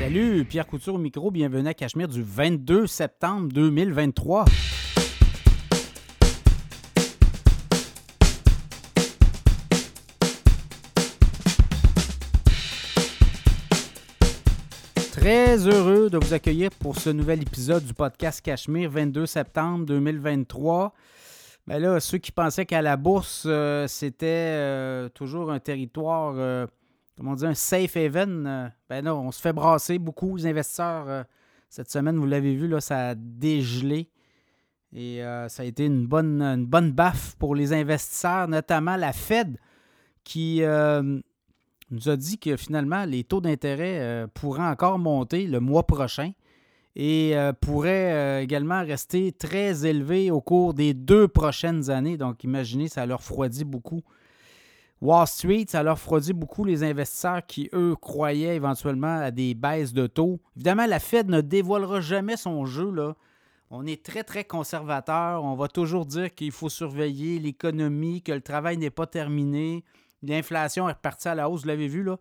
Salut, 0.00 0.46
Pierre 0.46 0.66
Couture 0.66 0.94
au 0.94 0.98
micro, 0.98 1.30
bienvenue 1.30 1.68
à 1.68 1.74
Cachemire 1.74 2.08
du 2.08 2.22
22 2.22 2.86
septembre 2.86 3.52
2023. 3.52 4.46
Très 15.12 15.66
heureux 15.66 16.08
de 16.08 16.16
vous 16.16 16.32
accueillir 16.32 16.70
pour 16.80 16.96
ce 16.96 17.10
nouvel 17.10 17.42
épisode 17.42 17.84
du 17.84 17.92
podcast 17.92 18.40
Cachemire, 18.40 18.90
22 18.90 19.26
septembre 19.26 19.84
2023. 19.84 20.94
Ben 21.66 21.78
là, 21.78 22.00
ceux 22.00 22.16
qui 22.16 22.32
pensaient 22.32 22.64
qu'à 22.64 22.80
la 22.80 22.96
bourse, 22.96 23.44
euh, 23.46 23.86
c'était 23.86 24.26
euh, 24.26 25.08
toujours 25.10 25.52
un 25.52 25.60
territoire, 25.60 26.32
euh, 26.36 26.66
comment 27.20 27.34
dire, 27.34 27.50
un 27.50 27.54
safe 27.54 27.98
haven, 27.98 28.72
ben 28.88 29.04
non, 29.04 29.20
on 29.26 29.30
se 29.30 29.42
fait 29.42 29.52
brasser 29.52 29.98
beaucoup. 29.98 30.36
Les 30.36 30.46
investisseurs, 30.46 31.26
cette 31.68 31.90
semaine, 31.90 32.16
vous 32.16 32.24
l'avez 32.24 32.54
vu, 32.54 32.66
là, 32.66 32.80
ça 32.80 33.10
a 33.10 33.14
dégelé. 33.14 34.08
Et 34.94 35.20
ça 35.48 35.62
a 35.62 35.66
été 35.66 35.84
une 35.84 36.06
bonne, 36.06 36.40
une 36.40 36.64
bonne 36.64 36.92
baffe 36.92 37.36
pour 37.36 37.54
les 37.54 37.74
investisseurs, 37.74 38.48
notamment 38.48 38.96
la 38.96 39.12
Fed, 39.12 39.58
qui 40.24 40.62
nous 40.62 42.08
a 42.08 42.16
dit 42.16 42.38
que 42.38 42.56
finalement, 42.56 43.04
les 43.04 43.22
taux 43.22 43.42
d'intérêt 43.42 44.26
pourraient 44.32 44.66
encore 44.66 44.98
monter 44.98 45.46
le 45.46 45.60
mois 45.60 45.86
prochain 45.86 46.32
et 46.96 47.36
euh, 47.36 47.52
pourrait 47.52 48.12
euh, 48.12 48.42
également 48.42 48.84
rester 48.84 49.32
très 49.32 49.86
élevé 49.86 50.30
au 50.30 50.40
cours 50.40 50.74
des 50.74 50.94
deux 50.94 51.28
prochaines 51.28 51.90
années. 51.90 52.16
Donc, 52.16 52.44
imaginez, 52.44 52.88
ça 52.88 53.06
leur 53.06 53.18
refroidit 53.18 53.64
beaucoup. 53.64 54.02
Wall 55.00 55.26
Street, 55.26 55.64
ça 55.68 55.82
leur 55.82 55.94
refroidit 55.96 56.34
beaucoup 56.34 56.64
les 56.64 56.82
investisseurs 56.82 57.44
qui, 57.46 57.70
eux, 57.72 57.96
croyaient 57.96 58.56
éventuellement 58.56 59.20
à 59.20 59.30
des 59.30 59.54
baisses 59.54 59.94
de 59.94 60.06
taux. 60.06 60.40
Évidemment, 60.56 60.86
la 60.86 61.00
Fed 61.00 61.28
ne 61.30 61.40
dévoilera 61.40 62.00
jamais 62.00 62.36
son 62.36 62.66
jeu. 62.66 62.90
Là. 62.90 63.14
On 63.70 63.86
est 63.86 64.04
très, 64.04 64.24
très 64.24 64.44
conservateur. 64.44 65.42
On 65.42 65.54
va 65.54 65.68
toujours 65.68 66.04
dire 66.04 66.34
qu'il 66.34 66.52
faut 66.52 66.68
surveiller 66.68 67.38
l'économie, 67.38 68.20
que 68.20 68.32
le 68.32 68.42
travail 68.42 68.76
n'est 68.76 68.90
pas 68.90 69.06
terminé. 69.06 69.84
L'inflation 70.22 70.86
est 70.88 70.92
repartie 70.92 71.28
à 71.28 71.34
la 71.34 71.48
hausse, 71.48 71.62
vous 71.62 71.68
l'avez 71.68 71.88
vu, 71.88 72.02
là. 72.02 72.18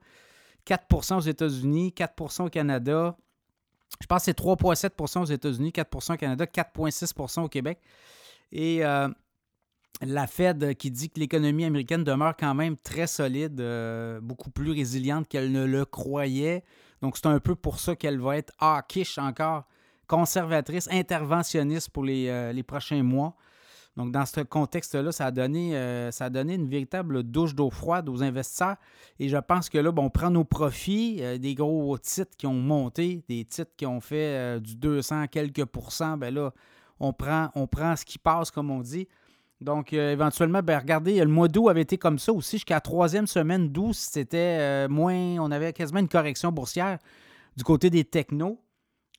4% 0.65 1.17
aux 1.17 1.21
États-Unis, 1.21 1.93
4% 1.97 2.45
au 2.45 2.49
Canada. 2.49 3.17
Je 3.99 4.05
pense 4.05 4.19
que 4.19 4.25
c'est 4.25 4.39
3,7% 4.39 5.21
aux 5.21 5.25
États-Unis, 5.25 5.71
4% 5.71 6.13
au 6.13 6.17
Canada, 6.17 6.45
4,6% 6.45 7.41
au 7.41 7.49
Québec. 7.49 7.79
Et 8.51 8.85
euh, 8.85 9.09
la 10.01 10.27
Fed 10.27 10.75
qui 10.75 10.91
dit 10.91 11.09
que 11.09 11.19
l'économie 11.19 11.65
américaine 11.65 12.03
demeure 12.03 12.35
quand 12.37 12.53
même 12.55 12.77
très 12.77 13.07
solide, 13.07 13.59
euh, 13.59 14.19
beaucoup 14.21 14.49
plus 14.49 14.71
résiliente 14.71 15.27
qu'elle 15.27 15.51
ne 15.51 15.65
le 15.65 15.85
croyait. 15.85 16.63
Donc, 17.01 17.17
c'est 17.17 17.27
un 17.27 17.39
peu 17.39 17.55
pour 17.55 17.79
ça 17.79 17.95
qu'elle 17.95 18.19
va 18.19 18.37
être 18.37 18.53
hawkish 18.59 19.17
encore, 19.17 19.65
conservatrice, 20.07 20.87
interventionniste 20.91 21.89
pour 21.89 22.03
les, 22.03 22.27
euh, 22.29 22.63
prochains 22.63 23.03
mois. 23.03 23.35
Donc, 23.99 24.13
dans 24.13 24.25
ce 24.25 24.39
contexte-là, 24.39 25.11
ça, 25.11 25.25
a 25.25 25.31
donné, 25.31 25.75
euh, 25.75 26.09
ça 26.11 26.25
a 26.25 26.29
donné 26.29 26.53
une 26.53 26.69
véritable 26.69 27.21
douche 27.23 27.53
d'eau 27.53 27.69
froide 27.69 28.07
aux 28.07 28.23
investisseurs. 28.23 28.77
Et 29.19 29.27
je 29.27 29.35
pense 29.35 29.67
que 29.67 29.77
là, 29.77 29.91
on 29.97 30.09
prend 30.09 30.29
nos 30.29 30.45
profits, 30.45 31.17
euh, 31.19 31.37
des 31.37 31.53
gros 31.53 31.97
titres 31.97 32.37
qui 32.37 32.47
ont 32.47 32.53
monté, 32.53 33.25
des 33.27 33.43
titres 33.43 33.71
qui 33.75 33.85
ont 33.85 33.99
fait 33.99 34.37
euh, 34.37 34.59
du 34.61 34.77
200 34.77 35.27
quelques 35.27 35.65
pourcents. 35.65 36.17
Ben 36.17 36.33
là, 36.33 36.53
on 37.01 37.11
prend, 37.11 37.49
on 37.55 37.67
prend 37.67 37.93
ce 37.97 38.05
qui 38.05 38.17
passe, 38.17 38.51
comme 38.51 38.71
on 38.71 38.79
dit. 38.79 39.05
Donc, 39.61 39.93
éventuellement, 39.93 40.61
ben, 40.63 40.79
regardez, 40.79 41.19
le 41.19 41.27
mois 41.27 41.47
d'août 41.49 41.69
avait 41.69 41.81
été 41.81 41.97
comme 41.97 42.17
ça 42.17 42.31
aussi. 42.31 42.57
Jusqu'à 42.57 42.75
la 42.75 42.81
troisième 42.81 43.27
semaine 43.27 43.69
d'août, 43.69 43.93
c'était 43.93 44.87
moins. 44.87 45.37
On 45.39 45.51
avait 45.51 45.73
quasiment 45.73 45.99
une 45.99 46.07
correction 46.07 46.51
boursière 46.51 46.97
du 47.57 47.63
côté 47.63 47.89
des 47.89 48.05
technos. 48.05 48.61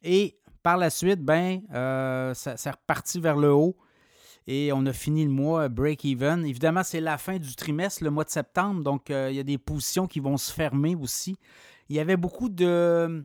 Et 0.02 0.38
par 0.62 0.78
la 0.78 0.88
suite, 0.88 1.20
ben, 1.20 1.60
ça, 2.34 2.56
ça 2.56 2.70
reparti 2.70 3.20
vers 3.20 3.36
le 3.36 3.52
haut. 3.52 3.76
Et 4.46 4.72
on 4.72 4.84
a 4.86 4.92
fini 4.92 5.24
le 5.24 5.30
mois 5.30 5.68
break-even. 5.68 6.44
Évidemment, 6.44 6.82
c'est 6.82 7.00
la 7.00 7.18
fin 7.18 7.38
du 7.38 7.54
trimestre, 7.54 8.02
le 8.02 8.10
mois 8.10 8.24
de 8.24 8.30
septembre. 8.30 8.82
Donc, 8.82 9.10
euh, 9.10 9.28
il 9.30 9.36
y 9.36 9.38
a 9.38 9.44
des 9.44 9.58
positions 9.58 10.06
qui 10.06 10.20
vont 10.20 10.36
se 10.36 10.52
fermer 10.52 10.96
aussi. 10.96 11.36
Il 11.88 11.96
y 11.96 12.00
avait 12.00 12.16
beaucoup 12.16 12.48
de 12.48 13.24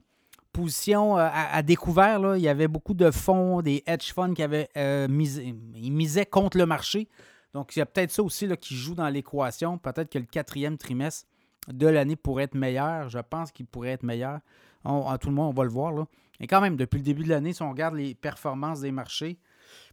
euh, 0.55 0.61
positions 0.61 1.17
euh, 1.17 1.27
à, 1.31 1.61
découvert. 1.61 2.35
Il 2.35 2.41
y 2.41 2.47
avait 2.47 2.67
beaucoup 2.67 2.93
de 2.93 3.11
fonds, 3.11 3.61
des 3.61 3.83
hedge 3.85 4.13
funds 4.13 4.33
qui 4.33 4.43
avaient 4.43 4.69
misé, 5.07 5.55
ils 5.75 5.91
misaient 5.91 6.25
contre 6.25 6.57
le 6.57 6.65
marché. 6.65 7.07
Donc, 7.53 7.75
il 7.75 7.79
y 7.79 7.81
a 7.81 7.85
peut-être 7.85 8.11
ça 8.11 8.23
aussi 8.23 8.47
qui 8.57 8.75
joue 8.75 8.95
dans 8.95 9.09
l'équation. 9.09 9.77
Peut-être 9.77 10.09
que 10.09 10.19
le 10.19 10.25
quatrième 10.25 10.77
trimestre 10.77 11.27
de 11.67 11.87
l'année 11.87 12.15
pourrait 12.15 12.43
être 12.43 12.55
meilleur. 12.55 13.09
Je 13.09 13.19
pense 13.19 13.51
qu'il 13.51 13.65
pourrait 13.65 13.91
être 13.91 14.03
meilleur. 14.03 14.39
à 14.83 15.17
tout 15.19 15.29
le 15.29 15.35
monde, 15.35 15.51
on 15.51 15.57
va 15.57 15.63
le 15.63 15.69
voir. 15.69 15.93
Et 16.39 16.47
quand 16.47 16.61
même, 16.61 16.75
depuis 16.75 16.97
le 16.97 17.03
début 17.03 17.23
de 17.23 17.29
l'année, 17.29 17.53
si 17.53 17.61
on 17.61 17.69
regarde 17.69 17.95
les 17.95 18.13
performances 18.13 18.81
des 18.81 18.91
marchés, 18.91 19.37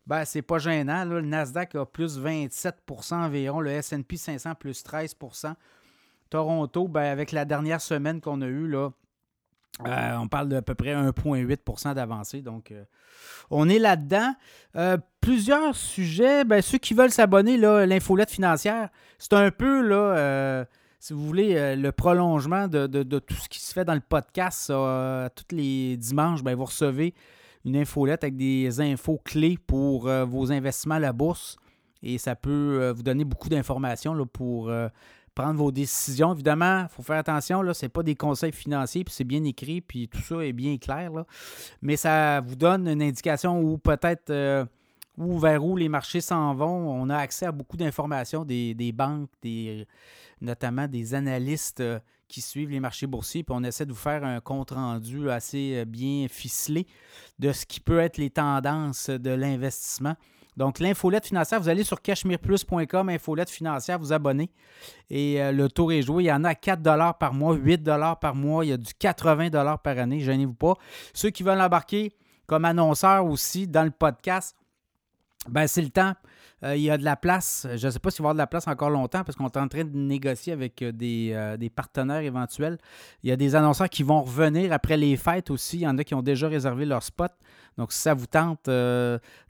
ben, 0.07 0.25
c'est 0.25 0.43
pas 0.43 0.59
gênant. 0.59 1.05
Le 1.05 1.21
Nasdaq 1.21 1.77
a 1.77 1.87
plus 1.87 2.19
27% 2.19 3.15
environ, 3.15 3.61
le 3.61 3.81
SP 3.81 4.17
500 4.17 4.55
plus 4.57 4.83
13% 4.83 5.55
Toronto, 6.31 6.89
ben, 6.89 7.03
avec 7.03 7.31
la 7.31 7.45
dernière 7.45 7.81
semaine 7.81 8.21
qu'on 8.21 8.41
a 8.41 8.47
eue, 8.47 8.67
là, 8.67 8.91
euh, 9.87 10.17
on 10.17 10.29
parle 10.29 10.49
d'à 10.49 10.63
peu 10.63 10.75
près 10.75 10.95
1,8% 10.95 11.95
d'avancée. 11.95 12.43
Donc, 12.43 12.71
euh, 12.71 12.85
on 13.51 13.69
est 13.69 13.79
là-dedans. 13.79 14.35
Euh, 14.77 14.99
plusieurs 15.21 15.75
sujets. 15.75 16.45
Ben, 16.45 16.63
ceux 16.63 16.79
qui 16.79 16.95
veulent 16.95 17.11
s'abonner, 17.11 17.57
l'infolette 17.57 18.31
financière, 18.31 18.91
c'est 19.19 19.33
un 19.33 19.51
peu, 19.51 19.81
là, 19.83 20.67
si 21.01 21.13
vous 21.13 21.25
voulez, 21.25 21.77
le 21.77 21.93
prolongement 21.93 22.69
de, 22.69 23.19
tout 23.19 23.35
ce 23.35 23.49
qui 23.49 23.61
se 23.61 23.73
fait 23.73 23.85
dans 23.85 23.95
le 23.95 24.01
podcast. 24.01 24.69
tous 24.69 25.57
les 25.57 25.97
dimanches, 25.97 26.43
ben, 26.43 26.55
vous 26.55 26.67
recevez 26.67 27.15
une 27.65 27.77
infolette 27.77 28.25
avec 28.25 28.37
des 28.37 28.81
infos 28.81 29.21
clés 29.25 29.59
pour 29.67 30.09
vos 30.09 30.53
investissements 30.53 30.97
à 30.97 31.01
la 31.01 31.13
bourse. 31.13 31.57
Et 32.05 32.19
ça 32.19 32.35
peut 32.35 32.91
vous 32.91 33.05
donner 33.05 33.25
beaucoup 33.25 33.49
d'informations 33.49 34.27
pour 34.27 34.73
prendre 35.35 35.59
vos 35.59 35.73
décisions. 35.73 36.35
Évidemment, 36.35 36.83
il 36.83 36.89
faut 36.89 37.03
faire 37.03 37.19
attention, 37.19 37.63
ce 37.73 37.85
n'est 37.85 37.89
pas 37.89 38.03
des 38.03 38.15
conseils 38.15 38.53
financiers, 38.53 39.05
puis 39.05 39.15
c'est 39.15 39.25
bien 39.25 39.43
écrit, 39.45 39.81
puis 39.81 40.09
tout 40.09 40.21
ça 40.21 40.45
est 40.45 40.53
bien 40.53 40.77
clair. 40.79 41.11
Mais 41.81 41.97
ça 41.97 42.41
vous 42.41 42.57
donne 42.57 42.89
une 42.89 43.03
indication 43.03 43.61
où 43.61 43.79
peut-être 43.79 44.69
où 45.17 45.39
vers 45.39 45.65
où 45.65 45.77
les 45.77 45.89
marchés 45.89 46.21
s'en 46.21 46.55
vont. 46.55 46.91
On 46.91 47.11
a 47.11 47.17
accès 47.17 47.47
à 47.47 47.53
beaucoup 47.53 47.77
d'informations 47.77 48.45
des, 48.45 48.93
banques, 48.95 49.31
des, 49.43 49.87
notamment 50.41 50.89
des 50.89 51.15
analystes 51.15 51.83
qui 52.29 52.41
suivent 52.41 52.71
les 52.71 52.81
marchés 52.81 53.07
boursiers, 53.07 53.45
puis 53.45 53.55
on 53.57 53.63
essaie 53.63 53.85
de 53.85 53.93
vous 53.93 53.99
faire 53.99 54.25
un 54.25 54.41
compte-rendu 54.41 55.29
assez 55.29 55.75
euh, 55.77 55.85
bien 55.85 56.29
ficelé 56.31 56.87
de 57.39 57.53
ce 57.53 57.67
qui 57.67 57.79
peut 57.79 57.99
être 57.99 58.17
les 58.17 58.31
tendances 58.31 59.11
de 59.11 59.31
l'investissement. 59.31 60.17
Donc, 60.57 60.79
l'infolette 60.81 61.27
financière, 61.27 61.61
vous 61.61 61.69
allez 61.69 61.85
sur 61.85 62.01
cashmereplus.com, 62.01 63.09
infolette 63.09 63.51
financière, 63.51 63.99
vous 63.99 64.13
abonnez. 64.13 64.51
Et 65.11 65.43
euh, 65.43 65.53
le 65.53 65.69
tour 65.69 65.93
est 65.93 66.03
joué. 66.03 66.25
Il 66.25 66.27
y 66.27 66.33
en 66.33 66.45
a 66.45 66.55
4 66.55 66.83
par 67.19 67.33
mois, 67.33 67.55
8 67.55 67.85
par 68.21 68.35
mois. 68.35 68.65
Il 68.65 68.69
y 68.69 68.73
a 68.73 68.77
du 68.77 68.93
80 68.99 69.51
par 69.83 69.99
année. 69.99 70.21
Gênez-vous 70.21 70.55
pas. 70.55 70.75
Ceux 71.15 71.31
qui 71.31 71.43
veulent 71.43 71.61
embarquer 71.61 72.13
comme 72.47 72.65
annonceurs 72.65 73.25
aussi 73.25 73.67
dans 73.67 73.85
le 73.85 73.91
podcast, 73.91 74.57
ben, 75.49 75.67
c'est 75.67 75.83
le 75.83 75.91
temps. 75.91 76.15
Euh, 76.65 76.77
il 76.77 76.83
y 76.83 76.91
a 76.91 76.97
de 76.97 77.05
la 77.05 77.17
place. 77.17 77.67
Je 77.77 77.87
ne 77.87 77.91
sais 77.91 77.99
pas 77.99 78.11
s'il 78.11 78.23
va 78.23 78.27
y 78.27 78.31
avoir 78.31 78.35
de 78.35 78.39
la 78.39 78.47
place 78.47 78.69
encore 78.69 78.91
longtemps 78.91 79.25
parce 79.25 79.37
qu'on 79.37 79.47
est 79.47 79.57
en 79.57 79.69
train 79.69 79.85
de 79.85 79.97
négocier 79.97 80.53
avec 80.53 80.81
euh, 80.83 80.93
euh, 81.03 81.57
des, 81.57 81.71
partenaires 81.71 82.21
éventuels. 82.21 82.79
Il 83.23 83.31
y 83.31 83.33
a 83.33 83.37
des 83.37 83.57
annonceurs 83.57 83.89
qui 83.89 84.03
vont 84.03 84.23
revenir 84.23 84.73
après 84.73 84.97
les 84.97 85.17
fêtes 85.17 85.51
aussi. 85.51 85.79
Il 85.79 85.83
y 85.83 85.89
en 85.89 85.99
a 85.99 86.05
qui 86.05 86.15
ont 86.15 86.23
déjà 86.23 86.49
réservé 86.49 86.85
leur 86.85 87.03
spot. 87.03 87.33
Donc, 87.79 87.93
si 87.93 88.01
ça 88.01 88.15
vous 88.15 88.27
tente 88.27 88.69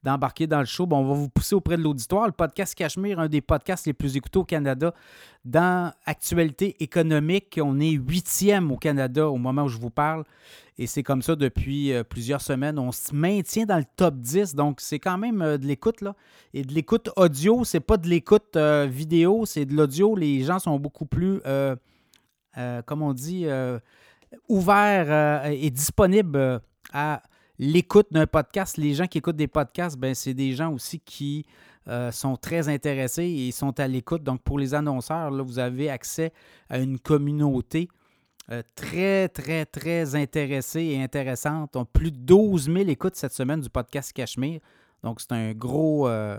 d'embarquer 0.02 0.46
dans 0.46 0.60
le 0.60 0.64
show, 0.64 0.86
on 0.90 1.04
va 1.04 1.14
vous 1.14 1.28
pousser 1.28 1.54
auprès 1.54 1.76
de 1.76 1.82
l'auditoire. 1.82 2.26
Le 2.26 2.32
podcast 2.32 2.74
Cachemire, 2.74 3.18
un 3.18 3.28
des 3.28 3.40
podcasts 3.40 3.86
les 3.86 3.92
plus 3.92 4.16
écoutés 4.16 4.38
au 4.38 4.44
Canada 4.44 4.94
dans 5.44 5.92
actualité 6.06 6.76
économique. 6.82 7.58
On 7.62 7.80
est 7.80 7.90
huitième 7.90 8.70
au 8.70 8.76
Canada 8.76 9.28
au 9.28 9.38
moment 9.38 9.64
où 9.64 9.68
je 9.68 9.78
vous 9.78 9.90
parle. 9.90 10.24
Et 10.78 10.86
c'est 10.86 11.02
comme 11.02 11.22
ça 11.22 11.36
depuis 11.36 11.92
euh, 11.92 12.02
plusieurs 12.02 12.40
semaines. 12.40 12.78
On 12.78 12.92
se 12.92 13.14
maintient 13.14 13.66
dans 13.66 13.76
le 13.76 13.84
top 13.96 14.16
10. 14.16 14.54
Donc, 14.54 14.80
c'est 14.80 14.98
quand 14.98 15.18
même 15.18 15.42
euh, 15.42 15.58
de 15.58 15.66
l'écoute. 15.66 16.00
là. 16.00 16.14
Et 16.54 16.62
de 16.62 16.72
l'écoute 16.72 17.10
audio, 17.16 17.64
c'est 17.64 17.80
pas 17.80 17.96
de 17.96 18.08
l'écoute 18.08 18.56
euh, 18.56 18.86
vidéo, 18.90 19.44
c'est 19.44 19.66
de 19.66 19.74
l'audio. 19.74 20.16
Les 20.16 20.42
gens 20.44 20.58
sont 20.58 20.78
beaucoup 20.78 21.06
plus, 21.06 21.40
comme 22.86 23.02
on 23.02 23.12
dit, 23.12 23.46
ouverts 24.48 25.46
et 25.46 25.70
disponibles 25.70 26.60
à 26.92 27.22
l'écoute 27.58 28.08
d'un 28.10 28.26
podcast. 28.26 28.76
Les 28.76 28.94
gens 28.94 29.06
qui 29.06 29.18
écoutent 29.18 29.36
des 29.36 29.48
podcasts, 29.48 29.98
ben, 29.98 30.14
c'est 30.14 30.34
des 30.34 30.52
gens 30.52 30.72
aussi 30.72 31.00
qui 31.00 31.46
sont 32.12 32.36
très 32.36 32.68
intéressés 32.68 33.24
et 33.24 33.50
sont 33.50 33.80
à 33.80 33.88
l'écoute. 33.88 34.22
Donc, 34.22 34.40
pour 34.42 34.58
les 34.58 34.72
annonceurs, 34.72 35.32
vous 35.32 35.58
avez 35.58 35.90
accès 35.90 36.32
à 36.68 36.78
une 36.78 36.98
communauté 37.00 37.88
euh, 38.50 38.62
très, 38.74 39.28
très, 39.28 39.64
très 39.64 40.16
intéressée 40.16 40.82
et 40.82 41.02
intéressante. 41.02 41.76
On 41.76 41.84
plus 41.84 42.10
de 42.10 42.18
12 42.18 42.64
000 42.64 42.76
écoutes 42.88 43.14
cette 43.14 43.32
semaine 43.32 43.60
du 43.60 43.70
podcast 43.70 44.12
Cachemire. 44.12 44.60
Donc, 45.04 45.20
c'est 45.20 45.32
un 45.32 45.52
gros, 45.52 46.08
euh, 46.08 46.38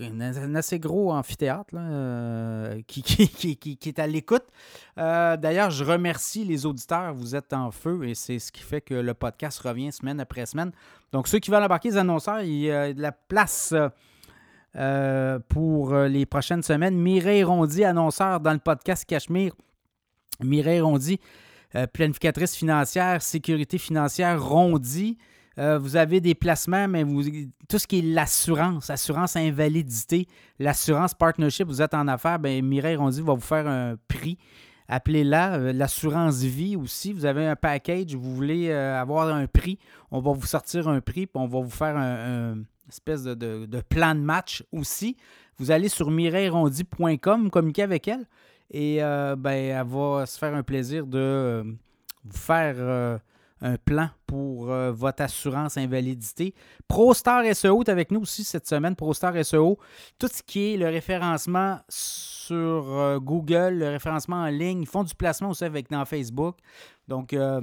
un 0.00 0.54
assez 0.54 0.78
gros 0.78 1.12
amphithéâtre 1.12 1.74
euh, 1.74 2.80
qui, 2.86 3.02
qui, 3.02 3.88
est 3.88 3.98
à 3.98 4.06
l'écoute. 4.06 4.44
Euh, 4.98 5.36
d'ailleurs, 5.36 5.70
je 5.70 5.84
remercie 5.84 6.44
les 6.44 6.66
auditeurs. 6.66 7.14
Vous 7.14 7.34
êtes 7.34 7.52
en 7.52 7.70
feu 7.70 8.04
et 8.04 8.14
c'est 8.14 8.38
ce 8.38 8.52
qui 8.52 8.62
fait 8.62 8.80
que 8.80 8.94
le 8.94 9.14
podcast 9.14 9.58
revient 9.60 9.92
semaine 9.92 10.20
après 10.20 10.46
semaine. 10.46 10.72
Donc, 11.12 11.28
ceux 11.28 11.38
qui 11.38 11.50
veulent 11.50 11.62
embarquer 11.62 11.90
les 11.90 11.96
annonceurs, 11.96 12.42
il 12.42 12.58
y 12.58 12.70
a 12.70 12.92
de 12.92 13.00
la 13.00 13.12
place 13.12 13.74
euh, 14.76 15.38
pour 15.48 15.94
les 15.94 16.26
prochaines 16.26 16.62
semaines. 16.62 16.96
Mireille 16.96 17.44
Rondy, 17.44 17.84
annonceur 17.84 18.40
dans 18.40 18.52
le 18.52 18.58
podcast 18.58 19.04
Cachemire. 19.04 19.54
Mireille 20.42 20.80
Rondy, 20.80 21.20
planificatrice 21.92 22.56
financière, 22.56 23.22
sécurité 23.22 23.78
financière 23.78 24.44
Rondy. 24.44 25.16
Euh, 25.58 25.78
vous 25.78 25.96
avez 25.96 26.20
des 26.20 26.34
placements, 26.34 26.88
mais 26.88 27.04
tout 27.68 27.78
ce 27.78 27.86
qui 27.86 28.00
est 28.00 28.02
l'assurance, 28.02 28.90
assurance 28.90 29.36
invalidité, 29.36 30.26
l'assurance 30.58 31.14
partnership, 31.14 31.68
vous 31.68 31.80
êtes 31.80 31.94
en 31.94 32.08
affaires, 32.08 32.38
bien, 32.38 32.60
Mireille 32.60 32.96
Rondy 32.96 33.20
va 33.20 33.34
vous 33.34 33.40
faire 33.40 33.66
un 33.66 33.96
prix. 34.08 34.36
Appelez-la. 34.88 35.54
Euh, 35.54 35.72
l'assurance 35.72 36.42
vie 36.42 36.76
aussi. 36.76 37.12
Vous 37.12 37.24
avez 37.24 37.46
un 37.46 37.56
package, 37.56 38.14
vous 38.14 38.34
voulez 38.34 38.68
euh, 38.68 39.00
avoir 39.00 39.28
un 39.28 39.46
prix, 39.46 39.78
on 40.10 40.20
va 40.20 40.32
vous 40.32 40.46
sortir 40.46 40.88
un 40.88 41.00
prix, 41.00 41.26
puis 41.26 41.42
on 41.42 41.46
va 41.46 41.60
vous 41.60 41.70
faire 41.70 41.96
un, 41.96 42.58
espèce 42.88 43.22
de, 43.22 43.80
plan 43.88 44.14
de 44.14 44.20
match 44.20 44.64
aussi. 44.72 45.16
Vous 45.56 45.70
allez 45.70 45.88
sur 45.88 46.10
mireillerondy.com, 46.10 47.50
communiquer 47.50 47.84
avec 47.84 48.08
elle, 48.08 48.26
et 48.72 48.98
ben, 48.98 49.46
elle 49.46 49.86
va 49.86 50.26
se 50.26 50.36
faire 50.36 50.54
un 50.54 50.64
plaisir 50.64 51.06
de 51.06 51.64
vous 52.24 52.36
faire 52.36 53.20
un 53.64 53.78
plan 53.78 54.10
pour 54.26 54.70
euh, 54.70 54.92
votre 54.92 55.22
assurance 55.22 55.78
invalidité. 55.78 56.54
ProStar 56.86 57.42
SEO 57.54 57.82
est 57.82 57.88
avec 57.88 58.10
nous 58.10 58.20
aussi 58.20 58.44
cette 58.44 58.68
semaine. 58.68 58.94
ProStar 58.94 59.32
SEO, 59.42 59.78
tout 60.18 60.28
ce 60.30 60.42
qui 60.42 60.74
est 60.74 60.76
le 60.76 60.86
référencement 60.86 61.80
sur 61.88 62.54
euh, 62.54 63.18
Google, 63.18 63.78
le 63.78 63.88
référencement 63.88 64.36
en 64.36 64.48
ligne, 64.48 64.82
ils 64.82 64.86
font 64.86 65.02
du 65.02 65.14
placement 65.14 65.48
aussi 65.48 65.64
avec 65.64 65.90
dans 65.90 66.04
Facebook. 66.04 66.56
Donc, 67.08 67.32
euh, 67.32 67.62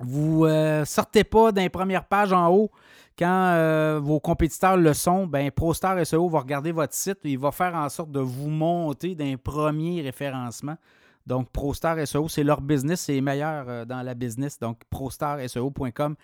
vous 0.00 0.46
ne 0.46 0.82
sortez 0.84 1.22
pas 1.22 1.52
d'un 1.52 1.68
première 1.68 2.04
page 2.04 2.32
en 2.32 2.50
haut 2.50 2.70
quand 3.16 3.98
vos 4.02 4.20
compétiteurs 4.20 4.76
le 4.76 4.92
sont. 4.92 5.26
Ben, 5.26 5.50
ProStar 5.50 6.04
SEO 6.04 6.28
va 6.28 6.40
regarder 6.40 6.72
votre 6.72 6.92
site 6.92 7.18
et 7.24 7.30
il 7.30 7.38
va 7.38 7.50
faire 7.50 7.74
en 7.74 7.88
sorte 7.88 8.10
de 8.10 8.20
vous 8.20 8.50
monter 8.50 9.14
d'un 9.14 9.36
premier 9.38 10.02
référencement. 10.02 10.76
Donc, 11.26 11.50
ProStar 11.50 11.98
SEO, 12.06 12.28
c'est 12.28 12.44
leur 12.44 12.60
business, 12.60 13.00
c'est 13.00 13.20
meilleur 13.20 13.68
euh, 13.68 13.84
dans 13.84 14.02
la 14.02 14.14
business. 14.14 14.58
Donc, 14.60 14.80
ProStarSEO.com 14.90 16.14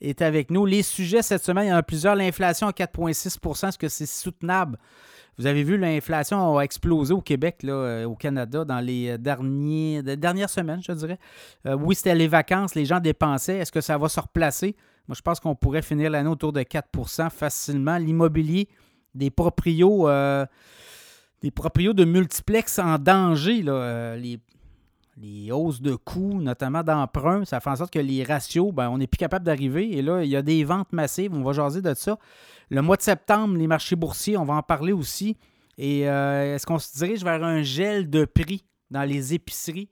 est 0.00 0.20
avec 0.20 0.50
nous. 0.50 0.66
Les 0.66 0.82
sujets 0.82 1.22
cette 1.22 1.44
semaine, 1.44 1.66
il 1.66 1.70
y 1.70 1.72
en 1.72 1.76
a 1.76 1.82
plusieurs. 1.82 2.16
L'inflation 2.16 2.66
à 2.66 2.72
4,6% 2.72 3.68
est-ce 3.68 3.78
que 3.78 3.88
c'est 3.88 4.06
soutenable? 4.06 4.78
Vous 5.38 5.46
avez 5.46 5.62
vu, 5.62 5.76
l'inflation 5.76 6.58
a 6.58 6.62
explosé 6.62 7.14
au 7.14 7.20
Québec, 7.20 7.58
euh, 7.62 8.04
au 8.04 8.16
Canada, 8.16 8.64
dans 8.64 8.80
les 8.80 9.10
euh, 9.10 10.16
dernières 10.16 10.50
semaines, 10.50 10.82
je 10.82 10.90
dirais. 10.90 11.18
oui, 11.64 11.94
c'était 11.94 12.16
les 12.16 12.26
vacances, 12.26 12.74
les 12.74 12.84
gens 12.84 12.98
dépensaient. 12.98 13.58
Est-ce 13.58 13.70
que 13.70 13.80
ça 13.80 13.96
va 13.96 14.08
se 14.08 14.18
replacer? 14.18 14.74
Moi, 15.06 15.14
je 15.16 15.22
pense 15.22 15.38
qu'on 15.38 15.54
pourrait 15.54 15.82
finir 15.82 16.10
l'année 16.10 16.28
autour 16.28 16.52
de 16.52 16.60
4% 16.62 17.30
facilement. 17.30 17.96
L'immobilier, 17.96 18.68
des 19.14 19.30
proprios 19.30 20.08
des 21.42 21.50
proprios 21.50 21.92
de 21.92 22.04
multiplex 22.04 22.78
en 22.78 22.98
danger. 22.98 23.62
Là, 23.62 24.16
les, 24.16 24.40
les 25.16 25.50
hausses 25.52 25.80
de 25.80 25.94
coûts, 25.94 26.40
notamment 26.40 26.82
d'emprunt, 26.82 27.44
ça 27.44 27.60
fait 27.60 27.70
en 27.70 27.76
sorte 27.76 27.92
que 27.92 27.98
les 27.98 28.24
ratios, 28.24 28.72
ben, 28.72 28.88
on 28.88 28.98
n'est 28.98 29.06
plus 29.06 29.18
capable 29.18 29.44
d'arriver. 29.44 29.96
Et 29.96 30.02
là, 30.02 30.22
il 30.22 30.30
y 30.30 30.36
a 30.36 30.42
des 30.42 30.64
ventes 30.64 30.92
massives, 30.92 31.32
on 31.34 31.42
va 31.42 31.52
jaser 31.52 31.82
de 31.82 31.94
ça. 31.94 32.18
Le 32.70 32.82
mois 32.82 32.96
de 32.96 33.02
septembre, 33.02 33.56
les 33.56 33.66
marchés 33.66 33.96
boursiers, 33.96 34.36
on 34.36 34.44
va 34.44 34.54
en 34.54 34.62
parler 34.62 34.92
aussi. 34.92 35.36
Et 35.76 36.08
euh, 36.08 36.54
est-ce 36.54 36.66
qu'on 36.66 36.78
se 36.78 36.96
dirige 36.96 37.22
vers 37.22 37.42
un 37.42 37.62
gel 37.62 38.10
de 38.10 38.24
prix 38.24 38.64
dans 38.90 39.04
les 39.04 39.34
épiceries? 39.34 39.88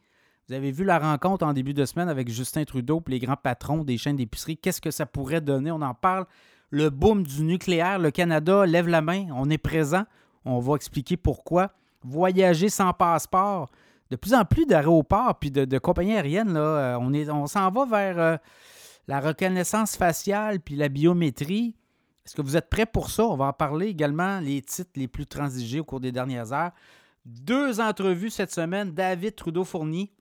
Vous 0.48 0.54
avez 0.54 0.70
vu 0.70 0.84
la 0.84 0.98
rencontre 0.98 1.44
en 1.44 1.52
début 1.52 1.75
de 1.75 1.84
semaine 1.84 2.08
avec 2.08 2.28
Justin 2.28 2.64
Trudeau 2.64 3.02
et 3.06 3.10
les 3.10 3.19
grands 3.19 3.37
patrons 3.37 3.82
des 3.82 3.98
chaînes 3.98 4.16
d'épicerie. 4.16 4.56
Qu'est-ce 4.56 4.81
que 4.81 4.93
ça 4.93 5.06
pourrait 5.06 5.40
donner? 5.40 5.72
On 5.72 5.82
en 5.82 5.94
parle. 5.94 6.26
Le 6.70 6.90
boom 6.90 7.25
du 7.25 7.43
nucléaire, 7.43 7.98
le 7.98 8.10
Canada 8.10 8.66
lève 8.66 8.88
la 8.88 9.00
main, 9.00 9.26
on 9.34 9.48
est 9.50 9.58
présent. 9.58 10.04
On 10.46 10.60
va 10.60 10.76
expliquer 10.76 11.16
pourquoi. 11.16 11.72
Voyager 12.02 12.69
sans 12.69 12.93
passeport, 12.93 13.69
de 14.10 14.16
plus 14.16 14.32
en 14.32 14.44
plus 14.44 14.64
d'aéroports 14.64 15.38
puis 15.40 15.50
de, 15.50 15.78
compagnies 15.78 16.14
aériennes, 16.14 16.56
euh, 16.56 16.96
on, 17.00 17.12
est, 17.12 17.28
on 17.28 17.46
s'en 17.48 17.69
va 17.70 17.84
vers 17.84 18.19
euh, 18.19 18.37
la 19.08 19.20
reconnaissance 19.20 19.96
faciale 19.96 20.60
puis 20.60 20.76
la 20.76 20.88
biométrie. 20.88 21.75
Est-ce 22.25 22.37
que 22.37 22.43
vous 22.43 22.56
êtes 22.56 22.70
prêts 22.70 22.87
pour 22.87 23.10
ça? 23.10 23.25
On 23.25 23.37
va 23.37 23.46
en 23.46 23.52
parler 23.52 23.88
également, 23.88 24.38
les 24.38 24.62
titres 24.62 24.93
les 24.94 25.08
plus 25.08 25.26
transigés 25.26 25.81
au 25.81 25.84
cours 25.84 26.00
des 26.00 26.12
dernières 26.12 26.52
heures. 26.52 26.70
Deux 27.25 27.81
entrevues 27.81 28.31
cette 28.31 28.52
semaine. 28.52 28.93
David 28.93 29.34
Trudeau-Fourny. 29.34 30.12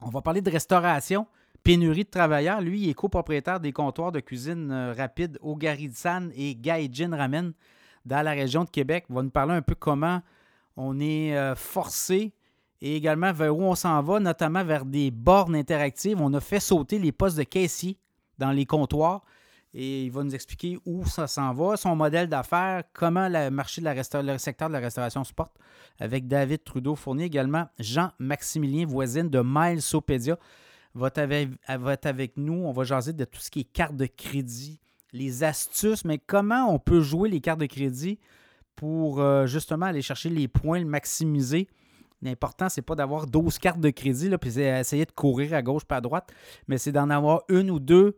On 0.00 0.10
va 0.10 0.22
parler 0.22 0.40
de 0.40 0.50
restauration, 0.50 1.26
pénurie 1.62 2.02
de 2.02 2.10
travailleurs. 2.10 2.60
Lui, 2.60 2.82
il 2.82 2.88
est 2.88 2.94
copropriétaire 2.94 3.60
des 3.60 3.72
comptoirs 3.72 4.10
de 4.10 4.18
cuisine 4.18 4.72
euh, 4.72 4.92
rapide 4.92 5.38
au 5.40 5.54
Garidsan 5.54 6.30
et 6.34 6.56
Gaijin 6.56 7.16
Ramen 7.16 7.52
dans 8.06 8.22
la 8.22 8.30
région 8.30 8.64
de 8.64 8.70
Québec. 8.70 9.04
Va 9.10 9.22
nous 9.22 9.30
parler 9.30 9.52
un 9.52 9.62
peu 9.62 9.74
comment 9.74 10.22
on 10.76 10.98
est 10.98 11.54
forcé 11.56 12.32
et 12.80 12.96
également 12.96 13.32
vers 13.32 13.56
où 13.56 13.62
on 13.62 13.74
s'en 13.74 14.02
va, 14.02 14.20
notamment 14.20 14.64
vers 14.64 14.84
des 14.84 15.10
bornes 15.10 15.56
interactives. 15.56 16.20
On 16.20 16.32
a 16.34 16.40
fait 16.40 16.60
sauter 16.60 16.98
les 16.98 17.12
postes 17.12 17.36
de 17.36 17.42
caissier 17.42 17.98
dans 18.38 18.52
les 18.52 18.66
comptoirs 18.66 19.22
et 19.78 20.04
il 20.04 20.10
va 20.10 20.22
nous 20.24 20.34
expliquer 20.34 20.78
où 20.86 21.04
ça 21.04 21.26
s'en 21.26 21.52
va, 21.52 21.76
son 21.76 21.94
modèle 21.96 22.28
d'affaires, 22.28 22.82
comment 22.94 23.28
le 23.28 23.50
marché 23.50 23.82
de 23.82 23.84
la 23.84 23.94
le 23.94 24.38
secteur 24.38 24.68
de 24.68 24.72
la 24.72 24.80
restauration 24.80 25.22
se 25.22 25.34
porte 25.34 25.54
avec 25.98 26.26
David 26.26 26.64
Trudeau 26.64 26.94
fourni 26.94 27.24
également 27.24 27.66
Jean-Maximilien 27.78 28.86
Voisine 28.86 29.28
de 29.28 29.42
Milesopédia 29.44 30.38
va 30.94 31.08
être 31.08 32.06
avec 32.06 32.38
nous. 32.38 32.54
On 32.54 32.72
va 32.72 32.84
jaser 32.84 33.12
de 33.12 33.24
tout 33.26 33.40
ce 33.40 33.50
qui 33.50 33.60
est 33.60 33.64
carte 33.64 33.96
de 33.96 34.06
crédit, 34.06 34.80
les 35.12 35.44
astuces, 35.44 36.04
mais 36.04 36.18
comment 36.18 36.72
on 36.72 36.78
peut 36.78 37.00
jouer 37.00 37.28
les 37.28 37.40
cartes 37.40 37.60
de 37.60 37.66
crédit 37.66 38.18
pour 38.74 39.20
euh, 39.20 39.46
justement 39.46 39.86
aller 39.86 40.02
chercher 40.02 40.30
les 40.30 40.48
points, 40.48 40.78
le 40.78 40.86
maximiser? 40.86 41.68
L'important, 42.22 42.68
c'est 42.68 42.82
pas 42.82 42.94
d'avoir 42.94 43.26
12 43.26 43.58
cartes 43.58 43.80
de 43.80 43.90
crédit, 43.90 44.28
là, 44.28 44.38
puis 44.38 44.58
essayer 44.58 45.04
de 45.04 45.12
courir 45.12 45.54
à 45.54 45.62
gauche 45.62 45.84
pas 45.84 45.96
à 45.96 46.00
droite, 46.00 46.32
mais 46.66 46.78
c'est 46.78 46.92
d'en 46.92 47.10
avoir 47.10 47.42
une 47.48 47.70
ou 47.70 47.78
deux 47.78 48.16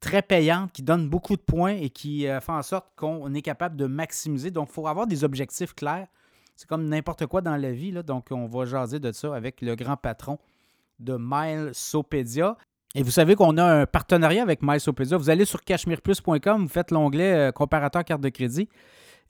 très 0.00 0.20
payantes 0.20 0.72
qui 0.72 0.82
donnent 0.82 1.08
beaucoup 1.08 1.36
de 1.36 1.40
points 1.40 1.74
et 1.74 1.88
qui 1.88 2.26
euh, 2.26 2.40
font 2.40 2.54
en 2.54 2.62
sorte 2.62 2.88
qu'on 2.96 3.32
est 3.32 3.40
capable 3.40 3.76
de 3.76 3.86
maximiser. 3.86 4.50
Donc, 4.50 4.68
il 4.70 4.74
faut 4.74 4.86
avoir 4.86 5.06
des 5.06 5.24
objectifs 5.24 5.74
clairs. 5.74 6.08
C'est 6.56 6.68
comme 6.68 6.88
n'importe 6.88 7.26
quoi 7.26 7.40
dans 7.40 7.56
la 7.56 7.72
vie. 7.72 7.92
Donc, 8.02 8.26
on 8.30 8.46
va 8.46 8.66
jaser 8.66 8.98
de 8.98 9.12
ça 9.12 9.34
avec 9.34 9.62
le 9.62 9.74
grand 9.76 9.96
patron 9.96 10.38
de 10.98 11.16
Milesopedia. 11.18 12.56
Et 12.94 13.02
vous 13.02 13.10
savez 13.10 13.36
qu'on 13.36 13.56
a 13.56 13.64
un 13.64 13.86
partenariat 13.86 14.42
avec 14.42 14.60
Milesopedia. 14.62 15.16
Vous 15.16 15.30
allez 15.30 15.44
sur 15.44 15.62
cashmereplus.com, 15.62 16.62
vous 16.62 16.68
faites 16.68 16.90
l'onglet 16.90 17.32
euh, 17.32 17.52
comparateur 17.52 18.04
carte 18.04 18.20
de 18.20 18.28
crédit 18.28 18.68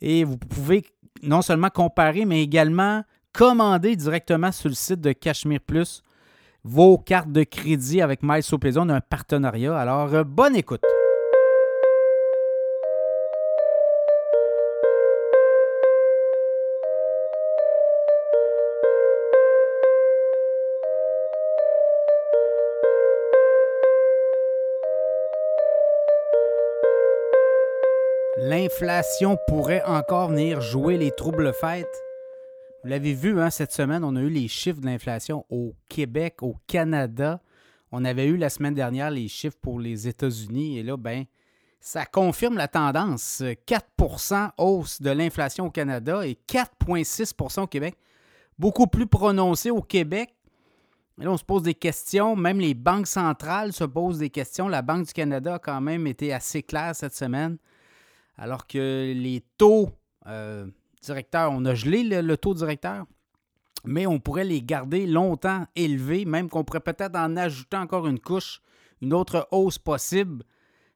et 0.00 0.24
vous 0.24 0.36
pouvez 0.36 0.84
non 1.22 1.42
seulement 1.42 1.70
comparer, 1.70 2.24
mais 2.24 2.42
également 2.42 3.04
commander 3.32 3.94
directement 3.94 4.50
sur 4.50 4.68
le 4.68 4.74
site 4.74 5.00
de 5.00 5.12
Cachemire 5.12 5.60
Plus 5.60 6.02
vos 6.64 6.98
cartes 6.98 7.30
de 7.30 7.44
crédit 7.44 8.00
avec 8.00 8.20
MySopedia. 8.22 8.82
On 8.82 8.88
a 8.88 8.96
un 8.96 9.00
partenariat. 9.00 9.76
Alors, 9.76 10.12
euh, 10.14 10.24
bonne 10.24 10.56
écoute. 10.56 10.82
L'inflation 28.44 29.38
pourrait 29.46 29.84
encore 29.84 30.30
venir 30.30 30.60
jouer 30.60 30.98
les 30.98 31.12
troubles 31.12 31.52
fêtes. 31.52 32.02
Vous 32.82 32.90
l'avez 32.90 33.14
vu, 33.14 33.40
hein, 33.40 33.50
cette 33.50 33.70
semaine, 33.70 34.02
on 34.02 34.16
a 34.16 34.20
eu 34.20 34.30
les 34.30 34.48
chiffres 34.48 34.80
de 34.80 34.86
l'inflation 34.86 35.46
au 35.48 35.76
Québec, 35.88 36.42
au 36.42 36.56
Canada. 36.66 37.40
On 37.92 38.04
avait 38.04 38.26
eu 38.26 38.36
la 38.36 38.50
semaine 38.50 38.74
dernière 38.74 39.12
les 39.12 39.28
chiffres 39.28 39.58
pour 39.62 39.78
les 39.78 40.08
États-Unis. 40.08 40.76
Et 40.76 40.82
là, 40.82 40.96
ben, 40.96 41.26
ça 41.78 42.04
confirme 42.04 42.56
la 42.56 42.66
tendance. 42.66 43.44
4% 43.68 44.50
hausse 44.58 45.00
de 45.00 45.10
l'inflation 45.10 45.66
au 45.66 45.70
Canada 45.70 46.26
et 46.26 46.36
4,6% 46.48 47.60
au 47.60 47.66
Québec. 47.68 47.94
Beaucoup 48.58 48.88
plus 48.88 49.06
prononcé 49.06 49.70
au 49.70 49.82
Québec. 49.82 50.34
Et 51.20 51.24
là, 51.24 51.30
on 51.30 51.36
se 51.36 51.44
pose 51.44 51.62
des 51.62 51.74
questions. 51.74 52.34
Même 52.34 52.58
les 52.58 52.74
banques 52.74 53.06
centrales 53.06 53.72
se 53.72 53.84
posent 53.84 54.18
des 54.18 54.30
questions. 54.30 54.66
La 54.66 54.82
Banque 54.82 55.06
du 55.06 55.12
Canada 55.12 55.54
a 55.54 55.58
quand 55.60 55.80
même 55.80 56.08
été 56.08 56.32
assez 56.32 56.64
claire 56.64 56.96
cette 56.96 57.14
semaine. 57.14 57.56
Alors 58.36 58.66
que 58.66 59.12
les 59.14 59.44
taux 59.58 59.90
euh, 60.26 60.66
directeur, 61.02 61.52
on 61.52 61.64
a 61.64 61.74
gelé 61.74 62.02
le, 62.22 62.36
taux 62.36 62.54
directeur, 62.54 63.06
mais 63.84 64.06
on 64.06 64.20
pourrait 64.20 64.44
les 64.44 64.62
garder 64.62 65.06
longtemps 65.06 65.66
élevés, 65.76 66.24
même 66.24 66.48
qu'on 66.48 66.64
pourrait 66.64 66.80
peut-être 66.80 67.16
en 67.16 67.36
ajouter 67.36 67.76
encore 67.76 68.06
une 68.06 68.20
couche, 68.20 68.60
une 69.00 69.12
autre 69.12 69.48
hausse 69.50 69.78
possible. 69.78 70.44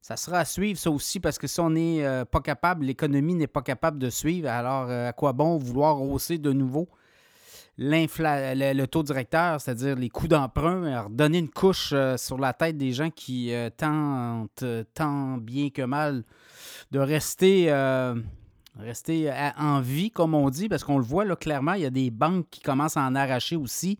Ça 0.01 0.17
sera 0.17 0.39
à 0.39 0.45
suivre, 0.45 0.79
ça 0.79 0.91
aussi, 0.91 1.19
parce 1.19 1.37
que 1.37 1.49
si 1.49 1.59
on 1.59 1.71
n'est 1.71 2.05
euh, 2.05 2.25
pas 2.25 2.41
capable, 2.41 2.87
l'économie 2.87 3.35
n'est 3.35 3.49
pas 3.49 3.63
capable 3.63 3.99
de 3.99 4.09
suivre, 4.09 4.49
alors 4.49 4.89
euh, 4.89 5.09
à 5.09 5.13
quoi 5.13 5.33
bon 5.33 5.57
vouloir 5.57 6.01
hausser 6.01 6.39
de 6.39 6.53
nouveau? 6.53 6.89
Le, 7.79 8.73
le, 8.73 8.87
taux 8.87 9.03
directeur, 9.03 9.61
c'est-à-dire 9.61 9.97
les 9.97 10.09
coûts 10.09 10.29
d'emprunt, 10.29 11.07
donner 11.11 11.39
une 11.39 11.51
couche 11.51 11.91
euh, 11.93 12.17
sur 12.17 12.39
la 12.39 12.53
tête 12.53 12.77
des 12.77 12.93
gens 12.93 13.11
qui 13.11 13.53
tentent 13.77 14.65
tant 14.95 15.37
bien 15.37 15.71
que 15.71 15.83
mal 15.83 16.25
de 16.91 16.99
rester, 16.99 17.71
rester 18.79 19.33
en 19.59 19.81
vie, 19.81 20.11
comme 20.11 20.35
on 20.35 20.49
dit, 20.51 20.69
parce 20.69 20.85
qu'on 20.85 20.99
le 20.99 21.05
voit 21.05 21.25
là, 21.25 21.37
clairement, 21.37 21.75
il 21.75 21.83
y 21.83 21.87
a 21.87 21.91
des 21.91 22.11
banques 22.11 22.47
qui 22.51 22.61
commencent 22.61 22.97
à 22.97 23.03
en 23.03 23.15
arracher 23.15 23.57
aussi. 23.57 23.99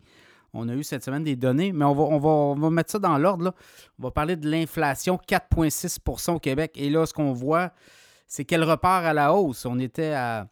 On 0.53 0.69
a 0.69 0.73
eu 0.73 0.83
cette 0.83 1.03
semaine 1.03 1.23
des 1.23 1.35
données, 1.35 1.71
mais 1.71 1.85
on 1.85 1.93
va, 1.93 2.03
on 2.03 2.55
va, 2.55 2.69
mettre 2.69 2.91
ça 2.91 2.99
dans 2.99 3.17
l'ordre. 3.17 3.53
On 3.99 4.03
va 4.03 4.11
parler 4.11 4.35
de 4.35 4.49
l'inflation, 4.49 5.19
4,6% 5.27 6.35
au 6.35 6.39
Québec. 6.39 6.71
Et 6.75 6.89
là, 6.89 7.05
ce 7.05 7.13
qu'on 7.13 7.33
voit, 7.33 7.71
c'est 8.27 8.45
qu'elle 8.45 8.63
repart 8.63 9.05
à 9.05 9.13
la 9.13 9.33
hausse. 9.33 9.65
On 9.65 9.77
était 9.77 10.13
à 10.13 10.47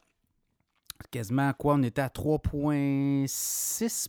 quasiment 1.12 1.52
quoi? 1.54 1.75
On 1.75 1.84
était 1.84 2.02
à 2.02 2.08
3,6 2.08 4.08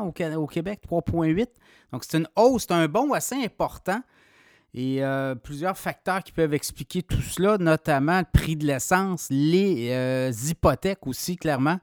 au, 0.00 0.12
au 0.40 0.46
Québec, 0.46 0.80
3,8 0.88 1.46
Donc, 1.92 2.04
c'est 2.04 2.18
une 2.18 2.28
hausse, 2.36 2.66
c'est 2.68 2.74
un 2.74 2.88
bond 2.88 3.12
assez 3.12 3.36
important. 3.36 4.00
Et 4.74 5.02
euh, 5.02 5.34
plusieurs 5.34 5.78
facteurs 5.78 6.22
qui 6.22 6.32
peuvent 6.32 6.52
expliquer 6.52 7.02
tout 7.02 7.22
cela, 7.22 7.56
notamment 7.56 8.18
le 8.18 8.26
prix 8.30 8.56
de 8.56 8.66
l'essence, 8.66 9.28
les 9.30 9.88
euh, 9.90 10.30
hypothèques 10.30 11.06
aussi, 11.06 11.36
clairement, 11.36 11.78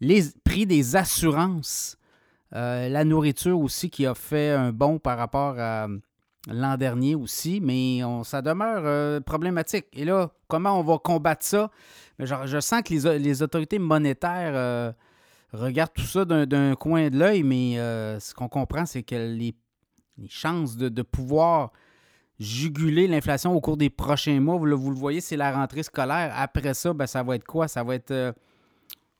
les 0.00 0.24
prix 0.44 0.66
des 0.66 0.96
assurances. 0.96 1.96
Euh, 2.54 2.88
la 2.88 3.04
nourriture 3.04 3.60
aussi 3.60 3.90
qui 3.90 4.06
a 4.06 4.14
fait 4.14 4.50
un 4.50 4.72
bond 4.72 4.98
par 4.98 5.18
rapport 5.18 5.56
à 5.58 5.88
l'an 6.46 6.76
dernier 6.76 7.14
aussi, 7.14 7.60
mais 7.60 8.00
ça 8.24 8.42
demeure 8.42 8.82
euh, 8.84 9.20
problématique. 9.20 9.86
Et 9.92 10.04
là, 10.04 10.30
comment 10.48 10.78
on 10.78 10.82
va 10.82 10.98
combattre 10.98 11.44
ça? 11.44 11.70
je 12.18 12.60
sens 12.60 12.82
que 12.82 12.94
les, 13.18 13.42
autorités 13.42 13.78
monétaires 13.78 14.94
regardent 15.52 15.92
tout 15.92 16.02
ça 16.02 16.24
d'un 16.24 16.74
coin 16.74 17.10
de 17.10 17.18
l'œil, 17.18 17.42
mais 17.42 17.74
ce 17.76 18.32
qu'on 18.32 18.48
comprend, 18.48 18.86
c'est 18.86 19.02
que 19.02 19.14
les, 19.14 19.54
chances 20.30 20.78
de, 20.78 21.02
pouvoir 21.02 21.72
juguler 22.38 23.06
l'inflation 23.06 23.54
au 23.54 23.60
cours 23.60 23.76
des 23.76 23.90
prochains 23.90 24.40
mois, 24.40 24.56
vous, 24.56 24.76
vous 24.78 24.90
le 24.90 24.96
voyez, 24.96 25.20
c'est 25.20 25.36
la 25.36 25.52
rentrée 25.52 25.82
scolaire. 25.82 26.32
Après 26.34 26.72
ça, 26.72 26.94
ben, 26.94 27.06
ça 27.06 27.22
va 27.22 27.36
être 27.36 27.44
quoi? 27.44 27.68
Ça 27.68 27.84
va 27.84 27.94
être 27.94 28.34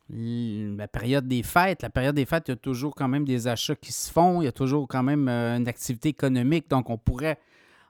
la 0.09 0.89
période 0.89 1.27
des 1.27 1.43
fêtes. 1.43 1.83
La 1.83 1.91
période 1.91 2.15
des 2.15 2.27
fêtes, 2.27 2.45
il 2.49 2.53
y 2.53 2.55
a 2.55 2.57
toujours 2.57 2.95
quand 2.95 3.09
même 3.09 3.25
des 3.25 3.49
achats 3.49 3.75
qui 3.75 3.93
se 3.93 4.11
font. 4.11 4.41
Il 4.41 4.45
y 4.45 4.49
a 4.49 4.53
toujours 4.53 4.87
quand 4.89 5.03
même 5.03 5.29
euh, 5.29 5.57
une 5.57 5.69
activité 5.69 6.11
économique. 6.11 6.69
Donc, 6.71 6.91
on 6.91 6.99
pourrait 6.99 7.39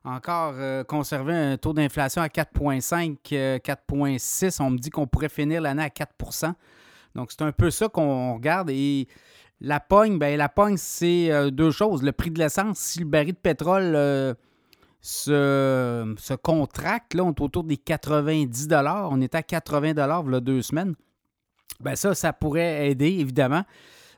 encore 0.04 0.54
euh, 0.56 0.84
conserver 0.84 1.34
un 1.34 1.56
taux 1.56 1.72
d'inflation 1.72 2.22
à 2.22 2.28
4,5, 2.28 3.18
4,6. 3.60 4.44
Euh, 4.44 4.64
on 4.64 4.70
me 4.70 4.78
dit 4.78 4.90
qu'on 4.90 5.06
pourrait 5.06 5.28
finir 5.28 5.60
l'année 5.60 5.82
à 5.82 5.88
4% 5.88 6.52
Donc, 7.14 7.32
c'est 7.32 7.42
un 7.42 7.52
peu 7.52 7.70
ça 7.70 7.88
qu'on 7.88 8.34
regarde. 8.34 8.70
Et 8.70 9.08
la 9.60 9.80
pogne, 9.80 10.18
ben 10.18 10.38
la 10.38 10.48
pogne, 10.48 10.76
c'est 10.78 11.50
deux 11.50 11.70
choses. 11.70 12.02
Le 12.02 12.12
prix 12.12 12.30
de 12.30 12.38
l'essence, 12.38 12.78
si 12.78 13.00
le 13.00 13.06
baril 13.06 13.32
de 13.32 13.38
pétrole 13.38 13.94
se, 15.00 16.14
se, 16.18 16.34
contracte, 16.34 17.14
là, 17.14 17.24
on 17.24 17.30
est 17.30 17.40
autour 17.40 17.64
des 17.64 17.78
90 17.78 18.68
On 19.10 19.20
est 19.20 19.34
à 19.34 19.42
80 19.42 19.88
il 19.88 19.96
y 19.96 20.00
a 20.36 20.40
deux 20.40 20.62
semaines. 20.62 20.94
Ben 21.80 21.96
ça, 21.96 22.14
ça 22.14 22.32
pourrait 22.32 22.90
aider, 22.90 23.16
évidemment. 23.18 23.62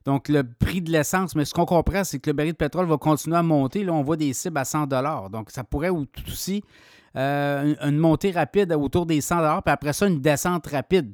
Donc, 0.05 0.29
le 0.29 0.43
prix 0.43 0.81
de 0.81 0.91
l'essence, 0.91 1.35
mais 1.35 1.45
ce 1.45 1.53
qu'on 1.53 1.67
comprend, 1.67 2.05
c'est 2.05 2.19
que 2.19 2.31
le 2.31 2.35
baril 2.35 2.53
de 2.53 2.57
pétrole 2.57 2.87
va 2.87 2.97
continuer 2.97 3.37
à 3.37 3.43
monter. 3.43 3.85
Là, 3.85 3.93
on 3.93 4.03
voit 4.03 4.17
des 4.17 4.33
cibles 4.33 4.59
à 4.59 4.65
100 4.65 4.87
Donc, 4.87 5.51
ça 5.51 5.65
pourrait 5.65 5.91
aussi 5.91 6.63
euh, 7.17 7.75
une 7.83 7.99
montée 7.99 8.31
rapide 8.31 8.73
autour 8.73 9.07
des 9.07 9.21
100 9.21 9.63
puis 9.63 9.73
après 9.73 9.93
ça, 9.93 10.07
une 10.07 10.21
descente 10.21 10.67
rapide. 10.67 11.13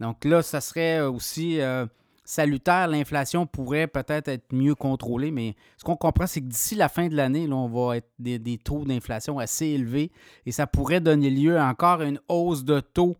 Donc 0.00 0.24
là, 0.24 0.42
ça 0.42 0.60
serait 0.60 1.00
aussi 1.00 1.60
euh, 1.60 1.86
salutaire. 2.24 2.88
L'inflation 2.88 3.46
pourrait 3.46 3.86
peut-être 3.86 4.28
être 4.28 4.52
mieux 4.52 4.74
contrôlée, 4.74 5.30
mais 5.30 5.54
ce 5.76 5.84
qu'on 5.84 5.96
comprend, 5.96 6.26
c'est 6.26 6.40
que 6.40 6.46
d'ici 6.46 6.74
la 6.74 6.88
fin 6.88 7.08
de 7.08 7.14
l'année, 7.14 7.48
on 7.50 7.68
va 7.68 7.98
être 7.98 8.08
des, 8.18 8.38
des 8.38 8.58
taux 8.58 8.84
d'inflation 8.84 9.38
assez 9.38 9.66
élevés 9.66 10.10
et 10.44 10.52
ça 10.52 10.66
pourrait 10.66 11.00
donner 11.00 11.30
lieu 11.30 11.58
à 11.58 11.66
encore 11.66 12.02
une 12.02 12.20
hausse 12.28 12.64
de 12.64 12.80
taux 12.80 13.16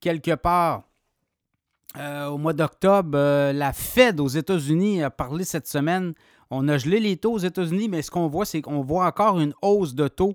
quelque 0.00 0.34
part 0.34 0.84
euh, 1.98 2.26
au 2.26 2.38
mois 2.38 2.52
d'octobre, 2.52 3.10
euh, 3.14 3.52
la 3.52 3.72
Fed 3.72 4.20
aux 4.20 4.28
États-Unis 4.28 5.02
a 5.02 5.10
parlé 5.10 5.44
cette 5.44 5.66
semaine. 5.66 6.14
On 6.50 6.68
a 6.68 6.78
gelé 6.78 7.00
les 7.00 7.16
taux 7.16 7.32
aux 7.32 7.38
États-Unis, 7.38 7.88
mais 7.88 8.02
ce 8.02 8.10
qu'on 8.10 8.28
voit, 8.28 8.44
c'est 8.44 8.60
qu'on 8.60 8.82
voit 8.82 9.06
encore 9.06 9.40
une 9.40 9.54
hausse 9.62 9.94
de 9.94 10.06
taux 10.06 10.34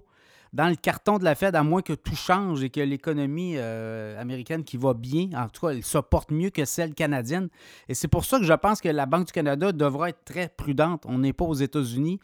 dans 0.54 0.68
le 0.68 0.76
carton 0.76 1.18
de 1.18 1.24
la 1.24 1.36
Fed, 1.36 1.56
à 1.56 1.64
moins 1.64 1.82
que 1.82 1.94
tout 1.94 2.16
change 2.16 2.62
et 2.62 2.70
que 2.70 2.82
l'économie 2.82 3.54
euh, 3.56 4.20
américaine 4.20 4.66
qui 4.66 4.76
va 4.76 4.94
bien, 4.94 5.30
en 5.34 5.48
tout 5.48 5.66
cas, 5.66 5.74
elle 5.74 5.84
se 5.84 5.98
porte 6.00 6.32
mieux 6.32 6.50
que 6.50 6.66
celle 6.66 6.94
canadienne. 6.94 7.48
Et 7.88 7.94
c'est 7.94 8.10
pour 8.10 8.26
ça 8.26 8.38
que 8.38 8.44
je 8.44 8.54
pense 8.54 8.82
que 8.82 8.90
la 8.90 9.06
Banque 9.06 9.28
du 9.28 9.32
Canada 9.32 9.72
devra 9.72 10.10
être 10.10 10.26
très 10.26 10.50
prudente. 10.50 11.04
On 11.08 11.20
n'est 11.20 11.32
pas 11.32 11.46
aux 11.46 11.54
États-Unis. 11.54 12.20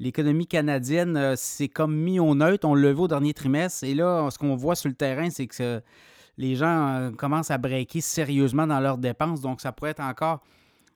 L'économie 0.00 0.46
canadienne, 0.46 1.34
c'est 1.36 1.68
comme 1.68 1.94
mis 1.94 2.18
au 2.18 2.34
neutre. 2.34 2.66
On 2.66 2.74
le 2.74 2.90
vu 2.90 3.00
au 3.02 3.08
dernier 3.08 3.34
trimestre. 3.34 3.84
Et 3.84 3.94
là, 3.94 4.28
ce 4.30 4.38
qu'on 4.38 4.56
voit 4.56 4.74
sur 4.74 4.88
le 4.88 4.96
terrain, 4.96 5.30
c'est 5.30 5.46
que 5.46 5.80
les 6.38 6.54
gens 6.54 6.88
euh, 6.96 7.10
commencent 7.10 7.50
à 7.50 7.58
breaker 7.58 8.00
sérieusement 8.00 8.66
dans 8.66 8.80
leurs 8.80 8.96
dépenses. 8.96 9.40
Donc, 9.40 9.60
ça 9.60 9.72
pourrait 9.72 9.90
être 9.90 10.00
encore 10.00 10.40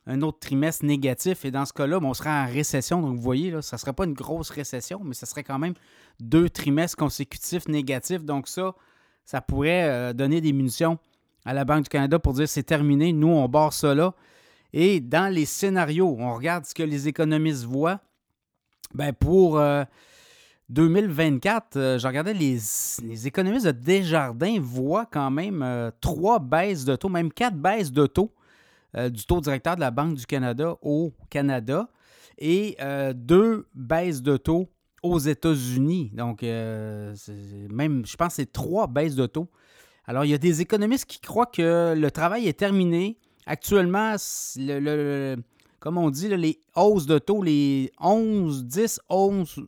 un 0.06 0.22
autre 0.22 0.38
trimestre 0.38 0.84
négatif. 0.84 1.44
Et 1.44 1.50
dans 1.50 1.66
ce 1.66 1.72
cas-là, 1.72 1.98
on 2.00 2.14
serait 2.14 2.30
en 2.30 2.46
récession. 2.46 3.02
Donc, 3.02 3.16
vous 3.16 3.22
voyez, 3.22 3.50
là, 3.50 3.60
ça 3.60 3.76
ne 3.76 3.80
serait 3.80 3.92
pas 3.92 4.04
une 4.04 4.14
grosse 4.14 4.50
récession, 4.50 5.00
mais 5.04 5.14
ça 5.14 5.26
serait 5.26 5.44
quand 5.44 5.58
même 5.58 5.74
deux 6.20 6.48
trimestres 6.48 6.96
consécutifs 6.96 7.68
négatifs. 7.68 8.24
Donc, 8.24 8.48
ça, 8.48 8.74
ça 9.24 9.40
pourrait 9.40 9.88
euh, 9.88 10.12
donner 10.12 10.40
des 10.40 10.52
munitions 10.52 10.98
à 11.44 11.52
la 11.52 11.64
Banque 11.64 11.84
du 11.84 11.88
Canada 11.88 12.20
pour 12.20 12.34
dire 12.34 12.48
c'est 12.48 12.62
terminé, 12.62 13.12
nous, 13.12 13.28
on 13.28 13.48
barre 13.48 13.72
ça 13.72 13.94
là. 13.94 14.14
Et 14.72 15.00
dans 15.00 15.32
les 15.32 15.44
scénarios, 15.44 16.16
on 16.18 16.34
regarde 16.34 16.64
ce 16.64 16.72
que 16.72 16.82
les 16.82 17.08
économistes 17.08 17.64
voient. 17.64 18.00
Ben 18.94 19.12
pour 19.12 19.58
euh, 19.58 19.84
2024, 20.72 21.76
euh, 21.76 21.98
je 21.98 22.06
regardais 22.06 22.32
les, 22.32 23.26
économistes 23.26 23.66
de 23.66 23.72
Desjardins 23.72 24.58
voient 24.58 25.04
quand 25.04 25.30
même 25.30 25.62
euh, 25.62 25.90
trois 26.00 26.38
baisses 26.38 26.86
de 26.86 26.96
taux, 26.96 27.10
même 27.10 27.30
quatre 27.30 27.56
baisses 27.56 27.92
de 27.92 28.06
taux 28.06 28.32
euh, 28.96 29.10
du 29.10 29.26
taux 29.26 29.42
directeur 29.42 29.76
de 29.76 29.80
la 29.80 29.90
Banque 29.90 30.14
du 30.14 30.24
Canada 30.24 30.76
au 30.80 31.12
Canada 31.28 31.88
et 32.38 32.76
deux 33.14 33.68
baisses 33.74 34.22
de 34.22 34.36
taux 34.36 34.68
aux 35.02 35.18
États-Unis. 35.18 36.10
Donc, 36.14 36.42
même, 36.42 37.16
je 38.06 38.16
pense 38.16 38.34
c'est 38.34 38.50
trois 38.50 38.86
baisses 38.88 39.14
de 39.14 39.26
taux. 39.26 39.48
Alors, 40.06 40.24
il 40.24 40.30
y 40.30 40.34
a 40.34 40.38
des 40.38 40.60
économistes 40.60 41.04
qui 41.04 41.20
croient 41.20 41.46
que 41.46 41.94
le 41.94 42.10
travail 42.10 42.48
est 42.48 42.58
terminé. 42.58 43.18
Actuellement, 43.46 44.16
comme 45.78 45.98
on 45.98 46.10
dit, 46.10 46.28
les 46.28 46.60
hausses 46.74 47.06
de 47.06 47.18
taux, 47.18 47.42
les 47.42 47.92
11, 48.00 48.64
10, 48.64 49.00
11, 49.08 49.66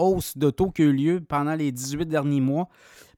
hausse 0.00 0.36
de 0.36 0.50
taux 0.50 0.70
qui 0.70 0.82
a 0.82 0.86
eu 0.86 0.92
lieu 0.92 1.20
pendant 1.20 1.54
les 1.54 1.72
18 1.72 2.06
derniers 2.06 2.40
mois, 2.40 2.68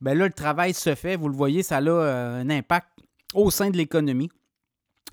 bien 0.00 0.14
là, 0.14 0.26
le 0.26 0.32
travail 0.32 0.74
se 0.74 0.94
fait. 0.94 1.16
Vous 1.16 1.28
le 1.28 1.36
voyez, 1.36 1.62
ça 1.62 1.78
a 1.78 1.82
euh, 1.82 2.40
un 2.40 2.50
impact 2.50 2.88
au 3.34 3.50
sein 3.50 3.70
de 3.70 3.76
l'économie, 3.76 4.30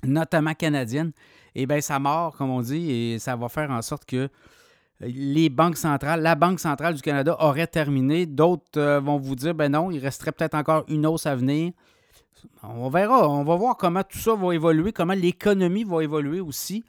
notamment 0.04 0.54
canadienne. 0.54 1.12
Et 1.54 1.66
bien, 1.66 1.80
ça 1.80 1.98
mord, 1.98 2.36
comme 2.36 2.50
on 2.50 2.60
dit, 2.60 2.90
et 2.90 3.18
ça 3.18 3.36
va 3.36 3.48
faire 3.48 3.70
en 3.70 3.82
sorte 3.82 4.04
que 4.04 4.28
les 5.00 5.48
banques 5.48 5.76
centrales, 5.76 6.20
la 6.20 6.34
Banque 6.34 6.60
centrale 6.60 6.94
du 6.94 7.00
Canada 7.02 7.36
aurait 7.40 7.66
terminé. 7.66 8.26
D'autres 8.26 8.78
euh, 8.78 9.00
vont 9.00 9.18
vous 9.18 9.34
dire, 9.34 9.54
ben 9.54 9.72
non, 9.72 9.90
il 9.90 9.98
resterait 9.98 10.32
peut-être 10.32 10.54
encore 10.54 10.84
une 10.88 11.06
hausse 11.06 11.26
à 11.26 11.34
venir. 11.34 11.72
On 12.62 12.88
verra, 12.88 13.28
on 13.28 13.44
va 13.44 13.56
voir 13.56 13.76
comment 13.76 14.02
tout 14.02 14.18
ça 14.18 14.34
va 14.34 14.54
évoluer, 14.54 14.92
comment 14.92 15.14
l'économie 15.14 15.84
va 15.84 16.02
évoluer 16.02 16.40
aussi. 16.40 16.84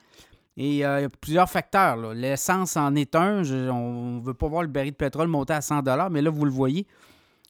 Et 0.58 0.86
euh, 0.86 1.00
il 1.00 1.04
y 1.04 1.06
a 1.06 1.10
plusieurs 1.10 1.50
facteurs. 1.50 2.14
L'essence 2.14 2.76
en 2.76 2.96
est 2.96 3.16
un. 3.16 3.44
on 3.72 4.18
ne 4.18 4.22
veut 4.22 4.34
pas 4.34 4.48
voir 4.48 4.64
le 4.64 4.68
baril 4.68 4.92
de 4.92 4.96
pétrole 4.98 5.28
monter 5.28 5.54
à 5.54 5.62
100 5.62 5.82
mais 6.12 6.22
là, 6.22 6.30
vous 6.30 6.46
le 6.46 6.52
voyez, 6.52 6.86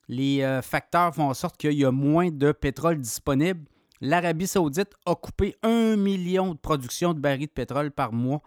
les 0.08 0.44
euh, 0.44 0.62
facteurs 0.62 1.14
font 1.14 1.30
en 1.30 1.34
sorte 1.34 1.58
qu'il 1.58 1.74
y 1.74 1.86
a 1.86 1.92
moins 1.92 2.30
de 2.30 2.52
pétrole 2.52 3.00
disponible. 3.00 3.62
L'Arabie 4.02 4.48
saoudite 4.48 4.94
a 5.06 5.16
coupé 5.16 5.56
un 5.64 5.96
million 5.96 6.54
de 6.54 6.60
production 6.60 7.14
de 7.14 7.20
barils 7.20 7.48
de 7.48 7.52
pétrole 7.52 7.92
par 7.92 8.14
mois. 8.14 8.42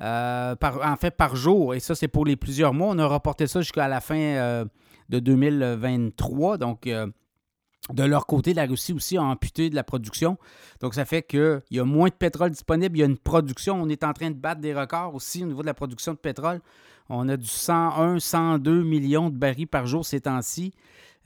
Euh, 0.00 0.54
en 0.62 0.96
fait, 0.96 1.16
par 1.16 1.34
jour. 1.34 1.74
Et 1.74 1.80
ça, 1.80 1.94
c'est 1.94 2.08
pour 2.08 2.24
les 2.24 2.36
plusieurs 2.36 2.72
mois. 2.72 2.88
On 2.90 2.98
a 2.98 3.06
reporté 3.06 3.46
ça 3.46 3.60
jusqu'à 3.60 3.88
la 3.88 4.00
fin 4.00 4.66
de 5.08 5.18
2023. 5.18 6.58
Donc, 6.58 6.88
de 7.92 8.04
leur 8.04 8.26
côté, 8.26 8.54
la 8.54 8.66
Russie 8.66 8.92
aussi 8.92 9.16
a 9.16 9.22
amputé 9.22 9.70
de 9.70 9.74
la 9.74 9.84
production. 9.84 10.36
Donc, 10.80 10.94
ça 10.94 11.04
fait 11.04 11.22
qu'il 11.22 11.62
y 11.70 11.80
a 11.80 11.84
moins 11.84 12.08
de 12.08 12.14
pétrole 12.14 12.50
disponible. 12.50 12.96
Il 12.96 13.00
y 13.00 13.02
a 13.02 13.06
une 13.06 13.18
production. 13.18 13.80
On 13.80 13.88
est 13.88 14.04
en 14.04 14.12
train 14.12 14.30
de 14.30 14.36
battre 14.36 14.60
des 14.60 14.74
records 14.74 15.14
aussi 15.14 15.42
au 15.42 15.46
niveau 15.46 15.62
de 15.62 15.66
la 15.66 15.74
production 15.74 16.12
de 16.12 16.18
pétrole. 16.18 16.60
On 17.08 17.28
a 17.28 17.36
du 17.36 17.46
101, 17.46 18.20
102 18.20 18.82
millions 18.82 19.30
de 19.30 19.36
barils 19.36 19.66
par 19.66 19.86
jour 19.86 20.04
ces 20.04 20.20
temps-ci. 20.20 20.74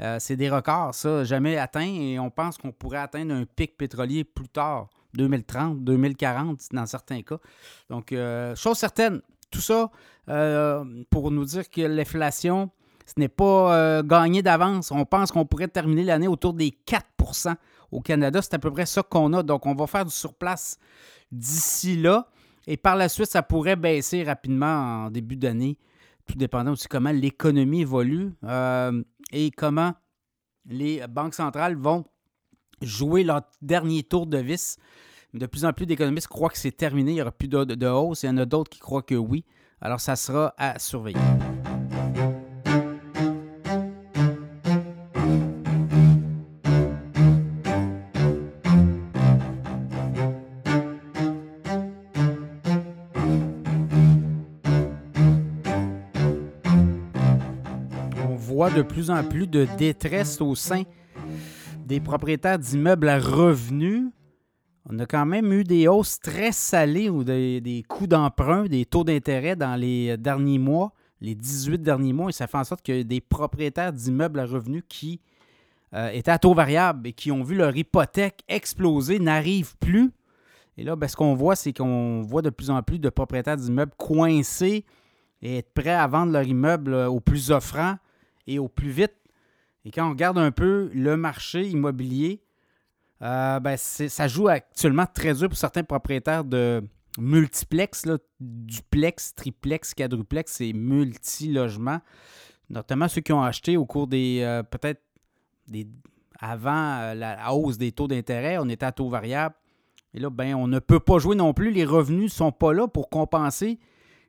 Euh, 0.01 0.17
c'est 0.21 0.37
des 0.37 0.49
records, 0.49 0.95
ça, 0.95 1.25
jamais 1.25 1.57
atteints. 1.57 1.95
Et 1.95 2.19
on 2.19 2.31
pense 2.31 2.57
qu'on 2.59 2.73
pourrait 2.73 2.99
atteindre 2.99 3.35
un 3.35 3.45
pic 3.45 3.77
pétrolier 3.77 4.25
plus 4.25 4.49
tard, 4.49 4.89
2030, 5.15 5.83
2040 5.83 6.61
dans 6.73 6.87
certains 6.87 7.23
cas. 7.23 7.39
Donc, 7.91 8.13
euh, 8.13 8.55
chose 8.55 8.79
certaine, 8.79 9.21
tout 9.51 9.61
ça 9.61 9.91
euh, 10.29 10.85
pour 11.11 11.31
nous 11.31 11.45
dire 11.45 11.69
que 11.69 11.83
l'inflation 11.83 12.71
ce 13.07 13.15
n'est 13.19 13.29
pas 13.29 13.77
euh, 13.77 14.03
gagné 14.03 14.43
d'avance. 14.43 14.91
On 14.91 15.05
pense 15.05 15.33
qu'on 15.33 15.45
pourrait 15.45 15.69
terminer 15.69 16.05
l'année 16.05 16.29
autour 16.29 16.55
des 16.55 16.77
4% 16.87 17.55
Au 17.91 18.01
Canada, 18.01 18.41
c'est 18.43 18.55
à 18.55 18.59
peu 18.59 18.71
près 18.71 18.87
ça 18.87 19.03
qu'on 19.03 19.33
a. 19.33 19.43
Donc, 19.43 19.67
on 19.67 19.75
va 19.75 19.87
faire 19.87 20.05
du 20.05 20.13
surplace 20.13 20.79
d'ici 21.31 21.97
là. 21.97 22.29
Et 22.67 22.77
par 22.77 22.97
la 22.97 23.09
suite, 23.09 23.27
ça 23.27 23.43
pourrait 23.43 23.77
baisser 23.77 24.23
rapidement 24.23 25.07
en 25.07 25.11
début 25.11 25.37
d'année, 25.37 25.79
tout 26.27 26.37
dépendant 26.37 26.73
aussi 26.73 26.87
comment 26.87 27.11
l'économie 27.11 27.81
évolue 27.81 28.33
euh, 28.45 29.03
et 29.33 29.51
comment 29.51 29.95
les 30.67 31.05
banques 31.09 31.35
centrales 31.35 31.75
vont 31.75 32.05
jouer 32.81 33.25
leur 33.25 33.43
dernier 33.61 34.05
tour 34.05 34.27
de 34.27 34.39
vis. 34.39 34.79
De 35.35 35.47
plus 35.47 35.65
en 35.65 35.73
plus 35.73 35.87
d'économistes 35.87 36.29
croient 36.29 36.51
que 36.51 36.59
c'est 36.59 36.77
terminé, 36.77 37.13
il 37.13 37.15
n'y 37.15 37.23
aura 37.23 37.33
plus 37.33 37.49
de, 37.49 37.65
de 37.65 37.87
hausse. 37.87 38.23
Il 38.23 38.27
y 38.27 38.29
en 38.29 38.39
a 38.39 38.45
d'autres 38.45 38.71
qui 38.71 38.79
croient 38.79 39.03
que 39.03 39.15
oui. 39.15 39.45
Alors, 39.81 40.01
ça 40.01 40.15
sera 40.15 40.55
à 40.59 40.79
surveiller. 40.79 41.19
De 58.75 58.83
plus 58.83 59.11
en 59.11 59.23
plus 59.23 59.47
de 59.47 59.67
détresse 59.77 60.41
au 60.41 60.55
sein 60.55 60.85
des 61.85 62.01
propriétaires 62.01 62.59
d'immeubles 62.59 63.09
à 63.09 63.19
revenus. 63.19 64.05
On 64.89 64.99
a 64.99 65.05
quand 65.05 65.27
même 65.27 65.53
eu 65.53 65.63
des 65.63 65.89
hausses 65.89 66.19
très 66.21 66.53
salées 66.53 67.11
ou 67.11 67.23
des, 67.23 67.85
coûts 67.89 68.07
d'emprunt, 68.07 68.65
des 68.65 68.87
taux 68.87 69.05
d'intérêt 69.05 69.57
dans 69.57 69.75
les 69.79 70.17
derniers 70.17 70.59
mois, 70.59 70.93
les 71.21 71.35
18 71.35 71.83
derniers 71.83 72.15
mois, 72.15 72.31
et 72.31 72.33
ça 72.33 72.47
fait 72.47 72.57
en 72.57 72.65
sorte 72.65 72.83
que 72.83 73.03
des 73.03 73.21
propriétaires 73.21 73.93
d'immeubles 73.93 74.41
à 74.41 74.47
revenus 74.47 74.85
qui 74.89 75.21
euh, 75.93 76.09
étaient 76.11 76.31
à 76.31 76.39
taux 76.39 76.55
variable 76.55 77.09
et 77.09 77.13
qui 77.13 77.31
ont 77.31 77.43
vu 77.43 77.57
leur 77.57 77.77
hypothèque 77.77 78.43
exploser 78.49 79.19
n'arrivent 79.19 79.77
plus. 79.79 80.13
Et 80.79 80.85
là, 80.85 80.97
ben, 80.97 81.09
ce 81.09 81.17
qu'on 81.17 81.35
voit, 81.35 81.57
c'est 81.57 81.75
qu'on 81.75 82.23
voit 82.23 82.43
de 82.43 82.51
plus 82.51 82.71
en 82.71 82.83
plus 82.83 82.99
de 82.99 83.11
propriétaires 83.11 83.59
d'immeubles 83.59 83.93
coincés 83.99 84.87
et 85.43 85.59
être 85.59 85.75
prêts 85.75 85.91
à 85.91 86.07
vendre 86.07 86.33
leur 86.33 86.45
immeuble 86.45 86.95
euh, 86.95 87.11
au 87.11 87.21
plus 87.21 87.51
offrant 87.51 87.97
et 88.47 88.59
au 88.59 88.69
plus 88.69 88.91
vite. 88.91 89.15
Et 89.85 89.91
quand 89.91 90.07
on 90.07 90.11
regarde 90.11 90.39
un 90.39 90.51
peu 90.51 90.91
le 90.95 91.17
marché 91.17 91.67
immobilier, 91.69 92.43
euh, 93.23 93.61
ben 93.61 93.77
ça 93.77 94.29
joue 94.29 94.49
actuellement 94.49 95.07
très 95.07 95.35
dur 95.35 95.49
pour 95.49 95.59
certains 95.59 95.85
propriétaires 95.85 96.45
de 96.45 96.83
multiplex, 97.19 98.05
duplex, 98.41 99.35
triplex, 99.35 99.95
quadruplex 99.95 100.61
et 100.61 100.73
multi-logements, 100.73 102.01
notamment 102.71 103.09
ceux 103.09 103.21
qui 103.21 103.33
ont 103.33 103.43
acheté 103.43 103.77
au 103.77 103.87
cours 103.87 104.07
des 104.07 104.41
euh, 104.43 104.63
peut-être 104.63 105.03
des 105.69 105.87
avant 106.39 106.99
euh, 106.99 107.15
la 107.15 107.55
hausse 107.55 107.79
des 107.79 107.93
taux 107.93 108.09
d'intérêt, 108.09 108.59
on 108.59 108.69
était 108.69 108.87
à 108.87 108.93
taux 108.93 109.09
variable. 109.09 109.55
Et 110.15 110.19
là, 110.19 110.29
ben, 110.29 110.55
on 110.55 110.67
ne 110.67 110.79
peut 110.79 111.01
pas 111.01 111.19
jouer 111.19 111.37
non 111.37 111.55
plus. 111.55 111.71
Les 111.71 111.85
revenus 111.85 112.25
ne 112.25 112.29
sont 112.29 112.53
pas 112.53 112.73
là 112.73 112.89
pour 112.89 113.09
compenser 113.09 113.79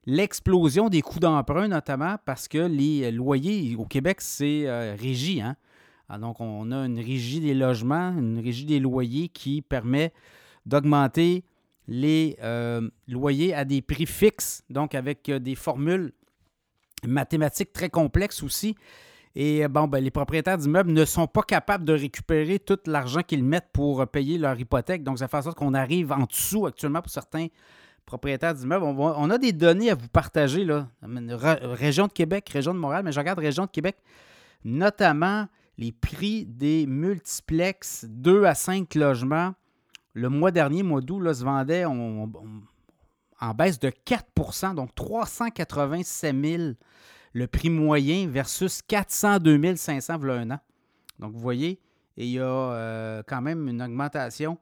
l'explosion 0.06 0.90
des 0.90 1.02
coûts 1.02 1.20
d'emprunt, 1.20 1.68
notamment 1.68 2.18
parce 2.26 2.48
que 2.48 2.58
les 2.58 3.12
loyers 3.12 3.76
au 3.76 3.86
Québec, 3.86 4.22
c'est 4.22 4.68
euh, 4.68 4.96
régi. 5.00 5.42
Hein? 5.42 5.56
Ah, 6.10 6.18
donc, 6.18 6.40
on 6.40 6.72
a 6.72 6.86
une 6.86 7.00
régie 7.00 7.40
des 7.40 7.54
logements, 7.54 8.10
une 8.18 8.40
régie 8.40 8.66
des 8.66 8.80
loyers 8.80 9.30
qui 9.30 9.62
permet 9.62 10.14
d'augmenter 10.66 11.44
les 11.88 12.38
euh, 12.42 12.90
loyers 13.08 13.54
à 13.54 13.66
des 13.66 13.82
prix 13.82 14.06
fixes, 14.06 14.64
donc 14.70 14.96
avec 14.96 15.30
euh, 15.30 15.40
des 15.40 15.56
formules 15.56 16.14
mathématiques 17.06 17.74
très 17.74 17.90
complexes 17.90 18.44
aussi. 18.44 18.76
Et 19.36 19.68
bon, 19.68 19.88
ben, 19.88 20.02
les 20.02 20.12
propriétaires 20.12 20.60
d'immeubles 20.60 20.92
ne 20.92 21.06
sont 21.06 21.26
pas 21.26 21.42
capables 21.42 21.86
de 21.86 21.94
récupérer 21.94 22.60
tout 22.60 22.78
l'argent 22.86 23.22
qu'ils 23.24 23.44
mettent 23.44 23.72
pour 23.74 24.06
payer 24.08 24.38
leur 24.38 24.60
hypothèque. 24.60 25.04
Donc, 25.04 25.18
ça 25.18 25.28
fait 25.28 25.38
en 25.38 25.42
sorte 25.42 25.58
qu'on 25.58 25.74
arrive 25.74 26.12
en 26.12 26.26
dessous 26.26 26.68
actuellement 26.68 27.02
pour 27.02 27.12
certains 27.12 27.48
propriétaires 28.06 28.54
d'immeubles. 28.54 28.86
On, 28.86 29.30
a 29.30 29.38
des 29.38 29.54
données 29.54 29.90
à 29.90 29.96
vous 29.96 30.08
partager, 30.08 30.66
là. 30.66 30.88
Région 31.02 32.08
de 32.08 32.12
Québec, 32.12 32.50
région 32.50 32.74
de 32.74 32.80
Montréal, 32.80 33.04
mais 33.04 33.12
je 33.12 33.20
regarde 33.20 33.40
région 33.40 33.66
de 33.66 33.72
Québec, 33.72 33.98
notamment 34.64 35.48
les 35.78 35.92
prix 35.92 36.46
des 36.46 36.86
multiplex 36.86 38.06
2 38.08 38.46
à 38.46 38.56
5 38.56 38.94
logements. 38.96 39.54
Le 40.14 40.30
mois 40.30 40.52
dernier, 40.52 40.84
mois 40.84 41.02
d'août, 41.02 41.34
se 41.34 41.44
vendait 41.44 41.86
en 41.86 43.54
baisse 43.56 43.80
de 43.80 43.90
4 43.90 44.74
donc 44.76 44.94
387 44.96 46.36
000 46.46 46.64
le 47.34 47.48
prix 47.48 47.70
moyen 47.70 48.28
versus 48.28 48.82
402 48.84 49.76
500 49.76 50.18
voilà 50.20 50.42
un 50.42 50.52
an. 50.52 50.60
Donc, 51.20 51.34
vous 51.34 51.40
voyez, 51.40 51.80
il 52.16 52.28
y 52.28 52.40
a 52.40 52.44
euh, 52.44 53.24
quand 53.28 53.42
même 53.42 53.68
une 53.68 53.82
augmentation 53.82 54.58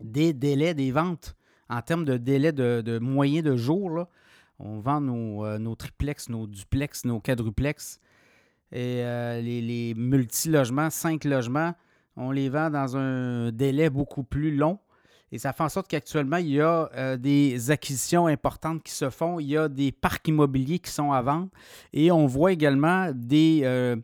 des 0.00 0.32
délais 0.32 0.74
des 0.74 0.92
ventes 0.92 1.34
en 1.70 1.82
termes 1.82 2.04
de 2.04 2.16
délai 2.16 2.52
de, 2.52 2.82
de 2.84 2.98
moyen 2.98 3.42
de 3.42 3.56
jour, 3.56 4.06
on 4.58 4.80
vend 4.80 5.00
euh, 5.02 5.58
nos, 5.58 5.74
triplex, 5.74 6.28
nos 6.28 6.46
duplex, 6.46 7.04
nos 7.04 7.20
quadruplex 7.20 8.00
et 8.72 9.02
euh, 9.04 9.40
les, 9.40 9.62
les 9.62 9.94
multi-logements, 9.94 10.90
cinq 10.90 11.24
logements, 11.24 11.74
on 12.16 12.30
les 12.30 12.48
vend 12.48 12.70
dans 12.70 12.96
un 12.96 13.50
délai 13.52 13.88
beaucoup 13.88 14.22
plus 14.22 14.54
long. 14.54 14.78
Et 15.32 15.38
ça 15.38 15.52
fait 15.52 15.62
en 15.62 15.68
sorte 15.68 15.86
qu'actuellement, 15.88 16.38
il 16.38 16.48
y 16.48 16.60
a 16.60 16.90
euh, 16.94 17.16
des 17.16 17.70
acquisitions 17.70 18.26
importantes 18.26 18.82
qui 18.82 18.92
se 18.92 19.10
font. 19.10 19.38
Il 19.38 19.46
y 19.46 19.56
a 19.56 19.68
des 19.68 19.92
parcs 19.92 20.26
immobiliers 20.26 20.80
qui 20.80 20.90
sont 20.90 21.12
à 21.12 21.22
vendre. 21.22 21.48
Et 21.92 22.10
on 22.10 22.26
voit 22.26 22.52
également 22.52 23.12
des 23.14 23.96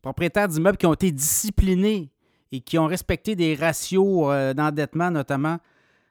propriétaires 0.00 0.46
d'immeubles 0.46 0.78
qui 0.78 0.86
ont 0.86 0.94
été 0.94 1.10
disciplinés 1.10 2.10
et 2.52 2.60
qui 2.60 2.78
ont 2.78 2.86
respecté 2.86 3.34
des 3.34 3.56
ratios 3.56 4.54
d'endettement, 4.54 5.10
notamment 5.10 5.58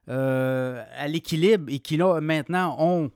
euh, 0.10 0.84
à 0.98 1.08
l'équilibre 1.08 1.65
et 1.72 1.80
qui 1.80 1.98
là 1.98 2.19
maintenant 2.19 2.76
ont 2.80 3.12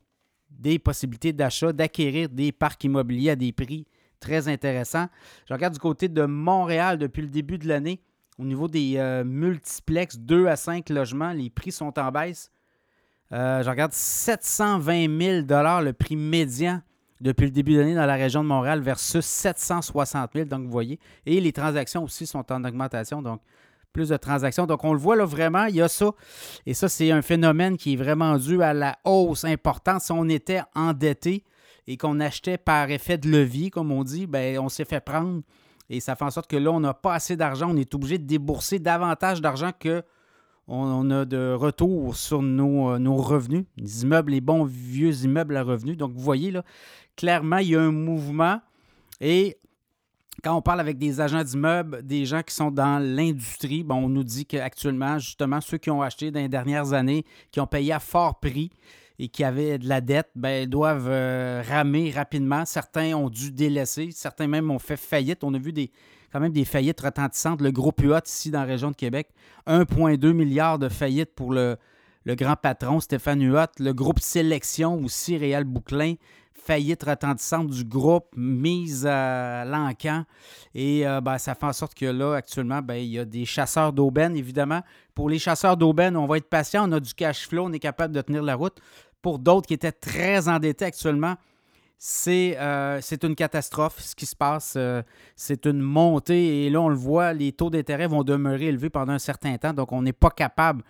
des 0.50 0.80
possibilités 0.80 1.34
d'achat, 1.34 1.74
d'acquérir 1.74 2.30
des 2.30 2.52
parcs 2.52 2.84
immobiliers 2.84 3.32
à 3.32 3.36
des 3.36 3.52
prix 3.52 3.86
très 4.20 4.48
intéressants. 4.48 5.08
Je 5.48 5.54
regarde 5.54 5.74
du 5.74 5.80
côté 5.80 6.08
de 6.08 6.26
Montréal 6.26 6.98
depuis 6.98 7.22
le 7.22 7.28
début 7.28 7.58
de 7.58 7.68
l'année. 7.68 8.02
Au 8.40 8.46
niveau 8.46 8.68
des 8.68 8.96
euh, 8.98 9.24
multiplex 9.24 10.18
2 10.18 10.48
à 10.48 10.56
5 10.56 10.90
logements, 10.90 11.34
les 11.34 11.50
prix 11.50 11.72
sont 11.72 11.98
en 12.00 12.12
baisse. 12.12 12.52
Euh, 13.32 13.64
je 13.64 13.70
regarde 13.70 13.94
720 13.94 15.20
000 15.20 15.82
le 15.82 15.92
prix 15.92 16.16
médian 16.16 16.82
depuis 17.22 17.46
le 17.46 17.52
début 17.52 17.74
de 17.74 17.80
l'année 17.80 17.96
dans 17.96 18.06
la 18.06 18.16
région 18.16 18.44
de 18.44 18.48
Montréal 18.48 18.82
versus 18.82 19.26
760 19.26 20.32
000. 20.36 20.46
Donc, 20.46 20.66
vous 20.66 20.72
voyez. 20.72 21.00
Et 21.26 21.40
les 21.40 21.52
transactions 21.52 22.04
aussi 22.04 22.28
sont 22.28 22.52
en 22.52 22.64
augmentation. 22.64 23.22
Donc, 23.22 23.42
plus 23.94 24.10
de 24.10 24.18
transactions. 24.18 24.66
Donc, 24.66 24.84
on 24.84 24.92
le 24.92 25.00
voit 25.00 25.16
là 25.16 25.26
vraiment, 25.26 25.66
il 25.66 25.76
y 25.76 25.82
a 25.82 25.88
ça. 25.88 26.12
Et 26.66 26.74
ça, 26.74 26.90
c'est 26.90 27.12
un 27.12 27.22
phénomène 27.22 27.78
qui 27.78 27.94
est 27.94 27.96
vraiment 27.96 28.38
dû 28.38 28.62
à 28.62 28.74
la 28.74 28.98
hausse 29.06 29.46
importante. 29.46 30.02
Si 30.02 30.12
on 30.12 30.28
était 30.28 30.62
endetté 30.76 31.46
et 31.88 31.96
qu'on 31.98 32.20
achetait 32.20 32.58
par 32.58 32.90
effet 32.90 33.18
de 33.18 33.30
levier, 33.30 33.70
comme 33.70 33.92
on 33.92 34.04
dit, 34.04 34.28
ben 34.28 34.60
on 34.60 34.70
s'est 34.70 34.86
fait 34.86 35.02
prendre. 35.02 35.42
Et 35.90 36.00
ça 36.00 36.16
fait 36.16 36.26
en 36.26 36.32
sorte 36.32 36.50
que 36.50 36.58
là, 36.58 36.72
on 36.72 36.80
n'a 36.80 36.94
pas 36.94 37.14
assez 37.14 37.36
d'argent. 37.36 37.70
On 37.72 37.78
est 37.78 37.94
obligé 37.94 38.18
de 38.18 38.26
débourser 38.26 38.80
davantage 38.80 39.42
d'argent 39.42 39.72
que 39.78 40.04
on 40.68 41.12
a 41.12 41.26
de 41.26 41.54
retour 41.54 42.16
sur 42.16 42.42
nos, 42.42 42.92
euh, 42.92 42.98
nos, 42.98 43.18
revenus. 43.18 43.66
Les 43.78 44.04
immeubles, 44.04 44.32
les 44.32 44.40
bons 44.40 44.64
vieux 44.64 45.14
immeubles 45.26 45.58
à 45.58 45.64
revenus. 45.64 45.98
Donc, 45.98 46.14
vous 46.14 46.22
voyez, 46.22 46.52
là, 46.52 46.64
clairement, 47.18 47.58
il 47.58 47.70
y 47.70 47.76
a 47.76 47.82
un 47.82 47.92
mouvement. 47.92 48.62
Et 49.20 49.58
quand 50.44 50.56
on 50.58 50.62
parle 50.62 50.82
avec 50.82 50.98
des 50.98 51.22
agents 51.22 51.44
d'immeubles, 51.44 52.04
des 52.04 52.26
gens 52.26 52.42
qui 52.44 52.54
sont 52.54 52.70
dans 52.70 53.00
l'industrie, 53.02 53.86
on 53.90 54.10
nous 54.10 54.26
dit 54.26 54.46
qu'actuellement, 54.46 55.18
justement, 55.18 55.62
ceux 55.62 55.78
qui 55.78 55.90
ont 55.90 56.02
acheté 56.02 56.32
dans 56.32 56.42
les 56.42 56.50
dernières 56.50 56.92
années, 56.92 57.24
qui 57.52 57.62
ont 57.62 57.68
payé 57.68 57.94
à 57.94 58.00
fort 58.00 58.40
prix 58.40 58.70
et 59.20 59.30
qui 59.30 59.44
avaient 59.44 59.78
de 59.78 59.88
la 59.88 60.02
dette, 60.02 60.30
ben, 60.36 60.68
doivent 60.68 61.08
euh, 61.08 61.64
ramer 61.66 62.12
rapidement. 62.12 62.66
Certains 62.66 63.14
ont 63.14 63.30
dû 63.30 63.52
délaisser, 63.52 64.10
certains 64.12 64.48
même 64.48 64.70
ont 64.70 64.80
fait 64.80 64.98
faillite. 64.98 65.44
On 65.46 65.54
a 65.54 65.60
vu 65.60 65.72
des, 65.72 65.92
quand 66.34 66.42
même 66.42 66.52
des 66.52 66.66
faillites 66.66 67.00
retentissantes. 67.00 67.62
Le 67.62 67.72
groupe 67.72 68.02
UOT 68.02 68.20
ici 68.26 68.52
dans 68.52 68.60
la 68.60 68.66
région 68.66 68.92
de 68.92 68.96
Québec, 68.96 69.30
1,2 69.68 70.34
milliard 70.34 70.78
de 70.78 70.90
faillites 70.90 71.34
pour 71.36 71.54
le, 71.54 71.78
grand 72.26 72.58
patron 72.58 73.00
Stéphane 73.00 73.42
Huot. 73.42 73.68
Le 73.80 73.94
groupe 73.94 74.20
Sélection 74.20 75.02
aussi, 75.04 75.38
Réal 75.38 75.64
Bouclin, 75.64 76.16
faillite 76.64 77.04
retentissante 77.04 77.70
du 77.70 77.84
groupe, 77.84 78.28
mise 78.36 79.06
à 79.06 79.66
l'encan. 79.66 80.26
Et 80.74 81.08
euh, 81.08 81.22
ben, 81.22 81.38
ça 81.38 81.56
fait 81.56 81.66
en 81.66 81.74
sorte 81.74 81.94
que 81.94 82.06
là, 82.06 82.36
actuellement, 82.36 82.82
ben, 82.82 82.96
il 82.96 83.10
y 83.10 83.20
a 83.20 83.26
des 83.26 83.46
chasseurs 83.46 83.94
d'aubaine, 83.94 84.36
évidemment. 84.36 84.82
Pour 85.14 85.30
les 85.30 85.40
chasseurs 85.40 85.78
d'aubaine, 85.78 86.16
on 86.16 86.26
va 86.26 86.38
être 86.38 86.50
patient, 86.50 86.90
on 86.90 86.92
a 86.94 87.00
du 87.00 87.14
cash 87.14 87.48
flow, 87.48 87.66
on 87.66 87.74
est 87.74 87.80
capable 87.80 88.14
de 88.14 88.22
tenir 88.22 88.44
la 88.44 88.56
route. 88.56 88.78
Pour 89.22 89.40
d'autres 89.40 89.68
qui 89.68 89.74
étaient 89.74 89.92
très 89.92 90.48
endettés 90.48 90.86
actuellement, 90.86 91.36
c'est 91.98 92.58
euh, 92.60 93.00
une 93.24 93.36
catastrophe 93.36 94.00
ce 94.00 94.16
qui 94.16 94.26
se 94.26 94.36
passe. 94.36 94.74
Euh, 94.76 95.02
c'est 95.36 95.66
une 95.66 95.80
montée 95.80 96.66
et 96.66 96.70
là, 96.70 96.82
on 96.82 96.90
le 96.90 96.96
voit, 96.96 97.34
les 97.34 97.52
taux 97.54 97.70
d'intérêt 97.70 98.08
vont 98.08 98.24
demeurer 98.24 98.66
élevés 98.68 98.90
pendant 98.90 99.14
un 99.14 99.20
certain 99.20 99.58
temps. 99.58 99.74
Donc, 99.74 99.92
on 99.92 100.02
n'est 100.02 100.14
pas 100.14 100.30
capable 100.30 100.84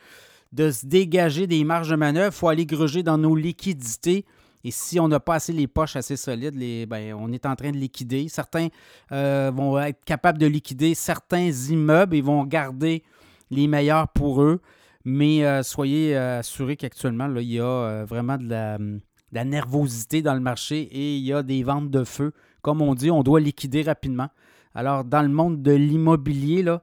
de 0.52 0.72
se 0.72 0.86
dégager 0.86 1.48
des 1.48 1.64
marges 1.64 1.90
de 1.90 1.96
manœuvre. 1.96 2.34
Il 2.34 2.38
faut 2.38 2.48
aller 2.48 2.66
gruger 2.66 3.04
dans 3.04 3.18
nos 3.18 3.36
liquidités 3.36 4.26
Et 4.64 4.72
si 4.72 5.00
on 5.00 5.08
n'a 5.08 5.20
pas 5.20 5.36
assez 5.36 5.52
les 5.52 5.68
poches 5.68 5.96
assez 5.96 6.16
solides, 6.16 6.56
les, 6.56 6.86
ben, 6.86 7.14
on 7.14 7.32
est 7.32 7.46
en 7.46 7.56
train 7.56 7.72
de 7.72 7.78
liquider. 7.78 8.28
Certains 8.30 8.70
euh, 9.12 9.52
vont 9.54 9.78
être 9.80 10.04
capables 10.06 10.38
de 10.38 10.46
liquider 10.46 10.96
certains 10.96 11.50
immeubles 11.50 12.16
et 12.16 12.22
vont 12.22 12.44
garder 12.46 13.04
les 13.52 13.68
meilleurs 13.68 14.08
pour 14.08 14.42
eux. 14.42 14.62
Mais 15.06 15.46
euh, 15.46 15.64
soyez 15.64 16.16
assurés 16.16 16.78
qu'actuellement, 16.78 17.28
il 17.36 17.52
y 17.52 17.60
a 17.60 18.06
vraiment 18.06 18.38
de 18.38 18.48
la, 18.50 19.44
nervosité 19.44 20.22
dans 20.22 20.34
le 20.34 20.40
marché 20.40 20.82
et 20.82 21.18
il 21.18 21.24
y 21.24 21.34
a 21.34 21.44
des 21.44 21.64
ventes 21.64 21.90
de 21.90 22.04
feu. 22.06 22.32
Comme 22.62 22.82
on 22.82 22.96
dit, 22.96 23.12
on 23.12 23.24
doit 23.24 23.42
liquider 23.42 23.82
rapidement. 23.82 24.30
Alors, 24.76 25.04
dans 25.04 25.22
le 25.22 25.30
monde 25.30 25.62
de 25.62 25.72
l'immobilier, 25.72 26.64
là, 26.64 26.82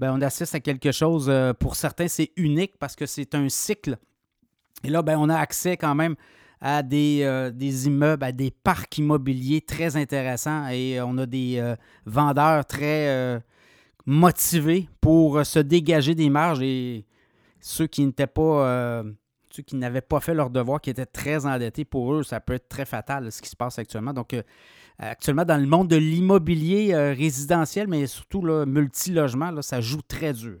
ben, 0.00 0.14
on 0.16 0.22
assiste 0.22 0.54
à 0.54 0.60
quelque 0.60 0.92
chose, 0.92 1.26
euh, 1.28 1.52
pour 1.52 1.76
certains, 1.76 2.08
c'est 2.08 2.32
unique 2.36 2.78
parce 2.78 2.96
que 2.96 3.04
c'est 3.04 3.34
un 3.34 3.50
cycle. 3.50 3.98
Et 4.82 4.88
là, 4.88 5.02
ben, 5.02 5.18
on 5.18 5.28
a 5.28 5.36
accès 5.36 5.76
quand 5.76 5.94
même 5.94 6.16
à 6.60 6.82
des, 6.82 7.20
euh, 7.22 7.50
des, 7.50 7.86
immeubles, 7.86 8.24
à 8.24 8.32
des 8.32 8.50
parcs 8.50 8.98
immobiliers 8.98 9.60
très 9.60 9.96
intéressants 9.96 10.68
et 10.68 11.00
on 11.00 11.16
a 11.18 11.26
des 11.26 11.58
euh, 11.58 11.74
vendeurs 12.04 12.64
très 12.66 13.40
motivés 14.06 14.88
pour 15.00 15.44
se 15.44 15.58
dégager 15.58 16.14
des 16.14 16.30
marges 16.30 16.62
et 16.62 17.06
ceux 17.60 17.86
qui 17.86 18.04
n'étaient 18.04 18.26
pas 18.26 19.04
ceux 19.52 19.64
qui 19.64 19.74
n'avaient 19.74 20.00
pas 20.00 20.20
fait 20.20 20.32
leur 20.32 20.48
devoir, 20.48 20.80
qui 20.80 20.90
étaient 20.90 21.06
très 21.06 21.44
endettés, 21.44 21.84
pour 21.84 22.14
eux, 22.14 22.22
ça 22.22 22.38
peut 22.38 22.52
être 22.52 22.68
très 22.68 22.84
fatal 22.84 23.32
ce 23.32 23.42
qui 23.42 23.48
se 23.48 23.56
passe 23.56 23.80
actuellement. 23.80 24.12
Donc, 24.12 24.32
actuellement 25.00 25.44
dans 25.44 25.60
le 25.60 25.66
monde 25.66 25.88
de 25.88 25.96
l'immobilier 25.96 26.92
euh, 26.92 27.12
résidentiel, 27.12 27.88
mais 27.88 28.06
surtout 28.06 28.42
le 28.42 28.66
multilogement, 28.66 29.62
ça 29.62 29.80
joue 29.80 30.02
très 30.02 30.32
dur. 30.32 30.58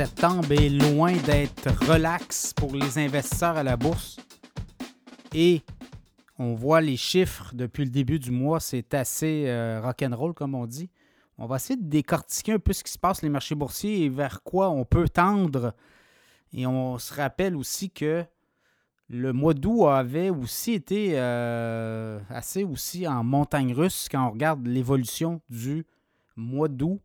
Septembre 0.00 0.52
est 0.52 0.70
loin 0.70 1.12
d'être 1.12 1.68
relax 1.86 2.54
pour 2.54 2.74
les 2.74 2.96
investisseurs 2.96 3.58
à 3.58 3.62
la 3.62 3.76
bourse. 3.76 4.16
Et 5.34 5.60
on 6.38 6.54
voit 6.54 6.80
les 6.80 6.96
chiffres 6.96 7.50
depuis 7.52 7.84
le 7.84 7.90
début 7.90 8.18
du 8.18 8.30
mois, 8.30 8.60
c'est 8.60 8.94
assez 8.94 9.44
euh, 9.46 9.78
rock'n'roll, 9.82 10.32
comme 10.32 10.54
on 10.54 10.64
dit. 10.64 10.88
On 11.36 11.44
va 11.44 11.56
essayer 11.56 11.76
de 11.76 11.86
décortiquer 11.86 12.54
un 12.54 12.58
peu 12.58 12.72
ce 12.72 12.82
qui 12.82 12.90
se 12.90 12.98
passe 12.98 13.20
les 13.20 13.28
marchés 13.28 13.54
boursiers 13.54 14.04
et 14.04 14.08
vers 14.08 14.42
quoi 14.42 14.70
on 14.70 14.86
peut 14.86 15.06
tendre. 15.06 15.74
Et 16.54 16.66
on 16.66 16.96
se 16.96 17.12
rappelle 17.12 17.54
aussi 17.54 17.90
que 17.90 18.24
le 19.10 19.34
mois 19.34 19.52
d'août 19.52 19.88
avait 19.88 20.30
aussi 20.30 20.72
été 20.72 21.10
euh, 21.16 22.18
assez 22.30 22.64
aussi 22.64 23.06
en 23.06 23.22
montagne 23.22 23.74
russe 23.74 24.08
quand 24.10 24.28
on 24.28 24.30
regarde 24.30 24.66
l'évolution 24.66 25.42
du 25.50 25.84
mois 26.36 26.68
d'août. 26.68 27.02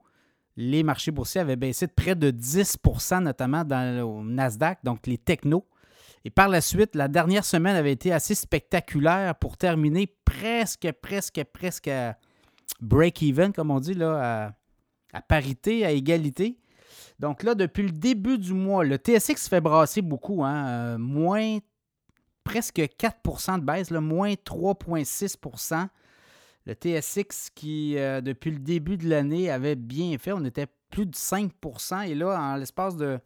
Les 0.57 0.83
marchés 0.83 1.11
boursiers 1.11 1.41
avaient 1.41 1.55
baissé 1.55 1.87
de 1.87 1.91
près 1.91 2.15
de 2.15 2.31
10% 2.31 3.23
notamment 3.23 3.63
dans 3.63 3.95
le 3.95 4.31
Nasdaq, 4.31 4.79
donc 4.83 5.05
les 5.07 5.17
technos. 5.17 5.65
Et 6.23 6.29
par 6.29 6.49
la 6.49 6.61
suite, 6.61 6.95
la 6.95 7.07
dernière 7.07 7.45
semaine 7.45 7.75
avait 7.75 7.91
été 7.91 8.11
assez 8.11 8.33
spectaculaire 8.33 9.35
pour 9.35 9.57
terminer 9.57 10.07
presque, 10.25 10.91
presque, 11.01 11.43
presque 11.53 11.87
à 11.87 12.17
break-even, 12.81 13.53
comme 13.53 13.69
on 13.69 13.79
dit, 13.79 13.93
là, 13.93 14.55
à, 15.13 15.21
parité, 15.21 15.85
à 15.85 15.91
égalité. 15.91 16.57
Donc 17.19 17.43
là, 17.43 17.53
depuis 17.53 17.83
le 17.83 17.91
début 17.91 18.37
du 18.37 18.53
mois, 18.53 18.83
le 18.83 18.97
TSX 18.97 19.47
fait 19.47 19.61
brasser 19.61 20.01
beaucoup, 20.01 20.43
hein, 20.43 20.67
euh, 20.67 20.97
moins 20.97 21.59
presque 22.43 22.79
4% 22.79 23.59
de 23.59 23.65
baisse, 23.65 23.91
moins 23.91 24.33
3,6 24.33 25.37
Le 26.65 26.73
TSX 26.73 27.51
qui, 27.53 27.97
euh, 27.97 28.21
depuis 28.21 28.51
le 28.51 28.59
début 28.59 28.97
de 28.97 29.07
l'année, 29.07 29.49
avait 29.49 29.75
bien 29.75 30.17
fait. 30.17 30.31
On 30.31 30.43
était 30.45 30.67
plus 30.89 31.05
de 31.05 31.15
5% 31.15 32.07
Et 32.07 32.15
là, 32.15 32.39
en 32.39 32.55
l'espace 32.55 32.95
de 32.95 33.19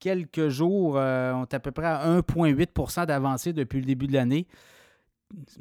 quelques 0.00 0.48
jours, 0.48 0.96
euh, 0.96 1.32
on 1.32 1.42
est 1.42 1.54
à 1.54 1.60
peu 1.60 1.70
près 1.70 1.86
à 1.86 2.06
1,8% 2.06 3.06
d'avancée 3.06 3.52
depuis 3.52 3.80
le 3.80 3.86
début 3.86 4.06
de 4.06 4.14
l'année. 4.14 4.46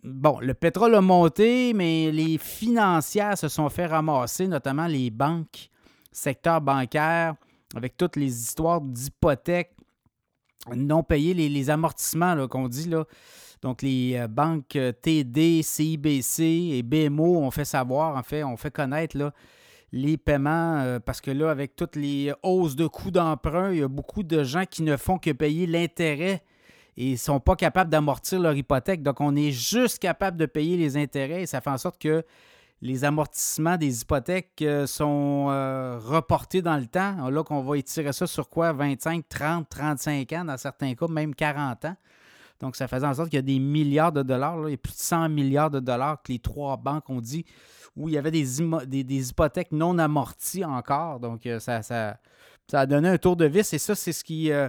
Bon, 0.04 0.40
le 0.40 0.54
pétrole 0.54 0.96
a 0.96 1.02
monté, 1.02 1.74
mais 1.74 2.12
les 2.12 2.38
financières 2.38 3.38
se 3.38 3.48
sont 3.48 3.70
fait 3.70 3.88
ramasser, 3.88 4.48
notamment 4.48 4.88
les 4.88 5.10
banques, 5.10 5.70
secteur 6.12 6.62
bancaire, 6.62 7.36
avec 7.76 7.98
toutes 7.98 8.16
les 8.16 8.42
histoires 8.42 8.82
d'hypothèques 8.82 9.76
non 10.76 11.04
payées, 11.04 11.34
les, 11.34 11.70
amortissements 11.70 12.48
qu'on 12.48 12.68
dit. 12.68 12.90
Là. 12.90 13.06
Donc, 13.62 13.82
les 13.82 14.16
euh, 14.16 14.28
banques 14.28 14.76
euh, 14.76 14.92
TD, 14.92 15.62
CIBC 15.64 16.42
et 16.74 16.84
BMO 16.84 17.38
ont 17.38 17.52
fait 17.52 17.66
savoir, 17.66 18.16
en 18.16 18.24
fait, 18.24 18.44
ont 18.44 18.58
fait 18.58 18.72
connaître 18.72 19.18
les 19.92 20.18
paiements, 20.18 20.82
euh, 20.82 21.00
parce 21.00 21.22
que 21.22 21.32
là, 21.32 21.50
avec 21.50 21.76
toutes 21.76 21.96
les 21.96 22.34
hausses 22.44 22.76
de 22.76 22.88
coûts 22.88 23.12
d'emprunt, 23.12 23.72
il 23.72 23.80
y 23.80 23.84
a 23.84 23.88
beaucoup 23.88 24.24
de 24.24 24.44
gens 24.44 24.66
qui 24.70 24.84
ne 24.84 24.98
font 24.98 25.18
que 25.18 25.32
payer 25.32 25.68
l'intérêt 25.68 26.44
et 26.98 27.12
ne 27.12 27.18
sont 27.18 27.40
pas 27.40 27.56
capables 27.56 27.90
d'amortir 27.90 28.40
leur 28.40 28.56
hypothèque. 28.56 29.04
Donc, 29.04 29.22
on 29.22 29.36
est 29.36 29.52
juste 29.52 30.00
capable 30.00 30.38
de 30.38 30.46
payer 30.46 30.78
les 30.78 30.98
intérêts 30.98 31.44
et 31.44 31.46
ça 31.46 31.62
fait 31.62 31.70
en 31.70 31.78
sorte 31.78 32.00
que 32.00 32.24
les 32.82 33.04
amortissements 33.04 33.78
des 33.78 34.02
hypothèques 34.02 34.64
sont 34.86 35.46
reportés 35.46 36.62
dans 36.62 36.78
le 36.78 36.86
temps. 36.86 37.30
Là, 37.30 37.44
qu'on 37.44 37.62
va 37.62 37.78
étirer 37.78 38.14
ça 38.14 38.28
sur 38.28 38.50
quoi? 38.50 38.74
25, 38.74 39.28
30, 39.28 39.68
35 39.68 40.32
ans, 40.34 40.46
dans 40.46 40.58
certains 40.58 40.94
cas, 40.94 41.08
même 41.08 41.34
40 41.34 41.86
ans. 41.86 41.96
Donc, 42.60 42.76
ça 42.76 42.88
faisait 42.88 43.06
en 43.06 43.14
sorte 43.14 43.30
qu'il 43.30 43.38
y 43.38 43.40
a 43.40 43.42
des 43.42 43.60
milliards 43.60 44.12
de 44.12 44.24
dollars. 44.24 44.58
a 44.58 44.78
plus 44.78 44.94
de 44.94 44.98
100 44.98 45.30
milliards 45.30 45.70
de 45.70 45.80
dollars 45.80 46.22
que 46.22 46.32
les 46.32 46.40
trois 46.40 46.78
banques 46.78 47.10
ont 47.10 47.22
dit 47.22 47.46
où 47.96 48.10
il 48.10 48.16
y 48.16 48.18
avait 48.18 48.32
des, 48.32 48.46
des, 49.04 49.30
hypothèques 49.30 49.72
non 49.72 49.98
amorties 49.98 50.66
encore. 50.66 51.20
Donc, 51.20 51.46
euh, 51.46 51.60
ça, 51.60 51.82
ça, 51.82 52.18
a 52.74 52.86
donné 52.86 53.10
un 53.10 53.18
tour 53.18 53.36
de 53.36 53.46
vis 53.46 53.74
et 53.74 53.78
ça, 53.78 53.96
c'est 53.96 54.12
ce 54.12 54.24
qui 54.24 54.52
euh, 54.52 54.68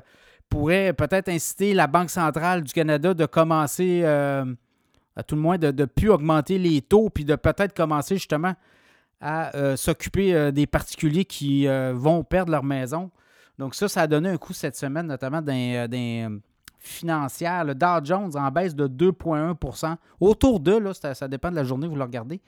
pourrait 0.49 0.92
peut-être 0.92 1.29
inciter 1.29 1.75
la 1.75 1.87
Banque 1.87 2.11
centrale 2.11 2.62
du 2.62 2.72
Canada 2.72 3.14
de 3.14 3.27
commencer, 3.27 4.03
euh, 4.05 4.44
à 5.16 5.22
tout 5.22 5.35
le 5.35 5.40
moins, 5.40 5.59
de 5.59 5.72
ne 5.72 5.85
plus 5.87 6.09
augmenter 6.09 6.59
les 6.59 6.83
taux, 6.83 7.11
puis 7.11 7.25
de 7.25 7.35
peut-être 7.35 7.75
commencer 7.75 8.16
justement 8.16 8.55
à 9.18 9.77
s'occuper 9.77 10.53
des 10.53 10.66
particuliers 10.66 11.25
qui 11.25 11.66
vont 11.94 12.22
perdre 12.22 12.53
leur 12.53 12.62
maison. 12.62 13.11
Donc, 13.59 13.75
ça, 13.75 13.88
ça 13.88 14.03
a 14.03 14.07
donné 14.07 14.29
un 14.29 14.37
coup 14.37 14.53
cette 14.53 14.77
semaine, 14.77 15.07
notamment 15.07 15.40
d'un 15.40 16.38
financière. 16.87 17.64
Le 17.64 17.75
Dow 17.75 18.05
Jones 18.05 18.37
en 18.37 18.51
baisse 18.51 18.75
de 18.75 18.87
2,1% 18.87 19.96
Autour 20.20 20.61
de, 20.61 20.77
là, 20.77 20.92
ça, 20.94 21.29
dépend 21.29 21.51
de 21.51 21.57
la 21.57 21.64
journée, 21.64 21.87
vous 21.87 21.96
le 21.96 22.03
regardez. 22.03 22.40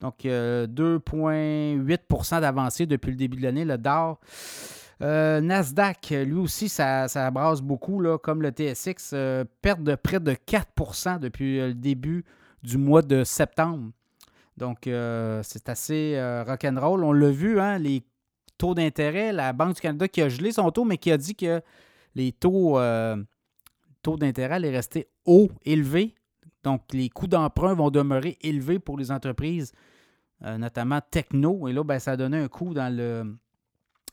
Donc, 0.00 0.24
2,8% 0.24 2.36
euh, 2.36 2.40
d'avancée 2.40 2.86
depuis 2.86 3.10
le 3.10 3.16
début 3.16 3.38
de 3.38 3.42
l'année. 3.42 3.64
Le 3.64 3.78
Dow. 3.78 4.18
Euh, 5.02 5.40
Nasdaq, 5.40 6.10
lui 6.10 6.34
aussi, 6.34 6.68
ça, 6.68 7.08
ça 7.08 7.30
brasse 7.30 7.60
beaucoup, 7.60 8.00
là, 8.00 8.18
comme 8.18 8.42
le 8.42 8.50
TSX, 8.50 9.10
euh, 9.12 9.44
perte 9.62 9.82
de 9.82 9.96
près 9.96 10.20
de 10.20 10.32
4% 10.32 11.18
depuis 11.18 11.58
le 11.58 11.74
début 11.74 12.24
du 12.62 12.78
mois 12.78 13.02
de 13.02 13.24
septembre. 13.24 13.90
Donc, 14.56 14.82
c'est 14.84 15.68
assez 15.68 16.42
rock'n'roll. 16.46 17.02
On 17.02 17.12
l'a 17.12 17.30
vu, 17.30 17.58
hein, 17.58 17.78
les 17.78 18.04
taux 18.56 18.74
d'intérêt, 18.74 19.32
la 19.32 19.52
Banque 19.52 19.74
du 19.74 19.80
Canada 19.80 20.06
qui 20.06 20.22
a 20.22 20.28
gelé 20.28 20.52
son 20.52 20.70
taux, 20.70 20.84
mais 20.84 20.96
qui 20.96 21.10
a 21.10 21.16
dit 21.16 21.34
que 21.34 21.60
les 22.14 22.30
taux 22.30 22.78
taux 24.04 24.16
d'intérêt 24.16 24.62
est 24.62 24.70
resté 24.70 25.08
haut, 25.24 25.48
élevé. 25.64 26.14
Donc, 26.62 26.82
les 26.92 27.08
coûts 27.08 27.26
d'emprunt 27.26 27.74
vont 27.74 27.90
demeurer 27.90 28.38
élevés 28.40 28.78
pour 28.78 28.96
les 28.96 29.10
entreprises, 29.10 29.72
euh, 30.44 30.56
notamment 30.58 31.00
techno. 31.10 31.66
Et 31.68 31.72
là, 31.72 31.82
ben, 31.82 31.98
ça 31.98 32.12
a 32.12 32.16
donné 32.16 32.38
un 32.38 32.48
coup 32.48 32.72
dans 32.74 32.94
le, 32.94 33.36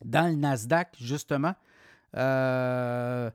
dans 0.03 0.27
le 0.27 0.35
Nasdaq, 0.35 0.95
justement. 0.99 1.53
Euh, 2.17 3.29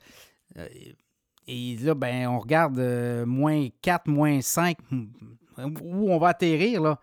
et 1.47 1.77
là, 1.77 1.95
ben, 1.95 2.27
on 2.27 2.39
regarde 2.39 2.79
euh, 2.79 3.25
moins 3.25 3.69
4, 3.83 4.09
moins 4.09 4.41
5, 4.41 4.77
où 5.59 6.11
on 6.11 6.19
va 6.19 6.29
atterrir. 6.29 6.83
Là. 6.83 6.99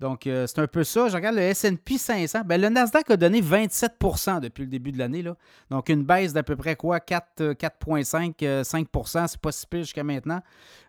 Donc, 0.00 0.26
euh, 0.26 0.46
c'est 0.46 0.60
un 0.60 0.66
peu 0.66 0.84
ça. 0.84 1.08
Je 1.08 1.16
regarde 1.16 1.36
le 1.36 1.52
SP 1.52 1.98
500. 1.98 2.42
Ben, 2.44 2.60
le 2.60 2.68
Nasdaq 2.68 3.10
a 3.10 3.16
donné 3.16 3.40
27% 3.40 4.40
depuis 4.40 4.62
le 4.62 4.68
début 4.68 4.92
de 4.92 4.98
l'année. 4.98 5.24
Donc, 5.70 5.88
une 5.88 6.04
baisse 6.04 6.32
d'à 6.32 6.42
peu 6.42 6.56
près 6.56 6.76
quoi? 6.76 6.98
4,5 6.98 8.64
5 8.64 8.86
C'est 9.26 9.40
pas 9.40 9.52
si 9.52 9.66
pire 9.66 9.80
jusqu'à 9.80 10.04
maintenant. 10.04 10.40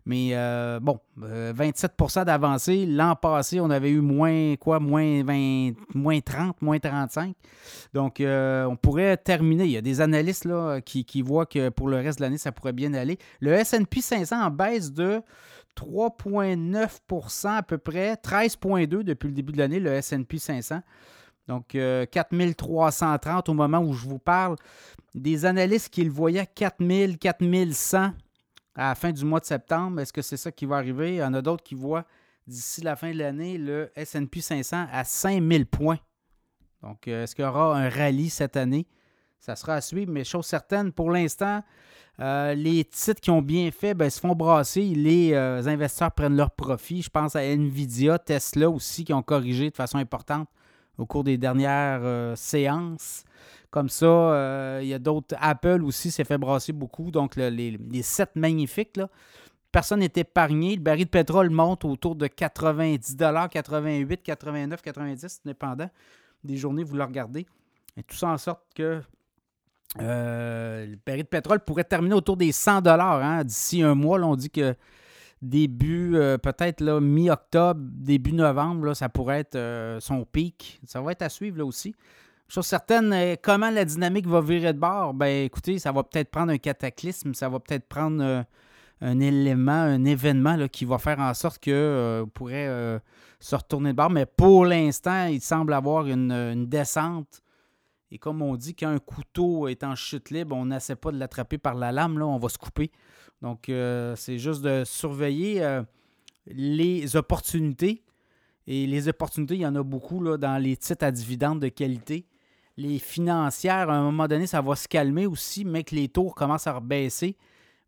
Mais 0.06 0.30
euh, 0.34 0.80
bon, 0.80 1.00
27% 1.20 2.20
euh, 2.22 2.26
d'avancée. 2.26 2.86
L'an 2.86 3.16
passé, 3.16 3.60
on 3.60 3.70
avait 3.70 3.92
eu 3.92 4.02
moins 4.02 4.56
quoi? 4.56 4.80
Moins, 4.80 5.24
20, 5.24 5.72
moins 5.94 6.20
30, 6.20 6.62
moins 6.62 6.80
35. 6.80 7.36
Donc, 7.94 8.22
on 8.22 8.78
pourrait 8.82 9.18
terminer. 9.18 9.66
Il 9.66 9.72
y 9.72 9.78
a 9.78 9.82
des 9.82 10.02
analystes 10.02 10.46
là, 10.46 10.82
qui, 10.82 11.06
qui 11.06 11.22
voient 11.22 11.46
que 11.46 11.70
pour 11.70 11.90
le 11.90 11.98
reste 11.98 12.20
de 12.20 12.24
l'année, 12.24 12.38
ça 12.38 12.52
pourrait 12.52 12.74
bien 12.74 12.94
aller. 12.94 13.18
Le 13.40 13.62
SP 13.62 14.02
500 14.02 14.42
en 14.42 14.50
baisse 14.50 14.92
de 14.94 15.22
3,9% 15.80 17.58
à 17.58 17.64
peu 17.64 17.78
près, 17.78 18.16
13,2 18.16 19.04
depuis 19.04 19.28
le 19.28 19.34
début 19.34 19.54
de 19.54 19.58
l'année, 19.58 19.80
le 19.80 20.00
SP 20.02 20.36
500. 20.38 20.82
Donc, 21.48 21.70
4330 22.12 23.50
euh, 23.50 23.52
au 23.52 23.56
moment 23.56 23.80
où 23.80 23.94
je 23.94 24.08
vous 24.08 24.20
parle. 24.20 24.56
Des 25.16 25.46
analystes 25.46 25.90
qui 25.90 26.04
le 26.04 26.12
voyaient 26.12 26.42
à 26.42 26.46
4000, 26.46 27.18
4100 27.18 28.12
à 28.76 28.90
la 28.90 28.96
fin 28.96 29.12
du 29.12 29.26
mois 29.26 29.40
de 29.40 29.46
septembre. 29.46 30.00
Est-ce 30.00 30.14
que 30.14 30.22
c'est 30.22 30.38
ça 30.38 30.52
qui 30.52 30.66
va 30.66 30.76
arriver? 30.78 31.14
Il 31.14 31.18
y 31.18 31.24
en 31.24 31.34
a 31.34 31.42
d'autres 31.42 31.64
qui 31.64 31.76
voient 31.76 32.06
d'ici 32.46 32.82
la 32.82 32.96
fin 32.96 33.12
de 33.12 33.18
l'année 33.18 33.58
le 33.58 33.92
SP 33.98 34.40
500 34.42 34.88
à 34.92 35.04
5000 35.04 35.66
points. 35.66 36.00
Donc, 36.84 37.08
euh, 37.08 37.24
est-ce 37.24 37.36
qu'il 37.36 37.46
y 37.46 37.48
aura 37.48 37.78
un 37.78 37.90
rallye 37.90 38.30
cette 38.30 38.56
année? 38.56 38.88
Ça 39.40 39.56
sera 39.56 39.76
à 39.76 39.82
suivre, 39.82 40.12
mais 40.12 40.24
chose 40.24 40.46
certaine, 40.46 40.92
pour 40.92 41.10
l'instant, 41.10 41.64
euh, 42.20 42.54
les 42.54 42.84
titres 42.86 43.22
qui 43.22 43.32
ont 43.32 43.42
bien 43.42 43.72
fait 43.72 43.94
ben, 43.94 44.10
se 44.10 44.20
font 44.20 44.36
brasser. 44.36 44.82
Les 44.82 45.34
euh, 45.34 45.66
investisseurs 45.66 46.12
prennent 46.12 46.36
leur 46.36 46.52
profit. 46.52 47.02
Je 47.02 47.10
pense 47.10 47.36
à 47.36 47.42
Nvidia, 47.42 48.20
Tesla 48.20 48.70
aussi, 48.70 49.04
qui 49.04 49.14
ont 49.14 49.22
corrigé 49.22 49.70
de 49.70 49.76
façon 49.76 49.98
importante 49.98 50.48
au 50.98 51.06
cours 51.06 51.24
des 51.24 51.38
dernières 51.38 52.36
séances. 52.36 53.24
Comme 53.70 53.88
ça, 53.88 54.80
il 54.82 54.88
y 54.88 54.94
a 54.94 55.00
d'autres. 55.00 55.36
Apple 55.40 55.82
aussi 55.84 56.12
s'est 56.12 56.26
fait 56.26 56.38
brasser 56.38 56.74
beaucoup. 56.74 57.10
Donc, 57.10 57.38
les, 57.38 57.50
les 57.52 58.04
magnifiques, 58.36 58.98
là, 58.98 59.10
personne 59.72 60.00
n'est 60.00 60.12
épargné. 60.16 60.76
Le 60.76 60.82
baril 60.82 61.06
de 61.06 61.10
pétrole 61.10 61.50
monte 61.50 61.86
autour 61.86 62.16
de 62.16 62.28
90 62.28 63.16
88 63.50 64.24
89 64.24 64.82
90 64.82 65.42
dépendant 65.46 65.90
des 66.44 66.58
journées, 66.58 66.84
vous 66.84 66.96
le 66.96 67.04
regardez. 67.04 67.46
Et 67.98 68.04
tout 68.04 68.16
ça 68.16 68.30
en 68.30 68.38
sorte 68.38 68.62
que 68.76 68.84
euh, 68.84 69.02
le 69.98 70.96
baril 71.06 71.24
de 71.24 71.28
pétrole 71.28 71.60
pourrait 71.62 71.84
terminer 71.84 72.16
autour 72.16 72.38
des 72.38 72.52
100 72.52 72.82
dollars 72.82 73.24
hein. 73.24 73.44
d'ici 73.44 73.82
un 73.82 73.96
mois. 73.96 74.20
on 74.20 74.36
dit 74.36 74.50
que 74.50 74.76
début, 75.42 76.16
euh, 76.16 76.38
peut-être 76.38 76.84
mi-octobre, 77.00 77.80
début 77.82 78.34
novembre, 78.34 78.94
ça 78.94 79.10
pourrait 79.10 79.40
être 79.40 79.56
euh, 79.56 80.00
son 80.00 80.26
pic. 80.26 80.80
Ça 80.86 81.02
va 81.02 81.14
être 81.14 81.22
à 81.22 81.30
suivre 81.30 81.58
là 81.58 81.66
aussi. 81.66 81.96
Chose 82.48 82.66
certaine, 82.66 83.38
comment 83.44 83.70
la 83.70 83.86
dynamique 83.86 84.28
va 84.28 84.42
virer 84.42 84.74
de 84.74 84.80
bord? 84.80 85.14
Ben 85.14 85.46
écoutez, 85.46 85.78
ça 85.78 85.92
va 85.92 86.04
peut-être 86.04 86.32
prendre 86.32 86.52
un 86.52 86.58
cataclysme, 86.58 87.36
ça 87.36 87.48
va 87.48 87.60
peut-être 87.60 87.88
prendre 87.88 88.44
un 89.02 89.20
élément, 89.20 89.72
un 89.72 90.04
événement 90.06 90.56
là, 90.56 90.68
qui 90.68 90.86
va 90.86 90.98
faire 90.98 91.20
en 91.20 91.34
sorte 91.34 91.60
que 91.60 91.72
euh, 91.72 92.26
pourrait 92.26 92.68
euh, 92.68 93.00
se 93.40 93.56
retourner 93.56 93.92
de 93.92 93.98
bord. 93.98 94.10
Mais 94.10 94.26
pour 94.26 94.66
l'instant, 94.66 95.28
il 95.28 95.42
semble 95.42 95.74
avoir 95.74 96.08
une, 96.08 96.66
descente. 96.68 97.42
Et 98.12 98.18
comme 98.18 98.42
on 98.42 98.56
dit, 98.56 98.76
quand 98.76 98.90
un 98.90 99.00
couteau 99.00 99.68
est 99.68 99.84
en 99.84 99.96
chute 99.96 100.32
libre, 100.32 100.56
on 100.56 100.66
n'essaie 100.66 100.96
pas 100.96 101.12
de 101.12 101.18
l'attraper 101.18 101.58
par 101.58 101.76
la 101.76 101.92
lame, 101.92 102.18
là, 102.18 102.26
on 102.26 102.38
va 102.38 102.50
se 102.50 102.58
couper. 102.58 102.92
Donc, 103.42 103.70
euh, 103.70 104.16
c'est 104.16 104.40
juste 104.40 104.62
de 104.62 104.84
surveiller 104.86 105.82
les 106.48 107.16
opportunités. 107.16 108.04
Et 108.68 108.86
les 108.88 109.08
opportunités, 109.08 109.56
il 109.56 109.62
y 109.62 109.66
en 109.66 109.76
a 109.76 109.84
beaucoup 109.84 110.22
là, 110.22 110.38
dans 110.38 110.58
les 110.62 110.78
titres 110.78 111.06
à 111.06 111.12
dividendes 111.12 111.60
de 111.60 111.70
qualité. 111.70 112.26
Les 112.78 113.00
financières, 113.00 113.90
à 113.90 113.96
un 113.96 114.04
moment 114.04 114.28
donné, 114.28 114.48
ça 114.48 114.62
va 114.62 114.76
se 114.76 114.88
calmer 114.88 115.26
aussi, 115.26 115.66
mais 115.66 115.84
que 115.84 115.96
les 115.96 116.08
taux 116.10 116.30
commencent 116.30 116.68
à 116.68 116.74
rebaisser 116.74 117.36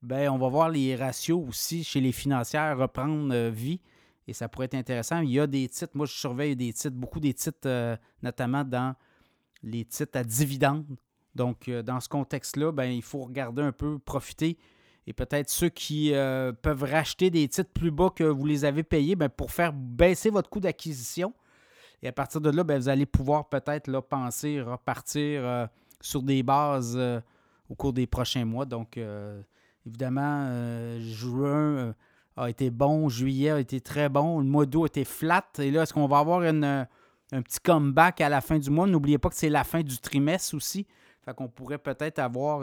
ben, 0.01 0.29
on 0.29 0.37
va 0.37 0.47
voir 0.49 0.69
les 0.69 0.95
ratios 0.95 1.43
aussi 1.47 1.83
chez 1.83 2.01
les 2.01 2.11
financières 2.11 2.77
reprendre 2.77 3.33
euh, 3.33 3.49
vie. 3.49 3.79
Et 4.27 4.33
ça 4.33 4.47
pourrait 4.47 4.65
être 4.65 4.75
intéressant. 4.75 5.19
Il 5.19 5.31
y 5.31 5.39
a 5.39 5.47
des 5.47 5.67
titres, 5.67 5.91
moi 5.95 6.05
je 6.05 6.13
surveille 6.13 6.55
des 6.55 6.73
titres, 6.73 6.95
beaucoup 6.95 7.19
des 7.19 7.33
titres, 7.33 7.59
euh, 7.65 7.95
notamment 8.23 8.63
dans 8.63 8.95
les 9.63 9.85
titres 9.85 10.17
à 10.17 10.23
dividendes. 10.23 10.97
Donc, 11.35 11.67
euh, 11.67 11.81
dans 11.81 11.99
ce 11.99 12.09
contexte-là, 12.09 12.71
ben, 12.71 12.85
il 12.85 13.01
faut 13.01 13.23
regarder 13.23 13.61
un 13.61 13.71
peu, 13.71 13.99
profiter. 13.99 14.57
Et 15.07 15.13
peut-être 15.13 15.49
ceux 15.49 15.69
qui 15.69 16.11
peuvent 16.61 16.83
racheter 16.83 17.31
des 17.31 17.47
titres 17.47 17.71
plus 17.73 17.89
bas 17.89 18.11
que 18.15 18.23
vous 18.23 18.45
les 18.45 18.65
avez 18.65 18.83
payés 18.83 19.15
ben, 19.15 19.29
pour 19.29 19.51
faire 19.51 19.73
baisser 19.73 20.29
votre 20.29 20.47
coût 20.47 20.59
d'acquisition. 20.59 21.33
Et 22.03 22.07
à 22.07 22.11
partir 22.11 22.39
de 22.39 22.51
là, 22.51 22.63
ben, 22.63 22.79
vous 22.79 22.87
allez 22.87 23.07
pouvoir 23.07 23.49
peut-être 23.49 23.99
penser 24.01 24.61
repartir 24.61 25.67
sur 26.01 26.21
des 26.21 26.43
bases 26.43 26.99
au 27.67 27.73
cours 27.73 27.93
des 27.93 28.05
prochains 28.05 28.45
mois. 28.45 28.65
Donc, 28.65 28.99
Évidemment, 29.85 30.45
euh, 30.47 30.99
juin 30.99 31.49
euh, 31.49 31.93
a 32.37 32.49
été 32.49 32.69
bon, 32.69 33.09
juillet 33.09 33.49
a 33.49 33.59
été 33.59 33.81
très 33.81 34.09
bon, 34.09 34.39
le 34.39 34.45
mois 34.45 34.65
d'août 34.65 34.83
a 34.83 34.87
été 34.87 35.05
flat. 35.05 35.47
Et 35.57 35.71
là, 35.71 35.83
est-ce 35.83 35.93
qu'on 35.93 36.07
va 36.07 36.19
avoir 36.19 36.41
euh, 36.43 36.85
un 37.31 37.41
petit 37.41 37.59
comeback 37.59 38.21
à 38.21 38.29
la 38.29 38.41
fin 38.41 38.59
du 38.59 38.69
mois? 38.69 38.87
N'oubliez 38.87 39.17
pas 39.17 39.29
que 39.29 39.35
c'est 39.35 39.49
la 39.49 39.63
fin 39.63 39.81
du 39.81 39.97
trimestre 39.97 40.55
aussi. 40.55 40.85
Fait 41.23 41.33
qu'on 41.33 41.47
pourrait 41.47 41.77
peut-être 41.77 42.19
avoir. 42.19 42.59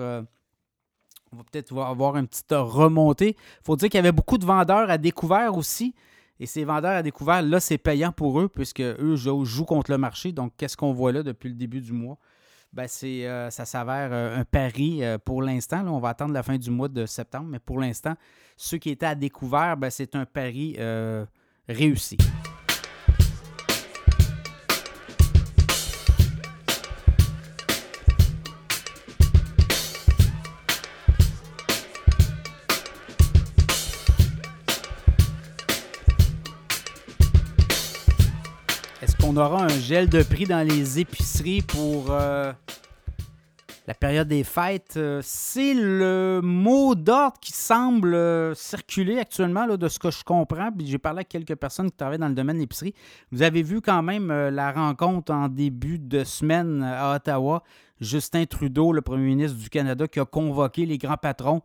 on 1.32 1.36
va 1.36 1.44
peut-être 1.50 1.72
une 1.72 2.28
petite 2.28 2.52
remontée. 2.52 3.36
Il 3.38 3.64
faut 3.64 3.76
dire 3.76 3.88
qu'il 3.88 3.98
y 3.98 4.00
avait 4.00 4.12
beaucoup 4.12 4.38
de 4.38 4.46
vendeurs 4.46 4.90
à 4.90 4.98
découvert 4.98 5.56
aussi. 5.56 5.94
Et 6.40 6.46
ces 6.46 6.64
vendeurs 6.64 6.96
à 6.96 7.02
découvert, 7.02 7.42
là, 7.42 7.60
c'est 7.60 7.78
payant 7.78 8.12
pour 8.12 8.40
eux, 8.40 8.48
puisque 8.48 8.80
eux 8.80 9.16
jouent 9.16 9.64
contre 9.64 9.90
le 9.90 9.98
marché. 9.98 10.32
Donc, 10.32 10.52
qu'est-ce 10.56 10.76
qu'on 10.76 10.92
voit 10.92 11.12
là 11.12 11.22
depuis 11.22 11.48
le 11.48 11.56
début 11.56 11.80
du 11.80 11.92
mois? 11.92 12.18
ben 12.72 12.86
c'est, 12.88 13.26
euh, 13.26 13.50
ça 13.50 13.64
s'avère 13.64 14.10
euh, 14.12 14.40
un 14.40 14.44
pari 14.44 15.02
euh, 15.02 15.18
pour 15.18 15.42
l'instant. 15.42 15.86
on 15.86 16.00
va 16.00 16.10
attendre 16.10 16.34
la 16.34 16.42
fin 16.42 16.58
du 16.58 16.70
mois 16.70 16.88
de 16.88 17.06
septembre, 17.06 17.48
mais 17.50 17.58
pour 17.58 17.80
l'instant, 17.80 18.14
ceux 18.56 18.78
qui 18.78 18.90
étaient 18.90 19.06
à 19.06 19.14
découvert, 19.14 19.76
ben, 19.76 19.90
c'est 19.90 20.14
un 20.14 20.26
pari 20.26 20.76
réussi. 21.68 22.16
On 39.28 39.36
aura 39.36 39.64
un 39.64 39.68
gel 39.68 40.08
de 40.08 40.22
prix 40.22 40.46
dans 40.46 40.66
les 40.66 41.00
épiceries 41.00 41.60
pour 41.60 42.06
euh, 42.10 42.50
la 43.86 43.92
période 43.92 44.26
des 44.26 44.42
fêtes. 44.42 44.94
Euh, 44.96 45.20
c'est 45.22 45.74
le 45.74 46.40
mot 46.42 46.94
d'ordre 46.94 47.36
qui 47.38 47.52
semble 47.52 48.14
euh, 48.14 48.54
circuler 48.54 49.18
actuellement, 49.18 49.66
là, 49.66 49.76
de 49.76 49.86
ce 49.88 49.98
que 49.98 50.10
je 50.10 50.24
comprends. 50.24 50.70
J'ai 50.82 50.96
parlé 50.96 51.20
à 51.20 51.24
quelques 51.24 51.56
personnes 51.56 51.90
qui 51.90 51.96
travaillent 51.98 52.18
dans 52.18 52.28
le 52.28 52.34
domaine 52.34 52.56
de 52.56 52.62
l'épicerie. 52.62 52.94
Vous 53.30 53.42
avez 53.42 53.62
vu 53.62 53.82
quand 53.82 54.02
même 54.02 54.32
la 54.32 54.72
rencontre 54.72 55.30
en 55.30 55.48
début 55.48 55.98
de 55.98 56.24
semaine 56.24 56.82
à 56.82 57.14
Ottawa. 57.14 57.62
Justin 58.00 58.46
Trudeau, 58.46 58.92
le 58.92 59.02
premier 59.02 59.24
ministre 59.24 59.58
du 59.58 59.68
Canada, 59.68 60.08
qui 60.08 60.20
a 60.20 60.24
convoqué 60.24 60.86
les 60.86 60.96
grands 60.96 61.18
patrons 61.18 61.60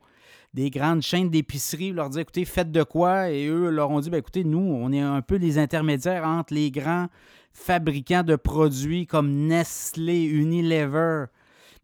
des 0.53 0.69
grandes 0.69 1.01
chaînes 1.01 1.29
d'épicerie, 1.29 1.91
leur 1.91 2.09
dit 2.09 2.19
écoutez, 2.19 2.45
faites 2.45 2.71
de 2.71 2.83
quoi 2.83 3.31
Et 3.31 3.47
eux 3.47 3.69
leur 3.69 3.89
ont 3.89 3.99
dit 3.99 4.09
ben, 4.09 4.17
écoutez, 4.17 4.43
nous, 4.43 4.59
on 4.59 4.91
est 4.91 5.01
un 5.01 5.21
peu 5.21 5.35
les 5.35 5.57
intermédiaires 5.57 6.25
entre 6.25 6.53
les 6.53 6.69
grands 6.71 7.07
fabricants 7.53 8.23
de 8.23 8.35
produits 8.35 9.07
comme 9.07 9.31
Nestlé, 9.47 10.23
Unilever, 10.23 11.25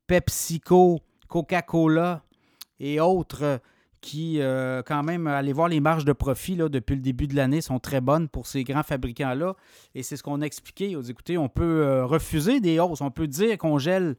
PepsiCo, 0.07 0.99
Coca-Cola 1.27 2.23
et 2.79 2.99
autres 2.99 3.59
qui, 4.01 4.41
euh, 4.41 4.81
quand 4.85 5.03
même, 5.03 5.27
allez 5.27 5.53
voir 5.53 5.67
les 5.67 5.79
marges 5.79 6.05
de 6.05 6.13
profit 6.13 6.55
là, 6.55 6.69
depuis 6.69 6.95
le 6.95 7.01
début 7.01 7.27
de 7.27 7.35
l'année 7.35 7.61
sont 7.61 7.79
très 7.79 8.01
bonnes 8.01 8.29
pour 8.29 8.47
ces 8.47 8.63
grands 8.63 8.83
fabricants-là. 8.83 9.55
Et 9.95 10.03
c'est 10.03 10.15
ce 10.15 10.23
qu'on 10.23 10.41
a 10.41 10.45
expliqué. 10.45 10.95
On 10.95 11.01
dit, 11.01 11.11
écoutez, 11.11 11.37
on 11.37 11.49
peut 11.49 11.83
euh, 11.83 12.05
refuser 12.05 12.59
des 12.59 12.79
hausses. 12.79 13.01
On 13.01 13.11
peut 13.11 13.27
dire 13.27 13.57
qu'on 13.57 13.77
gèle 13.77 14.15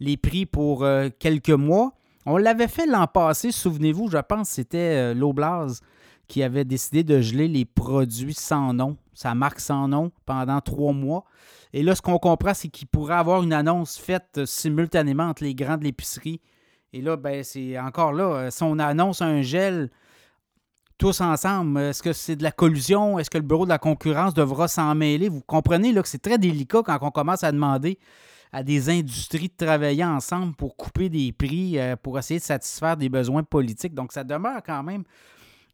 les 0.00 0.16
prix 0.16 0.46
pour 0.46 0.84
euh, 0.84 1.08
quelques 1.18 1.50
mois. 1.50 1.94
On 2.26 2.36
l'avait 2.36 2.68
fait 2.68 2.86
l'an 2.86 3.06
passé, 3.06 3.52
souvenez-vous, 3.52 4.08
je 4.10 4.18
pense 4.18 4.48
que 4.48 4.54
c'était 4.54 5.14
l'Oblast 5.14 5.82
qui 6.28 6.42
avait 6.42 6.64
décidé 6.64 7.04
de 7.04 7.20
geler 7.20 7.48
les 7.48 7.64
produits 7.64 8.34
sans 8.34 8.72
nom, 8.72 8.96
sa 9.12 9.34
marque 9.34 9.60
sans 9.60 9.88
nom, 9.88 10.10
pendant 10.24 10.60
trois 10.60 10.92
mois. 10.92 11.24
Et 11.72 11.82
là, 11.82 11.94
ce 11.94 12.02
qu'on 12.02 12.18
comprend, 12.18 12.54
c'est 12.54 12.68
qu'il 12.68 12.88
pourrait 12.88 13.14
avoir 13.14 13.42
une 13.42 13.52
annonce 13.52 13.98
faite 13.98 14.44
simultanément 14.44 15.24
entre 15.24 15.44
les 15.44 15.54
grands 15.54 15.76
de 15.76 15.84
l'épicerie. 15.84 16.40
Et 16.92 17.02
là, 17.02 17.16
ben, 17.16 17.42
c'est 17.42 17.78
encore 17.78 18.12
là, 18.12 18.24
euh, 18.24 18.50
si 18.50 18.62
on 18.62 18.78
annonce 18.78 19.20
un 19.20 19.42
gel 19.42 19.90
tous 20.96 21.20
ensemble, 21.20 21.80
est-ce 21.80 22.02
que 22.02 22.12
c'est 22.12 22.36
de 22.36 22.44
la 22.44 22.52
collusion? 22.52 23.18
Est-ce 23.18 23.28
que 23.28 23.38
le 23.38 23.44
bureau 23.44 23.64
de 23.64 23.70
la 23.70 23.78
concurrence 23.78 24.32
devra 24.32 24.68
s'en 24.68 24.94
mêler? 24.94 25.28
Vous 25.28 25.40
comprenez 25.40 25.92
là, 25.92 26.02
que 26.02 26.08
c'est 26.08 26.22
très 26.22 26.38
délicat 26.38 26.82
quand 26.84 26.98
on 27.02 27.10
commence 27.10 27.42
à 27.42 27.50
demander 27.50 27.98
à 28.54 28.62
des 28.62 28.88
industries 28.88 29.48
de 29.48 29.66
travailler 29.66 30.04
ensemble 30.04 30.54
pour 30.54 30.76
couper 30.76 31.08
des 31.08 31.32
prix, 31.32 31.76
euh, 31.76 31.96
pour 31.96 32.16
essayer 32.20 32.38
de 32.38 32.44
satisfaire 32.44 32.96
des 32.96 33.08
besoins 33.08 33.42
politiques. 33.42 33.94
Donc, 33.94 34.12
ça 34.12 34.22
demeure 34.22 34.62
quand 34.64 34.84
même 34.84 35.02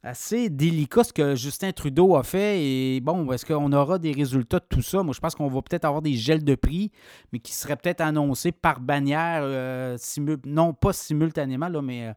assez 0.03 0.49
délicat 0.49 1.05
ce 1.05 1.13
que 1.13 1.35
Justin 1.35 1.73
Trudeau 1.73 2.17
a 2.17 2.23
fait. 2.23 2.65
Et 2.65 3.01
bon, 3.03 3.31
est-ce 3.33 3.45
qu'on 3.45 3.71
aura 3.75 3.99
des 3.99 4.13
résultats 4.13 4.61
de 4.61 4.65
tout 4.67 4.81
ça? 4.81 5.03
Moi, 5.03 5.13
je 5.15 5.21
pense 5.21 5.35
qu'on 5.35 5.49
va 5.49 5.61
peut-être 5.61 5.85
avoir 5.85 6.01
des 6.01 6.15
gels 6.15 6.43
de 6.43 6.55
prix, 6.55 6.91
mais 7.35 7.39
qui 7.39 7.53
seraient 7.53 7.77
peut-être 7.77 8.01
annoncés 8.01 8.51
par 8.51 8.81
bannière, 8.81 9.43
euh, 9.43 9.99
non 10.47 10.73
pas 10.73 10.95
simultanément, 10.95 11.69
là, 11.69 11.83
mais 11.83 12.15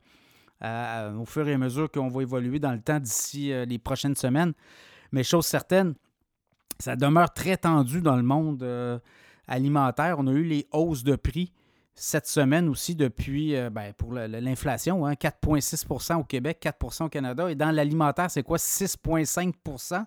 euh, 0.63 1.13
au 1.17 1.26
fur 1.26 1.45
et 1.45 1.56
à 1.56 1.58
mesure 1.58 1.91
qu'on 1.91 2.08
va 2.08 2.21
évoluer 2.21 2.60
dans 2.60 2.71
le 2.71 2.80
temps 2.80 3.02
d'ici 3.02 3.52
les 3.67 3.80
prochaines 3.80 4.15
semaines. 4.15 4.54
Mais 5.12 5.26
chose 5.26 5.45
certaine, 5.45 5.93
ça 6.80 6.95
demeure 6.95 7.34
très 7.34 7.58
tendu 7.58 8.02
dans 8.02 8.15
le 8.15 8.23
monde 8.23 9.02
On 9.48 10.28
a 10.28 10.32
eu 10.32 10.44
les 10.44 10.68
hausses 10.72 11.04
de 11.04 11.16
prix 11.16 11.52
cette 11.96 12.26
semaine 12.28 12.70
aussi 12.70 12.96
depuis, 12.96 13.56
euh, 13.56 13.70
ben, 13.70 13.94
pour 13.94 14.14
l'inflation, 14.14 15.06
4,6% 15.06 16.14
hein, 16.14 16.18
au 16.18 16.24
Québec, 16.24 16.60
4% 16.64 17.06
au 17.06 17.10
Canada. 17.10 17.52
Et 17.52 17.56
dans 17.56 17.70
l'alimentaire, 17.70 18.32
c'est 18.32 18.42
quoi? 18.42 18.58
6,5% 18.58 20.04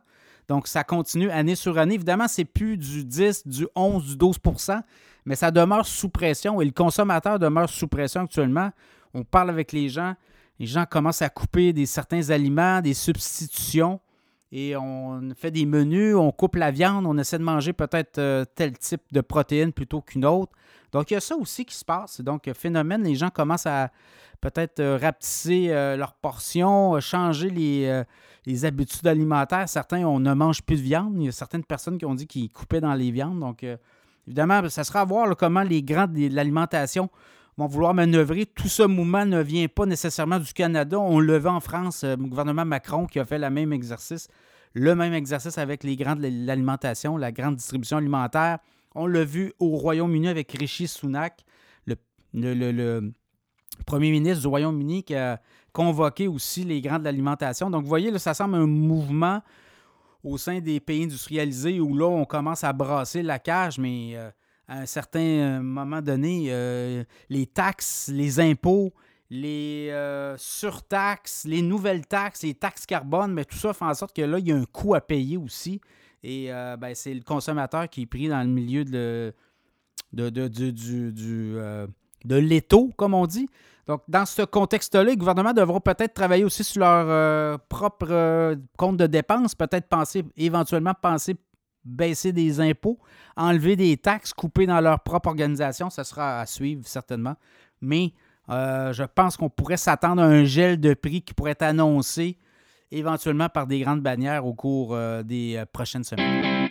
Donc, 0.48 0.66
ça 0.66 0.82
continue 0.82 1.30
année 1.30 1.54
sur 1.54 1.78
année. 1.78 1.94
Évidemment, 1.94 2.26
c'est 2.26 2.44
plus 2.44 2.76
du 2.76 3.04
10, 3.04 3.46
du 3.46 3.68
11, 3.76 4.16
du 4.16 4.16
12% 4.16 4.82
mais 5.26 5.34
ça 5.34 5.50
demeure 5.50 5.84
sous 5.84 6.08
pression 6.08 6.60
et 6.62 6.64
le 6.64 6.70
consommateur 6.70 7.38
demeure 7.38 7.68
sous 7.68 7.88
pression 7.88 8.22
actuellement. 8.22 8.70
On 9.12 9.24
parle 9.24 9.50
avec 9.50 9.72
les 9.72 9.88
gens. 9.90 10.14
les 10.58 10.66
gens 10.66 10.86
commencent 10.86 11.20
à 11.20 11.28
couper 11.28 11.72
des, 11.72 11.84
certains 11.84 12.30
aliments, 12.30 12.80
des 12.80 12.94
substitutions, 12.94 14.00
et 14.52 14.76
on 14.76 15.30
fait 15.34 15.50
des 15.50 15.66
menus, 15.66 16.14
on 16.14 16.30
coupe 16.30 16.56
la 16.56 16.70
viande, 16.70 17.04
on 17.06 17.18
essaie 17.18 17.38
de 17.38 17.42
manger 17.42 17.72
peut-être 17.72 18.18
euh, 18.18 18.44
tel 18.54 18.78
type 18.78 19.02
de 19.10 19.20
protéines 19.20 19.72
plutôt 19.72 20.00
qu'une 20.00 20.24
autre. 20.24 20.52
Donc, 20.92 21.10
il 21.10 21.14
y 21.14 21.16
a 21.16 21.20
ça 21.20 21.36
aussi 21.36 21.64
qui 21.64 21.74
se 21.74 21.84
passe. 21.84 22.20
Donc, 22.20 22.48
phénomène, 22.54 23.02
les 23.02 23.16
gens 23.16 23.28
commencent 23.28 23.66
à 23.66 23.90
peut-être 24.40 24.78
euh, 24.78 24.98
rapetisser 25.00 25.68
euh, 25.70 25.96
leurs 25.96 26.14
portions, 26.14 26.98
changer 27.00 27.50
les, 27.50 28.02
les, 28.46 28.64
habitudes 28.64 29.06
alimentaires. 29.06 29.68
Certains, 29.68 30.04
on 30.04 30.20
ne 30.20 30.32
mange 30.32 30.62
plus 30.62 30.76
de 30.76 30.82
viande. 30.82 31.14
Il 31.16 31.24
y 31.24 31.28
a 31.28 31.32
certaines 31.32 31.64
personnes 31.64 31.98
qui 31.98 32.04
ont 32.04 32.14
dit 32.14 32.28
qu'ils 32.28 32.50
coupaient 32.50 32.80
dans 32.80 32.94
les 32.94 33.10
viandes. 33.10 33.40
Donc, 33.40 33.66
évidemment, 34.28 34.68
ça 34.68 34.84
sera 34.84 35.00
à 35.00 35.04
voir 35.04 35.36
comment 35.36 35.62
les 35.62 35.82
grands 35.82 36.06
de 36.06 36.32
l'alimentation 36.32 37.10
vont 37.56 37.66
vouloir 37.66 37.94
manœuvrer. 37.94 38.46
Tout 38.46 38.68
ce 38.68 38.82
mouvement 38.82 39.24
ne 39.24 39.40
vient 39.40 39.68
pas 39.68 39.86
nécessairement 39.86 40.38
du 40.38 40.52
Canada. 40.52 40.98
On 40.98 41.20
le 41.20 41.38
voit 41.38 41.52
en 41.52 41.60
France, 41.60 42.04
euh, 42.04 42.16
le 42.16 42.26
gouvernement 42.26 42.64
Macron 42.64 43.06
qui 43.06 43.18
a 43.18 43.24
fait 43.24 43.38
le 43.38 43.50
même 43.50 43.72
exercice, 43.72 44.28
le 44.74 44.94
même 44.94 45.14
exercice 45.14 45.58
avec 45.58 45.84
les 45.84 45.96
grands 45.96 46.16
de 46.16 46.28
l'alimentation, 46.46 47.16
la 47.16 47.32
grande 47.32 47.56
distribution 47.56 47.96
alimentaire. 47.96 48.58
On 48.94 49.06
l'a 49.06 49.24
vu 49.24 49.52
au 49.58 49.76
Royaume-Uni 49.76 50.28
avec 50.28 50.52
Rishi 50.52 50.88
Sunak, 50.88 51.44
le, 51.86 51.94
le, 52.54 53.12
premier 53.86 54.10
ministre 54.10 54.42
du 54.42 54.46
Royaume-Uni 54.48 55.04
qui 55.04 55.14
a 55.14 55.40
convoqué 55.72 56.28
aussi 56.28 56.64
les 56.64 56.80
grands 56.80 56.98
de 56.98 57.04
l'alimentation. 57.04 57.70
Donc, 57.70 57.82
vous 57.82 57.88
voyez, 57.88 58.10
là, 58.10 58.18
ça 58.18 58.34
semble 58.34 58.56
un 58.56 58.66
mouvement 58.66 59.42
au 60.24 60.38
sein 60.38 60.60
des 60.60 60.80
pays 60.80 61.04
industrialisés 61.04 61.80
où 61.80 61.96
là, 61.96 62.06
on 62.06 62.24
commence 62.24 62.64
à 62.64 62.72
brasser 62.72 63.22
la 63.22 63.38
cage, 63.38 63.78
mais 63.78 64.12
euh, 64.14 64.30
à 64.68 64.78
un 64.80 64.86
certain 64.86 65.20
euh, 65.20 65.60
moment 65.60 66.02
donné, 66.02 66.46
euh, 66.48 67.04
les 67.28 67.46
taxes, 67.46 68.10
les 68.12 68.40
impôts, 68.40 68.92
les 69.30 69.88
euh, 69.90 70.36
surtaxes, 70.38 71.44
les 71.44 71.62
nouvelles 71.62 72.06
taxes, 72.06 72.42
les 72.42 72.54
taxes 72.54 72.86
carbone, 72.86 73.32
mais 73.32 73.44
tout 73.44 73.56
ça 73.56 73.72
fait 73.72 73.84
en 73.84 73.94
sorte 73.94 74.14
que 74.14 74.22
là, 74.22 74.38
il 74.38 74.48
y 74.48 74.52
a 74.52 74.56
un 74.56 74.64
coût 74.64 74.94
à 74.94 75.00
payer 75.00 75.36
aussi. 75.36 75.80
Et 76.22 76.48
ben, 76.48 76.92
c'est 76.94 77.14
le 77.14 77.20
consommateur 77.20 77.88
qui 77.88 78.02
est 78.02 78.06
pris 78.06 78.26
dans 78.26 78.40
le 78.40 78.48
milieu 78.48 78.84
de, 78.84 79.32
de, 80.12 80.28
de, 80.28 80.48
de 82.24 82.36
l'étau, 82.36 82.90
comme 82.96 83.14
on 83.14 83.26
dit. 83.26 83.48
Donc, 83.86 84.02
dans 84.08 84.26
ce 84.26 84.42
contexte-là, 84.42 85.04
les 85.04 85.16
gouvernements 85.16 85.52
devront 85.52 85.78
peut-être 85.78 86.14
travailler 86.14 86.42
aussi 86.42 86.64
sur 86.64 86.80
leur 86.80 87.60
propre 87.68 88.56
compte 88.76 88.96
de 88.96 89.06
dépenses, 89.06 89.54
peut-être 89.54 89.88
penser, 89.88 90.24
éventuellement 90.36 90.94
penser 91.00 91.36
baisser 91.86 92.32
des 92.32 92.60
impôts, 92.60 92.98
enlever 93.36 93.76
des 93.76 93.96
taxes, 93.96 94.32
couper 94.32 94.66
dans 94.66 94.80
leur 94.80 95.00
propre 95.00 95.28
organisation, 95.28 95.90
ça 95.90 96.04
sera 96.04 96.40
à 96.40 96.46
suivre 96.46 96.86
certainement. 96.86 97.36
Mais 97.80 98.12
euh, 98.50 98.92
je 98.92 99.04
pense 99.04 99.36
qu'on 99.36 99.48
pourrait 99.48 99.76
s'attendre 99.76 100.22
à 100.22 100.26
un 100.26 100.44
gel 100.44 100.80
de 100.80 100.94
prix 100.94 101.22
qui 101.22 101.34
pourrait 101.34 101.52
être 101.52 101.62
annoncé 101.62 102.38
éventuellement 102.90 103.48
par 103.48 103.66
des 103.66 103.80
grandes 103.80 104.02
bannières 104.02 104.46
au 104.46 104.54
cours 104.54 104.94
euh, 104.94 105.22
des 105.22 105.56
euh, 105.56 105.64
prochaines 105.70 106.04
semaines. 106.04 106.70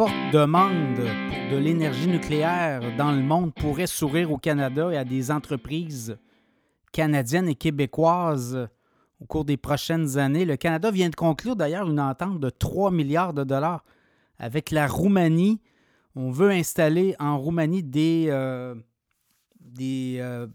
Forte 0.00 0.32
demande 0.32 0.96
de 1.50 1.56
l'énergie 1.58 2.08
nucléaire 2.08 2.80
dans 2.96 3.12
le 3.12 3.20
monde 3.20 3.52
pourrait 3.52 3.86
sourire 3.86 4.32
au 4.32 4.38
Canada 4.38 4.90
et 4.90 4.96
à 4.96 5.04
des 5.04 5.30
entreprises 5.30 6.16
canadiennes 6.90 7.50
et 7.50 7.54
québécoises 7.54 8.66
au 9.20 9.26
cours 9.26 9.44
des 9.44 9.58
prochaines 9.58 10.16
années. 10.16 10.46
Le 10.46 10.56
Canada 10.56 10.90
vient 10.90 11.10
de 11.10 11.14
conclure 11.14 11.54
d'ailleurs 11.54 11.86
une 11.86 12.00
entente 12.00 12.40
de 12.40 12.48
3 12.48 12.90
milliards 12.90 13.34
de 13.34 13.44
dollars 13.44 13.84
avec 14.38 14.70
la 14.70 14.86
Roumanie. 14.86 15.60
On 16.16 16.30
veut 16.30 16.50
installer 16.50 17.14
en 17.18 17.36
Roumanie 17.36 17.82
des, 17.82 18.28
euh, 18.30 18.74
euh, 19.82 20.46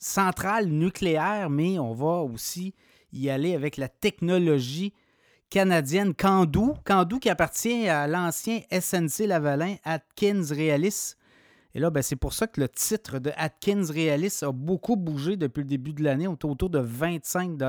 centrales 0.00 0.66
nucléaires, 0.66 1.48
mais 1.48 1.78
on 1.78 1.92
va 1.92 2.22
aussi 2.22 2.74
y 3.12 3.30
aller 3.30 3.54
avec 3.54 3.76
la 3.76 3.88
technologie 3.88 4.92
canadienne 5.50 6.14
Candou. 6.14 6.74
Candou 6.84 7.18
qui 7.18 7.30
appartient 7.30 7.88
à 7.88 8.06
l'ancien 8.06 8.60
SNC 8.70 9.26
Lavalin 9.26 9.76
Atkins 9.84 10.42
Realis. 10.50 11.14
Et 11.74 11.78
là, 11.78 11.90
ben, 11.90 12.02
c'est 12.02 12.16
pour 12.16 12.32
ça 12.32 12.46
que 12.46 12.60
le 12.60 12.68
titre 12.68 13.18
de 13.18 13.30
Atkins 13.36 13.84
Realis 13.84 14.38
a 14.42 14.50
beaucoup 14.50 14.96
bougé 14.96 15.36
depuis 15.36 15.60
le 15.60 15.66
début 15.66 15.92
de 15.92 16.02
l'année. 16.02 16.26
On 16.26 16.32
est 16.32 16.44
autour 16.44 16.70
de 16.70 16.78
25 16.78 17.60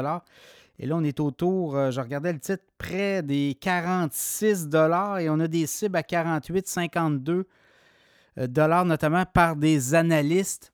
Et 0.80 0.86
là, 0.86 0.96
on 0.96 1.04
est 1.04 1.20
autour, 1.20 1.76
euh, 1.76 1.92
je 1.92 2.00
regardais 2.00 2.32
le 2.32 2.40
titre, 2.40 2.64
près 2.78 3.22
des 3.22 3.58
46 3.60 4.70
et 5.20 5.30
on 5.30 5.40
a 5.42 5.48
des 5.48 5.68
cibles 5.68 5.98
à 5.98 6.04
48, 6.04 6.68
52 6.68 7.48
euh, 8.38 8.48
dollars, 8.48 8.86
notamment 8.86 9.26
par 9.26 9.58
des 9.58 9.94
analystes. 9.94 10.72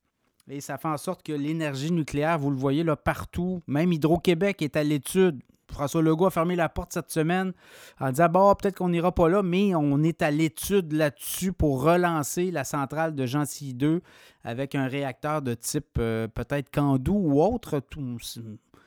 Et 0.50 0.62
ça 0.62 0.78
fait 0.78 0.90
en 0.90 0.98
sorte 0.98 1.24
que 1.24 1.34
l'énergie 1.34 1.92
nucléaire, 1.92 2.38
vous 2.38 2.52
le 2.52 2.58
voyez 2.58 2.84
là 2.84 2.96
partout, 2.96 3.62
même 3.66 3.94
Hydro-Québec 3.94 4.62
est 4.62 4.76
à 4.76 4.84
l'étude. 4.84 5.42
François 5.72 6.02
Legault 6.02 6.28
a 6.28 6.32
fermé 6.32 6.56
la 6.56 6.70
porte 6.70 6.94
cette 6.94 7.10
semaine 7.12 7.54
en 8.00 8.10
disant 8.10 8.30
bon, 8.30 8.56
peut-être 8.56 8.78
qu'on 8.78 8.90
n'ira 8.90 9.12
pas 9.12 9.30
là, 9.30 9.44
mais 9.44 9.76
on 9.76 10.04
est 10.04 10.22
à 10.22 10.32
l'étude 10.32 10.94
là-dessus 10.94 11.54
pour 11.54 11.84
relancer 11.84 12.52
la 12.52 12.64
centrale 12.64 13.16
de 13.16 13.26
Gentilly 13.26 13.74
2 13.74 14.02
avec 14.44 14.76
un 14.76 14.88
réacteur 14.88 15.42
de 15.42 15.54
type 15.54 15.98
euh, 16.00 16.28
peut-être 16.28 16.70
Candou 16.70 17.16
ou 17.16 17.42
autre. 17.42 17.82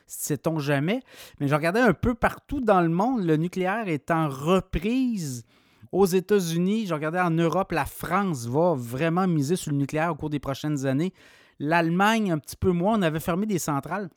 Sait-on 0.06 0.58
jamais. 0.58 1.02
Mais 1.40 1.48
je 1.48 1.54
regardais 1.54 1.80
un 1.80 1.92
peu 1.92 2.14
partout 2.14 2.60
dans 2.60 2.80
le 2.80 2.88
monde, 2.88 3.24
le 3.24 3.36
nucléaire 3.36 3.88
est 3.88 4.10
en 4.10 4.28
reprise. 4.28 5.44
Aux 5.92 6.06
États-Unis, 6.06 6.86
je 6.86 6.94
regardais 6.94 7.20
en 7.20 7.30
Europe, 7.30 7.72
la 7.72 7.86
France 7.86 8.46
va 8.46 8.74
vraiment 8.76 9.26
miser 9.26 9.56
sur 9.56 9.72
le 9.72 9.78
nucléaire 9.78 10.12
au 10.12 10.14
cours 10.14 10.30
des 10.30 10.40
prochaines 10.40 10.86
années. 10.86 11.12
L'Allemagne, 11.58 12.32
un 12.32 12.38
petit 12.38 12.56
peu 12.56 12.70
moins, 12.70 12.98
on 12.98 13.02
avait 13.02 13.20
fermé 13.20 13.46
des 13.46 13.58
centrales. 13.58 14.10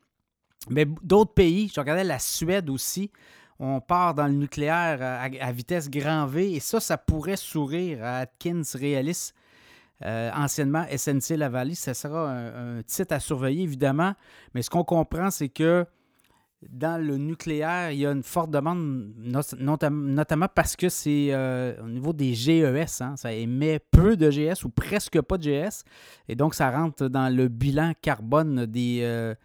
Mais 0.70 0.86
d'autres 1.02 1.34
pays, 1.34 1.72
je 1.74 1.80
regardais 1.80 2.04
la 2.04 2.20
Suède 2.20 2.70
aussi, 2.70 3.12
on 3.60 3.82
part 3.82 4.16
dans 4.16 4.28
le 4.28 4.34
nucléaire 4.34 5.00
à, 5.02 5.52
vitesse 5.52 5.90
grand 5.90 6.26
V 6.26 6.54
et 6.54 6.60
ça, 6.62 6.80
ça 6.80 6.98
pourrait 6.98 7.36
sourire 7.36 8.04
à 8.04 8.20
Atkins 8.20 8.62
Realis, 8.74 9.34
euh, 10.06 10.32
anciennement 10.34 10.86
SNC 10.96 11.36
Lavallee. 11.36 11.76
Ça 11.76 11.94
sera 11.94 12.32
un, 12.32 12.82
titre 12.84 13.14
à 13.14 13.20
surveiller, 13.20 13.64
évidemment. 13.64 14.14
Mais 14.54 14.62
ce 14.62 14.70
qu'on 14.70 14.86
comprend, 14.86 15.30
c'est 15.30 15.50
que 15.50 15.86
dans 16.70 17.02
le 17.02 17.18
nucléaire, 17.18 17.92
il 17.92 18.00
y 18.00 18.06
a 18.06 18.12
une 18.12 18.24
forte 18.24 18.50
demande, 18.50 19.14
notamment 19.52 20.48
parce 20.54 20.78
que 20.78 20.88
c'est 20.88 21.30
euh, 21.32 21.82
au 21.84 21.90
niveau 21.90 22.14
des 22.14 22.34
GES. 22.34 23.02
Hein, 23.02 23.16
ça 23.18 23.34
émet 23.34 23.80
peu 23.80 24.16
de 24.16 24.30
GS 24.30 24.64
ou 24.64 24.70
presque 24.70 25.20
pas 25.22 25.38
de 25.38 25.44
GS. 25.44 25.84
Et 26.30 26.36
donc, 26.36 26.56
ça 26.56 26.72
rentre 26.72 27.10
dans 27.10 27.34
le 27.34 27.50
bilan 27.50 27.92
carbone 28.02 28.66
des, 28.66 29.02
euh, 29.04 29.36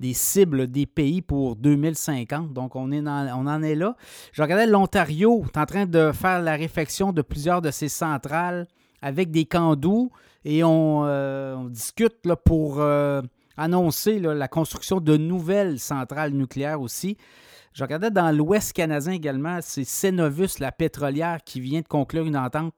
des 0.00 0.14
cibles 0.14 0.66
des 0.66 0.86
pays 0.86 1.22
pour 1.22 1.56
2050. 1.56 2.52
Donc, 2.52 2.74
on, 2.74 2.90
est 2.90 3.06
on 3.06 3.46
en 3.46 3.62
est 3.62 3.74
là. 3.74 3.96
Je 4.32 4.42
regardais 4.42 4.66
l'Ontario, 4.66 5.44
est 5.44 5.58
en 5.58 5.66
train 5.66 5.86
de 5.86 6.10
faire 6.12 6.40
la 6.40 6.56
réfection 6.56 7.12
de 7.12 7.22
plusieurs 7.22 7.60
de 7.60 7.70
ses 7.70 7.88
centrales 7.88 8.66
avec 9.02 9.30
des 9.30 9.44
candous 9.44 10.10
et 10.44 10.64
on, 10.64 11.04
euh, 11.04 11.68
discute 11.68 12.24
là, 12.24 12.34
pour 12.34 12.80
euh, 12.80 13.20
annoncer 13.58 14.18
la 14.18 14.48
construction 14.48 15.00
de 15.00 15.18
nouvelles 15.18 15.78
centrales 15.78 16.32
nucléaires 16.32 16.80
aussi. 16.80 17.18
Je 17.74 17.84
regardais 17.84 18.10
dans 18.10 18.34
l'Ouest 18.34 18.72
canadien 18.72 19.12
également, 19.12 19.58
c'est 19.60 19.84
Cenovus, 19.84 20.58
la 20.58 20.72
pétrolière, 20.72 21.38
qui 21.44 21.60
vient 21.60 21.82
de 21.82 21.86
conclure 21.86 22.24
une 22.24 22.36
entente 22.36 22.72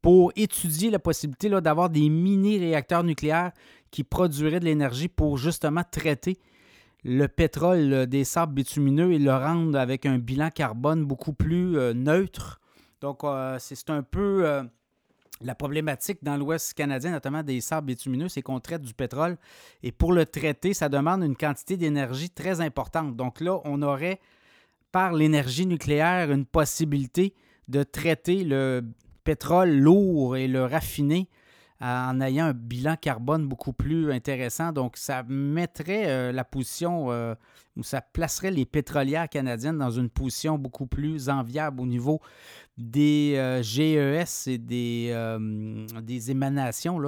pour 0.00 0.32
étudier 0.36 0.88
la 0.90 0.98
possibilité 0.98 1.50
d'avoir 1.60 1.90
des 1.90 2.08
mini-réacteurs 2.08 3.04
nucléaires 3.04 3.50
qui 3.90 4.04
produiraient 4.04 4.60
de 4.60 4.64
l'énergie 4.64 5.08
pour 5.08 5.36
justement 5.36 5.82
traiter 5.90 6.38
le 7.04 7.26
pétrole 7.28 8.06
des 8.06 8.24
sables 8.24 8.54
bitumineux 8.54 9.12
et 9.12 9.18
le 9.18 9.32
rendre 9.32 9.78
avec 9.78 10.06
un 10.06 10.18
bilan 10.18 10.50
carbone 10.50 11.04
beaucoup 11.04 11.32
plus 11.32 11.78
euh, 11.78 11.94
neutre. 11.94 12.60
Donc, 13.00 13.24
euh, 13.24 13.56
c'est 13.58 13.88
un 13.88 14.02
peu 14.02 14.46
euh, 14.46 14.62
la 15.42 15.54
problématique 15.54 16.18
dans 16.22 16.36
l'Ouest 16.36 16.74
canadien, 16.74 17.12
notamment 17.12 17.42
des 17.42 17.60
sables 17.60 17.86
bitumineux, 17.86 18.28
c'est 18.28 18.42
qu'on 18.42 18.60
traite 18.60 18.82
du 18.82 18.92
pétrole. 18.92 19.38
Et 19.82 19.92
pour 19.92 20.12
le 20.12 20.26
traiter, 20.26 20.74
ça 20.74 20.88
demande 20.88 21.22
une 21.22 21.36
quantité 21.36 21.76
d'énergie 21.76 22.30
très 22.30 22.60
importante. 22.60 23.16
Donc 23.16 23.40
là, 23.40 23.58
on 23.64 23.80
aurait, 23.80 24.20
par 24.92 25.14
l'énergie 25.14 25.66
nucléaire, 25.66 26.30
une 26.30 26.44
possibilité 26.44 27.34
de 27.68 27.82
traiter 27.82 28.44
le 28.44 28.82
pétrole 29.24 29.70
lourd 29.70 30.36
et 30.36 30.48
le 30.48 30.64
raffiner 30.64 31.28
en 31.80 32.20
ayant 32.20 32.46
un 32.46 32.52
bilan 32.52 32.96
carbone 32.96 33.46
beaucoup 33.46 33.72
plus 33.72 34.12
intéressant. 34.12 34.72
Donc, 34.72 34.96
ça 34.96 35.22
mettrait 35.26 36.04
euh, 36.08 36.32
la 36.32 36.44
position, 36.44 37.10
euh, 37.10 37.34
ou 37.76 37.82
ça 37.82 38.02
placerait 38.02 38.50
les 38.50 38.66
pétrolières 38.66 39.28
canadiennes 39.28 39.78
dans 39.78 39.90
une 39.90 40.10
position 40.10 40.58
beaucoup 40.58 40.86
plus 40.86 41.30
enviable 41.30 41.80
au 41.80 41.86
niveau 41.86 42.20
des 42.76 43.34
euh, 43.36 43.62
GES 43.62 44.48
et 44.48 44.58
des, 44.58 46.30
émanations. 46.30 47.00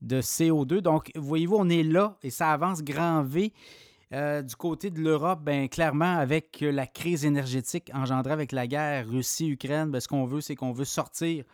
De 0.00 0.20
CO2. 0.20 0.78
Donc, 0.80 1.10
voyez-vous, 1.16 1.56
on 1.56 1.68
est 1.68 1.82
là 1.82 2.16
et 2.22 2.30
ça 2.30 2.52
avance 2.52 2.84
grand 2.84 3.24
V. 3.24 3.52
Du 4.12 4.56
côté 4.56 4.90
de 4.90 5.00
l'Europe, 5.00 5.40
ben, 5.42 5.68
clairement, 5.68 6.18
avec 6.18 6.60
la 6.60 6.86
crise 6.86 7.24
énergétique 7.24 7.90
engendrée 7.92 8.32
avec 8.32 8.52
la 8.52 8.68
guerre 8.68 9.08
Russie-Ukraine, 9.08 9.90
ben, 9.90 9.98
ce 9.98 10.06
qu'on 10.06 10.24
veut, 10.24 10.40
c'est 10.40 10.54
qu'on 10.54 10.70
veut 10.70 10.84
sortir 10.84 11.44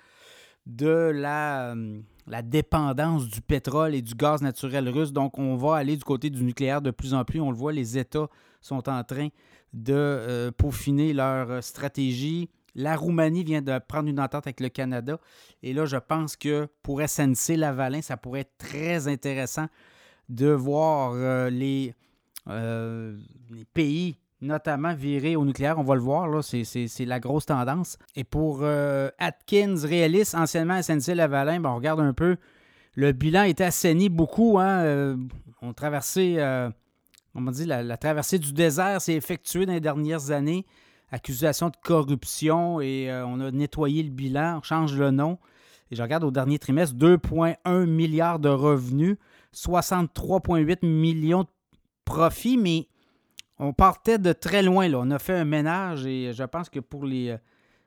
de 0.67 1.11
la, 1.15 1.73
euh, 1.73 2.01
la, 2.27 2.43
dépendance 2.43 3.29
du 3.29 3.41
pétrole 3.41 3.95
et 3.95 4.03
du 4.03 4.15
gaz 4.15 4.43
naturel 4.43 4.89
russe. 4.89 5.13
Donc, 5.13 5.39
on 5.39 5.57
va 5.57 5.77
aller 5.77 5.97
du 5.97 6.05
côté 6.05 6.31
du 6.31 6.43
nucléaire 6.43 6.81
de 6.81 6.91
plus 6.91 7.15
en 7.15 7.25
plus. 7.25 7.41
On 7.41 7.51
le 7.51 7.57
voit, 7.57 7.73
les 7.73 7.99
États 7.99 8.29
sont 8.61 8.89
en 8.89 9.05
train 9.05 9.29
de 9.73 9.95
euh, 9.95 10.51
peaufiner 10.51 11.13
leur 11.13 11.63
stratégie. 11.63 12.49
La 12.75 12.97
Roumanie 12.97 13.45
vient 13.45 13.63
de 13.63 13.79
prendre 13.79 14.09
une 14.09 14.21
entente 14.21 14.47
avec 14.47 14.61
le 14.61 14.69
Canada. 14.69 15.19
Et 15.63 15.73
là, 15.73 15.85
je 15.85 15.97
pense 15.97 16.37
que 16.37 16.69
pour 16.83 17.01
SNC 17.01 17.57
Lavalin, 17.57 18.03
ça 18.03 18.17
pourrait 18.17 18.41
être 18.41 18.59
très 18.59 19.07
intéressant 19.07 19.67
de 20.29 20.49
voir 20.49 21.13
euh, 21.15 21.51
les 21.51 21.95
pays 23.75 24.19
notamment 24.41 24.95
virés 24.95 25.37
au 25.37 25.45
nucléaire, 25.45 25.79
on 25.79 25.83
va 25.83 25.95
le 25.95 26.01
voir, 26.01 26.29
là, 26.29 26.43
c'est, 26.43 27.05
la 27.05 27.21
grosse 27.21 27.47
tendance. 27.47 27.99
Et 28.15 28.25
pour 28.25 28.61
euh, 28.63 29.09
Atkins, 29.19 29.77
Realis, 29.83 30.35
anciennement 30.35 30.81
SNC-Lavalin, 30.81 31.61
ben, 31.61 31.71
on 31.71 31.77
regarde 31.77 32.01
un 32.01 32.13
peu, 32.13 32.37
le 32.95 33.13
bilan 33.13 33.45
est 33.45 33.61
assaini 33.61 34.09
beaucoup. 34.09 34.59
Hein, 34.59 34.83
euh, 34.85 35.17
on 35.63 35.73
traversé, 35.73 36.37
on 37.35 37.41
m'a 37.41 37.53
dit, 37.53 37.65
la, 37.65 37.97
traversée 37.97 38.39
du 38.39 38.53
désert 38.53 39.01
s'est 39.01 39.15
effectuée 39.15 39.67
dans 39.67 39.73
les 39.73 39.81
dernières 39.81 40.31
années. 40.31 40.67
Accusation 41.11 41.69
de 41.69 41.77
corruption 41.83 42.81
et 42.81 43.09
on 43.27 43.41
a 43.41 43.51
nettoyé 43.51 44.03
le 44.03 44.11
bilan, 44.11 44.59
on 44.59 44.63
change 44.63 44.97
le 44.97 45.11
nom. 45.11 45.39
Et 45.91 45.97
je 45.97 46.03
regarde 46.03 46.25
au 46.25 46.31
dernier 46.31 46.59
trimestre, 46.59 46.97
2,1 46.97 47.87
milliards 47.87 48.39
de 48.39 48.49
revenus, 48.49 49.17
63,8 49.55 50.85
millions 50.87 51.43
de 51.43 51.49
profit, 52.05 52.57
mais 52.57 52.89
on 53.59 53.73
partait 53.73 54.19
de 54.19 54.33
très 54.33 54.63
loin. 54.63 54.89
Là. 54.89 54.99
On 55.01 55.11
a 55.11 55.19
fait 55.19 55.35
un 55.35 55.45
ménage 55.45 56.07
et 56.07 56.33
je 56.33 56.45
pense 56.45 56.69
que 56.69 56.81
pour 56.81 57.05
les, 57.05 57.31
euh, 57.31 57.39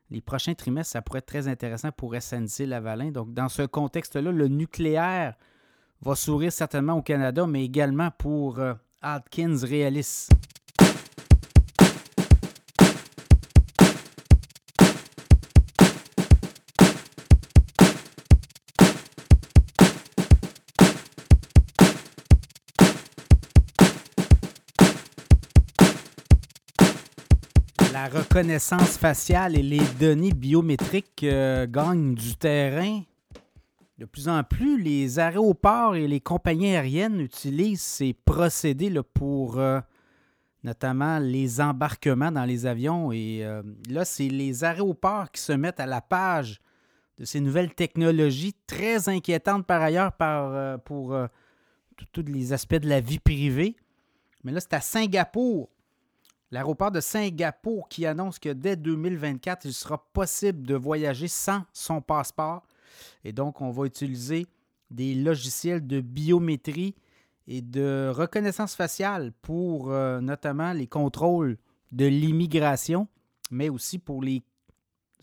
les 0.10 0.22
prochains 0.22 0.54
trimestres, 0.54 0.94
ça 0.94 1.02
pourrait 1.02 1.20
être 1.20 1.26
très 1.26 1.48
intéressant 1.48 1.92
pour 1.92 2.16
SNC 2.16 2.66
Lavalin. 2.66 3.12
Donc, 3.12 3.34
dans 3.34 3.50
ce 3.50 3.64
contexte-là, 3.64 4.32
le 4.32 4.48
nucléaire 4.48 5.36
va 6.02 6.16
sourire 6.16 6.52
certainement 6.52 6.94
au 6.94 7.02
Canada, 7.02 7.46
mais 7.48 7.64
également 7.64 8.12
pour 8.12 8.60
euh, 8.60 8.74
Atkins 9.02 9.58
Realis. 9.62 10.28
La 27.98 28.10
reconnaissance 28.10 28.96
faciale 28.96 29.58
et 29.58 29.64
les 29.64 29.84
données 30.00 30.32
biométriques 30.32 31.24
euh, 31.24 31.66
gagnent 31.66 32.14
du 32.14 32.36
terrain. 32.36 33.02
De 33.98 34.06
plus 34.06 34.30
en 34.30 34.44
plus, 34.44 34.80
les 34.80 35.18
aéroports 35.18 35.96
et 35.96 36.08
les 36.08 36.20
compagnies 36.20 36.76
aériennes 36.76 37.20
utilisent 37.20 37.82
ces 37.82 38.14
procédés 38.14 38.94
pour 39.16 39.58
euh, 39.58 39.80
notamment 40.64 41.18
les 41.18 41.60
embarquements 41.60 42.32
dans 42.32 42.46
les 42.46 42.68
avions. 42.68 43.12
Et 43.12 43.44
euh, 43.44 43.64
là, 43.90 44.06
c'est 44.06 44.30
les 44.30 44.64
aéroports 44.64 45.32
qui 45.32 45.42
se 45.42 45.54
mettent 45.54 45.80
à 45.80 45.88
la 45.88 46.02
page 46.02 46.62
de 47.18 47.26
ces 47.26 47.40
nouvelles 47.40 47.74
technologies, 47.74 48.54
très 48.68 49.10
inquiétantes 49.10 49.66
par 49.66 49.82
ailleurs 49.82 50.12
pour 50.86 51.18
tous 52.12 52.26
les 52.28 52.54
aspects 52.54 52.76
de 52.76 52.90
la 52.90 53.02
vie 53.02 53.18
privée. 53.18 53.76
Mais 54.44 54.52
là, 54.52 54.60
c'est 54.60 54.76
à 54.76 54.82
Singapour 54.82 55.72
L'aéroport 56.52 56.92
de 56.92 57.02
Singapour 57.02 57.90
qui 57.90 58.06
annonce 58.06 58.40
que 58.40 58.50
dès 58.50 58.78
2024, 58.78 59.66
il 59.66 59.74
sera 59.74 59.98
possible 60.14 60.66
de 60.66 60.76
voyager 60.76 61.28
sans 61.28 61.64
son 61.74 62.02
passeport. 62.02 62.66
Et 63.26 63.34
donc, 63.34 63.60
on 63.62 63.72
va 63.72 63.86
utiliser 63.86 64.48
des 64.90 65.14
logiciels 65.14 65.86
de 65.86 66.00
biométrie 66.00 66.96
et 67.48 67.62
de 67.62 68.12
reconnaissance 68.14 68.76
faciale 68.76 69.34
pour 69.42 69.92
euh, 69.92 70.22
notamment 70.22 70.72
les 70.72 70.88
contrôles 70.88 71.58
de 71.92 72.06
l'immigration, 72.06 73.08
mais 73.52 73.70
aussi 73.70 74.00
pour 74.00 74.22
les 74.22 74.44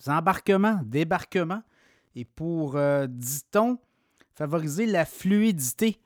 embarquements, 0.06 0.80
débarquements 0.84 1.62
et 2.14 2.24
pour, 2.24 2.76
euh, 2.76 3.06
dit-on, 3.08 3.78
favoriser 4.34 4.86
la 4.86 5.04
fluidité 5.04 5.98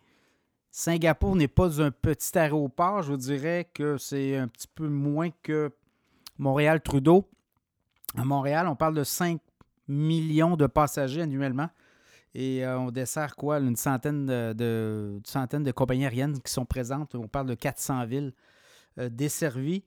Singapour 0.70 1.34
n'est 1.36 1.48
pas 1.48 1.80
un 1.82 1.90
petit 1.90 2.38
aéroport. 2.38 3.02
Je 3.02 3.12
vous 3.12 3.16
dirais 3.16 3.68
que 3.72 3.96
c'est 3.96 4.36
un 4.36 4.48
petit 4.48 4.68
peu 4.68 4.88
moins 4.88 5.30
que 5.42 5.72
Montréal-Trudeau. 6.38 7.28
À 8.16 8.24
Montréal, 8.24 8.66
on 8.68 8.76
parle 8.76 8.94
de 8.94 9.04
5 9.04 9.40
millions 9.88 10.56
de 10.56 10.66
passagers 10.66 11.22
annuellement. 11.22 11.68
Et 12.34 12.64
euh, 12.64 12.78
on 12.78 12.90
dessert 12.90 13.36
quoi? 13.36 13.58
Une 13.58 13.76
centaine 13.76 14.26
de, 14.26 15.72
compagnies 15.74 16.04
aériennes 16.04 16.40
qui 16.40 16.52
sont 16.52 16.66
présentes. 16.66 17.14
On 17.14 17.28
parle 17.28 17.46
de 17.46 17.54
400 17.54 18.06
villes 18.06 18.32
euh, 18.98 19.08
desservies. 19.08 19.84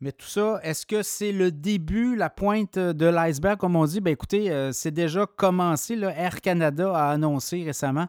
Mais 0.00 0.12
tout 0.12 0.26
ça, 0.26 0.60
est-ce 0.62 0.86
que 0.86 1.02
c'est 1.02 1.32
le 1.32 1.50
début, 1.50 2.14
la 2.14 2.30
pointe 2.30 2.78
de 2.78 3.06
l'iceberg, 3.06 3.58
comme 3.58 3.74
on 3.74 3.84
dit? 3.84 4.00
Bien, 4.00 4.12
écoutez, 4.12 4.50
euh, 4.50 4.70
c'est 4.70 4.92
déjà 4.92 5.26
commencé. 5.26 5.98
Air 6.00 6.40
Canada 6.40 6.94
a 6.94 7.10
annoncé 7.10 7.64
récemment 7.64 8.06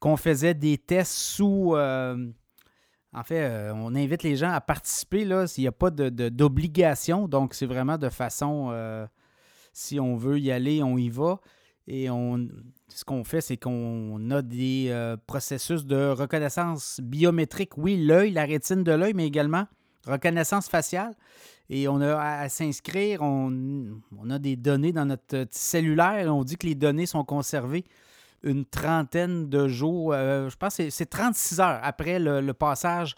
qu'on 0.00 0.16
faisait 0.16 0.54
des 0.54 0.78
tests 0.78 1.12
sous. 1.12 1.74
Euh, 1.76 2.26
en 3.12 3.22
fait, 3.22 3.42
euh, 3.42 3.72
on 3.74 3.94
invite 3.94 4.22
les 4.22 4.36
gens 4.36 4.50
à 4.50 4.60
participer 4.60 5.24
là, 5.24 5.46
s'il 5.46 5.64
n'y 5.64 5.68
a 5.68 5.72
pas 5.72 5.90
d'obligation. 5.90 7.28
donc, 7.28 7.54
c'est 7.54 7.66
vraiment 7.66 7.98
de 7.98 8.08
façon. 8.08 8.70
Euh, 8.72 9.06
si 9.72 10.00
on 10.00 10.16
veut 10.16 10.40
y 10.40 10.50
aller, 10.50 10.82
on 10.82 10.96
y 10.96 11.08
va. 11.08 11.40
Et 11.86 12.10
on, 12.10 12.48
ce 12.88 13.04
qu'on 13.04 13.24
fait, 13.24 13.40
c'est 13.40 13.56
qu'on 13.56 14.30
a 14.30 14.42
des 14.42 15.16
processus 15.26 15.86
de 15.86 16.10
reconnaissance 16.10 17.00
biométrique. 17.00 17.76
Oui, 17.76 17.96
l'œil, 17.96 18.32
la 18.32 18.44
rétine 18.44 18.82
de 18.82 18.92
l'œil, 18.92 19.14
mais 19.14 19.26
également 19.26 19.66
reconnaissance 20.06 20.68
faciale. 20.68 21.14
Et 21.68 21.86
on 21.86 22.00
a 22.00 22.16
à, 22.16 22.48
s'inscrire, 22.48 23.22
on, 23.22 24.00
on, 24.18 24.30
a 24.30 24.38
des 24.40 24.56
données 24.56 24.92
dans 24.92 25.04
notre 25.04 25.46
cellulaire. 25.52 26.34
On 26.34 26.42
dit 26.42 26.56
que 26.56 26.66
les 26.66 26.74
données 26.74 27.06
sont 27.06 27.24
conservées 27.24 27.84
une 28.42 28.64
trentaine 28.64 29.48
de 29.48 29.68
jours, 29.68 30.12
euh, 30.12 30.48
je 30.48 30.56
pense 30.56 30.76
que 30.76 30.90
c'est 30.90 31.06
36 31.06 31.60
heures 31.60 31.80
après 31.82 32.18
le, 32.18 32.52
passage 32.52 33.14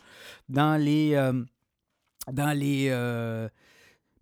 dans 0.48 0.80
les, 0.80 1.14
euh, 1.14 1.32
dans 2.30 2.56
les 2.56 2.88
euh, 2.90 3.48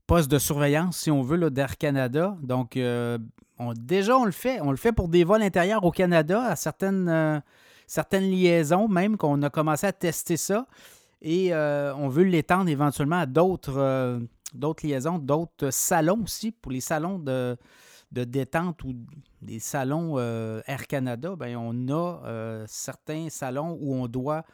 postes 0.07 0.31
de 0.31 0.39
surveillance, 0.39 0.99
si 0.99 1.11
on 1.11 1.23
veut, 1.23 1.51
d'Air 1.51 1.79
Canada. 1.79 2.37
Donc, 2.43 2.77
on, 2.77 3.73
déjà, 3.75 4.17
on 4.17 4.25
le 4.25 4.33
fait. 4.33 4.61
On 4.61 4.71
le 4.71 4.77
fait 4.77 4.93
pour 4.93 5.09
des 5.09 5.25
vols 5.25 5.43
intérieurs 5.43 5.85
au 5.85 5.91
Canada, 5.91 6.43
à 6.45 6.57
certaines, 6.57 7.43
liaisons, 8.13 8.89
même 8.89 9.17
qu'on 9.17 9.43
a 9.43 9.51
commencé 9.51 9.87
à 9.87 9.93
tester 9.93 10.37
ça. 10.37 10.67
Et 11.23 11.55
on 11.55 12.09
veut 12.09 12.25
l'étendre 12.25 12.69
éventuellement 12.69 13.21
à 13.21 13.27
d'autres 13.27 14.21
liaisons, 14.83 15.19
d'autres 15.19 15.71
salons 15.71 16.23
aussi, 16.25 16.53
pour 16.53 16.73
les 16.73 16.81
salons 16.81 17.19
de, 17.19 17.57
de 18.13 18.25
détente 18.25 18.83
ou 18.85 18.95
des 19.41 19.59
salons 19.59 20.15
euh, 20.19 20.61
Air 20.67 20.87
Canada, 20.87 21.37
ben, 21.37 21.57
on 21.57 21.89
a 21.89 22.23
euh, 22.25 22.65
certains 22.67 23.29
salons 23.31 23.79
où 23.81 23.95
on 23.95 24.09
doit, 24.09 24.45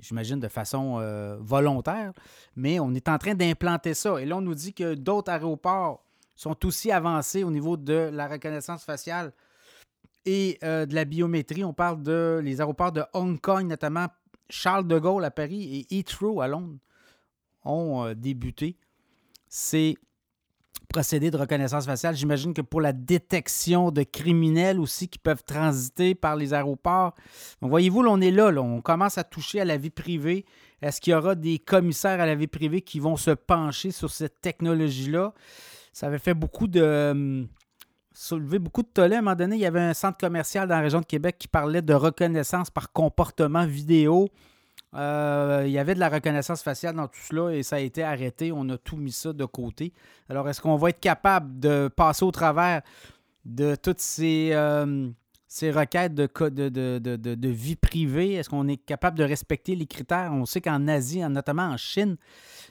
j'imagine 0.00 0.40
de 0.40 0.48
façon 0.48 0.98
euh, 0.98 1.36
volontaire, 1.40 2.12
mais 2.56 2.80
on 2.80 2.94
est 2.94 3.08
en 3.08 3.18
train 3.18 3.34
d'implanter 3.34 3.94
ça. 3.94 4.20
Et 4.20 4.26
là, 4.26 4.36
on 4.36 4.40
nous 4.40 4.54
dit 4.54 4.74
que 4.74 4.94
d'autres 4.94 5.30
aéroports 5.30 6.04
sont 6.34 6.66
aussi 6.66 6.90
avancés 6.90 7.44
au 7.44 7.50
niveau 7.50 7.76
de 7.76 8.10
la 8.12 8.26
reconnaissance 8.26 8.84
faciale 8.84 9.32
et 10.24 10.58
de 10.62 10.94
la 10.94 11.04
biométrie. 11.04 11.62
On 11.62 11.74
parle 11.74 12.02
de 12.02 12.40
les 12.42 12.60
aéroports 12.60 12.92
de 12.92 13.04
Hong 13.12 13.40
Kong, 13.40 13.66
notamment 13.66 14.06
Charles 14.48 14.86
de 14.88 14.98
Gaulle 14.98 15.24
à 15.24 15.30
Paris 15.30 15.86
et 15.90 15.98
Heathrow 15.98 16.40
à 16.40 16.48
Londres 16.48 16.78
ont 17.64 18.12
débuté. 18.14 18.76
C'est 19.48 19.94
procédé 20.88 21.30
de 21.30 21.36
reconnaissance 21.36 21.86
faciale. 21.86 22.14
J'imagine 22.14 22.54
que 22.54 22.62
pour 22.62 22.80
la 22.80 22.92
détection 22.92 23.90
de 23.90 24.02
criminels 24.02 24.80
aussi 24.80 25.08
qui 25.08 25.18
peuvent 25.18 25.44
transiter 25.44 26.14
par 26.14 26.36
les 26.36 26.54
aéroports. 26.54 27.14
voyez-vous, 27.60 28.00
on 28.00 28.20
est 28.20 28.30
là, 28.30 28.48
on 28.60 28.80
commence 28.80 29.18
à 29.18 29.24
toucher 29.24 29.60
à 29.60 29.64
la 29.64 29.76
vie 29.76 29.90
privée. 29.90 30.44
Est-ce 30.82 31.00
qu'il 31.00 31.12
y 31.12 31.14
aura 31.14 31.34
des 31.34 31.58
commissaires 31.58 32.20
à 32.20 32.26
la 32.26 32.34
vie 32.34 32.48
privée 32.48 32.82
qui 32.82 32.98
vont 32.98 33.16
se 33.16 33.30
pencher 33.30 33.90
sur 33.90 34.10
cette 34.10 34.40
technologie-là? 34.40 35.32
Ça 35.92 36.06
avait 36.06 36.18
fait 36.18 36.34
beaucoup 36.34 36.66
de. 36.66 37.10
Hum, 37.12 37.48
soulever 38.14 38.58
beaucoup 38.58 38.82
de 38.82 38.88
tollé. 38.88 39.16
À 39.16 39.18
un 39.18 39.22
moment 39.22 39.36
donné, 39.36 39.56
il 39.56 39.62
y 39.62 39.66
avait 39.66 39.80
un 39.80 39.94
centre 39.94 40.18
commercial 40.18 40.68
dans 40.68 40.76
la 40.76 40.82
région 40.82 41.00
de 41.00 41.06
Québec 41.06 41.36
qui 41.38 41.48
parlait 41.48 41.82
de 41.82 41.94
reconnaissance 41.94 42.70
par 42.70 42.92
comportement 42.92 43.66
vidéo. 43.66 44.28
Euh, 44.94 45.62
il 45.64 45.72
y 45.72 45.78
avait 45.78 45.94
de 45.94 46.00
la 46.00 46.10
reconnaissance 46.10 46.62
faciale 46.62 46.94
dans 46.94 47.08
tout 47.08 47.20
cela 47.20 47.54
et 47.54 47.62
ça 47.62 47.76
a 47.76 47.80
été 47.80 48.02
arrêté. 48.02 48.52
On 48.52 48.68
a 48.68 48.78
tout 48.78 48.96
mis 48.96 49.12
ça 49.12 49.32
de 49.32 49.44
côté. 49.44 49.92
Alors, 50.28 50.48
est-ce 50.48 50.60
qu'on 50.60 50.76
va 50.76 50.90
être 50.90 51.00
capable 51.00 51.58
de 51.58 51.88
passer 51.88 52.24
au 52.24 52.30
travers 52.30 52.82
de 53.44 53.74
toutes 53.74 54.00
ces, 54.00 54.50
euh, 54.52 55.08
requêtes 55.62 56.14
de, 56.14 56.28
de, 56.48 56.68
de, 56.68 57.16
de 57.16 57.48
vie 57.48 57.76
privée? 57.76 58.34
Est-ce 58.34 58.50
qu'on 58.50 58.68
est 58.68 58.76
capable 58.76 59.18
de 59.18 59.24
respecter 59.24 59.74
les 59.74 59.86
critères? 59.86 60.30
On 60.32 60.44
sait 60.44 60.60
qu'en 60.60 60.86
Asie, 60.88 61.20
notamment 61.20 61.68
en 61.68 61.76
Chine, 61.76 62.16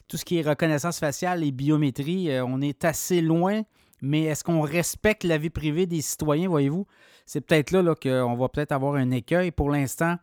tout 0.08 0.18
ce 0.18 0.26
qui 0.26 0.38
est 0.38 0.48
reconnaissance 0.48 1.00
faciale 1.00 1.44
et 1.44 1.52
biométrie, 1.52 2.30
euh, 2.30 2.46
on 2.46 2.62
est 2.62 2.86
assez 2.86 3.22
loin. 3.22 3.64
Mais 4.04 4.24
est-ce 4.24 4.44
qu'on 4.44 4.62
respecte 4.62 5.24
la 5.24 5.38
vie 5.38 5.52
privée 5.52 5.86
des 5.86 6.02
citoyens, 6.02 6.50
voyez-vous? 6.50 6.88
C'est 7.28 7.42
peut-être 7.42 7.72
là, 7.72 7.84
là 7.84 7.94
qu'on 7.96 8.36
va 8.36 8.50
peut-être 8.50 8.72
avoir 8.72 8.96
un 8.96 9.12
écueil. 9.12 9.52
Pour 9.52 9.70
l'instant, 9.70 10.18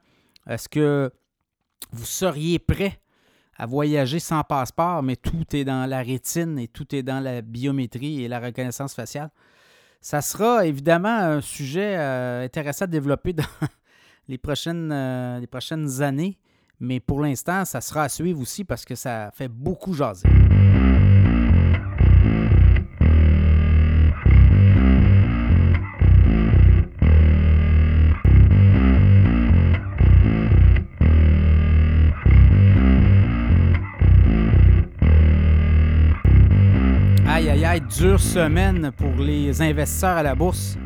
est-ce 0.49 0.69
que 0.69 1.13
vous 1.93 2.05
seriez 2.05 2.59
prêt 2.59 3.01
à 3.57 3.67
voyager 3.67 4.21
sans 4.21 4.43
passeport, 4.45 5.03
mais 5.03 5.17
tout 5.17 5.45
est 5.55 5.65
dans 5.65 5.89
la 5.89 6.03
rétine 6.03 6.59
et 6.59 6.69
tout 6.69 6.95
est 6.95 7.03
dans 7.03 7.21
la 7.21 7.43
biométrie 7.43 8.23
et 8.23 8.29
la 8.29 8.39
reconnaissance 8.39 8.95
faciale? 8.95 9.31
Ça 10.01 10.21
sera 10.21 10.65
évidemment 10.65 11.09
un 11.09 11.41
sujet 11.41 11.97
euh, 11.99 12.45
intéressant 12.45 12.85
à 12.85 12.89
développer 12.89 13.33
dans 13.33 13.43
euh, 13.63 15.41
les 15.41 15.47
prochaines 15.49 16.03
années, 16.03 16.39
mais 16.79 17.01
pour 17.01 17.21
l'instant, 17.21 17.65
ça 17.65 17.81
sera 17.81 18.05
à 18.05 18.09
suivre 18.09 18.41
aussi 18.41 18.65
parce 18.65 18.85
que 18.85 18.95
ça 18.95 19.31
fait 19.35 19.49
beaucoup 19.49 19.95
jaser. 19.95 20.29
Dure 37.81 38.21
semaine 38.21 38.91
pour 38.97 39.13
les 39.13 39.63
investisseurs 39.63 40.17
à 40.17 40.23
la 40.23 40.35
bourse. 40.35 40.77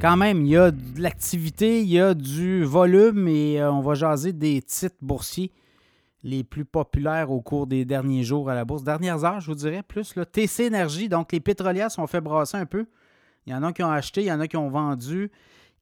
Quand 0.00 0.16
même, 0.16 0.44
il 0.44 0.48
y 0.48 0.56
a 0.56 0.70
de 0.70 1.00
l'activité, 1.00 1.80
il 1.80 1.88
y 1.88 2.00
a 2.00 2.14
du 2.14 2.64
volume 2.64 3.28
et 3.28 3.60
euh, 3.60 3.70
on 3.70 3.80
va 3.80 3.94
jaser 3.94 4.32
des 4.32 4.60
titres 4.62 4.96
boursiers 5.00 5.52
les 6.22 6.42
plus 6.42 6.64
populaires 6.64 7.30
au 7.30 7.40
cours 7.40 7.66
des 7.66 7.84
derniers 7.84 8.24
jours 8.24 8.50
à 8.50 8.54
la 8.54 8.64
bourse. 8.64 8.82
Dernières 8.82 9.24
heures, 9.24 9.40
je 9.40 9.46
vous 9.46 9.54
dirais, 9.54 9.82
plus. 9.82 10.16
le 10.16 10.26
TC 10.26 10.64
Énergie, 10.64 11.08
donc 11.08 11.32
les 11.32 11.40
pétrolières 11.40 11.90
sont 11.90 12.06
fait 12.06 12.20
brasser 12.20 12.56
un 12.56 12.66
peu. 12.66 12.86
Il 13.46 13.52
y 13.52 13.56
en 13.56 13.62
a 13.62 13.72
qui 13.72 13.82
ont 13.82 13.90
acheté, 13.90 14.22
il 14.22 14.26
y 14.26 14.32
en 14.32 14.40
a 14.40 14.48
qui 14.48 14.56
ont 14.56 14.68
vendu. 14.68 15.30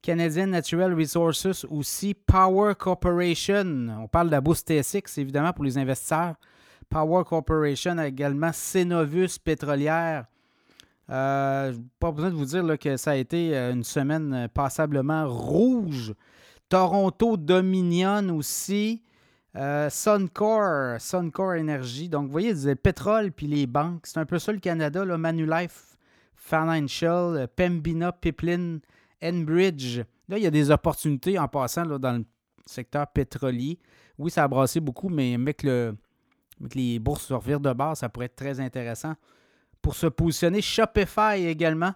Canadian 0.01 0.47
Natural 0.47 0.93
Resources 0.93 1.65
aussi. 1.65 2.13
Power 2.13 2.73
Corporation, 2.77 3.87
on 3.99 4.07
parle 4.07 4.27
de 4.27 4.31
la 4.33 4.41
bourse 4.41 4.63
TSX, 4.63 5.17
évidemment, 5.17 5.53
pour 5.53 5.65
les 5.65 5.77
investisseurs. 5.77 6.35
Power 6.89 7.23
Corporation 7.25 7.97
également 7.99 8.51
Cenovus 8.53 9.39
Pétrolière, 9.43 10.25
euh, 11.09 11.73
pas 11.99 12.11
besoin 12.11 12.31
de 12.31 12.35
vous 12.35 12.45
dire 12.45 12.79
que 12.79 12.97
ça 12.97 13.11
a 13.11 13.15
été 13.15 13.55
euh, 13.55 13.73
une 13.73 13.83
semaine 13.83 14.33
euh, 14.33 14.47
passablement 14.47 15.27
rouge. 15.27 16.13
Toronto 16.69 17.37
Dominion 17.37 18.29
aussi. 18.35 19.01
Suncor, 19.89 20.99
Suncor 20.99 21.51
Energy. 21.51 22.09
Donc, 22.09 22.25
vous 22.25 22.31
voyez, 22.31 22.53
le 22.53 22.75
pétrole 22.75 23.31
puis 23.31 23.47
les 23.47 23.67
banques. 23.67 24.05
C'est 24.05 24.19
un 24.19 24.25
peu 24.25 24.37
ça 24.37 24.51
le 24.51 24.59
Canada. 24.59 25.05
Là. 25.05 25.17
Manulife 25.17 25.97
Financial, 26.35 27.47
Pembina 27.55 28.11
Pipeline, 28.11 28.81
Enbridge. 29.23 29.99
Là, 30.27 30.37
il 30.37 30.43
y 30.43 30.47
a 30.47 30.51
des 30.51 30.71
opportunités 30.71 31.39
en 31.39 31.47
passant 31.47 31.85
dans 31.85 32.17
le 32.17 32.25
secteur 32.65 33.07
pétrolier. 33.07 33.79
Oui, 34.17 34.29
ça 34.29 34.43
a 34.43 34.47
brassé 34.49 34.81
beaucoup, 34.81 35.07
mais 35.07 35.35
avec, 35.35 35.63
le, 35.63 35.95
avec 36.59 36.75
les 36.75 36.99
bourses 36.99 37.31
revirent 37.31 37.61
de 37.61 37.71
base, 37.71 37.99
ça 37.99 38.09
pourrait 38.09 38.25
être 38.25 38.35
très 38.35 38.59
intéressant 38.59 39.15
pour 39.85 39.93
se 39.93 40.07
positionner. 40.07 40.63
Shopify 40.63 41.45
également, 41.45 41.93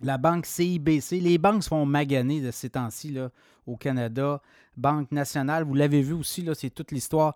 la 0.00 0.16
banque 0.16 0.46
CIBC. 0.46 1.20
Les 1.20 1.36
banques 1.36 1.62
se 1.62 1.68
font 1.68 1.84
maganer 1.84 2.40
de 2.40 2.50
ces 2.50 2.70
temps-ci 2.70 3.14
au 3.66 3.76
Canada. 3.76 4.40
Banque 4.74 5.12
nationale, 5.12 5.64
vous 5.64 5.74
l'avez 5.74 6.00
vu 6.00 6.14
aussi, 6.14 6.48
c'est 6.54 6.70
toute 6.70 6.92
l'histoire 6.92 7.34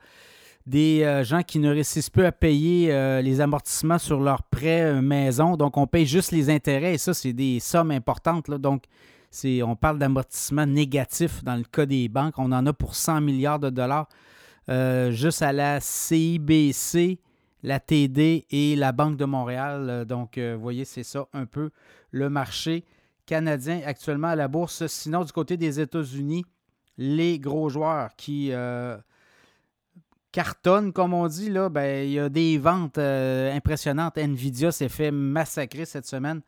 des 0.64 1.02
euh, 1.02 1.22
gens 1.22 1.42
qui 1.42 1.58
ne 1.58 1.70
réussissent 1.70 2.08
plus 2.08 2.24
à 2.24 2.32
payer 2.32 2.92
euh, 2.92 3.20
les 3.20 3.42
amortissements 3.42 3.98
sur 3.98 4.20
leurs 4.20 4.42
prêts 4.42 4.84
euh, 4.84 5.02
maison. 5.02 5.54
Donc, 5.58 5.76
on 5.76 5.86
paye 5.86 6.06
juste 6.06 6.32
les 6.32 6.48
intérêts 6.48 6.94
et 6.94 6.98
ça, 6.98 7.12
c'est 7.12 7.34
des 7.34 7.60
sommes 7.60 7.90
importantes. 7.90 8.48
Là. 8.48 8.56
Donc, 8.56 8.84
on 9.44 9.76
parle 9.76 9.98
d'amortissement 9.98 10.64
négatif 10.64 11.44
dans 11.44 11.56
le 11.56 11.64
cas 11.64 11.84
des 11.84 12.08
banques. 12.08 12.38
On 12.38 12.52
en 12.52 12.64
a 12.64 12.72
pour 12.72 12.94
100 12.94 13.20
milliards 13.20 13.58
de 13.58 13.68
dollars 13.68 14.08
juste 15.10 15.42
à 15.42 15.52
la 15.52 15.78
CIBC 15.80 17.18
la 17.62 17.80
TD 17.80 18.46
et 18.50 18.76
la 18.76 18.92
Banque 18.92 19.16
de 19.16 19.24
Montréal. 19.24 19.88
Euh, 19.88 20.04
donc, 20.04 20.38
euh, 20.38 20.54
vous 20.54 20.62
voyez, 20.62 20.84
c'est 20.84 21.02
ça 21.02 21.26
un 21.32 21.46
peu 21.46 21.70
le 22.10 22.30
marché 22.30 22.84
canadien 23.26 23.80
actuellement 23.84 24.28
à 24.28 24.36
la 24.36 24.48
bourse. 24.48 24.86
Sinon, 24.86 25.24
du 25.24 25.32
côté 25.32 25.56
des 25.56 25.80
États-Unis, 25.80 26.44
les 26.96 27.38
gros 27.38 27.68
joueurs 27.68 28.16
qui 28.16 28.52
euh, 28.52 28.96
cartonnent, 30.32 30.92
comme 30.92 31.12
on 31.12 31.26
dit, 31.26 31.50
là, 31.50 31.68
ben, 31.68 32.06
il 32.06 32.12
y 32.12 32.18
a 32.18 32.28
des 32.28 32.58
ventes 32.58 32.98
impressionnantes. 32.98 34.16
Nvidia 34.16 34.72
s'est 34.72 34.88
fait 34.88 35.10
massacrer 35.10 35.84
cette 35.84 36.06
semaine. 36.06 36.40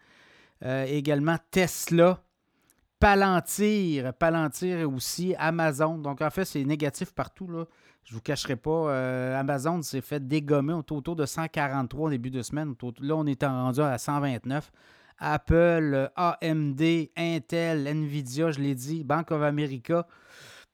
également 0.63 1.37
Tesla. 1.51 2.23
Palantir, 2.99 4.13
Palantir 4.13 4.91
aussi, 4.91 5.35
Amazon. 5.39 5.99
Donc, 5.99 6.21
en 6.21 6.31
fait, 6.31 6.45
c'est 6.45 6.65
négatif 6.65 7.13
partout. 7.13 7.49
Je 8.05 8.15
vous 8.15 8.21
cacherai 8.21 8.57
pas, 8.57 8.91
euh, 8.91 9.39
Amazon 9.39 9.83
s'est 9.83 10.01
fait 10.01 10.27
dégommer 10.27 10.73
autour 10.73 11.15
de 11.15 11.27
143 11.27 12.07
au 12.07 12.11
début 12.11 12.31
de 12.31 12.43
semaine. 12.43 12.75
Là, 13.01 13.15
on 13.15 13.27
est 13.27 13.45
rendu 13.45 13.81
à 13.81 13.99
129. 13.99 14.73
Apple, 15.19 16.11
AMD, 16.17 16.83
Intel, 17.17 17.87
Nvidia, 17.87 18.51
je 18.53 18.61
l'ai 18.61 18.75
dit, 18.75 19.05
Bank 19.05 19.31
of 19.31 19.43
America. 19.43 20.07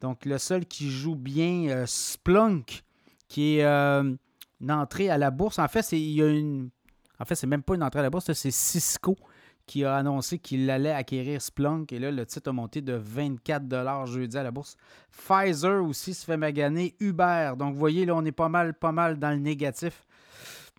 Donc, 0.00 0.24
le 0.24 0.38
seul 0.38 0.66
qui 0.66 0.90
joue 0.90 1.16
bien, 1.16 1.68
euh, 1.68 1.84
Splunk, 1.86 2.84
qui 3.28 3.58
est 3.58 3.64
euh, 3.64 4.14
une 4.60 4.72
entrée 4.72 5.10
à 5.10 5.18
la 5.18 5.30
bourse. 5.30 5.58
En 5.58 5.68
fait, 5.68 5.82
c'est 5.82 6.00
il 6.00 6.12
y 6.12 6.22
a 6.22 6.28
une. 6.28 6.70
En 7.18 7.24
fait, 7.24 7.42
même 7.44 7.62
pas 7.62 7.74
une 7.74 7.82
entrée 7.82 8.00
à 8.00 8.02
la 8.02 8.10
bourse, 8.10 8.32
c'est 8.32 8.50
Cisco 8.50 9.16
qui 9.66 9.84
a 9.84 9.96
annoncé 9.96 10.38
qu'il 10.38 10.70
allait 10.70 10.92
acquérir 10.92 11.42
Splunk. 11.42 11.92
Et 11.92 11.98
là, 11.98 12.10
le 12.10 12.24
titre 12.24 12.50
a 12.50 12.52
monté 12.52 12.80
de 12.80 12.92
24 12.92 14.06
jeudi 14.06 14.38
à 14.38 14.42
la 14.42 14.50
bourse. 14.50 14.76
Pfizer 15.10 15.84
aussi 15.84 16.14
se 16.14 16.24
fait 16.24 16.36
maganer. 16.36 16.94
Uber. 17.00 17.52
Donc, 17.58 17.74
vous 17.74 17.78
voyez, 17.78 18.06
là, 18.06 18.14
on 18.14 18.24
est 18.24 18.32
pas 18.32 18.48
mal, 18.48 18.74
pas 18.74 18.92
mal 18.92 19.18
dans 19.18 19.30
le 19.30 19.38
négatif. 19.38 20.06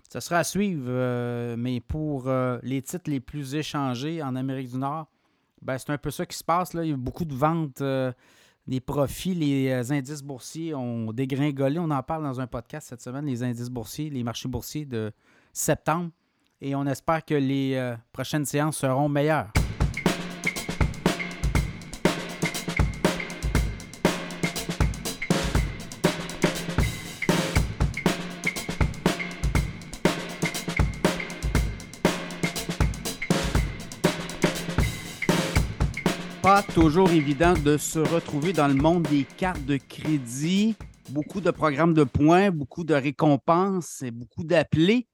Ça 0.09 0.21
sera 0.21 0.39
à 0.39 0.43
suivre. 0.43 0.85
Euh, 0.87 1.55
mais 1.57 1.81
pour 1.81 2.27
euh, 2.27 2.59
les 2.63 2.81
titres 2.81 3.09
les 3.09 3.19
plus 3.19 3.55
échangés 3.55 4.23
en 4.23 4.35
Amérique 4.35 4.71
du 4.71 4.77
Nord, 4.77 5.07
ben, 5.61 5.77
c'est 5.77 5.89
un 5.89 5.97
peu 5.97 6.11
ça 6.11 6.25
qui 6.25 6.37
se 6.37 6.43
passe. 6.43 6.73
Il 6.73 6.89
y 6.89 6.93
a 6.93 6.97
beaucoup 6.97 7.25
de 7.25 7.35
ventes. 7.35 7.81
Euh, 7.81 8.11
des 8.67 8.81
profits, 8.81 9.33
les 9.33 9.93
indices 9.93 10.21
boursiers 10.21 10.75
ont 10.75 11.13
dégringolé. 11.13 11.79
On 11.79 11.89
en 11.89 12.03
parle 12.03 12.23
dans 12.23 12.41
un 12.41 12.47
podcast 12.47 12.89
cette 12.89 13.01
semaine, 13.01 13.25
les 13.25 13.41
indices 13.41 13.69
boursiers, 13.69 14.09
les 14.09 14.23
marchés 14.23 14.49
boursiers 14.49 14.83
de 14.83 15.13
septembre 15.53 16.11
et 16.61 16.75
on 16.75 16.85
espère 16.85 17.23
que 17.23 17.35
les 17.35 17.75
euh, 17.75 17.95
prochaines 18.11 18.45
séances 18.45 18.77
seront 18.77 19.09
meilleures. 19.09 19.51
Pas 36.41 36.63
toujours 36.63 37.11
évident 37.11 37.53
de 37.55 37.75
se 37.75 37.99
retrouver 37.99 38.53
dans 38.53 38.69
le 38.69 38.73
monde 38.73 39.03
des 39.03 39.25
cartes 39.25 39.65
de 39.65 39.75
crédit. 39.75 40.77
Beaucoup 41.09 41.41
de 41.41 41.51
programmes 41.51 41.93
de 41.93 42.05
points, 42.05 42.51
beaucoup 42.51 42.85
de 42.85 42.93
récompenses 42.93 44.01
et 44.01 44.11
beaucoup 44.11 44.45
d'appelés. 44.45 45.07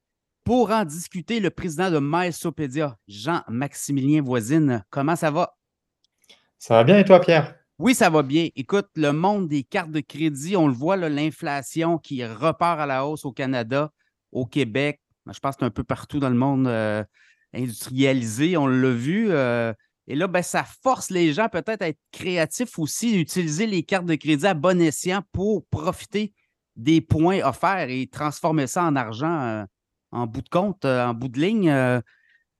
Pour 0.43 0.71
en 0.71 0.83
discuter, 0.83 1.39
le 1.39 1.49
président 1.49 1.89
de 1.89 1.99
MySopédia, 2.01 2.97
Jean-Maximilien 3.07 4.21
Voisine, 4.21 4.83
comment 4.89 5.15
ça 5.15 5.31
va? 5.31 5.55
Ça 6.59 6.75
va 6.75 6.83
bien 6.83 6.99
et 6.99 7.05
toi, 7.05 7.21
Pierre? 7.21 7.55
Oui, 7.79 7.95
ça 7.95 8.09
va 8.09 8.23
bien. 8.23 8.49
Écoute, 8.55 8.87
le 8.95 9.11
monde 9.11 9.47
des 9.47 9.63
cartes 9.63 9.91
de 9.91 10.01
crédit, 10.01 10.55
on 10.55 10.67
le 10.67 10.73
voit, 10.73 10.97
l'inflation 10.97 11.97
qui 11.97 12.25
repart 12.25 12.79
à 12.79 12.85
la 12.85 13.05
hausse 13.05 13.25
au 13.25 13.31
Canada, 13.31 13.91
au 14.31 14.45
Québec. 14.45 14.99
Je 15.27 15.39
pense 15.39 15.55
que 15.55 15.61
c'est 15.61 15.65
un 15.65 15.71
peu 15.71 15.83
partout 15.83 16.19
dans 16.19 16.29
le 16.29 16.35
monde 16.35 16.67
euh, 16.67 17.03
industrialisé, 17.53 18.57
on 18.57 18.67
l'a 18.67 18.91
vu. 18.91 19.27
Euh, 19.31 19.73
et 20.07 20.15
là, 20.15 20.27
ben, 20.27 20.41
ça 20.41 20.65
force 20.65 21.09
les 21.09 21.31
gens 21.31 21.47
peut-être 21.47 21.81
à 21.81 21.87
être 21.87 21.99
créatifs 22.11 22.77
aussi, 22.77 23.13
d'utiliser 23.13 23.65
les 23.65 23.83
cartes 23.83 24.05
de 24.05 24.15
crédit 24.15 24.45
à 24.45 24.53
bon 24.53 24.81
escient 24.81 25.21
pour 25.31 25.65
profiter 25.67 26.33
des 26.75 26.99
points 26.99 27.39
offerts 27.43 27.89
et 27.89 28.07
transformer 28.07 28.67
ça 28.67 28.83
en 28.83 28.95
argent 28.95 29.41
euh, 29.41 29.63
en 30.13 30.27
bout 30.27 30.41
de 30.41 30.49
compte, 30.49 30.85
euh, 30.85 31.05
en 31.05 31.13
bout 31.13 31.27
de 31.27 31.39
ligne. 31.39 31.69
Euh, 31.69 31.99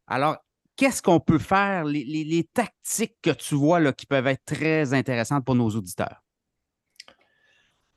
alors, 0.08 0.38
qu'est-ce 0.76 1.02
qu'on 1.02 1.20
peut 1.20 1.38
faire, 1.38 1.86
les, 1.86 2.50
tactiques 2.54 3.16
que 3.22 3.30
tu 3.30 3.56
vois 3.56 3.94
qui 3.94 4.06
peuvent 4.06 4.28
être 4.28 4.44
très 4.46 4.94
intéressantes 4.94 5.46
pour 5.46 5.56
nos 5.56 5.70
auditeurs? 5.70 6.23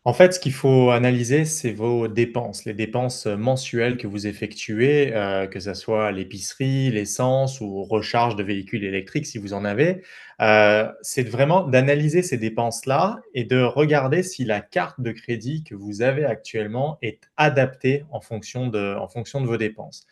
En 0.07 0.12
fait, 0.12 0.34
ce 0.34 0.38
qu'il 0.40 0.52
faut 0.52 0.90
analyser, 0.90 1.44
c'est 1.44 1.72
vos 1.72 2.07
dépenses, 2.07 2.64
les 2.64 2.74
dépenses 2.74 3.26
mensuelles 3.26 3.96
que 3.96 4.07
vous 4.07 4.28
effectuez, 4.28 5.12
heu, 5.12 5.48
que 5.48 5.59
ça 5.59 5.74
soit 5.74 6.12
l'épicerie, 6.12 6.90
l'essence 6.92 7.61
ou 7.61 7.82
recharge 7.82 8.36
de 8.36 8.44
véhicules 8.44 8.84
électriques 8.84 9.26
si 9.26 9.38
vous 9.38 9.52
en 9.52 9.64
avez. 9.64 10.02
Heu, 10.40 10.88
c'est 11.02 11.28
vraiment 11.28 11.64
d'analyser 11.66 12.22
ces 12.22 12.38
dépenses-là 12.38 13.20
et 13.34 13.42
de 13.44 13.61
regarder 13.61 14.22
si 14.22 14.44
la 14.44 14.61
carte 14.61 15.00
de 15.00 15.11
crédit 15.11 15.64
que 15.64 15.74
vous 15.74 16.02
avez 16.02 16.24
actuellement 16.24 16.98
est 17.02 17.20
adaptée 17.36 18.04
en 18.12 18.20
fonction 18.20 18.68
de 18.68 19.46
vos 19.46 19.57
dépenses. 19.57 20.07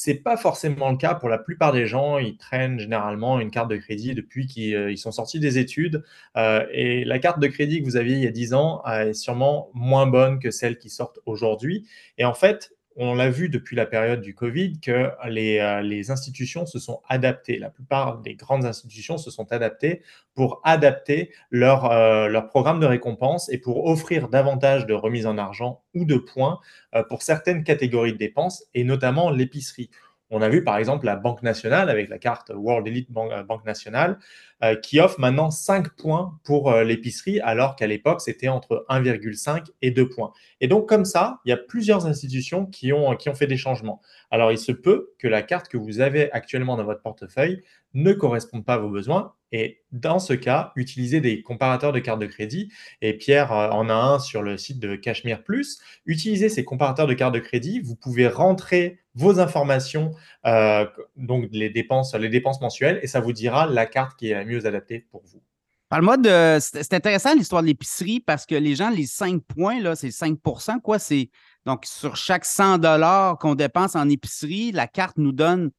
C'est 0.00 0.14
pas 0.14 0.36
forcément 0.36 0.92
le 0.92 0.96
cas 0.96 1.16
pour 1.16 1.28
la 1.28 1.38
plupart 1.38 1.72
des 1.72 1.88
gens. 1.88 2.18
Ils 2.18 2.36
traînent 2.36 2.78
généralement 2.78 3.40
une 3.40 3.50
carte 3.50 3.68
de 3.68 3.76
crédit 3.76 4.14
depuis 4.14 4.46
qu'ils 4.46 4.76
euh, 4.76 4.94
sont 4.94 5.10
sortis 5.10 5.40
des 5.40 5.58
études. 5.58 6.04
Euh, 6.36 6.64
et 6.70 7.04
la 7.04 7.18
carte 7.18 7.40
de 7.40 7.48
crédit 7.48 7.80
que 7.80 7.84
vous 7.84 7.96
aviez 7.96 8.14
il 8.14 8.22
y 8.22 8.26
a 8.28 8.30
10 8.30 8.54
ans 8.54 8.80
euh, 8.86 9.08
est 9.08 9.12
sûrement 9.12 9.70
moins 9.74 10.06
bonne 10.06 10.38
que 10.38 10.52
celle 10.52 10.78
qui 10.78 10.88
sortent 10.88 11.18
aujourd'hui. 11.26 11.84
Et 12.16 12.24
en 12.24 12.32
fait, 12.32 12.70
on 13.00 13.14
l'a 13.14 13.30
vu 13.30 13.48
depuis 13.48 13.76
la 13.76 13.86
période 13.86 14.20
du 14.20 14.34
Covid 14.34 14.80
que 14.80 15.12
les, 15.28 15.60
euh, 15.60 15.80
les, 15.82 16.10
institutions 16.10 16.66
se 16.66 16.80
sont 16.80 17.00
adaptées. 17.08 17.58
La 17.58 17.70
plupart 17.70 18.18
des 18.18 18.34
grandes 18.34 18.64
institutions 18.64 19.18
se 19.18 19.30
sont 19.30 19.52
adaptées 19.52 20.02
pour 20.34 20.60
adapter 20.64 21.32
leur, 21.50 21.90
euh, 21.92 22.40
programme 22.40 22.80
de 22.80 22.86
récompense 22.86 23.48
et 23.50 23.58
pour 23.58 23.86
offrir 23.86 24.28
davantage 24.28 24.84
de 24.86 24.94
remises 24.94 25.26
en 25.26 25.38
argent 25.38 25.82
ou 25.94 26.04
de 26.04 26.16
points 26.16 26.58
euh, 26.94 27.04
pour 27.04 27.22
certaines 27.22 27.62
catégories 27.62 28.12
de 28.12 28.18
dépenses 28.18 28.64
et 28.74 28.82
notamment 28.82 29.30
l'épicerie. 29.30 29.90
On 30.30 30.42
a 30.42 30.48
vu 30.48 30.62
par 30.62 30.76
exemple 30.76 31.06
la 31.06 31.16
Banque 31.16 31.42
nationale 31.42 31.88
avec 31.88 32.08
la 32.08 32.18
carte 32.18 32.52
World 32.54 32.86
Elite 32.86 33.08
euh, 33.16 33.42
Banque 33.44 33.64
nationale 33.64 34.18
euh, 34.62 34.76
qui 34.76 35.00
offre 35.00 35.18
maintenant 35.20 35.50
5 35.50 35.90
points 35.96 36.38
pour 36.44 36.70
euh, 36.70 36.84
l'épicerie 36.84 37.40
alors 37.40 37.76
qu'à 37.76 37.86
l'époque 37.86 38.20
c'était 38.20 38.48
entre 38.48 38.84
1,5 38.90 39.66
et 39.80 39.90
2 39.90 40.08
points. 40.08 40.32
Et 40.60 40.68
donc 40.68 40.88
comme 40.88 41.04
ça, 41.04 41.40
il 41.44 41.50
y 41.50 41.52
a 41.52 41.56
plusieurs 41.56 42.06
institutions 42.06 42.66
qui 42.66 42.92
ont, 42.92 43.16
qui 43.16 43.28
ont 43.28 43.34
fait 43.34 43.46
des 43.46 43.56
changements. 43.56 44.02
Alors 44.30 44.52
il 44.52 44.58
se 44.58 44.72
peut 44.72 45.12
que 45.18 45.28
la 45.28 45.42
carte 45.42 45.68
que 45.68 45.78
vous 45.78 46.00
avez 46.00 46.30
actuellement 46.32 46.76
dans 46.76 46.84
votre 46.84 47.02
portefeuille 47.02 47.62
ne 47.94 48.12
corresponde 48.12 48.64
pas 48.64 48.74
à 48.74 48.78
vos 48.78 48.90
besoins. 48.90 49.34
Et 49.52 49.82
dans 49.92 50.18
ce 50.18 50.32
cas, 50.34 50.72
utilisez 50.76 51.20
des 51.20 51.42
comparateurs 51.42 51.92
de 51.92 52.00
cartes 52.00 52.20
de 52.20 52.26
crédit. 52.26 52.70
Et 53.00 53.14
Pierre 53.14 53.52
en 53.52 53.88
a 53.88 53.94
un 53.94 54.18
sur 54.18 54.42
le 54.42 54.58
site 54.58 54.78
de 54.78 54.96
Cachemire 54.96 55.42
Plus. 55.42 55.78
Utilisez 56.06 56.48
ces 56.48 56.64
comparateurs 56.64 57.06
de 57.06 57.14
cartes 57.14 57.34
de 57.34 57.38
crédit. 57.40 57.80
Vous 57.80 57.96
pouvez 57.96 58.28
rentrer 58.28 58.98
vos 59.14 59.40
informations, 59.40 60.12
euh, 60.46 60.86
donc 61.16 61.48
les 61.50 61.70
dépenses, 61.70 62.14
les 62.14 62.28
dépenses 62.28 62.60
mensuelles, 62.60 63.00
et 63.02 63.08
ça 63.08 63.20
vous 63.20 63.32
dira 63.32 63.66
la 63.66 63.84
carte 63.84 64.18
qui 64.18 64.30
est 64.30 64.34
la 64.34 64.44
mieux 64.44 64.64
adaptée 64.64 65.06
pour 65.10 65.22
vous. 65.24 65.42
Parle-moi 65.88 66.18
de. 66.18 66.58
C'est 66.60 66.92
intéressant 66.92 67.34
l'histoire 67.34 67.62
de 67.62 67.66
l'épicerie 67.66 68.20
parce 68.20 68.44
que 68.44 68.54
les 68.54 68.74
gens, 68.74 68.90
les 68.90 69.06
5 69.06 69.42
points, 69.42 69.80
là, 69.80 69.96
c'est 69.96 70.10
5 70.10 70.38
quoi. 70.82 70.98
C'est 70.98 71.30
donc 71.64 71.86
sur 71.86 72.14
chaque 72.14 72.44
100 72.44 73.36
qu'on 73.36 73.54
dépense 73.54 73.96
en 73.96 74.08
épicerie, 74.08 74.70
la 74.70 74.86
carte 74.86 75.16
nous 75.16 75.32
donne 75.32 75.70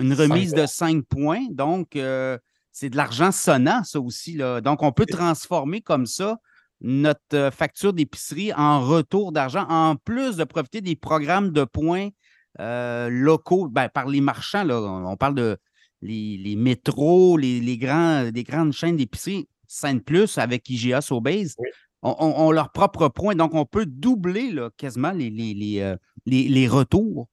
une 0.00 0.14
remise 0.14 0.54
de 0.54 0.64
5 0.64 1.04
points. 1.04 1.44
Donc, 1.50 1.96
euh, 1.96 2.38
c'est 2.78 2.90
de 2.90 2.96
l'argent 2.96 3.32
sonnant, 3.32 3.82
ça 3.82 4.00
aussi. 4.00 4.34
Là. 4.34 4.60
Donc, 4.60 4.84
on 4.84 4.92
peut 4.92 5.04
transformer 5.04 5.80
comme 5.80 6.06
ça 6.06 6.38
notre 6.80 7.20
euh, 7.34 7.50
facture 7.50 7.92
d'épicerie 7.92 8.52
en 8.52 8.80
retour 8.80 9.32
d'argent, 9.32 9.66
en 9.68 9.96
plus 9.96 10.36
de 10.36 10.44
profiter 10.44 10.80
des 10.80 10.94
programmes 10.94 11.50
de 11.50 11.64
points 11.64 12.10
euh, 12.60 13.08
locaux, 13.10 13.66
ben, 13.68 13.88
par 13.88 14.06
les 14.06 14.20
marchands, 14.20 14.62
là, 14.62 14.80
on 14.80 15.16
parle 15.16 15.34
de 15.34 15.58
les, 16.02 16.54
métros, 16.56 17.36
les, 17.36 17.78
grands, 17.78 18.30
les 18.32 18.44
grandes 18.44 18.72
chaînes 18.72 18.96
d'épicerie, 18.96 19.48
Sainte 19.66 20.04
Plus 20.04 20.38
avec 20.38 20.70
IGA 20.70 21.00
Sobeys, 21.00 21.54
ont, 22.02 22.52
leurs 22.52 22.70
propres 22.70 23.08
points. 23.08 23.34
Donc, 23.34 23.54
on 23.54 23.64
peut 23.64 23.86
doubler 23.86 24.52
là, 24.52 24.70
quasiment 24.76 25.10
les, 25.10 25.30
les, 25.30 25.80
euh, 25.80 25.96
les 26.26 26.68
retours. 26.68 27.28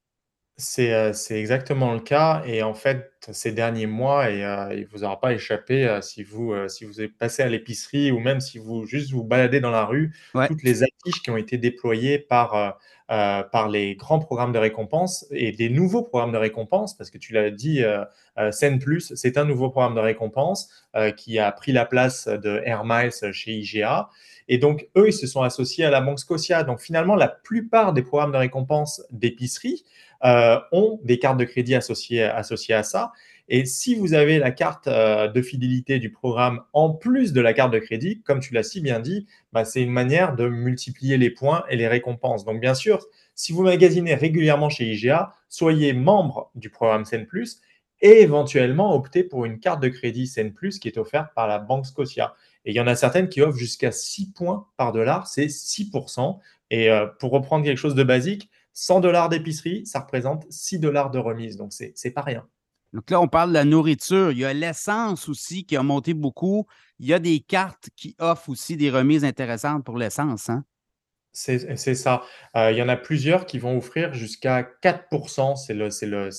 C'est, 0.58 1.12
c'est 1.12 1.38
exactement 1.38 1.92
le 1.92 2.00
cas 2.00 2.42
et 2.46 2.62
en 2.62 2.72
fait, 2.72 3.12
ces 3.30 3.52
derniers 3.52 3.86
mois 3.86 4.30
et 4.30 4.38
il 4.74 4.80
ne 4.80 4.86
vous 4.90 5.04
aura 5.04 5.20
pas 5.20 5.34
échappé, 5.34 5.98
si 6.00 6.22
vous, 6.22 6.54
si 6.68 6.86
vous 6.86 7.02
êtes 7.02 7.12
passé 7.18 7.42
à 7.42 7.48
l'épicerie 7.48 8.10
ou 8.10 8.20
même 8.20 8.40
si 8.40 8.58
vous 8.58 8.86
juste 8.86 9.12
vous 9.12 9.22
baladez 9.22 9.60
dans 9.60 9.70
la 9.70 9.84
rue, 9.84 10.14
toutes 10.48 10.62
les 10.62 10.82
affiches 10.82 11.22
qui 11.22 11.30
ont 11.30 11.36
été 11.36 11.58
déployées 11.58 12.18
par, 12.18 12.78
par 13.06 13.68
les 13.68 13.96
grands 13.96 14.18
programmes 14.18 14.52
de 14.52 14.58
récompense 14.58 15.26
et 15.30 15.52
des 15.52 15.68
nouveaux 15.68 16.02
programmes 16.02 16.32
de 16.32 16.38
récompense 16.38 16.96
parce 16.96 17.10
que 17.10 17.18
tu 17.18 17.34
l'as 17.34 17.50
dit, 17.50 17.82
Scène 18.50 18.78
Plus, 18.78 19.12
c'est 19.14 19.36
un 19.36 19.44
nouveau 19.44 19.68
programme 19.68 19.94
de 19.94 20.00
récompense, 20.00 20.70
qui 21.18 21.38
a 21.38 21.52
pris 21.52 21.72
la 21.72 21.84
place 21.84 22.28
de 22.28 22.62
Air 22.64 22.82
Miles 22.86 23.12
chez 23.32 23.52
IGA 23.52 24.08
et 24.48 24.58
donc 24.58 24.88
eux, 24.96 25.08
ils 25.08 25.12
se 25.12 25.26
sont 25.26 25.42
associés 25.42 25.84
à 25.84 25.90
la 25.90 26.00
Banque 26.00 26.20
Scotia. 26.20 26.62
Donc 26.62 26.80
finalement, 26.80 27.16
la 27.16 27.28
plupart 27.28 27.92
des 27.92 28.02
programmes 28.02 28.32
de 28.32 28.36
récompense 28.36 29.02
d'épicerie, 29.10 29.84
euh, 30.24 30.58
ont 30.72 31.00
des 31.04 31.18
cartes 31.18 31.38
de 31.38 31.44
crédit 31.44 31.74
associées, 31.74 32.22
associées 32.22 32.74
à 32.74 32.82
ça. 32.82 33.12
Et 33.48 33.64
si 33.64 33.94
vous 33.94 34.14
avez 34.14 34.38
la 34.38 34.50
carte 34.50 34.88
euh, 34.88 35.28
de 35.28 35.40
fidélité 35.40 35.98
du 35.98 36.10
programme 36.10 36.62
en 36.72 36.90
plus 36.90 37.32
de 37.32 37.40
la 37.40 37.52
carte 37.52 37.72
de 37.72 37.78
crédit, 37.78 38.22
comme 38.22 38.40
tu 38.40 38.52
l'as 38.54 38.64
si 38.64 38.80
bien 38.80 38.98
dit, 38.98 39.26
bah, 39.52 39.64
c'est 39.64 39.82
une 39.82 39.92
manière 39.92 40.34
de 40.34 40.48
multiplier 40.48 41.16
les 41.16 41.30
points 41.30 41.64
et 41.68 41.76
les 41.76 41.86
récompenses. 41.86 42.44
Donc 42.44 42.60
bien 42.60 42.74
sûr, 42.74 43.06
si 43.34 43.52
vous 43.52 43.62
magasinez 43.62 44.14
régulièrement 44.14 44.68
chez 44.68 44.84
IGA, 44.86 45.32
soyez 45.48 45.92
membre 45.92 46.50
du 46.56 46.70
programme 46.70 47.04
Sen 47.04 47.26
Plus 47.26 47.60
et 48.00 48.22
éventuellement 48.22 48.94
optez 48.94 49.22
pour 49.22 49.44
une 49.44 49.60
carte 49.60 49.80
de 49.80 49.88
crédit 49.88 50.26
Sen 50.26 50.52
Plus 50.52 50.78
qui 50.80 50.88
est 50.88 50.98
offerte 50.98 51.28
par 51.34 51.46
la 51.46 51.58
Banque 51.58 51.86
Scotia. 51.86 52.34
Et 52.64 52.70
il 52.70 52.74
y 52.74 52.80
en 52.80 52.88
a 52.88 52.96
certaines 52.96 53.28
qui 53.28 53.42
offrent 53.42 53.58
jusqu'à 53.58 53.92
6 53.92 54.32
points 54.32 54.66
par 54.76 54.92
dollar, 54.92 55.28
c'est 55.28 55.46
6%. 55.46 56.38
Et 56.70 56.90
euh, 56.90 57.06
pour 57.20 57.30
reprendre 57.30 57.64
quelque 57.64 57.78
chose 57.78 57.94
de 57.94 58.02
basique, 58.02 58.50
100 58.78 59.00
dollars 59.00 59.30
d'épicerie, 59.30 59.86
ça 59.86 60.00
représente 60.00 60.44
6 60.50 60.80
dollars 60.80 61.10
de 61.10 61.18
remise. 61.18 61.56
Donc, 61.56 61.72
c'est 61.72 62.10
pas 62.10 62.20
rien. 62.20 62.46
Donc 62.92 63.10
là, 63.10 63.22
on 63.22 63.26
parle 63.26 63.48
de 63.48 63.54
la 63.54 63.64
nourriture. 63.64 64.32
Il 64.32 64.38
y 64.38 64.44
a 64.44 64.52
l'essence 64.52 65.30
aussi 65.30 65.64
qui 65.64 65.76
a 65.78 65.82
monté 65.82 66.12
beaucoup. 66.12 66.66
Il 66.98 67.06
y 67.06 67.14
a 67.14 67.18
des 67.18 67.40
cartes 67.40 67.88
qui 67.96 68.14
offrent 68.18 68.50
aussi 68.50 68.76
des 68.76 68.90
remises 68.90 69.24
intéressantes 69.24 69.82
pour 69.82 69.96
l'essence. 69.96 70.50
Hein? 70.50 70.62
C'est 71.32 71.94
ça. 71.94 72.22
Euh, 72.54 72.70
il 72.70 72.76
y 72.76 72.82
en 72.82 72.88
a 72.88 72.96
plusieurs 72.96 73.46
qui 73.46 73.58
vont 73.58 73.78
offrir 73.78 74.12
jusqu'à 74.12 74.62
4% 74.82 75.56
c'est 75.56 75.74
le 75.74 75.88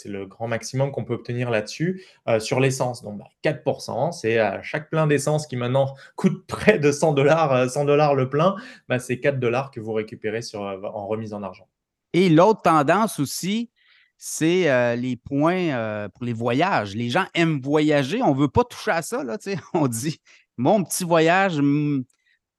le 0.05 0.25
grand 0.25 0.47
maximum 0.47 0.91
qu'on 0.91 1.05
peut 1.05 1.13
obtenir 1.15 1.49
là-dessus, 1.49 2.03
euh, 2.27 2.39
sur 2.39 2.59
l'essence. 2.59 3.03
Donc, 3.03 3.19
4% 3.43 4.09
bah, 4.09 4.11
c'est 4.11 4.37
à 4.37 4.61
chaque 4.61 4.91
plein 4.91 5.07
d'essence 5.07 5.47
qui 5.47 5.55
maintenant 5.55 5.95
coûte 6.15 6.45
près 6.47 6.77
de 6.77 6.91
100 6.91 7.13
dollars, 7.13 7.67
100 7.67 7.85
le 7.85 8.29
plein, 8.29 8.55
bah, 8.89 8.99
c'est 8.99 9.19
4 9.19 9.39
dollars 9.39 9.71
que 9.71 9.79
vous 9.79 9.93
récupérez 9.93 10.43
sur, 10.43 10.61
en 10.61 11.07
remise 11.07 11.33
en 11.33 11.41
argent. 11.41 11.67
Et 12.17 12.29
l'autre 12.29 12.63
tendance 12.63 13.19
aussi, 13.19 13.69
c'est 14.17 14.71
euh, 14.71 14.95
les 14.95 15.17
points 15.17 15.69
euh, 15.69 16.09
pour 16.09 16.25
les 16.25 16.33
voyages. 16.33 16.95
Les 16.95 17.11
gens 17.11 17.27
aiment 17.35 17.61
voyager. 17.61 18.23
On 18.23 18.33
ne 18.33 18.39
veut 18.39 18.47
pas 18.47 18.63
toucher 18.63 18.89
à 18.89 19.03
ça. 19.03 19.23
Là, 19.23 19.37
on 19.75 19.87
dit 19.87 20.19
mon 20.57 20.83
petit 20.83 21.03
voyage, 21.03 21.61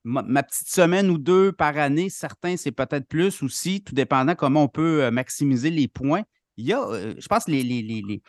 ma, 0.04 0.42
petite 0.44 0.68
semaine 0.68 1.10
ou 1.10 1.18
deux 1.18 1.50
par 1.50 1.76
année, 1.76 2.08
certains, 2.08 2.56
c'est 2.56 2.70
peut-être 2.70 3.08
plus 3.08 3.42
aussi, 3.42 3.82
tout 3.82 3.96
dépendant 3.96 4.36
comment 4.36 4.62
on 4.62 4.68
peut 4.68 5.02
euh, 5.02 5.10
maximiser 5.10 5.70
les 5.70 5.88
points. 5.88 6.22
Il 6.56 6.64
y 6.64 6.72
a, 6.72 6.86
je 7.18 7.26
pense, 7.26 7.48
les, 7.48 7.64
les, 7.64 8.22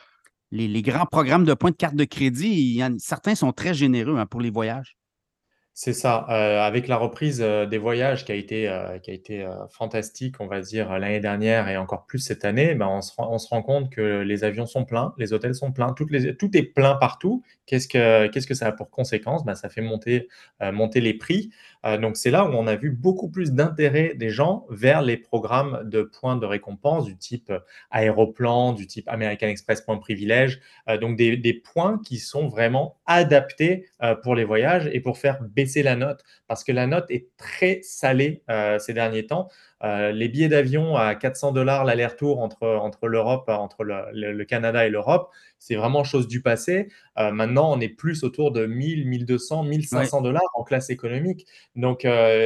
les, 0.51 0.81
grands 0.81 1.05
programmes 1.05 1.45
de 1.45 1.53
points 1.53 1.69
de 1.69 1.75
carte 1.75 1.95
de 1.95 2.05
crédit, 2.05 2.81
certains 2.97 3.35
sont 3.35 3.51
très 3.51 3.75
généreux 3.75 4.17
hein, 4.17 4.25
pour 4.25 4.41
les 4.41 4.49
voyages. 4.49 4.98
C'est 5.81 5.93
ça, 5.93 6.25
euh, 6.29 6.59
avec 6.59 6.89
la 6.89 6.97
reprise, 6.97 7.39
euh, 7.41 7.65
des 7.65 7.77
voyages 7.77 8.25
qui 8.25 8.33
a 8.33 8.35
été, 8.35 8.67
euh, 8.67 9.65
fantastique, 9.69 10.35
on 10.41 10.45
va 10.45 10.59
dire, 10.59 10.99
l'année 10.99 11.21
dernière 11.21 11.69
et 11.69 11.77
encore 11.77 12.05
plus 12.05 12.19
cette 12.19 12.43
année, 12.43 12.75
ben, 12.75 12.87
on 12.89 13.01
se 13.39 13.47
rend 13.47 13.61
compte 13.61 13.89
que 13.89 14.19
les 14.19 14.43
avions 14.43 14.65
sont 14.65 14.83
pleins, 14.83 15.13
les 15.17 15.31
hôtels 15.31 15.55
sont 15.55 15.71
pleins, 15.71 15.93
tout 15.93 16.05
est 16.57 16.63
plein 16.63 16.95
partout. 16.95 17.43
Qu'est-ce 17.65 17.87
que 17.87 18.53
ça 18.53 18.67
a 18.67 18.71
pour 18.73 18.89
conséquence? 18.89 19.45
Ben, 19.45 19.55
ça 19.55 19.69
fait 19.69 19.79
monter 19.79 20.27
les 20.59 21.13
prix. 21.13 21.49
Donc 21.83 22.17
c'est 22.17 22.31
là 22.31 22.45
où 22.45 22.49
on 22.49 22.67
a 22.67 22.75
vu 22.75 22.91
beaucoup 22.91 23.29
plus 23.29 23.53
d'intérêt 23.53 24.13
des 24.15 24.29
gens 24.29 24.65
vers 24.69 25.01
les 25.01 25.17
programmes 25.17 25.81
de 25.85 26.01
points 26.01 26.35
de 26.35 26.45
récompense 26.45 27.05
du 27.05 27.17
type, 27.17 27.53
Aéroplan, 27.89 28.73
du 28.73 28.85
type 28.87 29.07
American 29.07 29.47
Express 29.47 29.81
Points 29.81 29.97
Privilèges, 29.97 30.59
donc 30.99 31.15
des 31.15 31.61
points 31.73 31.99
qui 32.03 32.17
sont 32.17 32.47
vraiment 32.47 32.97
adaptés, 33.05 33.87
pour 34.23 34.35
les 34.35 34.43
voyages 34.43 34.89
et 34.91 34.99
pour 34.99 35.17
faire 35.17 35.41
baisser 35.41 35.83
la 35.83 35.95
note 35.95 36.23
parce 36.47 36.63
que 36.63 36.71
la 36.71 36.87
note 36.87 37.05
est 37.09 37.27
très 37.37 37.79
salée 37.83 38.43
euh, 38.49 38.79
ces 38.79 38.93
derniers 38.93 39.27
temps. 39.27 39.49
Les 39.81 40.27
billets 40.27 40.49
d'avion 40.49 40.95
à 40.95 41.15
400 41.15 41.51
dollars 41.53 41.85
l'aller-retour 41.85 42.41
entre, 42.41 42.67
entre 42.67 43.07
l'Europe, 43.07 43.47
entre 43.47 43.83
le, 43.83 44.43
Canada 44.43 44.85
et 44.85 44.89
l'Europe, 44.89 45.29
c'est 45.57 45.75
vraiment 45.75 46.03
chose 46.03 46.27
du 46.27 46.41
passé. 46.41 46.89
maintenant, 47.17 47.71
on 47.71 47.79
est 47.79 47.89
plus 47.89 48.23
autour 48.23 48.51
de 48.51 48.65
1000, 48.65 49.07
1200, 49.07 49.63
1500 49.63 50.21
dollars 50.21 50.41
en 50.53 50.63
classe 50.63 50.89
économique. 50.89 51.45
Donc, 51.75 52.05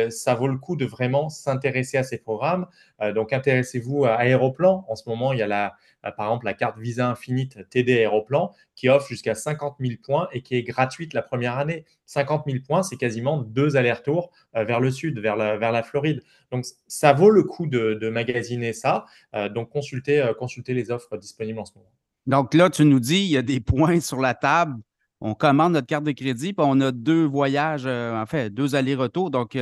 ça 0.10 0.36
vaut 0.36 0.48
le 0.48 0.58
coup 0.58 0.76
de 0.76 0.86
vraiment 0.86 1.30
s'intéresser 1.30 1.98
à 1.98 2.04
ces 2.04 2.18
programmes. 2.18 2.68
donc, 3.16 3.34
intéressez-vous 3.34 4.06
à 4.06 4.14
Aéroplan. 4.14 4.86
En 4.88 4.96
ce 4.96 5.10
moment, 5.10 5.34
il 5.34 5.40
y 5.40 5.44
a 5.44 5.48
la, 5.48 5.74
par 6.12 6.28
exemple 6.28 6.46
la 6.46 6.54
carte 6.54 6.78
Visa 6.78 7.10
Infinite 7.10 7.70
TD 7.70 7.94
Aéroplan 7.94 8.54
qui 8.76 8.90
offre 8.90 9.08
jusqu'à 9.08 9.36
50 9.36 9.76
000 9.80 9.94
points 10.04 10.28
et 10.32 10.42
qui 10.42 10.56
est 10.56 10.64
gratuite 10.64 11.14
la 11.14 11.22
première 11.22 11.58
année. 11.58 11.86
50 12.06 12.44
000 12.48 12.60
points, 12.66 12.84
c'est 12.84 12.98
quasiment 12.98 13.38
deux 13.38 13.76
allers-retours 13.76 14.32
euh, 14.56 14.64
vers 14.64 14.80
le 14.80 14.92
sud, 14.92 15.20
vers 15.20 15.36
la, 15.36 15.84
Floride. 15.84 16.22
Donc, 16.52 16.66
ça 16.88 17.14
vaut 17.14 17.30
le 17.30 17.44
coup 17.44 17.68
de, 17.68 18.10
magasiner 18.10 18.74
ça. 18.74 19.06
Euh, 19.36 19.50
donc, 19.50 19.70
consultez, 19.70 20.22
euh, 20.22 20.34
consultez 20.34 20.74
les 20.74 20.92
offres 20.92 21.18
disponibles 21.18 21.60
en 21.60 21.66
ce 21.66 21.74
moment. 21.76 21.92
Donc 22.26 22.54
là, 22.54 22.70
tu 22.70 22.86
nous 22.86 23.00
dis, 23.00 23.22
il 23.24 23.32
y 23.32 23.38
a 23.38 23.42
des 23.42 23.60
points 23.60 24.00
sur 24.00 24.20
la 24.20 24.34
table. 24.34 24.76
On 25.20 25.36
commande 25.36 25.74
notre 25.74 25.88
carte 25.88 26.04
de 26.04 26.12
crédit, 26.12 26.54
puis 26.54 26.66
on 26.68 26.82
a 26.82 26.92
deux 26.92 27.26
voyages, 27.26 27.86
en 27.86 28.26
fait, 28.26 28.50
deux 28.50 28.76
allers-retours. 28.76 29.32
Donc, 29.32 29.58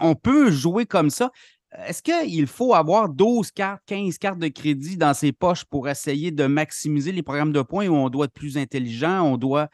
on 0.00 0.14
peut 0.16 0.50
jouer 0.50 0.84
comme 0.84 1.10
ça. 1.10 1.30
Est-ce 1.86 2.02
qu'il 2.02 2.46
faut 2.46 2.74
avoir 2.74 3.08
12 3.08 3.52
cartes, 3.52 3.82
15 3.86 4.18
cartes 4.18 4.38
de 4.38 4.48
crédit 4.48 4.96
dans 4.96 5.14
ses 5.14 5.32
poches 5.32 5.64
pour 5.64 5.88
essayer 5.88 6.32
de 6.32 6.46
maximiser 6.46 7.12
les 7.12 7.22
programmes 7.22 7.52
de 7.52 7.62
points 7.62 7.86
où 7.86 7.94
on 7.94 8.08
doit 8.08 8.24
être 8.24 8.32
plus 8.32 8.58
intelligent, 8.58 9.22
on 9.22 9.36
doit 9.36 9.68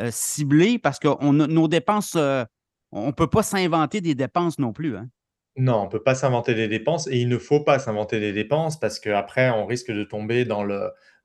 euh, 0.00 0.08
cibler? 0.10 0.78
Parce 0.78 0.98
que 0.98 1.24
nos 1.24 1.68
dépenses, 1.68 2.14
euh, 2.16 2.44
on 2.90 3.08
ne 3.08 3.12
peut 3.12 3.28
pas 3.28 3.44
s'inventer 3.44 4.00
des 4.00 4.16
dépenses 4.16 4.58
non 4.58 4.72
plus. 4.72 4.96
Hein? 4.96 5.08
Non, 5.56 5.82
on 5.82 5.84
ne 5.84 5.90
peut 5.90 6.02
pas 6.02 6.16
s'inventer 6.16 6.54
des 6.54 6.68
dépenses 6.68 7.06
et 7.06 7.18
il 7.18 7.28
ne 7.28 7.38
faut 7.38 7.60
pas 7.60 7.78
s'inventer 7.78 8.18
des 8.18 8.32
dépenses 8.32 8.78
parce 8.78 8.98
qu'après, 8.98 9.48
on 9.50 9.66
risque 9.66 9.92
de 9.92 10.02
tomber 10.02 10.44
dans, 10.44 10.66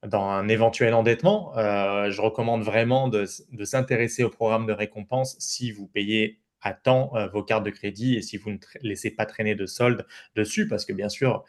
un 0.03 0.47
éventuel 0.47 0.93
endettement. 0.93 1.57
Euh, 1.57 2.11
je 2.11 2.21
recommande 2.21 2.61
vraiment 2.61 3.07
de, 3.07 3.25
de 3.51 3.65
s'intéresser 3.65 4.23
au 4.23 4.29
programme 4.29 4.67
de 4.67 4.73
récompense 4.73 5.35
si 5.39 5.71
vous 5.71 5.87
payez 5.87 6.39
à 6.61 6.73
temps 6.73 7.11
euh, 7.15 7.27
vos 7.27 7.43
cartes 7.43 7.63
de 7.63 7.69
crédit 7.69 8.15
et 8.15 8.21
si 8.21 8.37
vous 8.37 8.51
ne 8.51 8.57
laissez 8.81 9.11
pas 9.11 9.25
traîner 9.25 9.55
de 9.55 9.65
soldes 9.65 10.05
dessus, 10.35 10.67
parce 10.67 10.85
que 10.85 10.93
bien 10.93 11.09
sûr, 11.09 11.43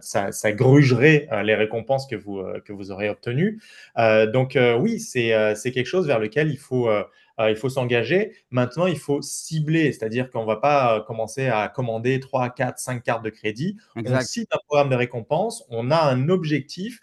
ça, 0.00 0.52
grugerait 0.52 1.28
euh, 1.32 1.42
les 1.42 1.54
récompenses 1.54 2.06
que 2.06 2.16
vous, 2.16 2.38
euh, 2.38 2.60
que 2.64 2.72
vous 2.72 2.90
aurez 2.90 3.08
obtenues. 3.08 3.60
donc 3.96 4.58
oui, 4.78 5.00
c'est 5.00 5.30
quelque 5.72 5.86
chose 5.86 6.06
vers 6.06 6.18
lequel 6.18 6.50
il 6.50 6.58
faut, 6.58 6.88
il 7.38 7.56
faut 7.56 7.68
s'engager. 7.68 8.32
Maintenant, 8.50 8.86
il 8.86 8.98
faut 8.98 9.20
cibler, 9.22 9.92
c'est-à-dire 9.92 10.30
qu'on 10.30 10.42
ne 10.42 10.46
va 10.46 10.56
pas 10.56 11.00
commencer 11.06 11.48
à 11.48 11.68
commander 11.68 12.20
3, 12.20 12.50
4, 12.50 12.78
5 12.78 13.02
cartes 13.02 13.24
de 13.24 13.30
crédit. 13.30 13.76
On 13.94 14.20
cible 14.20 14.46
un 14.52 14.58
programme 14.66 14.90
de 14.90 14.96
récompense, 14.96 15.64
on 15.68 15.90
a 15.90 16.00
un 16.00 16.28
objectif. 16.28 17.00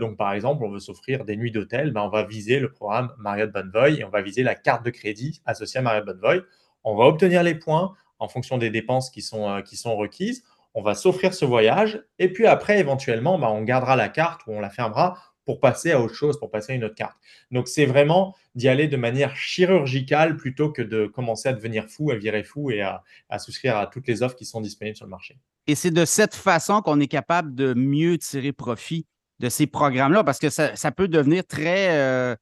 donc, 0.00 0.16
par 0.16 0.32
exemple, 0.32 0.64
on 0.64 0.70
veut 0.70 0.80
s'offrir 0.80 1.24
des 1.24 1.36
nuits 1.36 1.52
d'hôtel, 1.52 1.92
ben, 1.92 2.02
on 2.02 2.08
va 2.08 2.24
viser 2.24 2.58
le 2.58 2.70
programme 2.70 3.12
Marriott 3.18 3.52
Bonvoy 3.52 4.00
et 4.00 4.04
on 4.04 4.10
va 4.10 4.22
viser 4.22 4.42
la 4.42 4.54
carte 4.54 4.84
de 4.84 4.90
crédit 4.90 5.42
associée 5.44 5.80
à 5.80 5.82
Marriott 5.82 6.06
Bonvoy 6.06 6.42
on 6.84 6.94
va 6.94 7.04
obtenir 7.04 7.42
les 7.42 7.54
points 7.54 7.94
en 8.18 8.28
fonction 8.28 8.58
des 8.58 8.70
dépenses 8.70 9.10
qui 9.10 9.22
sont, 9.22 9.48
euh, 9.48 9.60
qui 9.62 9.76
sont 9.76 9.96
requises. 9.96 10.44
On 10.74 10.82
va 10.82 10.94
s'offrir 10.94 11.34
ce 11.34 11.44
voyage 11.44 12.02
et 12.18 12.32
puis 12.32 12.46
après, 12.46 12.78
éventuellement, 12.78 13.38
bah, 13.38 13.50
on 13.50 13.62
gardera 13.62 13.96
la 13.96 14.08
carte 14.08 14.42
ou 14.46 14.52
on 14.52 14.60
la 14.60 14.70
fermera 14.70 15.18
pour 15.44 15.60
passer 15.60 15.92
à 15.92 16.00
autre 16.00 16.14
chose, 16.14 16.38
pour 16.38 16.50
passer 16.50 16.72
à 16.72 16.76
une 16.76 16.84
autre 16.84 16.94
carte. 16.94 17.16
Donc, 17.50 17.68
c'est 17.68 17.86
vraiment 17.86 18.34
d'y 18.54 18.68
aller 18.68 18.88
de 18.88 18.96
manière 18.96 19.36
chirurgicale 19.36 20.36
plutôt 20.36 20.70
que 20.70 20.82
de 20.82 21.06
commencer 21.06 21.48
à 21.48 21.52
devenir 21.52 21.86
fou, 21.88 22.10
à 22.10 22.16
virer 22.16 22.44
fou 22.44 22.70
et 22.70 22.80
à, 22.80 23.02
souscrire 23.38 23.76
à 23.76 23.86
toutes 23.86 24.06
les 24.06 24.22
offres 24.22 24.36
qui 24.36 24.46
sont 24.46 24.60
disponibles 24.60 24.96
sur 24.96 25.06
le 25.06 25.10
marché. 25.10 25.36
Et 25.66 25.74
c'est 25.74 25.90
de 25.90 26.04
cette 26.04 26.34
façon 26.34 26.80
qu'on 26.80 27.00
est 27.00 27.08
capable 27.08 27.54
de 27.54 27.74
mieux 27.74 28.18
tirer 28.18 28.52
profit 28.52 29.06
de 29.40 29.48
ces 29.48 29.66
programmes-là 29.66 30.24
parce 30.24 30.38
que 30.38 30.50
ça, 30.50 30.92
peut 30.92 31.08
devenir 31.08 31.44
très, 31.46 31.98
euh, 31.98 32.36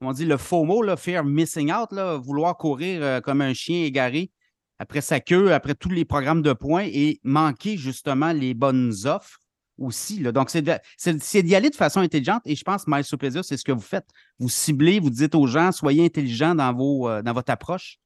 on 0.00 0.12
dit 0.12 0.24
le 0.24 0.36
faux 0.36 0.64
mot, 0.64 0.82
là, 0.82 0.96
fear 0.96 1.24
missing 1.24 1.72
out, 1.72 1.92
là, 1.92 2.16
vouloir 2.16 2.56
courir 2.56 3.02
euh, 3.02 3.20
comme 3.20 3.40
un 3.40 3.54
chien 3.54 3.84
égaré 3.84 4.30
après 4.78 5.00
sa 5.00 5.20
queue, 5.20 5.52
après 5.52 5.74
tous 5.74 5.88
les 5.88 6.04
programmes 6.04 6.42
de 6.42 6.52
points 6.52 6.86
et 6.86 7.20
manquer 7.24 7.76
justement 7.76 8.32
les 8.32 8.54
bonnes 8.54 8.92
offres 9.04 9.40
aussi. 9.76 10.20
Là. 10.20 10.32
Donc, 10.32 10.50
c'est 10.50 11.42
d'y 11.42 11.54
aller 11.54 11.70
de 11.70 11.74
façon 11.74 12.00
intelligente 12.00 12.42
et 12.44 12.54
je 12.54 12.62
pense, 12.62 12.86
Miles 12.86 13.04
Plaisir, 13.18 13.44
c'est 13.44 13.56
ce 13.56 13.64
que 13.64 13.72
vous 13.72 13.80
faites. 13.80 14.06
Vous 14.38 14.48
ciblez, 14.48 15.00
vous 15.00 15.10
dites 15.10 15.34
aux 15.34 15.46
gens, 15.46 15.72
soyez 15.72 16.04
intelligents 16.04 16.54
dans, 16.54 17.08
euh, 17.08 17.22
votre 17.32 17.52
approche. 17.52 17.98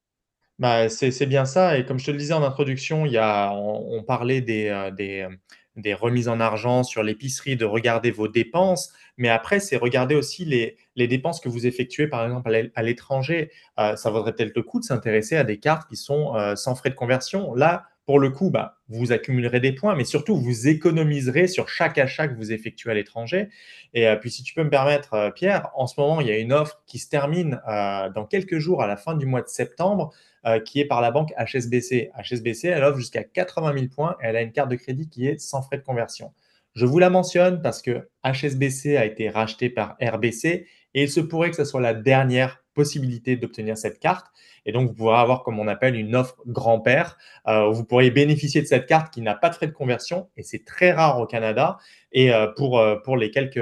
Bah, 0.59 0.87
c'est 0.89 1.25
bien 1.25 1.45
ça. 1.45 1.77
Et 1.77 1.85
comme 1.85 1.99
je 1.99 2.05
te 2.05 2.11
le 2.11 2.17
disais 2.17 2.33
en 2.33 2.43
introduction, 2.43 3.03
on, 3.03 4.03
parlait 4.03 4.41
des, 4.41 4.67
euh, 4.67 4.91
des, 4.91 5.27
des 5.75 5.93
remises 5.93 6.27
en 6.27 6.39
argent 6.39 6.83
sur 6.83 7.03
l'épicerie, 7.03 7.55
de 7.55 7.65
regarder 7.65 8.11
vos 8.11 8.27
dépenses, 8.27 8.93
mais 9.17 9.29
après, 9.29 9.59
c'est 9.59 9.77
regarder 9.77 10.15
aussi 10.15 10.45
les, 10.45 10.77
les, 10.95 11.07
dépenses 11.07 11.39
que 11.39 11.49
vous 11.49 11.65
effectuez, 11.65 12.07
par 12.07 12.23
exemple, 12.23 12.71
à 12.75 12.83
l'étranger. 12.83 13.51
Euh, 13.79 13.95
ça 13.95 14.09
vaudrait 14.09 14.33
peut-être 14.33 14.55
le 14.55 14.63
coup 14.63 14.79
de 14.79 14.85
s'intéresser 14.85 15.35
à 15.35 15.43
des 15.43 15.57
cartes 15.57 15.87
qui 15.87 15.95
sont 15.95 16.35
euh, 16.35 16.55
sans 16.55 16.75
frais 16.75 16.89
de 16.89 16.95
conversion. 16.95 17.53
Là, 17.53 17.87
pour 18.05 18.19
le 18.19 18.31
coup, 18.31 18.49
bah, 18.49 18.79
vous 18.89 19.11
accumulerez 19.11 19.59
des 19.59 19.71
points, 19.71 19.95
mais 19.95 20.03
surtout, 20.03 20.35
vous 20.35 20.67
économiserez 20.67 21.47
sur 21.47 21.69
chaque 21.69 21.97
achat 21.97 22.27
que 22.27 22.35
vous 22.35 22.51
effectuez 22.51 22.91
à 22.91 22.93
l'étranger. 22.93 23.49
Et 23.93 24.07
euh, 24.07 24.15
puis, 24.15 24.29
si 24.29 24.43
tu 24.43 24.53
peux 24.53 24.63
me 24.63 24.69
permettre, 24.69 25.31
Pierre, 25.35 25.69
en 25.75 25.87
ce 25.87 25.99
moment, 25.99 26.19
il 26.19 26.27
y 26.27 26.31
a 26.31 26.37
une 26.37 26.53
offre 26.53 26.81
qui 26.85 26.99
se 26.99 27.09
termine 27.09 27.61
dans 27.65 28.25
quelques 28.25 28.57
jours, 28.57 28.81
à 28.81 28.87
la 28.87 28.97
fin 28.97 29.15
du 29.15 29.25
mois 29.25 29.41
de 29.41 29.47
septembre, 29.47 30.11
euh, 30.45 30.59
qui 30.59 30.79
est 30.79 30.85
par 30.85 31.01
la 31.01 31.11
banque 31.11 31.33
HSBC. 31.37 32.11
HSBC, 32.17 32.67
elle 32.67 32.83
offre 32.83 32.97
jusqu'à 32.97 33.23
80 33.23 33.73
000 33.73 33.85
points 33.87 34.17
et 34.21 34.25
elle 34.25 34.35
a 34.35 34.41
une 34.41 34.51
carte 34.51 34.69
de 34.69 34.75
crédit 34.75 35.09
qui 35.09 35.27
est 35.27 35.39
sans 35.39 35.61
frais 35.61 35.77
de 35.77 35.83
conversion. 35.83 36.33
Je 36.73 36.85
vous 36.85 36.99
la 36.99 37.09
mentionne 37.09 37.61
parce 37.61 37.81
que 37.81 38.09
HSBC 38.23 38.97
a 38.97 39.05
été 39.05 39.29
racheté 39.29 39.69
par 39.69 39.95
RBC 40.01 40.67
et 40.95 41.03
il 41.03 41.09
se 41.09 41.19
pourrait 41.19 41.49
que 41.49 41.55
ce 41.55 41.65
soit 41.65 41.81
la 41.81 41.93
dernière 41.93 42.63
possibilité 42.73 43.37
d'obtenir 43.37 43.77
cette 43.77 43.99
carte. 43.99 44.27
Et 44.65 44.71
donc, 44.71 44.89
vous 44.89 44.95
pourrez 44.95 45.17
avoir, 45.17 45.43
comme 45.43 45.59
on 45.59 45.67
appelle, 45.67 45.95
une 45.95 46.15
offre 46.15 46.35
grand-père. 46.47 47.17
Euh, 47.47 47.69
vous 47.69 47.83
pourriez 47.83 48.11
bénéficier 48.11 48.61
de 48.61 48.67
cette 48.67 48.85
carte 48.85 49.13
qui 49.13 49.21
n'a 49.21 49.35
pas 49.35 49.49
de 49.49 49.55
frais 49.55 49.67
de 49.67 49.71
conversion 49.71 50.29
et 50.35 50.43
c'est 50.43 50.65
très 50.65 50.91
rare 50.91 51.19
au 51.19 51.27
Canada. 51.27 51.77
Et 52.11 52.33
euh, 52.33 52.47
pour, 52.47 52.83
pour 53.03 53.17
les 53.17 53.31
quelques 53.31 53.61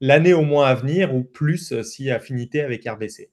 l'année 0.00 0.32
au 0.32 0.42
moins 0.42 0.66
à 0.66 0.74
venir 0.74 1.14
ou 1.14 1.22
plus 1.24 1.80
si 1.82 2.10
affinité 2.10 2.60
avec 2.60 2.84
RBC. 2.88 3.30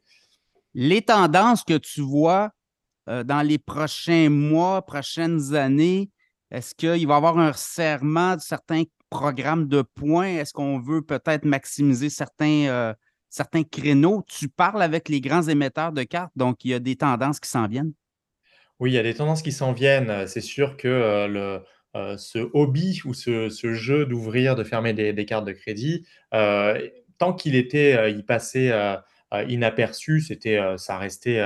Les 0.73 1.01
tendances 1.01 1.63
que 1.63 1.77
tu 1.77 2.01
vois 2.01 2.51
euh, 3.09 3.23
dans 3.23 3.41
les 3.41 3.57
prochains 3.57 4.29
mois, 4.29 4.81
prochaines 4.85 5.55
années? 5.55 6.09
Est-ce 6.51 6.73
qu'il 6.75 6.89
va 6.89 6.97
y 6.97 7.17
avoir 7.17 7.37
un 7.37 7.51
resserrement 7.51 8.35
de 8.35 8.41
certains 8.41 8.83
programmes 9.09 9.67
de 9.67 9.81
points? 9.81 10.37
Est-ce 10.37 10.53
qu'on 10.53 10.79
veut 10.79 11.01
peut-être 11.01 11.45
maximiser 11.45 12.09
certains, 12.09 12.67
euh, 12.67 12.93
certains 13.29 13.63
créneaux? 13.63 14.23
Tu 14.27 14.47
parles 14.47 14.81
avec 14.81 15.09
les 15.09 15.19
grands 15.19 15.43
émetteurs 15.43 15.91
de 15.91 16.03
cartes, 16.03 16.31
donc 16.35 16.63
il 16.63 16.71
y 16.71 16.73
a 16.73 16.79
des 16.79 16.95
tendances 16.95 17.39
qui 17.39 17.49
s'en 17.49 17.67
viennent. 17.67 17.93
Oui, 18.79 18.91
il 18.91 18.93
y 18.93 18.99
a 18.99 19.03
des 19.03 19.13
tendances 19.13 19.41
qui 19.41 19.51
s'en 19.51 19.73
viennent. 19.73 20.25
C'est 20.27 20.41
sûr 20.41 20.77
que 20.77 20.87
euh, 20.87 21.27
le, 21.27 22.17
ce 22.17 22.49
hobby 22.53 23.01
ou 23.05 23.13
ce, 23.13 23.49
jeu 23.73 24.05
d'ouvrir, 24.05 24.55
de 24.55 24.63
fermer 24.63 24.93
des, 24.93 25.25
cartes 25.25 25.45
de 25.45 25.51
crédit, 25.51 26.07
tant 26.31 27.33
qu'il 27.33 27.55
était, 27.55 28.11
il 28.11 28.25
passait 28.25 28.73
inaperçu, 29.47 30.21
c'était, 30.21 30.59
ça 30.77 30.97
restait 30.97 31.39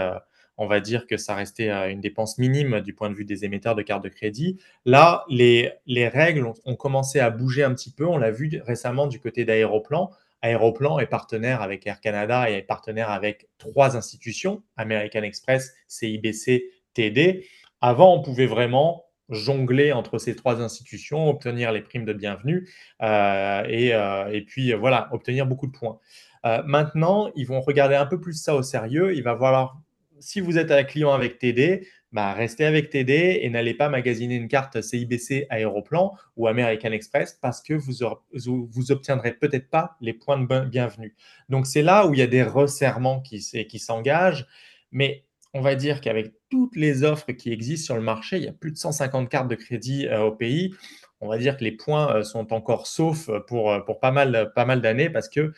on 0.57 0.67
va 0.67 0.79
dire 0.79 1.07
que 1.07 1.17
ça 1.17 1.35
restait 1.35 1.69
une 1.91 2.01
dépense 2.01 2.37
minime 2.37 2.81
du 2.81 2.93
point 2.93 3.09
de 3.09 3.15
vue 3.15 3.25
des 3.25 3.45
émetteurs 3.45 3.75
de 3.75 3.81
cartes 3.81 4.03
de 4.03 4.09
crédit. 4.09 4.57
Là, 4.85 5.23
les, 5.29 5.71
règles 5.87 6.51
ont, 6.65 6.75
commencé 6.75 7.19
à 7.19 7.29
bouger 7.29 7.63
un 7.63 7.73
petit 7.73 7.91
peu. 7.91 8.05
On 8.05 8.17
l'a 8.17 8.31
vu 8.31 8.61
récemment 8.65 9.07
du 9.07 9.19
côté 9.19 9.45
d'Aéroplan. 9.45 10.11
Aéroplan 10.41 10.99
est 10.99 11.07
partenaire 11.07 11.61
avec 11.61 11.85
Air 11.87 11.99
Canada 11.99 12.49
et 12.49 12.55
est 12.55 12.61
partenaire 12.61 13.09
avec 13.09 13.47
trois 13.57 13.97
institutions, 13.97 14.63
American 14.77 15.23
Express, 15.23 15.73
CIBC, 15.87 16.65
TD. 16.93 17.45
Avant, 17.81 18.15
on 18.15 18.21
pouvait 18.21 18.45
vraiment 18.45 19.07
jongler 19.29 19.91
entre 19.91 20.17
ces 20.17 20.35
trois 20.35 20.61
institutions, 20.61 21.29
obtenir 21.29 21.71
les 21.71 21.81
primes 21.81 22.05
de 22.05 22.13
bienvenue 22.13 22.69
euh, 23.01 23.63
euh, 23.67 24.27
et, 24.27 24.41
puis 24.41 24.73
voilà, 24.73 25.09
obtenir 25.11 25.45
beaucoup 25.45 25.67
de 25.67 25.77
points. 25.77 25.99
Euh, 26.45 26.61
maintenant, 26.65 27.29
ils 27.35 27.45
vont 27.45 27.61
regarder 27.61 27.95
un 27.95 28.05
peu 28.05 28.19
plus 28.19 28.41
ça 28.41 28.55
au 28.55 28.63
sérieux. 28.63 29.15
Il 29.15 29.23
va 29.23 29.33
falloir 29.33 29.81
si 30.20 30.39
vous 30.39 30.57
êtes 30.57 30.72
un 30.72 30.84
client 30.84 31.11
avec 31.11 31.39
TD, 31.39 31.88
bah, 32.11 32.34
restez 32.34 32.65
avec 32.65 32.89
TD 32.89 33.39
et 33.41 33.49
n'allez 33.49 33.74
pas 33.74 33.89
magasiner 33.89 34.36
une 34.36 34.47
carte 34.47 34.82
CIBC 34.82 35.45
Aéroplan 35.49 36.15
ou 36.36 36.47
American 36.47 36.91
Express 36.91 37.38
parce 37.41 37.61
que 37.61 37.74
vous, 37.74 37.93
vous, 38.32 38.91
obtiendrez 38.91 39.34
peut-être 39.34 39.70
pas 39.70 39.97
les 39.99 40.13
points 40.13 40.39
de 40.39 40.65
bienvenue. 40.65 41.15
Donc 41.49 41.68
c'est 41.68 41.82
là 41.82 42.07
où 42.07 42.13
il 42.13 42.20
y 42.20 42.24
a 42.24 42.28
des 42.28 42.43
resserrements 42.43 43.22
qui, 43.22 43.41
s'engagent, 43.80 44.47
mais 44.91 45.26
on 45.53 45.61
va 45.61 45.76
dire 45.76 45.99
qu'avec 45.99 46.34
toutes 46.49 46.76
les 46.76 47.03
offres 47.03 47.32
qui 47.34 47.51
existent 47.51 47.86
sur 47.86 47.95
le 47.95 48.01
marché, 48.01 48.38
il 48.38 48.43
y 48.43 48.47
a 48.47 48.53
plus 48.53 48.72
de 48.72 48.78
150 48.78 49.30
cartes 49.30 49.49
de 49.49 49.55
crédit 49.55 50.07
euh, 50.07 50.22
au 50.22 50.32
pays. 50.32 50.74
On 51.20 51.28
va 51.28 51.38
dire 51.38 51.57
que 51.57 51.63
les 51.63 51.72
points 51.72 52.15
euh, 52.15 52.24
sont 52.24 52.53
encore 52.53 52.88
saufs 52.88 53.30
pour, 53.47 53.72
euh, 53.72 53.80
pas 53.82 54.11
mal 54.11 54.82
d'années 54.82 55.09
parce 55.09 55.28
que 55.28 55.53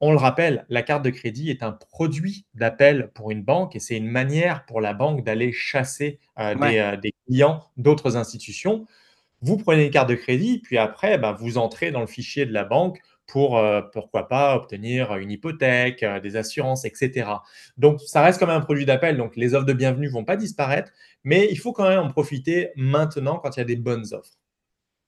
on 0.00 0.12
le 0.12 0.18
rappelle, 0.18 0.64
la 0.68 0.82
carte 0.82 1.04
de 1.04 1.10
crédit 1.10 1.50
est 1.50 1.62
un 1.62 1.72
produit 1.72 2.46
d'appel 2.54 3.10
pour 3.14 3.30
une 3.30 3.42
banque 3.42 3.74
et 3.74 3.80
c'est 3.80 3.96
une 3.96 4.08
manière 4.08 4.64
pour 4.66 4.80
la 4.80 4.94
banque 4.94 5.24
d'aller 5.24 5.52
chasser 5.52 6.20
euh, 6.38 6.54
euh, 6.60 6.96
des, 6.96 7.14
clients 7.26 7.64
d'autres 7.76 8.16
institutions. 8.16 8.86
Vous 9.40 9.56
prenez 9.56 9.86
une 9.86 9.90
carte 9.90 10.08
de 10.08 10.14
crédit, 10.14 10.60
puis 10.60 10.78
après, 10.78 11.18
bah, 11.18 11.36
vous 11.38 11.58
entrez 11.58 11.90
dans 11.90 12.00
le 12.00 12.06
fichier 12.06 12.46
de 12.46 12.52
la 12.52 12.64
banque 12.64 13.00
pour, 13.26 13.58
euh, 13.58 13.82
pourquoi 13.92 14.28
pas, 14.28 14.56
obtenir 14.56 15.16
une 15.16 15.30
hypothèque, 15.30 16.04
des 16.22 16.36
assurances, 16.36 16.84
etc. 16.84 17.30
Donc, 17.76 18.00
ça 18.00 18.22
reste 18.22 18.38
quand 18.38 18.46
même 18.46 18.56
un 18.56 18.64
produit 18.64 18.86
d'appel, 18.86 19.16
donc 19.16 19.36
les 19.36 19.54
offres 19.54 19.66
de 19.66 19.72
bienvenue 19.72 20.06
ne 20.06 20.12
vont 20.12 20.24
pas 20.24 20.36
disparaître, 20.36 20.92
mais 21.24 21.48
il 21.50 21.58
faut 21.58 21.72
quand 21.72 21.88
même 21.88 22.00
en 22.00 22.08
profiter 22.08 22.70
maintenant 22.76 23.38
quand 23.38 23.56
il 23.56 23.60
y 23.60 23.62
a 23.62 23.66
des 23.66 23.76
bonnes 23.76 24.06
offres. 24.12 24.37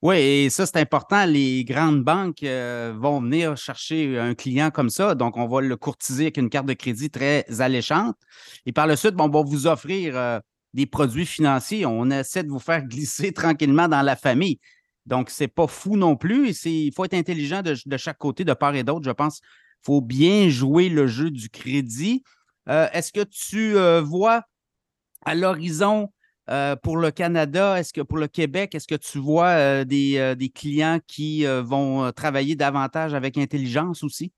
Oui, 0.02 0.16
et 0.16 0.50
ça, 0.50 0.64
c'est 0.64 0.78
important. 0.78 1.26
Les 1.26 1.62
grandes 1.64 2.02
banques 2.02 2.42
euh, 2.42 2.94
vont 2.96 3.20
venir 3.20 3.56
chercher 3.58 4.18
un 4.18 4.34
client 4.34 4.70
comme 4.70 4.88
ça. 4.88 5.14
Donc, 5.14 5.36
on 5.36 5.46
va 5.46 5.60
le 5.60 5.76
courtiser 5.76 6.24
avec 6.24 6.38
une 6.38 6.48
carte 6.48 6.66
de 6.66 6.72
crédit 6.72 7.10
très 7.10 7.44
alléchante. 7.60 8.16
Et 8.64 8.72
par 8.72 8.86
la 8.86 8.96
suite, 8.96 9.14
on 9.18 9.28
va 9.28 9.42
vous 9.42 9.66
offrir 9.66 10.40
des 10.72 10.86
produits 10.86 11.26
financiers. 11.26 11.84
On 11.84 12.10
essaie 12.10 12.42
de 12.42 12.48
vous 12.48 12.58
faire 12.58 12.82
glisser 12.84 13.32
tranquillement 13.34 13.88
dans 13.88 14.02
la 14.02 14.16
famille. 14.16 14.58
Donc, 15.06 15.30
ce 15.30 15.44
n'est 15.44 15.48
pas 15.48 15.66
fou 15.66 15.96
non 15.96 16.16
plus. 16.16 16.64
Il 16.64 16.92
faut 16.94 17.04
être 17.04 17.14
intelligent 17.14 17.62
de, 17.62 17.96
chaque 17.96 18.18
côté, 18.18 18.44
de 18.44 18.52
part 18.52 18.74
et 18.74 18.84
d'autre. 18.84 19.04
Je 19.04 19.10
pense 19.10 19.40
qu'il 19.40 19.48
faut 19.82 20.00
bien 20.00 20.48
jouer 20.48 20.88
le 20.88 21.06
jeu 21.06 21.30
du 21.30 21.48
crédit. 21.48 22.22
Euh, 22.68 22.88
est-ce 22.92 23.12
que 23.12 23.24
tu 23.24 23.76
euh, 23.76 24.00
vois 24.00 24.44
à 25.24 25.34
l'horizon 25.34 26.10
euh, 26.48 26.76
pour 26.76 26.96
le 26.96 27.10
Canada, 27.10 27.78
est-ce 27.78 27.92
que 27.92 28.00
pour 28.00 28.18
le 28.18 28.28
Québec, 28.28 28.74
est-ce 28.74 28.88
que 28.88 28.94
tu 28.94 29.18
vois 29.18 29.84
des, 29.84 30.34
des, 30.36 30.48
clients 30.48 30.98
qui 31.06 31.44
vont 31.44 32.10
travailler 32.12 32.56
davantage 32.56 33.14
avec 33.14 33.38
intelligence 33.38 34.02
aussi? 34.02 34.32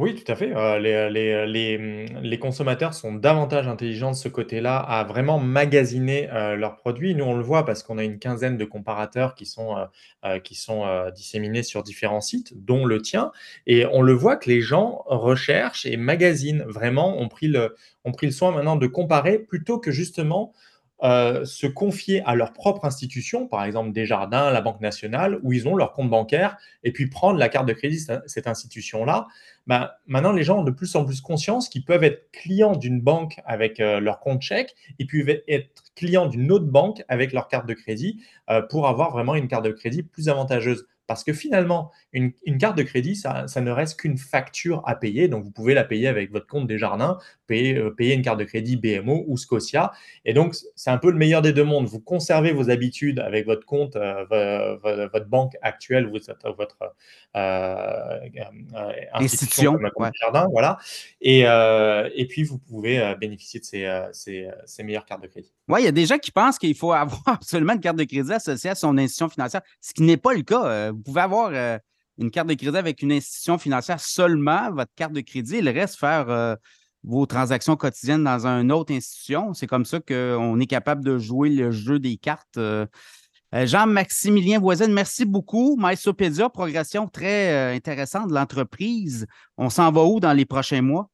Oui, 0.00 0.14
tout 0.14 0.32
à 0.32 0.34
fait. 0.34 0.50
Euh, 0.56 0.78
les, 0.80 2.38
consommateurs 2.38 2.94
sont 2.94 3.12
davantage 3.12 3.68
intelligents 3.68 4.12
de 4.12 4.16
ce 4.16 4.28
côté-là 4.28 4.78
à 4.78 5.04
vraiment 5.04 5.38
magasiner 5.38 6.30
euh, 6.32 6.56
leurs 6.56 6.76
produits. 6.76 7.14
Nous, 7.14 7.26
on 7.26 7.36
le 7.36 7.42
voit 7.42 7.66
parce 7.66 7.82
qu'on 7.82 7.98
a 7.98 8.04
une 8.04 8.18
quinzaine 8.18 8.56
de 8.56 8.64
comparateurs 8.64 9.34
qui 9.34 9.44
sont, 9.44 9.76
euh, 10.24 10.38
qui 10.38 10.54
sont 10.54 10.86
disséminés 11.14 11.62
sur 11.62 11.82
différents 11.82 12.22
sites, 12.22 12.54
dont 12.64 12.86
le 12.86 13.02
tien. 13.02 13.30
Et 13.66 13.84
on 13.92 14.00
le 14.00 14.14
voit 14.14 14.36
que 14.36 14.48
les 14.48 14.62
gens 14.62 15.02
recherchent 15.04 15.84
et 15.84 15.98
magasinent 15.98 16.64
vraiment, 16.66 17.20
ont 17.20 17.28
pris 17.28 17.48
le, 17.48 17.76
ont 18.06 18.12
pris 18.12 18.24
le 18.24 18.32
soin 18.32 18.52
maintenant 18.52 18.76
de 18.76 18.86
comparer 18.86 19.38
plutôt 19.38 19.78
que 19.78 19.90
justement 19.90 20.54
euh, 21.02 21.44
se 21.44 21.66
confier 21.66 22.22
à 22.26 22.34
leur 22.34 22.52
propre 22.52 22.84
institution, 22.84 23.46
par 23.46 23.64
exemple 23.64 23.92
Desjardins, 23.92 24.50
la 24.50 24.60
Banque 24.60 24.80
nationale, 24.80 25.38
où 25.42 25.52
ils 25.52 25.66
ont 25.66 25.74
leur 25.74 25.92
compte 25.92 26.10
bancaire, 26.10 26.58
et 26.84 26.92
puis 26.92 27.08
prendre 27.08 27.38
la 27.38 27.48
carte 27.48 27.66
de 27.66 27.72
crédit 27.72 28.04
de 28.06 28.20
cette 28.26 28.46
institution-là. 28.46 29.26
Ben, 29.66 29.90
maintenant, 30.06 30.32
les 30.32 30.42
gens 30.42 30.58
ont 30.58 30.64
de 30.64 30.70
plus 30.70 30.94
en 30.96 31.04
plus 31.04 31.20
conscience 31.20 31.68
qu'ils 31.68 31.84
peuvent 31.84 32.04
être 32.04 32.30
clients 32.32 32.76
d'une 32.76 33.00
banque 33.00 33.40
avec 33.46 33.80
euh, 33.80 34.00
leur 34.00 34.20
compte 34.20 34.42
chèque, 34.42 34.74
et 34.98 35.06
puis 35.06 35.24
être 35.48 35.84
clients 35.94 36.26
d'une 36.26 36.52
autre 36.52 36.66
banque 36.66 37.02
avec 37.08 37.32
leur 37.32 37.48
carte 37.48 37.66
de 37.66 37.74
crédit 37.74 38.22
euh, 38.50 38.60
pour 38.62 38.86
avoir 38.86 39.10
vraiment 39.10 39.34
une 39.34 39.48
carte 39.48 39.64
de 39.64 39.72
crédit 39.72 40.02
plus 40.02 40.28
avantageuse. 40.28 40.86
Parce 41.10 41.24
que 41.24 41.32
finalement, 41.32 41.90
une, 42.12 42.32
carte 42.60 42.78
de 42.78 42.84
crédit, 42.84 43.16
ça, 43.16 43.44
ne 43.60 43.70
reste 43.72 43.98
qu'une 43.98 44.16
facture 44.16 44.80
à 44.86 44.94
payer. 44.94 45.26
Donc, 45.26 45.42
vous 45.42 45.50
pouvez 45.50 45.74
la 45.74 45.82
payer 45.82 46.06
avec 46.06 46.30
votre 46.30 46.46
compte 46.46 46.68
Desjardins, 46.68 47.18
payer, 47.48 47.76
euh, 47.78 47.90
payer 47.90 48.14
une 48.14 48.22
carte 48.22 48.38
de 48.38 48.44
crédit 48.44 48.76
BMO 48.76 49.24
ou 49.26 49.36
Scotia. 49.36 49.90
Et 50.24 50.34
donc, 50.34 50.54
c'est 50.76 50.90
un 50.90 50.98
peu 50.98 51.10
le 51.10 51.16
meilleur 51.16 51.42
des 51.42 51.52
deux 51.52 51.64
mondes. 51.64 51.86
Vous 51.86 51.98
conservez 51.98 52.52
vos 52.52 52.70
habitudes 52.70 53.18
avec 53.18 53.44
votre 53.44 53.66
compte, 53.66 53.96
euh, 53.96 54.76
votre 55.12 55.26
banque 55.26 55.54
actuelle, 55.62 56.08
votre, 56.08 56.32
votre 56.56 56.94
euh, 57.34 58.20
institution, 59.12 59.76
comme 59.96 60.10
Desjardins. 60.12 60.46
Voilà. 60.52 60.78
Et, 61.20 61.40
et 61.40 62.26
puis, 62.28 62.44
vous 62.44 62.58
pouvez 62.58 63.16
bénéficier 63.20 63.58
de 63.58 63.64
ces, 63.64 64.02
ces, 64.12 64.48
ces 64.64 64.84
meilleures 64.84 65.06
cartes 65.06 65.24
de 65.24 65.26
crédit. 65.26 65.52
Oui, 65.66 65.82
il 65.82 65.84
y 65.86 65.88
a 65.88 65.92
des 65.92 66.06
gens 66.06 66.18
qui 66.18 66.30
pensent 66.30 66.58
qu'il 66.58 66.76
faut 66.76 66.92
avoir 66.92 67.22
absolument 67.26 67.72
une 67.72 67.80
carte 67.80 67.98
de 67.98 68.04
crédit 68.04 68.32
associée 68.32 68.70
à 68.70 68.76
son 68.76 68.96
institution 68.96 69.28
financière, 69.28 69.62
ce 69.80 69.92
qui 69.92 70.02
n'est 70.02 70.16
pas 70.16 70.34
le 70.34 70.42
cas. 70.42 70.92
Vous 71.00 71.12
pouvez 71.12 71.22
avoir 71.22 71.50
euh, 71.54 71.78
une 72.18 72.30
carte 72.30 72.46
de 72.48 72.52
crédit 72.52 72.76
avec 72.76 73.00
une 73.00 73.12
institution 73.12 73.56
financière 73.56 74.00
seulement, 74.00 74.70
votre 74.70 74.92
carte 74.94 75.14
de 75.14 75.22
crédit, 75.22 75.56
il 75.58 75.68
reste 75.70 75.98
faire 75.98 76.28
euh, 76.28 76.54
vos 77.02 77.24
transactions 77.24 77.74
quotidiennes 77.74 78.22
dans 78.22 78.46
une 78.46 78.70
autre 78.70 78.92
institution. 78.92 79.54
C'est 79.54 79.66
comme 79.66 79.86
ça 79.86 80.00
qu'on 80.00 80.60
est 80.60 80.66
capable 80.66 81.02
de 81.02 81.16
jouer 81.16 81.48
le 81.48 81.70
jeu 81.70 81.98
des 81.98 82.18
cartes. 82.18 82.58
Euh. 82.58 82.84
Jean-Maximilien 83.52 84.60
Voisin, 84.60 84.88
merci 84.88 85.24
beaucoup. 85.24 85.74
MySopédia, 85.80 86.50
progression 86.50 87.08
très 87.08 87.74
intéressante 87.74 88.28
de 88.28 88.34
l'entreprise. 88.34 89.26
On 89.56 89.70
s'en 89.70 89.90
va 89.90 90.04
où 90.04 90.20
dans 90.20 90.34
les 90.34 90.44
prochains 90.44 90.82
mois? 90.82 91.08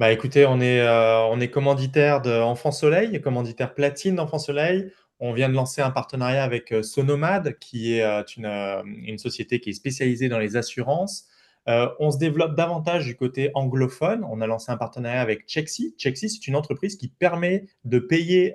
Bah 0.00 0.10
écoutez, 0.10 0.44
on 0.44 0.60
est, 0.60 0.86
on 0.86 1.40
est 1.40 1.48
commanditaire 1.48 2.20
d'Enfant 2.20 2.72
Soleil, 2.72 3.22
commanditaire 3.22 3.72
platine 3.72 4.16
d'Enfant 4.16 4.38
Soleil. 4.38 4.90
On 5.20 5.32
vient 5.32 5.48
de 5.48 5.54
lancer 5.54 5.80
un 5.80 5.90
partenariat 5.90 6.42
avec 6.42 6.72
euh, 6.72 6.82
Sonomad, 6.82 7.56
qui 7.58 7.94
est 7.94 8.02
euh, 8.02 8.22
euh, 8.38 8.82
une, 8.84 9.18
société 9.18 9.60
qui 9.60 9.70
est 9.70 9.74
spécialisée 9.74 10.28
dans 10.28 10.38
les 10.38 10.56
assurances. 10.56 11.28
on 11.66 12.10
se 12.10 12.18
développe 12.18 12.56
davantage 12.56 13.06
du 13.06 13.16
côté 13.16 13.50
anglophone. 13.54 14.24
On 14.28 14.40
a 14.40 14.46
lancé 14.46 14.72
un 14.72 14.76
partenariat 14.76 15.20
avec 15.20 15.44
Chexi. 15.46 15.94
Chexi, 15.96 16.28
c'est 16.28 16.46
une 16.46 16.56
entreprise 16.56 16.96
qui 16.96 17.08
permet 17.08 17.66
de 17.84 17.98
payer 17.98 18.52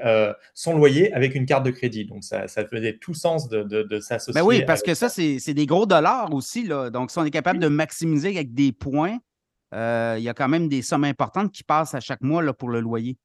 son 0.54 0.78
loyer 0.78 1.12
avec 1.14 1.34
une 1.34 1.48
carte 1.48 1.66
de 1.66 1.72
crédit. 1.72 2.06
Donc, 2.06 2.24
ça, 2.24 2.48
faisait 2.48 2.98
tout 2.98 3.16
sens 3.16 3.50
de, 3.50 4.00
s'associer. 4.00 4.40
Ben 4.40 4.46
oui, 4.46 4.64
parce 4.64 4.84
que 4.84 4.94
ça, 4.94 5.10
c'est 5.10 5.54
des 5.56 5.66
gros 5.66 5.88
dollars 5.88 6.32
aussi. 6.34 6.68
Là. 6.68 6.92
Donc, 6.92 7.10
si 7.10 7.18
on 7.18 7.26
est 7.26 7.32
capable 7.32 7.60
de 7.60 7.68
maximiser 7.68 8.30
avec 8.30 8.54
des 8.54 8.72
points, 8.72 9.18
il 9.74 10.22
y 10.22 10.30
a 10.30 10.34
quand 10.36 10.50
même 10.50 10.68
des 10.68 10.84
sommes 10.84 11.06
importantes 11.06 11.52
qui 11.52 11.64
passent 11.64 11.96
à 11.96 12.02
chaque 12.02 12.22
mois 12.22 12.44
là, 12.44 12.54
pour 12.54 12.70
le 12.70 12.80
loyer. 12.80 13.18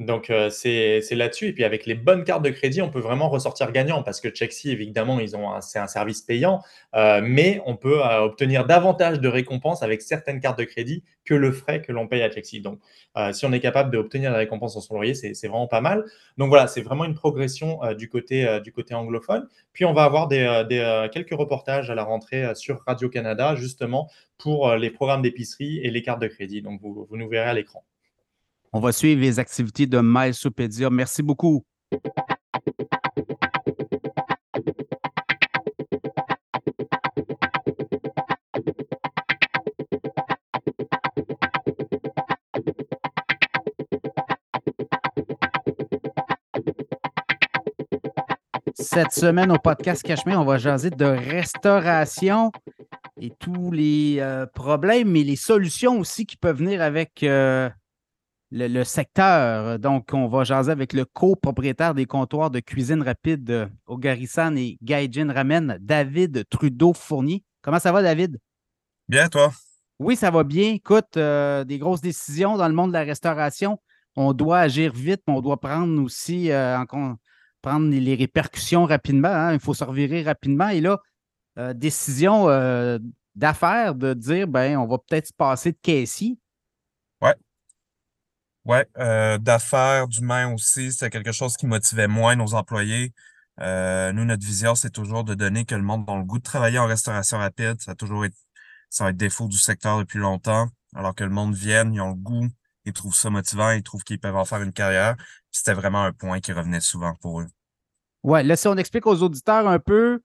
Donc, 0.00 0.30
euh, 0.30 0.48
c'est 0.48 1.02
là-dessus. 1.10 1.48
Et 1.48 1.52
puis, 1.52 1.62
avec 1.62 1.84
les 1.84 1.94
bonnes 1.94 2.24
cartes 2.24 2.42
de 2.42 2.48
crédit, 2.48 2.80
on 2.80 2.88
peut 2.88 3.00
vraiment 3.00 3.28
ressortir 3.28 3.70
gagnant 3.70 4.02
parce 4.02 4.22
que 4.22 4.34
Chexi, 4.34 4.70
évidemment, 4.70 5.18
c'est 5.60 5.78
un 5.78 5.86
service 5.86 6.22
payant, 6.22 6.62
euh, 6.94 7.20
mais 7.22 7.60
on 7.66 7.76
peut 7.76 8.02
euh, 8.02 8.20
obtenir 8.20 8.64
davantage 8.64 9.20
de 9.20 9.28
récompenses 9.28 9.82
avec 9.82 10.00
certaines 10.00 10.40
cartes 10.40 10.58
de 10.58 10.64
crédit 10.64 11.04
que 11.26 11.34
le 11.34 11.52
frais 11.52 11.82
que 11.82 11.92
l'on 11.92 12.08
paye 12.08 12.22
à 12.22 12.30
Chexi. 12.30 12.62
Donc, 12.62 12.80
si 13.32 13.44
on 13.44 13.52
est 13.52 13.60
capable 13.60 13.90
d'obtenir 13.90 14.30
des 14.30 14.38
récompenses 14.38 14.72
sur 14.72 14.82
son 14.82 14.94
loyer, 14.94 15.14
c'est 15.14 15.48
vraiment 15.48 15.66
pas 15.66 15.82
mal. 15.82 16.04
Donc, 16.38 16.48
voilà, 16.48 16.66
c'est 16.66 16.80
vraiment 16.80 17.04
une 17.04 17.14
progression 17.14 17.80
du, 17.94 18.08
côté, 18.08 18.60
du 18.64 18.72
côté 18.72 18.94
anglophone. 18.94 19.46
Puis, 19.74 19.84
on 19.84 19.92
va 19.92 20.04
avoir 20.04 20.28
des, 20.28 21.08
quelques 21.12 21.38
reportages 21.38 21.90
à 21.90 21.94
la 21.94 22.04
rentrée 22.04 22.54
sur 22.54 22.82
Radio-Canada, 22.86 23.54
justement, 23.54 24.10
pour 24.38 24.74
les 24.74 24.90
programmes 24.90 25.22
d'épicerie 25.22 25.78
et 25.82 25.90
les 25.90 26.02
cartes 26.02 26.22
de 26.22 26.28
crédit. 26.28 26.62
Donc, 26.62 26.80
vous, 26.80 27.06
vous 27.08 27.16
nous 27.16 27.28
verrez 27.28 27.50
à 27.50 27.54
l'écran. 27.54 27.84
On 28.72 28.78
va 28.78 28.92
suivre 28.92 29.20
les 29.20 29.40
activités 29.40 29.86
de 29.86 30.00
MySopedia. 30.00 30.90
Merci 30.90 31.24
beaucoup. 31.24 31.64
Cette 48.74 49.12
semaine 49.12 49.50
au 49.50 49.58
podcast 49.58 50.02
Cachemire, 50.04 50.40
on 50.40 50.44
va 50.44 50.58
jaser 50.58 50.90
de 50.90 51.04
restauration 51.04 52.52
et 53.20 53.32
tous 53.38 53.72
les 53.72 54.16
euh, 54.20 54.46
problèmes 54.46 55.16
et 55.16 55.24
les 55.24 55.36
solutions 55.36 55.98
aussi 55.98 56.24
qui 56.24 56.36
peuvent 56.36 56.58
venir 56.58 56.82
avec 56.82 57.22
euh, 57.22 57.68
le, 58.50 58.84
secteur. 58.84 59.78
Donc, 59.78 60.10
on 60.12 60.28
va 60.28 60.44
jaser 60.44 60.72
avec 60.72 60.92
le 60.92 61.04
copropriétaire 61.04 61.94
des 61.94 62.06
comptoirs 62.06 62.50
de 62.50 62.60
cuisine 62.60 63.02
rapide 63.02 63.70
au 63.86 63.96
Garissan 63.96 64.56
et 64.56 64.78
Gaijin 64.82 65.32
Ramen, 65.32 65.78
David 65.80 66.44
Trudeau-Fournier. 66.48 67.44
Comment 67.62 67.78
ça 67.78 67.92
va, 67.92 68.02
David? 68.02 68.38
Bien, 69.08 69.28
toi? 69.28 69.52
Oui, 69.98 70.16
ça 70.16 70.30
va 70.30 70.44
bien. 70.44 70.72
Écoute, 70.72 71.16
euh, 71.16 71.62
des 71.64 71.78
grosses 71.78 72.00
décisions 72.00 72.56
dans 72.56 72.68
le 72.68 72.74
monde 72.74 72.90
de 72.90 72.94
la 72.94 73.04
restauration. 73.04 73.78
On 74.16 74.32
doit 74.32 74.60
agir 74.60 74.92
vite, 74.92 75.20
mais 75.26 75.34
on 75.34 75.40
doit 75.40 75.60
prendre 75.60 76.02
aussi 76.02 76.50
euh, 76.50 76.78
en 76.78 77.16
prendre 77.60 77.90
les 77.90 78.14
répercussions 78.14 78.86
rapidement. 78.86 79.28
Hein. 79.28 79.52
Il 79.52 79.60
faut 79.60 79.74
se 79.74 79.84
revirer 79.84 80.22
rapidement. 80.22 80.68
Et 80.68 80.80
là, 80.80 81.00
euh, 81.58 81.74
décision 81.74 82.46
d'affaires 83.34 83.94
de 83.94 84.14
dire 84.14 84.48
ben, 84.48 84.78
on 84.78 84.86
va 84.86 84.96
peut-être 84.98 85.28
se 85.28 85.32
passer 85.34 85.72
de 85.72 85.78
caissier. 85.82 86.38
Oui, 88.66 88.78
euh, 88.98 89.38
d'affaires, 89.38 90.06
d'humain 90.06 90.52
aussi, 90.52 90.92
c'est 90.92 91.10
quelque 91.10 91.32
chose 91.32 91.56
qui 91.56 91.66
motivait 91.66 92.08
moins 92.08 92.36
nos 92.36 92.54
employés. 92.54 93.12
Euh, 93.60 94.12
nous, 94.12 94.24
notre 94.24 94.44
vision, 94.44 94.74
c'est 94.74 94.90
toujours 94.90 95.24
de 95.24 95.34
donner 95.34 95.64
que 95.64 95.74
le 95.74 95.82
monde 95.82 96.04
a 96.08 96.16
le 96.16 96.24
goût 96.24 96.38
de 96.38 96.42
travailler 96.42 96.78
en 96.78 96.86
restauration 96.86 97.38
rapide. 97.38 97.80
Ça 97.80 97.92
a 97.92 97.94
toujours 97.94 98.24
été, 98.24 98.36
ça 98.90 99.04
va 99.04 99.10
être 99.10 99.16
défaut 99.16 99.48
du 99.48 99.58
secteur 99.58 99.98
depuis 99.98 100.18
longtemps. 100.18 100.68
Alors 100.94 101.14
que 101.14 101.24
le 101.24 101.30
monde 101.30 101.54
vienne, 101.54 101.94
ils 101.94 102.00
ont 102.00 102.10
le 102.10 102.14
goût, 102.14 102.48
ils 102.84 102.92
trouvent 102.92 103.14
ça 103.14 103.30
motivant, 103.30 103.70
ils 103.70 103.82
trouvent 103.82 104.04
qu'ils 104.04 104.18
peuvent 104.18 104.36
en 104.36 104.44
faire 104.44 104.62
une 104.62 104.72
carrière. 104.72 105.16
C'était 105.50 105.74
vraiment 105.74 106.02
un 106.02 106.12
point 106.12 106.40
qui 106.40 106.52
revenait 106.52 106.80
souvent 106.80 107.14
pour 107.14 107.40
eux. 107.40 107.46
Ouais, 108.22 108.42
là, 108.42 108.56
si 108.56 108.68
on 108.68 108.76
explique 108.76 109.06
aux 109.06 109.22
auditeurs 109.22 109.66
un 109.68 109.78
peu, 109.78 110.20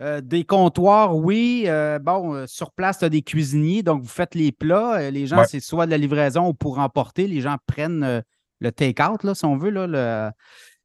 euh, 0.00 0.20
des 0.20 0.44
comptoirs, 0.44 1.16
oui. 1.16 1.64
Euh, 1.66 1.98
bon, 1.98 2.34
euh, 2.34 2.46
sur 2.46 2.72
place, 2.72 2.98
tu 2.98 3.04
as 3.04 3.08
des 3.08 3.22
cuisiniers, 3.22 3.82
donc 3.82 4.02
vous 4.02 4.08
faites 4.08 4.34
les 4.34 4.52
plats. 4.52 5.10
les 5.10 5.26
gens, 5.26 5.44
c'est 5.44 5.60
soit 5.60 5.86
de 5.86 5.90
la 5.90 5.98
livraison 5.98 6.48
ou 6.48 6.54
pour 6.54 6.78
emporter. 6.78 7.26
Les 7.26 7.40
gens 7.40 7.56
prennent 7.66 8.22
le 8.60 8.72
take-out, 8.72 9.20
si 9.34 9.44
on 9.44 9.56
veut. 9.56 9.70
Là, 9.70 10.32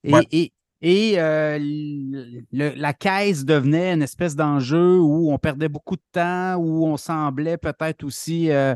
Et, 0.04 0.54
et 0.82 1.16
euh, 1.18 1.58
la 2.52 2.94
caisse 2.94 3.44
devenait 3.46 3.94
une 3.94 4.04
espèce 4.04 4.36
d'enjeu 4.36 5.00
où 5.00 5.32
on 5.32 5.40
perdait 5.40 5.70
beaucoup 5.70 5.96
de 5.96 6.04
temps, 6.12 6.56
où 6.56 6.86
on 6.86 6.98
semblait 6.98 7.58
peut-être 7.58 8.04
aussi 8.04 8.52
euh, 8.52 8.76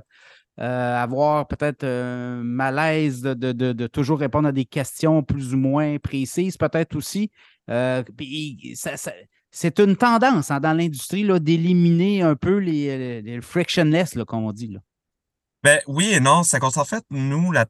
avoir 0.58 1.48
peut-être 1.48 1.84
un 1.84 2.42
malaise 2.44 3.22
de, 3.22 3.88
toujours 3.88 4.20
répondre 4.20 4.48
à 4.48 4.52
des 4.52 4.66
questions 4.66 5.22
plus 5.22 5.54
ou 5.54 5.58
moins 5.58 5.98
précises, 6.00 6.58
peut-être 6.58 6.96
aussi. 6.96 7.32
C'est 9.52 9.80
une 9.80 9.96
tendance 9.96 10.50
hein, 10.50 10.60
dans 10.60 10.74
l'industrie 10.74 11.28
d'éliminer 11.42 12.22
un 12.22 12.36
peu 12.36 12.58
les, 12.58 13.40
frictionless, 13.42 14.18
comme 14.28 14.46
on 14.46 14.52
dit. 14.52 14.68
Là. 14.68 14.80
Ben 15.64 15.80
oui 15.88 16.12
et 16.14 16.20
non, 16.20 16.44
c'est 16.44 16.60
qu'en 16.60 16.72
fait, 16.72 17.04
nous, 17.12 17.52
la, 17.52 17.66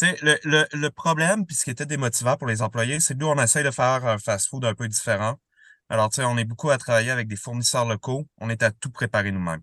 le, 0.00 0.38
le, 0.44 0.66
le, 0.72 0.90
problème, 0.90 1.46
puis 1.46 1.56
ce 1.56 1.64
qui 1.64 1.70
était 1.70 1.86
démotivant 1.86 2.36
pour 2.36 2.46
les 2.46 2.62
employés, 2.62 3.00
c'est 3.00 3.14
que 3.14 3.18
nous, 3.18 3.26
on 3.26 3.40
essaye 3.42 3.64
de 3.64 3.70
faire 3.70 4.06
un 4.06 4.18
fast-food 4.18 4.64
un 4.64 4.74
peu 4.74 4.88
différent. 4.88 5.36
Alors, 5.88 6.08
tu 6.10 6.16
sais, 6.16 6.24
on 6.24 6.36
est 6.38 6.44
beaucoup 6.44 6.70
à 6.70 6.78
travailler 6.78 7.10
avec 7.10 7.28
des 7.28 7.36
fournisseurs 7.36 7.84
locaux. 7.84 8.26
On 8.40 8.48
est 8.50 8.62
à 8.62 8.70
tout 8.70 8.90
préparer 8.90 9.32
nous-mêmes. 9.32 9.60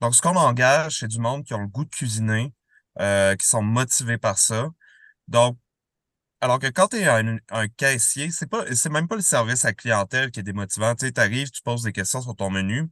Donc, 0.00 0.14
ce 0.14 0.20
qu'on 0.20 0.36
engage, 0.36 0.98
c'est 1.00 1.08
du 1.08 1.18
monde 1.18 1.44
qui 1.44 1.54
ont 1.54 1.60
le 1.60 1.68
goût 1.68 1.84
de 1.84 1.90
cuisiner, 1.90 2.52
euh, 3.00 3.34
qui 3.36 3.46
sont 3.46 3.62
motivés 3.62 4.18
par 4.18 4.38
ça. 4.38 4.68
Donc, 5.28 5.56
alors 6.42 6.58
que 6.58 6.66
quand 6.66 6.88
tu 6.88 6.96
es 6.98 7.06
un, 7.08 7.68
caissier, 7.76 8.30
c'est 8.30 8.46
pas, 8.46 8.64
c'est 8.74 8.90
même 8.90 9.08
pas 9.08 9.16
le 9.16 9.22
service 9.22 9.64
à 9.64 9.72
clientèle 9.72 10.30
qui 10.30 10.40
est 10.40 10.42
démotivant. 10.42 10.94
Tu 10.94 11.10
arrives, 11.16 11.50
tu 11.50 11.62
poses 11.62 11.82
des 11.82 11.92
questions 11.92 12.20
sur 12.20 12.36
ton 12.36 12.50
menu 12.50 12.90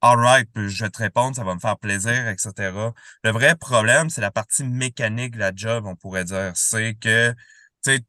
alright, 0.00 0.48
je 0.54 0.84
vais 0.84 0.90
te 0.90 0.98
répondre, 0.98 1.36
ça 1.36 1.44
va 1.44 1.54
me 1.54 1.60
faire 1.60 1.78
plaisir, 1.78 2.28
etc. 2.28 2.72
Le 3.24 3.30
vrai 3.30 3.56
problème, 3.56 4.10
c'est 4.10 4.20
la 4.20 4.30
partie 4.30 4.64
mécanique 4.64 5.32
de 5.34 5.38
la 5.38 5.52
job, 5.54 5.84
on 5.86 5.96
pourrait 5.96 6.24
dire. 6.24 6.52
C'est 6.54 6.94
que, 6.94 7.34
tu 7.84 8.02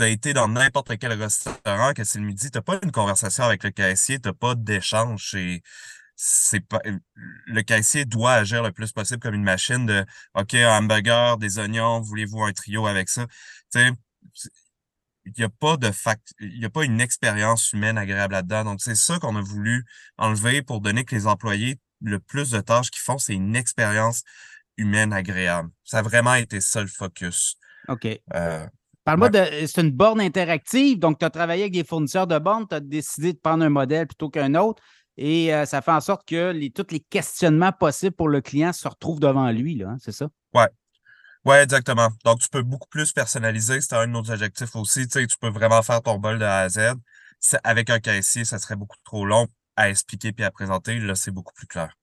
as 0.00 0.08
été 0.08 0.32
dans 0.32 0.48
n'importe 0.48 0.96
quel 0.98 1.12
restaurant, 1.12 1.92
que 1.94 2.04
c'est 2.04 2.18
le 2.18 2.24
midi, 2.24 2.50
t'as 2.50 2.62
pas 2.62 2.78
une 2.82 2.92
conversation 2.92 3.44
avec 3.44 3.62
le 3.64 3.70
caissier, 3.70 4.18
t'as 4.18 4.32
pas 4.32 4.54
d'échange. 4.54 5.36
C'est 6.16 6.60
pas, 6.60 6.80
le 7.14 7.62
caissier 7.62 8.04
doit 8.04 8.34
agir 8.34 8.62
le 8.62 8.70
plus 8.72 8.92
possible 8.92 9.20
comme 9.20 9.34
une 9.34 9.42
machine 9.42 9.84
de, 9.86 10.04
OK, 10.34 10.54
un 10.54 10.78
hamburger, 10.78 11.38
des 11.38 11.58
oignons, 11.58 12.00
voulez-vous 12.00 12.42
un 12.44 12.52
trio 12.52 12.86
avec 12.86 13.08
ça? 13.08 13.26
Il 15.26 15.32
n'y 15.38 15.44
a 15.44 15.48
pas 15.48 15.76
de 15.76 15.90
fact, 15.90 16.34
il 16.38 16.58
y 16.58 16.64
a 16.64 16.70
pas 16.70 16.84
une 16.84 17.00
expérience 17.00 17.72
humaine 17.72 17.96
agréable 17.96 18.34
là-dedans. 18.34 18.64
Donc, 18.64 18.80
c'est 18.82 18.94
ça 18.94 19.18
qu'on 19.18 19.36
a 19.36 19.40
voulu 19.40 19.84
enlever 20.18 20.62
pour 20.62 20.80
donner 20.80 21.04
que 21.04 21.14
les 21.14 21.26
employés, 21.26 21.78
le 22.02 22.18
plus 22.20 22.50
de 22.50 22.60
tâches 22.60 22.90
qu'ils 22.90 23.00
font, 23.00 23.18
c'est 23.18 23.34
une 23.34 23.56
expérience 23.56 24.22
humaine 24.76 25.12
agréable. 25.12 25.70
Ça 25.84 25.98
a 25.98 26.02
vraiment 26.02 26.34
été 26.34 26.60
ça 26.60 26.82
le 26.82 26.88
focus. 26.88 27.56
OK. 27.88 28.06
Euh, 28.34 28.66
Parle-moi 29.04 29.28
de. 29.28 29.66
C'est 29.66 29.80
une 29.80 29.90
borne 29.90 30.20
interactive. 30.20 30.98
Donc, 30.98 31.18
tu 31.18 31.24
as 31.24 31.30
travaillé 31.30 31.62
avec 31.62 31.74
des 31.74 31.84
fournisseurs 31.84 32.26
de 32.26 32.38
bornes, 32.38 32.66
tu 32.68 32.74
as 32.74 32.80
décidé 32.80 33.32
de 33.32 33.38
prendre 33.38 33.64
un 33.64 33.68
modèle 33.68 34.06
plutôt 34.06 34.30
qu'un 34.30 34.54
autre. 34.54 34.82
Et 35.16 35.54
euh, 35.54 35.64
ça 35.64 35.80
fait 35.80 35.92
en 35.92 36.00
sorte 36.00 36.26
que 36.26 36.50
les, 36.50 36.70
tous 36.70 36.86
les 36.90 37.00
questionnements 37.00 37.72
possibles 37.72 38.16
pour 38.16 38.28
le 38.28 38.40
client 38.40 38.72
se 38.72 38.88
retrouvent 38.88 39.20
devant 39.20 39.50
lui, 39.50 39.76
là, 39.76 39.90
hein, 39.90 39.96
c'est 40.00 40.12
ça? 40.12 40.28
Ouais, 40.52 40.66
oui, 41.44 41.56
exactement. 41.56 42.08
Donc, 42.24 42.40
tu 42.40 42.48
peux 42.48 42.62
beaucoup 42.62 42.88
plus 42.88 43.12
personnaliser. 43.12 43.80
C'est 43.80 43.94
un 43.94 44.06
de 44.06 44.12
nos 44.12 44.30
objectifs 44.30 44.74
aussi. 44.76 45.06
Tu 45.06 45.20
sais, 45.20 45.26
tu 45.26 45.36
peux 45.38 45.50
vraiment 45.50 45.82
faire 45.82 46.00
ton 46.00 46.18
bol 46.18 46.38
de 46.38 46.44
A 46.44 46.60
à 46.60 46.68
Z. 46.68 46.94
Avec 47.62 47.90
un 47.90 48.00
caissier, 48.00 48.44
ça 48.44 48.58
serait 48.58 48.76
beaucoup 48.76 48.96
trop 49.04 49.26
long 49.26 49.46
à 49.76 49.90
expliquer 49.90 50.32
puis 50.32 50.44
à 50.44 50.50
présenter. 50.50 50.98
Là, 50.98 51.14
c'est 51.14 51.30
beaucoup 51.30 51.52
plus 51.52 51.66
clair. 51.66 51.94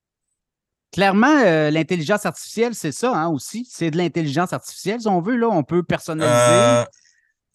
Clairement, 0.91 1.39
euh, 1.45 1.71
l'intelligence 1.71 2.25
artificielle, 2.25 2.75
c'est 2.75 2.91
ça 2.91 3.15
hein, 3.15 3.29
aussi. 3.29 3.67
C'est 3.71 3.91
de 3.91 3.97
l'intelligence 3.97 4.53
artificielle, 4.53 5.01
si 5.01 5.07
on 5.07 5.21
veut. 5.21 5.37
Là, 5.37 5.47
on 5.47 5.63
peut 5.63 5.83
personnaliser. 5.83 6.35
Euh, 6.35 6.85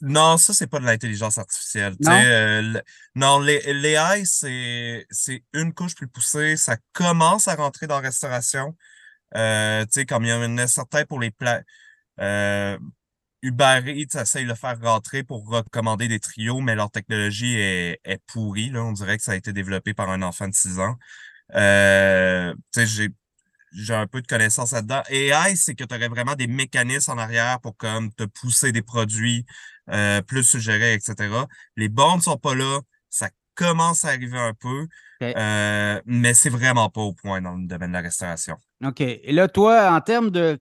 non, 0.00 0.38
ça, 0.38 0.54
c'est 0.54 0.66
pas 0.66 0.80
de 0.80 0.86
l'intelligence 0.86 1.38
artificielle. 1.38 1.94
Non, 2.00 2.12
euh, 2.24 2.80
non 3.14 3.38
l'AI, 3.38 4.24
c'est 4.24 5.44
une 5.52 5.72
couche 5.72 5.94
plus 5.94 6.08
poussée. 6.08 6.56
Ça 6.56 6.76
commence 6.92 7.46
à 7.46 7.54
rentrer 7.54 7.86
dans 7.86 7.96
la 7.96 8.08
restauration. 8.08 8.74
Euh, 9.34 9.84
tu 9.84 9.92
sais, 9.92 10.06
comme 10.06 10.24
il 10.24 10.30
y 10.30 10.32
en 10.32 10.58
a 10.58 10.66
certains 10.66 11.04
pour 11.04 11.20
les 11.20 11.30
plats. 11.30 11.62
Euh, 12.20 12.78
Uber 13.42 13.82
Eats 13.86 14.20
essaye 14.20 14.44
de 14.44 14.48
le 14.48 14.54
faire 14.54 14.80
rentrer 14.80 15.22
pour 15.22 15.46
recommander 15.48 16.08
des 16.08 16.20
trios, 16.20 16.60
mais 16.60 16.74
leur 16.74 16.90
technologie 16.90 17.56
est, 17.56 18.00
est 18.04 18.20
pourrie. 18.26 18.70
Là. 18.70 18.82
On 18.82 18.92
dirait 18.92 19.18
que 19.18 19.22
ça 19.22 19.32
a 19.32 19.36
été 19.36 19.52
développé 19.52 19.94
par 19.94 20.10
un 20.10 20.22
enfant 20.22 20.48
de 20.48 20.54
6 20.54 20.80
ans. 20.80 20.96
Euh, 21.54 22.54
j'ai 22.76 23.10
j'ai 23.72 23.94
un 23.94 24.06
peu 24.06 24.22
de 24.22 24.26
connaissances 24.26 24.72
là-dedans. 24.72 25.02
AI, 25.10 25.54
c'est 25.56 25.74
que 25.74 25.84
tu 25.84 25.94
aurais 25.94 26.08
vraiment 26.08 26.34
des 26.34 26.46
mécanismes 26.46 27.12
en 27.12 27.18
arrière 27.18 27.60
pour 27.60 27.76
comme 27.76 28.12
te 28.14 28.24
pousser 28.24 28.72
des 28.72 28.82
produits 28.82 29.44
euh, 29.90 30.22
plus 30.22 30.44
suggérés, 30.44 30.94
etc. 30.94 31.14
Les 31.76 31.88
bornes 31.88 32.22
sont 32.22 32.38
pas 32.38 32.54
là. 32.54 32.80
Ça 33.10 33.28
commence 33.54 34.04
à 34.04 34.08
arriver 34.08 34.38
un 34.38 34.54
peu, 34.54 34.86
euh, 35.22 36.00
mais 36.06 36.34
c'est 36.34 36.50
vraiment 36.50 36.88
pas 36.88 37.02
au 37.02 37.12
point 37.12 37.40
dans 37.42 37.54
le 37.54 37.66
domaine 37.66 37.90
de 37.90 37.94
la 37.94 38.00
restauration. 38.00 38.56
OK. 38.84 39.00
Et 39.00 39.32
là, 39.32 39.48
toi, 39.48 39.92
en 39.92 40.00
termes 40.00 40.30
de 40.30 40.58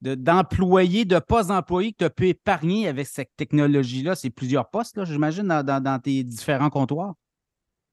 d'employés, 0.00 1.04
de, 1.04 1.18
postes 1.18 1.48
d'employés 1.48 1.92
que 1.92 1.98
tu 1.98 2.04
as 2.04 2.10
pu 2.10 2.28
épargner 2.28 2.88
avec 2.88 3.06
cette 3.06 3.30
technologie-là, 3.36 4.14
c'est 4.14 4.30
plusieurs 4.30 4.68
postes, 4.68 5.02
j'imagine, 5.04 5.48
dans, 5.48 5.98
tes 5.98 6.22
différents 6.24 6.68
comptoirs? 6.68 7.14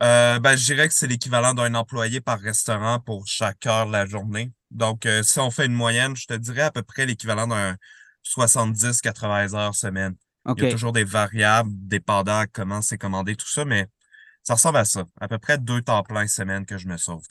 Euh, 0.04 0.40
ben, 0.40 0.56
je 0.56 0.66
dirais 0.66 0.88
que 0.88 0.94
c'est 0.94 1.08
l'équivalent 1.08 1.54
d'un 1.54 1.74
employé 1.76 2.20
par 2.20 2.40
restaurant 2.40 3.00
pour 3.00 3.28
chaque 3.28 3.66
heure 3.66 3.86
de 3.86 3.92
la 3.92 4.06
journée. 4.06 4.52
Donc, 4.72 5.06
euh, 5.06 5.22
si 5.24 5.40
on 5.40 5.52
fait 5.52 5.68
une 5.68 5.74
moyenne, 5.74 6.16
je 6.16 6.26
te 6.26 6.34
dirais 6.34 6.64
à 6.64 6.72
peu 6.72 6.82
près 6.82 7.06
l'équivalent 7.06 7.48
d'un 7.48 7.78
70-80 8.24 9.56
heures 9.56 9.76
semaine. 9.76 10.16
Il 10.58 10.64
y 10.64 10.68
a 10.68 10.72
toujours 10.72 10.92
des 10.92 11.04
variables 11.04 11.70
dépendant 11.72 12.46
comment 12.52 12.82
c'est 12.82 12.98
commandé, 12.98 13.36
tout 13.36 13.48
ça, 13.48 13.64
mais 13.64 13.86
ça 14.42 14.56
ressemble 14.56 14.78
à 14.78 14.86
ça. 14.86 15.06
À 15.20 15.28
peu 15.28 15.38
près 15.38 15.60
deux 15.60 15.84
temps 15.84 16.02
plein 16.02 16.28
semaine 16.28 16.66
que 16.66 16.80
je 16.80 16.88
me 16.88 16.98
sauve. 16.98 17.24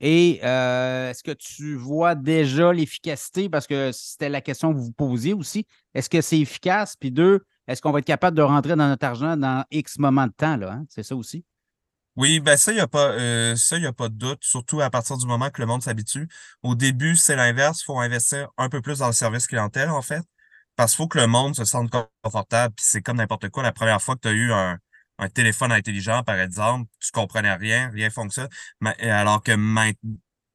Et 0.00 0.40
euh, 0.44 1.10
est-ce 1.10 1.24
que 1.24 1.32
tu 1.32 1.76
vois 1.76 2.14
déjà 2.14 2.72
l'efficacité? 2.72 3.48
Parce 3.48 3.66
que 3.66 3.90
c'était 3.92 4.28
la 4.28 4.40
question 4.40 4.72
que 4.72 4.78
vous 4.78 4.92
posiez 4.92 5.34
aussi. 5.34 5.66
Est-ce 5.94 6.08
que 6.08 6.20
c'est 6.20 6.38
efficace? 6.38 6.94
Puis 6.96 7.10
deux, 7.10 7.40
est-ce 7.66 7.82
qu'on 7.82 7.90
va 7.90 7.98
être 7.98 8.04
capable 8.04 8.36
de 8.36 8.42
rentrer 8.42 8.76
dans 8.76 8.88
notre 8.88 9.06
argent 9.06 9.36
dans 9.36 9.64
X 9.70 9.98
moments 9.98 10.26
de 10.26 10.32
temps? 10.32 10.56
Là, 10.56 10.72
hein? 10.72 10.84
C'est 10.88 11.02
ça 11.02 11.16
aussi? 11.16 11.44
Oui, 12.16 12.40
ben 12.40 12.56
ça, 12.56 12.72
il 12.72 12.76
n'y 12.76 12.80
a 12.80 12.88
euh, 12.94 13.54
a 13.54 13.92
pas 13.92 14.08
de 14.08 14.14
doute, 14.14 14.42
surtout 14.42 14.80
à 14.80 14.90
partir 14.90 15.16
du 15.16 15.26
moment 15.26 15.50
que 15.50 15.60
le 15.60 15.66
monde 15.66 15.82
s'habitue. 15.82 16.28
Au 16.62 16.74
début, 16.74 17.14
c'est 17.14 17.36
l'inverse. 17.36 17.82
Il 17.82 17.84
faut 17.84 18.00
investir 18.00 18.48
un 18.56 18.68
peu 18.68 18.80
plus 18.80 18.98
dans 18.98 19.06
le 19.06 19.12
service 19.12 19.46
clientèle, 19.46 19.88
en 19.90 20.02
fait. 20.02 20.24
Parce 20.74 20.92
qu'il 20.92 20.96
faut 20.96 21.08
que 21.08 21.18
le 21.18 21.28
monde 21.28 21.54
se 21.54 21.64
sente 21.64 21.92
confortable. 22.22 22.74
Puis 22.74 22.86
c'est 22.88 23.02
comme 23.02 23.18
n'importe 23.18 23.48
quoi. 23.50 23.62
La 23.62 23.72
première 23.72 24.02
fois 24.02 24.16
que 24.16 24.20
tu 24.22 24.28
as 24.28 24.32
eu 24.32 24.52
un, 24.52 24.78
un 25.18 25.28
téléphone 25.28 25.72
intelligent, 25.72 26.22
par 26.22 26.38
exemple, 26.38 26.90
tu 27.00 27.10
comprenais 27.10 27.54
rien, 27.54 27.90
rien 27.90 28.10
fonctionne. 28.10 28.48
Mais, 28.80 28.98
alors 29.10 29.42
que 29.42 29.52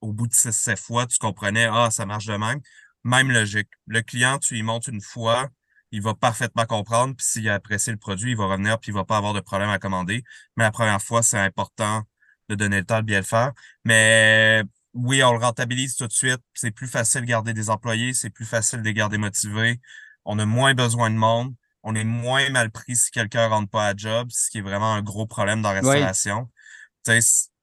au 0.01 0.14
bout 0.14 0.28
de 0.28 0.34
6-7 0.34 0.78
fois, 0.78 1.07
tu 1.07 1.18
comprenais, 1.18 1.68
ah, 1.72 1.89
ça 1.91 2.05
marche 2.05 2.26
de 2.26 2.36
même. 2.36 2.59
Même 3.03 3.32
logique. 3.32 3.70
Le 3.88 4.01
client, 4.01 4.39
tu 4.39 4.53
lui 4.55 4.64
montres 4.64 4.89
une 4.89 5.01
fois, 5.01 5.49
il 5.91 6.01
va 6.01 6.14
parfaitement 6.14 6.66
comprendre, 6.66 7.16
puis 7.16 7.26
s'il 7.26 7.49
a 7.49 7.55
apprécié 7.55 7.91
le 7.93 7.99
produit, 7.99 8.32
il 8.32 8.38
va 8.38 8.45
revenir, 8.47 8.80
puis 8.80 8.91
il 8.91 8.95
va 8.95 9.05
pas 9.05 9.18
avoir 9.18 9.34
de 9.34 9.39
problème 9.41 9.70
à 9.70 9.80
commander. 9.80 10.24
Mais 10.57 10.64
la 10.64 10.72
première 10.72 11.01
fois, 11.01 11.22
c'est 11.24 11.38
important 11.39 12.03
de 12.49 12.55
donner 12.55 12.80
le 12.80 12.86
temps 12.86 12.99
de 12.99 13.05
bien 13.05 13.20
le 13.20 13.26
faire. 13.26 13.51
Mais 13.86 14.64
oui, 14.93 15.24
on 15.24 15.34
le 15.34 15.39
rentabilise 15.39 15.95
tout 15.95 16.07
de 16.07 16.14
suite. 16.14 16.41
C'est 16.53 16.72
plus 16.72 16.88
facile 16.88 17.22
de 17.22 17.28
garder 17.28 17.53
des 17.53 17.70
employés, 17.70 18.14
c'est 18.14 18.30
plus 18.30 18.45
facile 18.45 18.80
de 18.80 18.86
les 18.86 18.93
garder 18.93 19.18
motivés. 19.18 19.80
On 20.26 20.39
a 20.39 20.45
moins 20.45 20.74
besoin 20.74 21.09
de 21.09 21.16
monde 21.16 21.53
on 21.84 21.95
est 21.95 22.03
moins 22.03 22.49
mal 22.49 22.71
pris 22.71 22.95
si 22.95 23.11
quelqu'un 23.11 23.47
rentre 23.47 23.69
pas 23.69 23.88
à 23.88 23.95
job, 23.95 24.29
ce 24.31 24.49
qui 24.49 24.59
est 24.59 24.61
vraiment 24.61 24.93
un 24.93 25.01
gros 25.01 25.27
problème 25.27 25.61
dans 25.61 25.73
la 25.73 25.81
restauration. 25.81 26.49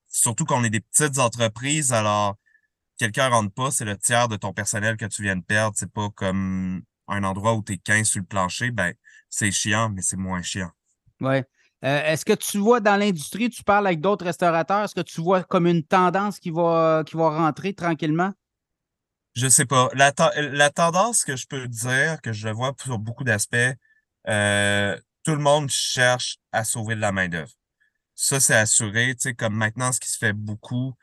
Surtout 0.08 0.44
qu'on 0.44 0.64
est 0.64 0.70
des 0.70 0.80
petites 0.80 1.18
entreprises, 1.18 1.92
alors 1.92 2.36
quelqu'un 2.98 3.28
rentre 3.28 3.52
pas, 3.52 3.70
c'est 3.70 3.84
le 3.84 3.96
tiers 3.96 4.28
de 4.28 4.36
ton 4.36 4.52
personnel 4.52 4.96
que 4.96 5.06
tu 5.06 5.22
viens 5.22 5.36
de 5.36 5.42
perdre. 5.42 5.74
C'est 5.76 5.90
pas 5.90 6.10
comme 6.10 6.82
un 7.08 7.24
endroit 7.24 7.54
où 7.54 7.62
tu 7.62 7.72
es 7.72 7.78
15 7.78 8.06
sur 8.06 8.20
le 8.20 8.26
plancher, 8.26 8.70
ben 8.70 8.92
c'est 9.28 9.50
chiant, 9.50 9.88
mais 9.88 10.02
c'est 10.02 10.16
moins 10.16 10.42
chiant. 10.42 10.70
Oui. 11.20 11.42
Euh, 11.82 12.02
est-ce 12.04 12.26
que 12.26 12.34
tu 12.34 12.58
vois 12.58 12.80
dans 12.80 12.96
l'industrie, 12.96 13.48
tu 13.48 13.64
parles 13.64 13.86
avec 13.86 14.00
d'autres 14.00 14.26
restaurateurs, 14.26 14.84
est-ce 14.84 14.94
que 14.94 15.00
tu 15.00 15.22
vois 15.22 15.42
comme 15.44 15.66
une 15.66 15.82
tendance 15.82 16.38
qui 16.38 16.50
va, 16.50 17.02
qui 17.06 17.16
va 17.16 17.30
rentrer 17.30 17.72
tranquillement? 17.72 18.32
Je 19.34 19.48
sais 19.48 19.64
pas. 19.64 19.88
La, 19.94 20.12
la 20.36 20.70
tendance 20.70 21.24
que 21.24 21.36
je 21.36 21.46
peux 21.46 21.68
dire, 21.68 22.20
que 22.20 22.32
je 22.32 22.48
vois 22.48 22.74
sur 22.82 22.98
beaucoup 22.98 23.24
d'aspects, 23.24 23.56
euh, 24.28 24.98
tout 25.24 25.32
le 25.32 25.38
monde 25.42 25.70
cherche 25.70 26.38
à 26.52 26.64
sauver 26.64 26.94
de 26.94 27.00
la 27.00 27.12
main-d'œuvre. 27.12 27.52
Ça, 28.14 28.40
c'est 28.40 28.54
assuré, 28.54 29.14
tu 29.14 29.22
sais, 29.22 29.34
comme 29.34 29.54
maintenant, 29.54 29.92
ce 29.92 30.00
qui 30.00 30.10
se 30.10 30.18
fait 30.18 30.32
beaucoup. 30.32 30.94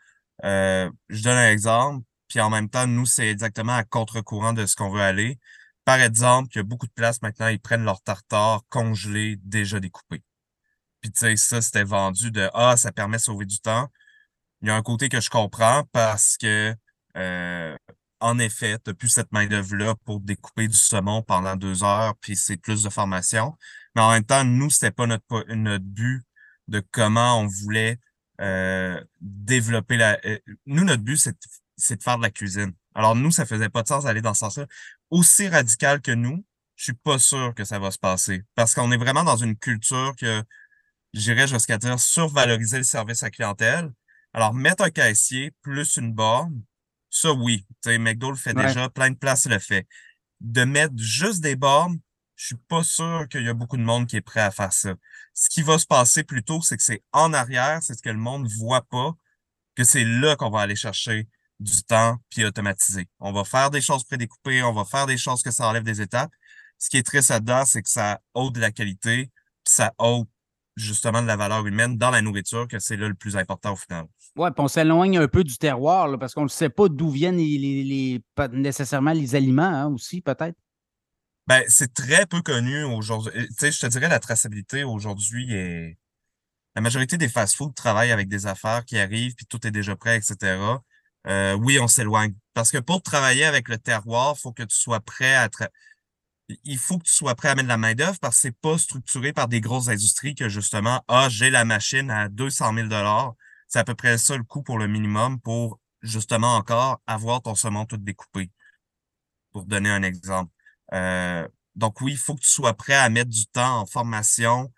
Euh, 0.45 0.89
je 1.09 1.24
donne 1.24 1.38
un 1.38 1.51
exemple, 1.51 2.05
puis 2.28 2.39
en 2.41 2.49
même 2.49 2.70
temps, 2.70 2.88
nous, 2.88 3.05
c'est 3.05 3.30
exactement 3.30 3.76
à 3.76 3.84
contre-courant 3.84 4.53
de 4.53 4.65
ce 4.65 4.76
qu'on 4.76 4.91
veut 4.91 5.01
aller. 5.01 5.39
Par 5.86 6.01
exemple, 6.01 6.49
il 6.53 6.57
y 6.57 6.61
a 6.61 6.63
beaucoup 6.63 6.88
de 6.88 6.91
places 6.91 7.22
maintenant, 7.22 7.47
ils 7.47 7.59
prennent 7.59 7.86
leur 7.86 8.01
tartare 8.01 8.63
congelé, 8.70 9.38
déjà 9.43 9.80
découpé. 9.80 10.24
Puis 11.01 11.11
tu 11.11 11.20
sais, 11.20 11.38
ça, 11.38 11.61
c'était 11.61 11.84
vendu 11.84 12.32
de 12.32 12.49
Ah, 12.53 12.78
ça 12.78 12.91
permet 12.91 13.18
de 13.18 13.22
sauver 13.22 13.45
du 13.45 13.59
temps. 13.59 13.89
Il 14.61 14.68
y 14.70 14.72
a 14.72 14.76
un 14.76 14.84
côté 14.84 15.09
que 15.09 15.22
je 15.22 15.30
comprends 15.30 15.84
parce 15.91 16.38
que 16.38 16.76
euh, 17.18 17.78
en 18.20 18.39
effet, 18.39 18.78
tu 18.80 18.93
plus 18.93 19.09
cette 19.09 19.32
main-d'œuvre-là 19.32 19.95
pour 20.05 20.20
découper 20.20 20.68
du 20.68 20.78
saumon 20.78 21.22
pendant 21.22 21.55
deux 21.55 21.84
heures, 21.84 22.15
puis 22.20 22.36
c'est 22.36 22.57
plus 22.57 22.84
de 22.84 22.89
formation. 22.89 23.55
Mais 23.95 24.01
en 24.01 24.11
même 24.11 24.24
temps, 24.24 24.43
nous, 24.43 24.70
c'était 24.70 24.91
pas 24.91 25.07
notre, 25.07 25.45
notre 25.53 25.86
but 25.86 26.24
de 26.68 26.84
comment 26.91 27.41
on 27.41 27.47
voulait 27.47 27.99
euh, 28.41 29.03
développer 29.22 29.97
la. 29.97 30.20
Euh, 30.26 30.38
nous, 30.65 30.84
notre 30.84 31.03
but, 31.03 31.18
c'est 31.18 31.95
de 31.97 32.03
faire 32.03 32.18
de 32.18 32.24
la 32.24 32.32
cuisine. 32.32 32.74
Alors, 32.95 33.15
nous, 33.15 33.32
ça 33.32 33.45
faisait 33.45 33.70
pas 33.70 33.84
de 33.84 33.88
sens 33.88 34.03
d'aller 34.03 34.22
dans 34.22 34.34
ce 34.34 34.39
sens-là. 34.39 34.65
Aussi 35.09 35.47
radical 35.47 36.01
que 36.01 36.11
nous, 36.11 36.43
je 36.76 36.86
suis 36.86 36.93
pas 36.93 37.20
sûr 37.20 37.53
que 37.55 37.63
ça 37.63 37.80
va 37.80 37.91
se 37.91 37.99
passer. 37.99 38.43
Parce 38.55 38.74
qu'on 38.74 38.91
est 38.91 38.97
vraiment 38.97 39.24
dans 39.24 39.38
une 39.38 39.57
culture 39.57 40.15
que 40.20 40.43
j'irais 41.13 41.47
jusqu'à 41.47 41.78
dire 41.78 41.99
survaloriser 41.99 42.78
le 42.78 42.84
service 42.84 43.24
à 43.24 43.30
clientèle. 43.30 43.91
Alors, 44.34 44.53
mettre 44.53 44.84
un 44.84 44.89
caissier 44.89 45.51
plus 45.61 45.97
une 45.97 46.13
borne, 46.13 46.61
ça, 47.22 47.32
oui. 47.34 47.65
Tu 47.84 47.91
sais, 47.91 47.97
McDo 47.97 48.32
le 48.32 48.38
fait 48.38 48.53
déjà, 48.53 48.89
plein 48.89 49.09
de 49.11 49.18
places 49.18 49.47
le 49.47 49.59
fait. 49.59 49.88
De 50.41 50.63
mettre 50.63 50.93
juste 50.97 51.41
des 51.41 51.55
bornes, 51.55 51.99
je 52.36 52.47
suis 52.47 52.57
pas 52.70 52.84
sûr 52.84 53.28
qu'il 53.30 53.43
y 53.43 53.49
a 53.49 53.53
beaucoup 53.53 53.78
de 53.78 53.84
monde 53.84 54.07
qui 54.07 54.15
est 54.18 54.22
prêt 54.22 54.41
à 54.41 54.51
faire 54.51 54.72
ça. 54.72 54.93
Ce 55.34 55.49
qui 55.49 55.63
va 55.63 55.80
se 55.80 55.86
passer 55.86 56.24
plutôt, 56.24 56.61
c'est 56.61 56.78
que 56.78 56.84
c'est 56.84 57.03
en 57.11 57.34
arrière, 57.34 57.80
c'est 57.82 57.95
ce 57.95 58.01
que 58.01 58.09
le 58.09 58.18
monde 58.18 58.47
voit 58.59 58.84
pas, 58.84 59.13
que 59.76 59.84
c'est 59.84 60.05
là 60.05 60.36
qu'on 60.36 60.49
va 60.49 60.61
aller 60.61 60.76
chercher 60.76 61.28
du 61.59 61.84
temps 61.84 62.18
puis 62.30 62.45
automatiser. 62.45 63.07
On 63.20 63.32
va 63.32 63.43
faire 63.43 63.72
des 63.72 63.82
choses 63.82 64.03
prédécoupées, 64.03 64.61
on 64.63 64.74
va 64.74 64.86
faire 64.86 65.07
des 65.07 65.18
choses 65.18 65.41
que 65.41 65.51
ça 65.51 65.68
enlève 65.68 65.84
des 65.84 66.01
étapes. 66.01 66.32
Ce 66.78 66.89
qui 66.89 66.97
est 66.97 67.03
triste 67.03 67.30
là-dedans, 67.30 67.65
c'est 67.65 67.82
que 67.82 67.89
ça 67.89 68.22
ôte 68.36 68.53
de 68.53 68.59
la 68.59 68.72
qualité, 68.72 69.32
puis 69.63 69.74
ça 69.74 69.93
ôte 69.97 70.30
justement 70.76 71.24
de 71.24 71.28
la 71.28 71.36
valeur 71.36 71.65
humaine 71.65 71.97
dans 71.97 72.11
la 72.11 72.22
nourriture, 72.22 72.68
que 72.68 72.78
c'est 72.80 72.97
là 72.97 73.07
le 73.07 73.15
plus 73.15 73.36
important 73.36 73.74
au 73.74 73.76
final. 73.76 74.05
Oui, 74.38 74.50
puis 74.52 74.64
on 74.64 74.68
s'éloigne 74.68 75.18
un 75.18 75.28
peu 75.28 75.44
du 75.44 75.58
terroir, 75.58 76.18
parce 76.20 76.34
qu'on 76.34 76.44
ne 76.44 76.50
sait 76.50 76.70
pas 76.70 76.88
d'où 76.90 77.10
viennent 77.10 77.38
les, 77.38 78.22
nécessairement 78.52 79.14
les 79.14 79.36
aliments 79.36 79.64
hein, 79.64 79.88
aussi, 79.88 80.22
peut-être. 80.22 80.56
Ben, 81.48 81.64
c'est 81.68 81.94
très 81.94 82.26
peu 82.26 82.42
connu 82.42 82.84
aujourd'hui. 82.84 83.32
Tu 83.34 83.56
sais, 83.58 83.72
je 83.72 83.80
te 83.80 83.88
dirais, 83.88 84.10
la 84.10 84.20
traçabilité 84.20 84.84
aujourd'hui 84.84 85.54
est. 85.54 85.98
La 86.76 86.82
majorité 86.82 87.18
des 87.18 87.30
fast-foods 87.30 87.74
travaillent 87.74 88.12
avec 88.12 88.28
des 88.28 88.46
affaires 88.46 88.86
qui 88.86 89.00
arrivent, 89.00 89.34
puis 89.34 89.48
tout 89.48 89.66
est 89.66 89.72
déjà 89.72 89.96
prêt, 89.96 90.16
etc. 90.16 90.60
Euh, 91.26 91.54
oui, 91.54 91.80
on 91.80 91.88
s'éloigne. 91.88 92.36
Parce 92.54 92.72
que 92.72 92.78
pour 92.78 93.02
travailler 93.02 93.46
avec 93.46 93.68
le 93.68 93.80
terroir, 93.80 94.36
il 94.38 94.40
faut 94.40 94.52
que 94.52 94.62
tu 94.62 94.76
sois 94.76 95.00
prêt 95.00 95.34
à 95.34 95.50
il 96.64 96.78
faut 96.78 96.98
que 96.98 97.04
tu 97.04 97.14
sois 97.14 97.36
prêt 97.36 97.50
à 97.50 97.56
mettre 97.56 97.68
la 97.68 97.78
main-d'œuvre 97.78 98.18
parce 98.22 98.36
que 98.36 98.42
c'est 98.44 98.58
pas 98.58 98.78
structuré 98.78 99.34
par 99.34 99.48
des 99.48 99.60
grosses 99.60 99.90
industries 99.90 100.36
que 100.36 100.48
justement, 100.48 101.04
ah, 101.08 101.28
j'ai 101.30 101.50
la 101.50 101.66
machine 101.66 102.10
à 102.10 102.30
200 102.30 102.74
000 102.74 102.88
C'est 103.68 103.80
à 103.80 103.84
peu 103.84 103.95
près 103.95 104.18
ça 104.18 104.38
le 104.38 104.43
coût 104.43 104.63
pour 104.63 104.78
le 104.78 104.88
minimum 104.88 105.39
pour 105.39 105.80
justement 106.01 106.55
encore 106.55 107.01
avoir 107.07 107.41
ton 107.41 107.55
saumon 107.55 107.86
tout 107.86 107.97
découpé. 107.97 108.51
Pour 109.51 109.65
donner 109.65 109.89
un 109.89 110.03
exemple. 110.03 110.51
Euh, 110.93 111.47
donc 111.76 112.01
oui, 112.01 112.13
il 112.13 112.18
faut 112.18 112.36
que 112.36 112.41
tu 112.41 112.49
sois 112.49 112.74
prêt 112.74 112.95
à 112.95 113.09
mettre 113.09 113.30
du 113.30 113.47
temps 113.47 113.82
en 113.82 113.86
formation, 113.86 114.72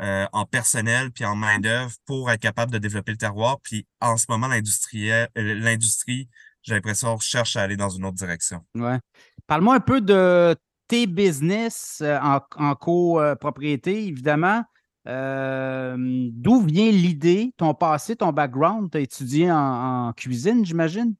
euh, 0.00 0.26
en 0.32 0.44
personnel 0.44 1.10
puis 1.12 1.24
en 1.24 1.36
main-d'œuvre 1.36 1.92
pour 2.06 2.30
être 2.30 2.40
capable 2.40 2.72
de 2.72 2.78
développer 2.78 3.12
le 3.12 3.18
terroir. 3.18 3.58
Puis 3.62 3.86
en 4.00 4.16
ce 4.16 4.26
moment, 4.28 4.48
l'industrie, 4.48 5.10
euh, 5.10 5.26
l'industrie, 5.36 6.28
j'ai 6.62 6.74
l'impression, 6.74 7.18
cherche 7.18 7.56
à 7.56 7.62
aller 7.62 7.76
dans 7.76 7.90
une 7.90 8.04
autre 8.04 8.16
direction. 8.16 8.64
Ouais. 8.74 8.98
Parle-moi 9.46 9.76
un 9.76 9.80
peu 9.80 10.00
de 10.00 10.56
tes 10.88 11.06
business 11.06 12.02
en, 12.02 12.40
en 12.56 12.74
copropriété, 12.74 14.06
évidemment. 14.06 14.64
D'où 15.06 16.62
vient 16.62 16.90
l'idée, 16.90 17.52
ton 17.56 17.74
passé, 17.74 18.16
ton 18.16 18.32
background? 18.32 18.90
Tu 18.90 18.98
as 18.98 19.00
étudié 19.00 19.50
en, 19.50 20.12
cuisine, 20.16 20.64
j'imagine? 20.64 21.14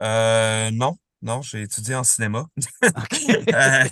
non, 0.00 0.96
non, 1.20 1.42
j'ai 1.42 1.62
étudié 1.62 1.94
en 1.94 2.04
cinéma. 2.04 2.46
Euh, 3.54 3.88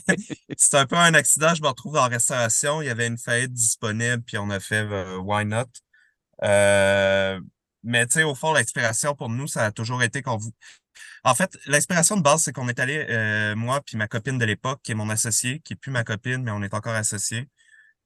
c'est 0.56 0.76
un 0.76 0.86
peu 0.86 0.96
un 0.96 1.14
accident. 1.14 1.54
Je 1.54 1.62
me 1.62 1.68
retrouve 1.68 1.96
en 1.96 2.08
restauration. 2.08 2.82
Il 2.82 2.86
y 2.86 2.90
avait 2.90 3.06
une 3.06 3.18
faillite 3.18 3.52
disponible, 3.52 4.22
puis 4.22 4.38
on 4.38 4.50
a 4.50 4.60
fait 4.60 4.82
euh, 4.82 5.18
Why 5.18 5.44
Not? 5.44 5.64
Euh, 6.42 7.40
mais 7.82 8.06
tu 8.06 8.14
sais, 8.14 8.22
au 8.22 8.34
fond, 8.34 8.52
l'inspiration 8.52 9.14
pour 9.14 9.28
nous, 9.28 9.46
ça 9.46 9.64
a 9.64 9.72
toujours 9.72 10.02
été 10.02 10.22
qu'on 10.22 10.36
vous. 10.36 10.52
En 11.24 11.34
fait, 11.34 11.56
l'inspiration 11.66 12.16
de 12.16 12.22
base, 12.22 12.42
c'est 12.42 12.52
qu'on 12.52 12.68
est 12.68 12.78
allé, 12.78 13.54
moi 13.56 13.80
puis 13.84 13.96
ma 13.96 14.08
copine 14.08 14.38
de 14.38 14.44
l'époque, 14.44 14.80
qui 14.82 14.92
est 14.92 14.94
mon 14.94 15.10
associé, 15.10 15.60
qui 15.60 15.74
est 15.74 15.76
plus 15.76 15.90
ma 15.90 16.04
copine, 16.04 16.42
mais 16.42 16.50
on 16.50 16.62
est 16.62 16.74
encore 16.74 16.94
associés, 16.94 17.48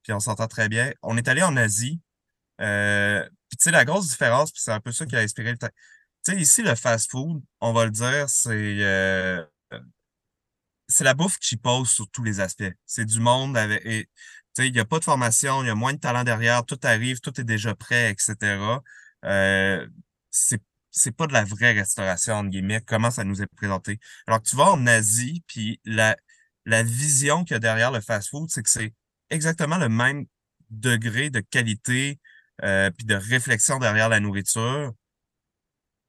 puis 0.03 0.13
on 0.13 0.21
s'entend 0.21 0.49
très 0.49 0.69
bien. 0.69 0.93
On 1.03 1.17
est 1.17 1.29
allé 1.29 1.43
en 1.43 1.57
Asie. 1.57 2.01
puis 2.59 3.57
tu 3.59 3.65
sais, 3.65 3.71
la 3.71 3.85
grosse 3.85 4.09
différence, 4.09 4.53
puis 4.53 4.63
c'est 4.63 4.73
un 4.73 4.81
peu 4.81 4.93
ça 4.93 5.07
qui 5.07 5.17
a 5.17 5.21
inspiré 5.21 5.53
le 5.53 5.59
tu 6.25 6.33
sais, 6.33 6.41
ici, 6.41 6.63
le 6.63 6.75
fast-food, 6.75 7.43
on 7.61 7.73
va 7.73 7.87
le 7.87 7.91
dire, 7.91 8.29
c'est 8.29 8.51
euh, 8.51 9.43
c'est 10.89 11.05
la 11.05 11.15
bouffe 11.15 11.39
qui 11.39 11.57
pose 11.57 11.89
sur 11.91 12.09
tous 12.11 12.23
les 12.25 12.41
aspects. 12.41 12.65
C'est 12.87 13.05
du 13.07 13.21
monde 13.21 13.57
avec. 13.57 13.83
tu 13.85 14.07
sais, 14.55 14.67
il 14.69 14.73
n'y 14.73 14.81
a 14.81 14.85
pas 14.85 14.99
de 14.99 15.05
formation, 15.05 15.63
il 15.63 15.69
y 15.69 15.71
a 15.71 15.75
moins 15.75 15.95
de 15.95 15.99
talent 15.99 16.25
derrière, 16.25 16.65
tout 16.65 16.79
arrive, 16.83 17.21
tout 17.21 17.41
est 17.41 17.45
déjà 17.45 17.75
prêt, 17.75 18.11
etc. 18.11 18.81
Euh, 19.25 19.87
c'est 20.31 20.63
c'est 20.91 21.13
pas 21.13 21.27
de 21.27 21.33
la 21.33 21.45
vraie 21.45 21.73
restauration, 21.73 22.35
entre 22.35 22.51
guillemets, 22.51 22.81
comment 22.83 23.11
ça 23.11 23.25
nous 23.25 23.43
est 23.43 23.47
présenté. 23.47 24.01
Alors 24.27 24.43
que 24.43 24.49
tu 24.49 24.57
vas 24.57 24.73
en 24.73 24.87
Asie, 24.89 25.45
puis 25.47 25.81
la, 25.85 26.17
la 26.67 26.83
vision 26.83 27.45
qu'il 27.45 27.55
y 27.55 27.57
a 27.57 27.61
derrière 27.61 27.93
le 27.93 28.01
fast-food, 28.01 28.51
c'est 28.51 28.63
que 28.63 28.71
c'est 28.71 28.93
exactement 29.31 29.78
le 29.78 29.89
même 29.89 30.26
degré 30.70 31.31
de 31.31 31.41
qualité 31.41 32.18
euh, 32.62 32.91
puis 32.91 33.07
de 33.07 33.14
réflexion 33.14 33.78
derrière 33.78 34.09
la 34.09 34.20
nourriture 34.20 34.93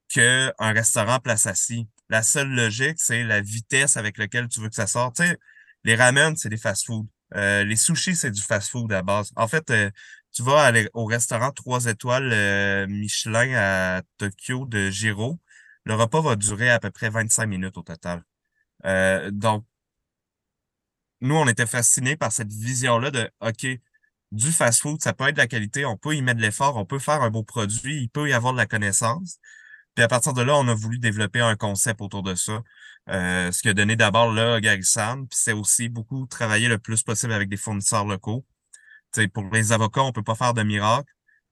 qu'un 0.10 0.52
restaurant 0.60 1.20
place 1.20 1.46
assis. 1.48 1.88
La 2.10 2.24
seule 2.24 2.50
logique, 2.50 3.00
c'est 3.00 3.24
la 3.24 3.42
vitesse 3.42 3.98
avec 3.98 4.18
laquelle 4.18 4.48
tu 4.50 4.60
veux 4.60 4.70
que 4.70 4.76
ça 4.76 4.88
sorte. 4.88 5.16
Tu 5.16 5.24
sais, 5.24 5.38
les 5.84 5.96
ramen, 5.96 6.36
c'est 6.36 6.50
des 6.50 6.58
fast-food. 6.58 7.08
Euh, 7.36 7.64
les 7.64 7.78
sushis, 7.78 8.16
c'est 8.16 8.32
du 8.32 8.42
fast-food 8.42 8.92
à 8.92 9.02
base. 9.02 9.32
En 9.36 9.48
fait, 9.48 9.70
euh, 9.72 9.90
tu 10.34 10.44
vas 10.44 10.62
aller 10.64 10.90
au 10.94 11.06
restaurant 11.06 11.52
3 11.52 11.86
étoiles 11.86 12.32
euh, 12.34 12.88
Michelin 12.88 13.54
à 13.56 14.02
Tokyo 14.18 14.66
de 14.66 14.90
Giro. 14.90 15.40
Le 15.86 15.96
repas 15.96 16.22
va 16.22 16.36
durer 16.36 16.70
à 16.70 16.80
peu 16.80 16.92
près 16.92 17.10
25 17.10 17.46
minutes 17.46 17.78
au 17.78 17.84
total. 17.84 18.24
donc, 19.32 19.66
nous, 21.22 21.36
on 21.36 21.48
était 21.48 21.68
fascinés 21.68 22.16
par 22.16 22.32
cette 22.32 22.52
vision-là 22.52 23.12
de 23.12 23.30
OK, 23.42 23.68
du 24.32 24.52
fast-food, 24.52 25.02
ça 25.02 25.14
peut 25.14 25.28
être 25.28 25.36
de 25.36 25.42
la 25.42 25.48
qualité, 25.48 25.86
on 25.86 25.98
peut 25.98 26.16
y 26.16 26.22
mettre 26.22 26.38
de 26.38 26.42
l'effort, 26.44 26.78
on 26.78 26.86
peut 26.86 27.00
faire 27.00 27.22
un 27.22 27.30
beau 27.30 27.44
produit, 27.44 28.02
il 28.02 28.10
peut 28.10 28.30
y 28.30 28.34
avoir 28.34 28.54
de 28.54 28.58
la 28.58 28.66
connaissance. 28.66 29.38
Puis 29.94 30.04
à 30.04 30.08
partir 30.08 30.34
de 30.34 30.42
là, 30.42 30.56
on 30.56 30.68
a 30.68 30.74
voulu 30.74 31.00
développer 31.00 31.42
un 31.42 31.56
concept 31.56 32.02
autour 32.02 32.24
de 32.24 32.36
ça. 32.36 32.62
Euh, 33.10 33.52
ce 33.52 33.62
qui 33.62 33.70
a 33.70 33.74
donné 33.74 33.96
d'abord 33.96 34.32
là 34.32 34.62
Gary 34.62 34.84
Sam, 34.84 35.28
puis 35.28 35.38
c'est 35.42 35.54
aussi 35.54 35.90
beaucoup 35.90 36.28
travailler 36.28 36.68
le 36.68 36.78
plus 36.78 37.04
possible 37.04 37.34
avec 37.34 37.50
des 37.50 37.58
fournisseurs 37.58 38.06
locaux. 38.06 38.46
sais, 39.12 39.28
pour 39.28 39.44
les 39.52 39.72
avocats, 39.72 40.04
on 40.04 40.12
peut 40.12 40.24
pas 40.24 40.36
faire 40.36 40.54
de 40.54 40.64
miracle. 40.64 41.12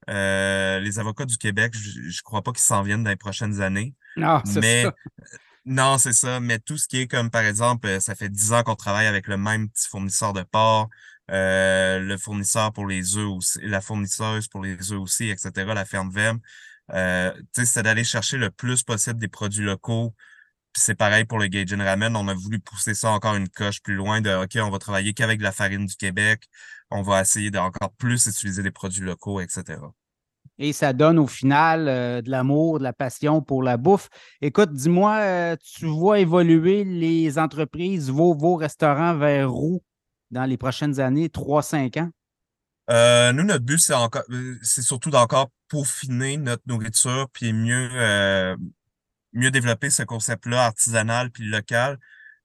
Euh, 0.10 0.80
les 0.80 1.00
avocats 1.00 1.26
du 1.26 1.38
Québec, 1.38 1.74
je, 1.76 2.00
ne 2.00 2.24
crois 2.24 2.42
pas 2.42 2.52
qu'ils 2.52 2.62
s'en 2.62 2.82
viennent 2.82 3.04
dans 3.04 3.10
les 3.10 3.18
prochaines 3.18 3.62
années. 3.62 3.94
Non, 4.16 4.42
c'est 4.46 4.62
mais, 4.62 4.84
ça. 4.84 4.96
Non, 5.66 5.98
c'est 5.98 6.14
ça. 6.14 6.40
Mais 6.40 6.60
tout 6.60 6.78
ce 6.78 6.88
qui 6.88 7.00
est 7.02 7.08
comme, 7.08 7.30
par 7.30 7.44
exemple, 7.44 7.88
euh, 7.88 8.00
ça 8.00 8.16
fait 8.16 8.30
dix 8.30 8.54
ans 8.54 8.64
qu'on 8.64 8.76
travaille 8.76 9.08
avec 9.08 9.28
le 9.28 9.38
même 9.38 9.70
petit 9.70 9.88
fournisseur 9.88 10.34
de 10.34 10.44
porc, 10.44 10.90
le 11.28 12.18
fournisseur 12.18 12.74
pour 12.74 12.88
les 12.88 13.18
œufs 13.18 13.28
aussi, 13.28 13.60
la 13.62 13.82
fournisseuse 13.82 14.48
pour 14.48 14.62
les 14.64 14.92
œufs 14.92 15.00
aussi, 15.00 15.30
etc., 15.30 15.52
la 15.74 15.86
ferme 15.86 16.12
VEM. 16.12 16.40
Euh, 16.92 17.34
c'est 17.54 17.84
d'aller 17.84 18.04
chercher 18.04 18.38
le 18.38 18.50
plus 18.52 18.84
possible 18.84 19.20
des 19.20 19.28
produits 19.28 19.64
locaux. 19.66 20.16
C'est 20.76 20.96
pareil 20.96 21.26
pour 21.26 21.40
le 21.40 21.48
Gaijin 21.48 21.84
Ramen. 21.84 22.16
On 22.16 22.28
a 22.28 22.34
voulu 22.34 22.60
pousser 22.60 22.96
ça 22.96 23.12
encore 23.12 23.36
une 23.36 23.50
coche 23.50 23.82
plus 23.82 23.96
loin 23.96 24.22
de 24.22 24.32
OK, 24.36 24.58
on 24.58 24.72
va 24.72 24.80
travailler 24.80 25.14
qu'avec 25.14 25.42
la 25.42 25.52
farine 25.52 25.86
du 25.86 25.96
Québec. 25.96 26.48
On 26.92 27.02
va 27.04 27.22
essayer 27.22 27.52
d'encore 27.52 27.94
plus 27.94 28.28
utiliser 28.28 28.64
des 28.64 28.72
produits 28.72 29.04
locaux, 29.04 29.42
etc. 29.42 29.78
Et 30.62 30.74
ça 30.74 30.92
donne 30.92 31.18
au 31.20 31.28
final 31.28 31.88
euh, 31.88 32.22
de 32.22 32.30
l'amour, 32.30 32.80
de 32.80 32.84
la 32.84 32.92
passion 32.92 33.42
pour 33.42 33.64
la 33.64 33.78
bouffe. 33.78 34.10
Écoute, 34.42 34.74
dis-moi, 34.74 35.16
euh, 35.22 35.56
tu 35.64 35.86
vois 35.86 36.20
évoluer 36.20 36.84
les 36.84 37.40
entreprises, 37.40 38.12
vos, 38.12 38.56
restaurants 38.56 39.16
vers 39.16 39.56
où 39.56 39.82
dans 40.32 40.44
les 40.44 40.58
prochaines 40.58 41.00
années, 41.00 41.30
3-5 41.30 42.02
ans? 42.02 42.10
Euh, 42.90 43.32
nous, 43.32 43.44
notre 43.44 43.64
but, 43.64 43.80
c'est 43.80 43.94
encore, 43.94 44.24
c'est 44.62 44.82
surtout 44.82 45.10
d'encore 45.10 45.50
peaufiner 45.70 46.36
notre 46.38 46.64
nourriture, 46.68 47.28
puis 47.32 47.54
mieux, 47.54 47.90
mieux 49.34 49.52
développer 49.52 49.90
ce 49.90 50.04
concept-là 50.04 50.66
artisanal 50.66 51.32
puis 51.32 51.46
local. 51.46 51.98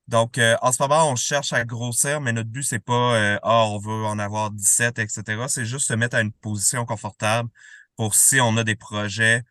Donc, 0.07 0.39
en 0.61 0.71
ce 0.71 0.83
moment, 0.83 1.11
on 1.11 1.17
cherche 1.17 1.55
à 1.55 1.65
grossir, 1.65 2.21
mais 2.21 2.35
notre 2.35 2.51
but, 2.51 2.63
c'est 2.63 2.79
pas 2.79 3.39
ah, 3.43 3.65
on 3.67 3.79
veut 3.79 4.05
en 4.05 4.19
avoir 4.19 4.51
17, 4.51 4.99
etc. 4.99 5.45
C'est 5.49 5.65
juste 5.65 5.89
se 5.89 5.95
mettre 5.95 6.17
à 6.17 6.21
une 6.21 6.33
position 6.33 6.85
confortable 6.85 7.49
pour 7.97 8.15
si 8.15 8.41
on 8.41 8.57
a 8.57 8.65
des 8.65 8.77
projets. 8.77 9.43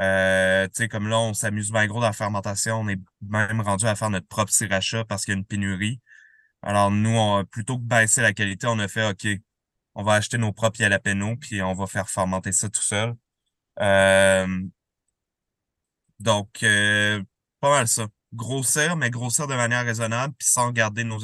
Euh, 0.00 0.66
tu 0.68 0.72
sais, 0.74 0.88
comme 0.88 1.08
là, 1.08 1.18
on 1.20 1.34
s'amuse 1.34 1.70
bien 1.70 1.86
gros 1.86 2.00
dans 2.00 2.06
la 2.06 2.12
fermentation. 2.12 2.80
On 2.80 2.88
est 2.88 3.00
même 3.22 3.60
rendu 3.60 3.86
à 3.86 3.94
faire 3.94 4.10
notre 4.10 4.26
propre 4.28 4.52
sriracha 4.52 5.04
parce 5.04 5.24
qu'il 5.24 5.34
y 5.34 5.36
a 5.36 5.38
une 5.38 5.44
pénurie. 5.44 6.00
Alors, 6.62 6.90
nous, 6.90 7.10
on, 7.10 7.44
plutôt 7.44 7.78
que 7.78 7.84
baisser 7.84 8.22
la 8.22 8.32
qualité, 8.32 8.66
on 8.68 8.78
a 8.78 8.88
fait 8.88 9.08
OK, 9.10 9.26
on 9.94 10.02
va 10.04 10.14
acheter 10.14 10.38
nos 10.38 10.52
propres 10.52 10.78
jalapenos, 10.78 11.36
puis 11.36 11.62
on 11.62 11.74
va 11.74 11.86
faire 11.86 12.08
fermenter 12.08 12.52
ça 12.52 12.68
tout 12.70 12.82
seul. 12.82 13.14
Euh, 13.80 14.46
donc, 16.20 16.62
euh, 16.62 17.22
pas 17.60 17.70
mal 17.70 17.88
ça. 17.88 18.06
grossir, 18.32 18.96
mais 18.96 19.10
grossir 19.10 19.46
de 19.46 19.54
manière 19.54 19.84
raisonnable, 19.84 20.34
puis 20.38 20.48
sans 20.48 20.70
garder 20.72 21.04
nos 21.04 21.18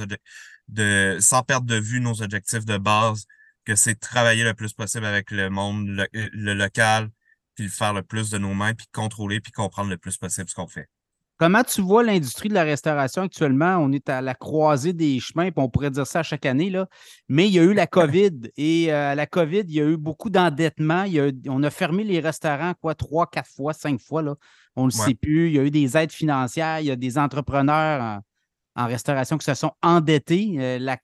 de 0.68 1.18
sans 1.20 1.42
perdre 1.42 1.66
de 1.66 1.76
vue 1.76 2.00
nos 2.00 2.22
objectifs 2.22 2.64
de 2.66 2.78
base, 2.78 3.26
que 3.68 3.76
c'est 3.76 3.96
travailler 3.96 4.44
le 4.44 4.54
plus 4.54 4.72
possible 4.72 5.04
avec 5.04 5.30
le 5.30 5.50
monde, 5.50 5.86
le, 6.14 6.54
local, 6.54 7.10
puis 7.54 7.64
le 7.64 7.70
faire 7.70 7.92
le 7.92 8.02
plus 8.02 8.30
de 8.30 8.38
nos 8.38 8.54
mains, 8.54 8.72
puis 8.72 8.86
contrôler, 8.94 9.40
puis 9.40 9.52
comprendre 9.52 9.90
le 9.90 9.98
plus 9.98 10.16
possible 10.16 10.48
ce 10.48 10.54
qu'on 10.54 10.66
fait. 10.66 10.88
Comment 11.36 11.62
tu 11.62 11.82
vois 11.82 12.02
l'industrie 12.02 12.48
de 12.48 12.54
la 12.54 12.64
restauration 12.64 13.22
actuellement? 13.22 13.76
On 13.76 13.92
est 13.92 14.08
à 14.08 14.22
la 14.22 14.34
croisée 14.34 14.94
des 14.94 15.20
chemins, 15.20 15.50
puis 15.50 15.62
on 15.62 15.68
pourrait 15.68 15.90
dire 15.90 16.06
ça 16.06 16.22
chaque 16.22 16.46
année, 16.46 16.70
là. 16.70 16.88
mais 17.28 17.46
il 17.46 17.52
y 17.52 17.58
a 17.58 17.62
eu 17.62 17.74
la 17.74 17.86
COVID. 17.86 18.50
Et 18.56 18.90
à 18.90 19.10
euh, 19.10 19.14
la 19.14 19.26
COVID, 19.26 19.64
il 19.68 19.74
y 19.74 19.80
a 19.82 19.84
eu 19.84 19.98
beaucoup 19.98 20.30
d'endettement. 20.30 21.04
On 21.46 21.62
a 21.62 21.70
fermé 21.70 22.04
les 22.04 22.20
restaurants, 22.20 22.72
quoi, 22.80 22.94
trois, 22.94 23.26
quatre 23.26 23.50
fois, 23.50 23.74
cinq 23.74 24.00
fois. 24.00 24.22
Là. 24.22 24.34
On 24.76 24.86
ne 24.86 24.90
le 24.90 24.92
sait 24.92 25.14
plus. 25.14 25.48
Il 25.48 25.56
y 25.56 25.58
a 25.58 25.62
eu 25.62 25.70
des 25.70 25.94
aides 25.94 26.10
financières. 26.10 26.80
Il 26.80 26.86
y 26.86 26.90
a 26.90 26.96
des 26.96 27.18
entrepreneurs 27.18 28.22
en, 28.76 28.86
restauration 28.86 29.36
qui 29.36 29.44
se 29.44 29.54
sont 29.54 29.72
endettés. 29.82 30.56
Euh, 30.58 30.78
la, 30.78 30.96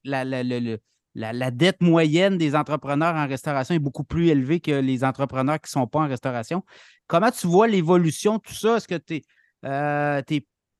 dette 1.14 1.80
moyenne 1.80 2.38
des 2.38 2.54
entrepreneurs 2.54 3.14
en 3.14 3.26
restauration 3.26 3.74
est 3.74 3.80
beaucoup 3.80 4.04
plus 4.04 4.28
élevée 4.28 4.60
que 4.60 4.72
les 4.72 5.04
entrepreneurs 5.04 5.60
qui 5.60 5.68
ne 5.68 5.80
sont 5.80 5.86
pas 5.86 6.00
en 6.00 6.08
restauration. 6.08 6.64
Comment 7.06 7.30
tu 7.30 7.46
vois 7.46 7.68
l'évolution 7.68 8.36
de 8.36 8.42
tout 8.42 8.54
ça? 8.54 8.76
Est-ce 8.76 8.88
que 8.88 8.96
tu 8.96 9.16
es 9.16 9.22
euh, 9.64 10.22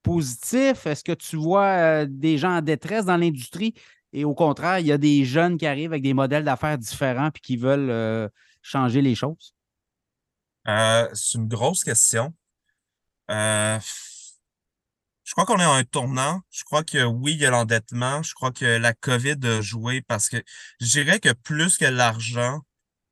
positif? 0.02 0.86
Est-ce 0.86 1.05
que 1.05 1.12
tu 1.12 1.36
vois 1.36 1.66
euh, 1.66 2.06
des 2.09 2.39
gens 2.39 2.56
en 2.56 2.62
détresse 2.62 3.05
dans 3.05 3.16
l'industrie? 3.16 3.74
Et 4.12 4.24
au 4.24 4.35
contraire, 4.35 4.78
il 4.78 4.86
y 4.86 4.93
a 4.93 4.98
des 4.98 5.24
jeunes 5.24 5.56
qui 5.56 5.66
arrivent 5.66 5.93
avec 5.93 6.02
des 6.02 6.15
modèles 6.15 6.44
d'affaires 6.44 6.78
différents 6.78 7.28
et 7.28 7.40
qui 7.40 7.56
veulent 7.56 7.90
euh, 7.90 8.28
changer 8.62 9.02
les 9.02 9.15
choses? 9.15 9.55
c'est 10.66 11.36
une 11.36 11.47
grosse 11.47 11.85
question. 11.85 12.32
Je 15.25 15.33
crois 15.33 15.47
qu'on 15.47 15.59
est 15.59 15.65
en 15.65 15.75
un 15.75 15.85
tournant. 15.85 16.43
Je 16.51 16.65
crois 16.65 16.85
que 16.85 17.03
oui, 17.05 17.33
il 17.33 17.39
y 17.41 17.47
a 17.47 17.51
l'endettement. 17.51 18.23
Je 18.23 18.35
crois 18.35 18.53
que 18.53 18.65
la 18.79 18.93
COVID 18.93 19.39
a 19.43 19.61
joué 19.61 20.03
parce 20.03 20.29
que 20.29 20.37
je 20.81 20.87
dirais 20.87 21.19
que 21.19 21.33
plus 21.33 21.79
que 21.79 21.87
l'argent, 21.87 22.61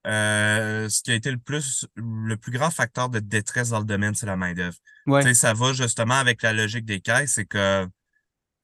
euh, 0.06 0.88
ce 0.88 1.02
qui 1.02 1.10
a 1.10 1.14
été 1.14 1.30
le 1.30 1.38
plus 1.38 1.86
le 1.94 2.36
plus 2.36 2.52
grand 2.52 2.70
facteur 2.70 3.08
de 3.08 3.18
détresse 3.18 3.70
dans 3.70 3.78
le 3.78 3.86
domaine, 3.86 4.14
c'est 4.14 4.26
la 4.26 4.36
main-d'œuvre. 4.36 4.76
Ça 5.34 5.54
va 5.54 5.72
justement 5.72 6.18
avec 6.18 6.42
la 6.42 6.52
logique 6.52 6.84
des 6.84 7.00
caisses, 7.00 7.34
c'est 7.34 7.46
que 7.46 7.88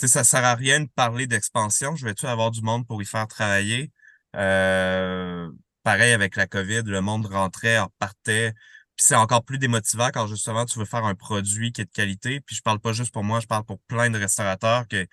ça 0.01 0.25
sert 0.25 0.45
à 0.45 0.55
rien 0.55 0.81
de 0.81 0.89
parler 0.95 1.27
d'expansion. 1.27 1.97
Je 1.97 2.05
vais-tu 2.05 2.27
avoir 2.27 2.51
du 2.51 2.63
monde 2.63 2.87
pour 2.87 3.03
y 3.03 3.07
faire 3.07 3.27
travailler? 3.27 3.91
Euh, 4.37 5.51
pareil 5.83 6.13
avec 6.13 6.37
la 6.37 6.47
COVID, 6.47 6.83
le 6.85 7.01
monde 7.01 7.27
rentrait, 7.27 7.79
repartait. 7.81 8.53
Puis 8.99 9.07
c'est 9.07 9.15
encore 9.15 9.45
plus 9.45 9.59
démotivant 9.59 10.11
quand 10.13 10.27
justement 10.27 10.67
tu 10.67 10.79
veux 10.81 10.85
faire 10.85 11.05
un 11.05 11.15
produit 11.15 11.73
qui 11.73 11.83
est 11.83 11.85
de 11.85 11.91
qualité. 11.93 12.41
Puis 12.41 12.57
je 12.57 12.63
parle 12.63 12.81
pas 12.81 12.93
juste 12.93 13.13
pour 13.13 13.23
moi, 13.23 13.39
je 13.39 13.47
parle 13.47 13.65
pour 13.65 13.79
plein 13.83 14.11
de 14.11 14.19
restaurateurs 14.19 14.89
que 14.89 15.07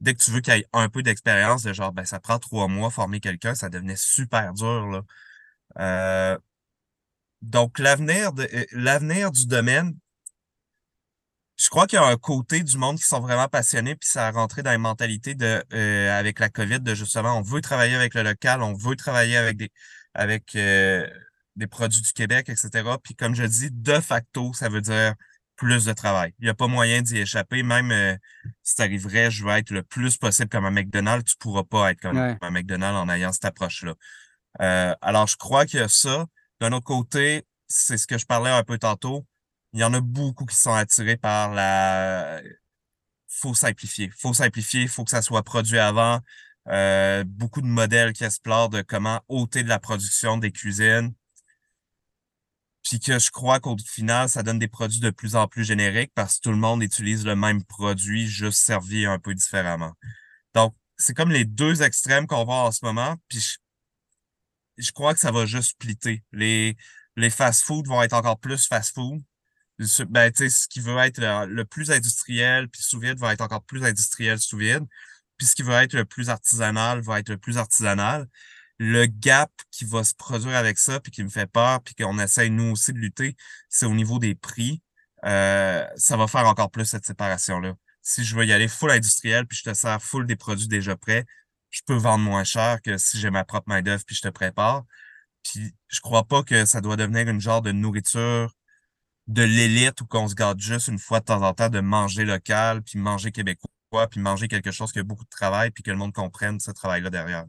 dès 0.00 0.14
que 0.14 0.22
tu 0.22 0.30
veux 0.30 0.40
qu'il 0.42 0.54
y 0.54 0.58
ait 0.58 0.66
un 0.74 0.90
peu 0.90 1.02
d'expérience, 1.02 1.62
de 1.62 1.72
genre, 1.72 1.92
ben, 1.92 2.04
ça 2.04 2.20
prend 2.20 2.38
trois 2.38 2.68
mois 2.68 2.90
former 2.90 3.20
quelqu'un, 3.20 3.54
ça 3.54 3.70
devenait 3.70 3.96
super 3.96 4.52
dur. 4.52 4.86
Là. 4.88 5.02
Euh, 5.78 6.38
donc, 7.42 7.78
l'avenir 7.78 8.32
euh, 8.38 8.64
l'avenir 8.72 9.30
du 9.32 9.46
domaine, 9.46 9.96
je 11.56 11.68
crois 11.68 11.86
qu'il 11.86 11.98
y 11.98 12.02
a 12.02 12.06
un 12.06 12.16
côté 12.16 12.62
du 12.62 12.76
monde 12.78 12.98
qui 12.98 13.04
sont 13.04 13.20
vraiment 13.20 13.48
passionnés, 13.48 13.94
puis 13.96 14.08
ça 14.08 14.28
a 14.28 14.30
rentré 14.32 14.62
dans 14.62 14.70
les 14.70 14.78
mentalités 14.78 15.34
de 15.34 15.62
euh, 15.72 16.18
avec 16.18 16.40
la 16.40 16.50
COVID, 16.50 16.80
de 16.80 16.94
justement, 16.94 17.38
on 17.38 17.42
veut 17.42 17.60
travailler 17.62 17.94
avec 17.94 18.14
le 18.14 18.22
local, 18.22 18.62
on 18.62 18.74
veut 18.74 18.96
travailler 18.96 19.36
avec 19.36 19.56
des 19.56 19.70
avec 20.14 20.56
des 21.56 21.66
produits 21.66 22.02
du 22.02 22.12
Québec, 22.12 22.48
etc. 22.48 22.70
Puis 23.02 23.14
comme 23.14 23.34
je 23.34 23.44
dis, 23.44 23.70
de 23.70 24.00
facto, 24.00 24.52
ça 24.52 24.68
veut 24.68 24.80
dire 24.80 25.14
plus 25.56 25.84
de 25.84 25.92
travail. 25.92 26.32
Il 26.38 26.44
n'y 26.44 26.50
a 26.50 26.54
pas 26.54 26.68
moyen 26.68 27.02
d'y 27.02 27.18
échapper. 27.18 27.62
Même 27.62 28.18
si 28.62 28.76
tu 28.76 28.82
arriverais, 28.82 29.30
je 29.30 29.44
veux 29.44 29.50
être 29.50 29.70
le 29.70 29.82
plus 29.82 30.16
possible 30.16 30.48
comme 30.48 30.64
un 30.64 30.70
McDonald's, 30.70 31.24
tu 31.24 31.36
ne 31.36 31.38
pourras 31.38 31.64
pas 31.64 31.90
être 31.90 32.00
comme 32.00 32.16
un 32.16 32.50
McDonald's 32.50 32.96
en 32.96 33.10
ayant 33.10 33.30
cette 33.32 33.44
approche-là. 33.44 33.94
Euh, 34.60 34.94
alors, 35.00 35.26
je 35.26 35.36
crois 35.36 35.66
qu'il 35.66 35.80
y 35.80 35.82
a 35.82 35.88
ça. 35.88 36.26
D'un 36.60 36.72
autre 36.72 36.86
côté, 36.86 37.46
c'est 37.68 37.98
ce 37.98 38.06
que 38.06 38.18
je 38.18 38.26
parlais 38.26 38.50
un 38.50 38.64
peu 38.64 38.78
tantôt. 38.78 39.26
Il 39.72 39.80
y 39.80 39.84
en 39.84 39.94
a 39.94 40.00
beaucoup 40.00 40.46
qui 40.46 40.56
sont 40.56 40.74
attirés 40.74 41.16
par 41.16 41.52
la. 41.54 42.40
Faut 43.28 43.54
simplifier. 43.54 44.10
Faut 44.18 44.34
simplifier. 44.34 44.88
Faut 44.88 45.04
que 45.04 45.10
ça 45.10 45.22
soit 45.22 45.42
produit 45.42 45.78
avant. 45.78 46.20
Euh, 46.68 47.24
beaucoup 47.26 47.62
de 47.62 47.66
modèles 47.66 48.12
qui 48.12 48.24
explorent 48.24 48.68
de 48.68 48.82
comment 48.82 49.20
ôter 49.28 49.62
de 49.62 49.68
la 49.68 49.78
production 49.78 50.36
des 50.36 50.52
cuisines. 50.52 51.12
Puis 52.82 52.98
que 52.98 53.18
je 53.18 53.30
crois 53.30 53.60
qu'au 53.60 53.76
final, 53.78 54.28
ça 54.28 54.42
donne 54.42 54.58
des 54.58 54.68
produits 54.68 55.00
de 55.00 55.10
plus 55.10 55.36
en 55.36 55.46
plus 55.46 55.64
génériques 55.64 56.12
parce 56.14 56.36
que 56.36 56.42
tout 56.42 56.50
le 56.50 56.56
monde 56.56 56.82
utilise 56.82 57.26
le 57.26 57.36
même 57.36 57.62
produit, 57.64 58.26
juste 58.26 58.62
servi 58.64 59.06
un 59.06 59.18
peu 59.18 59.34
différemment. 59.34 59.92
Donc, 60.54 60.74
c'est 60.96 61.14
comme 61.14 61.30
les 61.30 61.44
deux 61.44 61.82
extrêmes 61.82 62.26
qu'on 62.26 62.44
voit 62.44 62.64
en 62.64 62.72
ce 62.72 62.84
moment. 62.84 63.16
Puis 63.28 63.56
je 64.78 64.92
crois 64.92 65.14
que 65.14 65.20
ça 65.20 65.30
va 65.30 65.46
juste 65.46 65.70
splitter. 65.70 66.22
Les, 66.32 66.76
les 67.16 67.30
fast-food 67.30 67.86
vont 67.86 68.02
être 68.02 68.14
encore 68.14 68.38
plus 68.38 68.66
fast-food. 68.66 69.22
Ben, 70.08 70.30
ce 70.34 70.68
qui 70.68 70.80
veut 70.80 70.98
être 70.98 71.20
le, 71.46 71.64
plus 71.64 71.90
industriel, 71.90 72.68
puis 72.68 72.82
sous 72.82 73.00
vide 73.00 73.18
va 73.18 73.32
être 73.32 73.40
encore 73.40 73.62
plus 73.62 73.84
industriel 73.84 74.38
sous 74.38 74.58
vide. 74.58 74.84
Puis 75.38 75.46
ce 75.46 75.54
qui 75.54 75.62
veut 75.62 75.72
être 75.72 75.94
le 75.94 76.04
plus 76.04 76.28
artisanal 76.28 77.00
va 77.00 77.18
être 77.18 77.30
le 77.30 77.38
plus 77.38 77.56
artisanal. 77.56 78.26
Le 78.82 79.04
gap 79.04 79.50
qui 79.70 79.84
va 79.84 80.04
se 80.04 80.14
produire 80.14 80.56
avec 80.56 80.78
ça, 80.78 81.00
puis 81.00 81.12
qui 81.12 81.22
me 81.22 81.28
fait 81.28 81.46
peur, 81.46 81.82
puis 81.82 81.94
qu'on 81.94 82.18
essaye 82.18 82.48
nous 82.50 82.72
aussi 82.72 82.94
de 82.94 82.98
lutter, 82.98 83.36
c'est 83.68 83.84
au 83.84 83.94
niveau 83.94 84.18
des 84.18 84.34
prix. 84.34 84.82
Euh, 85.24 85.86
ça 85.96 86.16
va 86.16 86.26
faire 86.26 86.46
encore 86.46 86.70
plus 86.70 86.86
cette 86.86 87.04
séparation-là. 87.04 87.74
Si 88.00 88.24
je 88.24 88.34
veux 88.34 88.46
y 88.46 88.52
aller 88.54 88.68
full 88.68 88.90
industriel, 88.90 89.46
puis 89.46 89.58
je 89.58 89.70
te 89.70 89.74
sers 89.74 90.02
full 90.02 90.26
des 90.26 90.36
produits 90.36 90.66
déjà 90.66 90.96
prêts, 90.96 91.26
je 91.68 91.82
peux 91.86 91.94
vendre 91.94 92.24
moins 92.24 92.44
cher 92.44 92.80
que 92.82 92.96
si 92.96 93.20
j'ai 93.20 93.30
ma 93.30 93.44
propre 93.44 93.68
main-d'œuvre 93.68 94.02
puis 94.06 94.16
je 94.16 94.22
te 94.22 94.28
prépare. 94.28 94.84
Puis 95.44 95.74
je 95.88 96.00
crois 96.00 96.24
pas 96.24 96.42
que 96.42 96.64
ça 96.64 96.80
doit 96.80 96.96
devenir 96.96 97.28
une 97.28 97.40
genre 97.40 97.62
de 97.62 97.72
nourriture 97.72 98.54
de 99.28 99.42
l'élite 99.42 100.00
ou 100.00 100.06
qu'on 100.06 100.28
se 100.28 100.34
garde 100.34 100.60
juste 100.60 100.88
une 100.88 100.98
fois 100.98 101.20
de 101.20 101.26
temps 101.26 101.42
en 101.42 101.54
temps 101.54 101.68
de 101.68 101.80
manger 101.80 102.24
local, 102.24 102.82
puis 102.82 102.98
manger 102.98 103.32
québécois, 103.32 104.08
puis 104.10 104.20
manger 104.20 104.48
quelque 104.48 104.70
chose 104.72 104.92
qui 104.92 104.98
a 105.00 105.02
beaucoup 105.04 105.24
de 105.24 105.30
travail, 105.30 105.70
puis 105.70 105.82
que 105.82 105.90
le 105.90 105.96
monde 105.96 106.12
comprenne 106.12 106.60
ce 106.60 106.70
travail-là 106.72 107.10
derrière. 107.10 107.46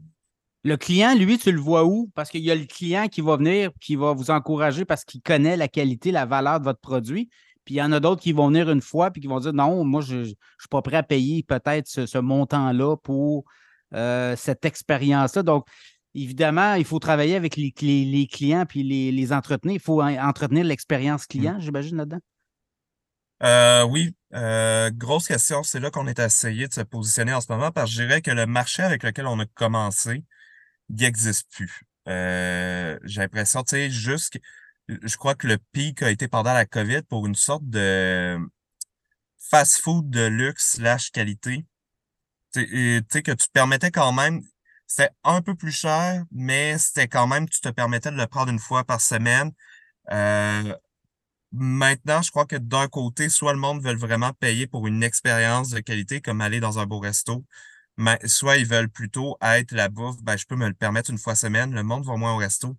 Le 0.64 0.76
client, 0.76 1.14
lui, 1.16 1.38
tu 1.38 1.50
le 1.50 1.60
vois 1.60 1.84
où? 1.84 2.10
Parce 2.14 2.30
qu'il 2.30 2.42
y 2.42 2.50
a 2.50 2.54
le 2.54 2.66
client 2.66 3.08
qui 3.08 3.20
va 3.20 3.36
venir, 3.36 3.70
qui 3.80 3.96
va 3.96 4.12
vous 4.12 4.30
encourager 4.30 4.84
parce 4.84 5.04
qu'il 5.04 5.20
connaît 5.20 5.56
la 5.56 5.68
qualité, 5.68 6.12
la 6.12 6.24
valeur 6.24 6.60
de 6.60 6.64
votre 6.64 6.80
produit. 6.80 7.28
Puis 7.64 7.74
il 7.74 7.78
y 7.78 7.82
en 7.82 7.92
a 7.92 8.00
d'autres 8.00 8.22
qui 8.22 8.32
vont 8.32 8.48
venir 8.48 8.70
une 8.70 8.80
fois 8.80 9.10
puis 9.10 9.20
qui 9.20 9.28
vont 9.28 9.40
dire 9.40 9.52
non, 9.52 9.84
moi, 9.84 10.00
je 10.00 10.16
ne 10.16 10.24
suis 10.24 10.36
pas 10.70 10.82
prêt 10.82 10.96
à 10.96 11.02
payer 11.02 11.42
peut-être 11.42 11.88
ce 11.88 12.18
montant-là 12.18 12.96
pour 12.96 13.44
euh, 13.94 14.34
cette 14.36 14.64
expérience-là. 14.64 15.42
Donc, 15.42 15.66
évidemment, 16.14 16.74
il 16.74 16.84
faut 16.84 16.98
travailler 16.98 17.36
avec 17.36 17.56
les, 17.56 17.72
les, 17.80 18.26
clients 18.26 18.64
puis 18.66 18.82
les, 18.82 19.32
entretenir. 19.32 19.74
Il 19.74 19.80
faut 19.80 20.02
entretenir 20.02 20.64
l'expérience 20.64 21.26
client, 21.26 21.56
mmh. 21.56 21.60
j'imagine, 21.60 21.96
là-dedans. 21.96 22.20
Euh, 23.42 23.82
oui, 23.84 24.14
euh, 24.34 24.90
grosse 24.92 25.26
question. 25.26 25.62
C'est 25.62 25.80
là 25.80 25.90
qu'on 25.90 26.06
est 26.06 26.20
essayé 26.20 26.68
de 26.68 26.72
se 26.72 26.80
positionner 26.80 27.34
en 27.34 27.40
ce 27.40 27.50
moment 27.50 27.72
parce 27.72 27.90
que 27.90 27.96
je 27.96 28.02
dirais 28.02 28.22
que 28.22 28.30
le 28.30 28.46
marché 28.46 28.82
avec 28.82 29.02
lequel 29.02 29.26
on 29.26 29.38
a 29.40 29.46
commencé, 29.46 30.24
il 30.90 30.96
n'existe 30.96 31.50
plus. 31.50 31.82
J'ai 32.06 33.20
l'impression, 33.20 33.62
tu 33.62 33.76
sais, 33.76 33.90
juste 33.90 34.38
je 34.88 35.16
crois 35.16 35.34
que 35.34 35.46
le 35.46 35.58
pic 35.72 36.02
a 36.02 36.10
été 36.10 36.28
pendant 36.28 36.52
la 36.52 36.66
COVID 36.66 37.02
pour 37.02 37.26
une 37.26 37.36
sorte 37.36 37.68
de 37.68 38.36
fast-food 39.38 40.10
de 40.10 40.26
luxe 40.26 40.72
slash 40.76 41.10
qualité 41.10 41.64
tu 42.52 43.04
sais, 43.10 43.22
que 43.22 43.32
tu 43.32 43.46
permettais 43.52 43.90
quand 43.90 44.12
même, 44.12 44.42
c'était 44.86 45.10
un 45.24 45.42
peu 45.42 45.54
plus 45.54 45.72
cher, 45.72 46.24
mais 46.30 46.76
c'était 46.78 47.08
quand 47.08 47.26
même, 47.26 47.48
tu 47.48 47.60
te 47.60 47.68
permettais 47.70 48.10
de 48.10 48.16
le 48.16 48.26
prendre 48.26 48.50
une 48.50 48.58
fois 48.58 48.84
par 48.84 49.00
semaine. 49.00 49.52
Euh, 50.10 50.74
maintenant, 51.52 52.22
je 52.22 52.30
crois 52.30 52.46
que 52.46 52.56
d'un 52.56 52.88
côté, 52.88 53.28
soit 53.28 53.52
le 53.52 53.58
monde 53.58 53.82
veut 53.82 53.94
vraiment 53.94 54.32
payer 54.34 54.66
pour 54.66 54.86
une 54.86 55.02
expérience 55.02 55.70
de 55.70 55.80
qualité, 55.80 56.20
comme 56.20 56.40
aller 56.40 56.60
dans 56.60 56.78
un 56.78 56.86
beau 56.86 56.98
resto, 56.98 57.44
mais 57.96 58.18
soit 58.26 58.56
ils 58.56 58.66
veulent 58.66 58.88
plutôt 58.90 59.36
être 59.42 59.72
la 59.72 59.88
bouffe, 59.88 60.22
ben, 60.22 60.36
je 60.36 60.46
peux 60.46 60.56
me 60.56 60.68
le 60.68 60.74
permettre 60.74 61.10
une 61.10 61.18
fois 61.18 61.34
semaine, 61.34 61.74
le 61.74 61.82
monde 61.82 62.04
va 62.04 62.16
moins 62.16 62.34
au 62.34 62.38
resto. 62.38 62.76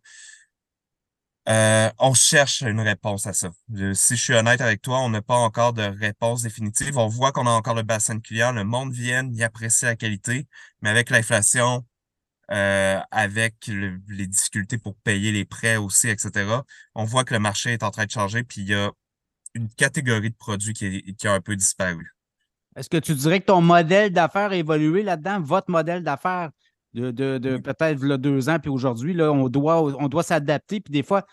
Euh, 1.49 1.90
on 1.99 2.14
cherche 2.14 2.61
une 2.61 2.80
réponse 2.80 3.27
à 3.27 3.34
ça. 3.34 3.52
si 3.94 4.15
je 4.15 4.22
suis 4.22 4.34
honnête 4.34 4.61
avec 4.61 4.81
toi, 4.81 4.99
on 4.99 5.10
n'a 5.10 5.22
pas 5.22 5.35
encore 5.35 5.73
de 5.73 5.81
réponse 5.84 6.41
définitive. 6.44 6.98
On 6.98 7.07
voit 7.07 7.34
qu'on 7.34 7.48
a 7.48 7.52
encore 7.52 7.76
le 7.76 7.84
bassin 7.84 8.15
de 8.15 8.22
clients, 8.22 8.53
le 8.53 8.64
monde 8.64 8.94
vient, 8.94 9.30
il 9.30 9.44
apprécie 9.44 9.85
la 9.85 9.95
qualité, 9.98 10.48
mais 10.81 10.90
avec 10.90 11.10
l'inflation, 11.10 11.85
euh, 12.52 12.99
avec 13.11 13.68
les 13.68 14.27
difficultés 14.27 14.77
pour 14.77 14.95
payer 14.98 15.31
les 15.31 15.45
prêts 15.45 15.77
aussi, 15.77 16.10
etc., 16.10 16.61
on 16.95 17.03
voit 17.06 17.26
que 17.26 17.34
le 17.34 17.40
marché 17.40 17.73
est 17.73 17.84
en 17.84 17.91
train 17.91 18.06
de 18.06 18.11
changer, 18.11 18.44
puis 18.44 18.61
il 18.61 18.69
y 18.69 18.73
a 18.76 18.91
une 19.56 19.69
catégorie 19.69 20.31
de 20.31 20.35
produits 20.35 20.73
qui, 20.73 21.15
qui 21.15 21.27
a 21.27 21.34
un 21.34 21.41
peu 21.41 21.56
disparu. 21.56 22.12
Est-ce 22.75 22.89
que 22.89 22.97
tu 22.97 23.13
dirais 23.13 23.39
que 23.39 23.45
ton 23.45 23.61
modèle 23.61 24.11
d'affaires 24.11 24.51
a 24.51 24.55
évolué 24.55 25.03
là-dedans? 25.03 25.41
Votre 25.41 25.71
modèle 25.71 26.03
d'affaires 26.03 26.51
de, 26.93 27.11
de, 27.11 27.57
peut-être 27.57 27.99
deux 28.17 28.49
ans, 28.49 28.59
puis 28.59 28.69
aujourd'hui, 28.69 29.19
on 29.21 29.49
doit, 29.49 29.81
on 29.81 30.07
doit 30.07 30.23
s'adapter. 30.23 30.79
Puis 30.79 30.91
des 30.91 31.03
fois, 31.03 31.25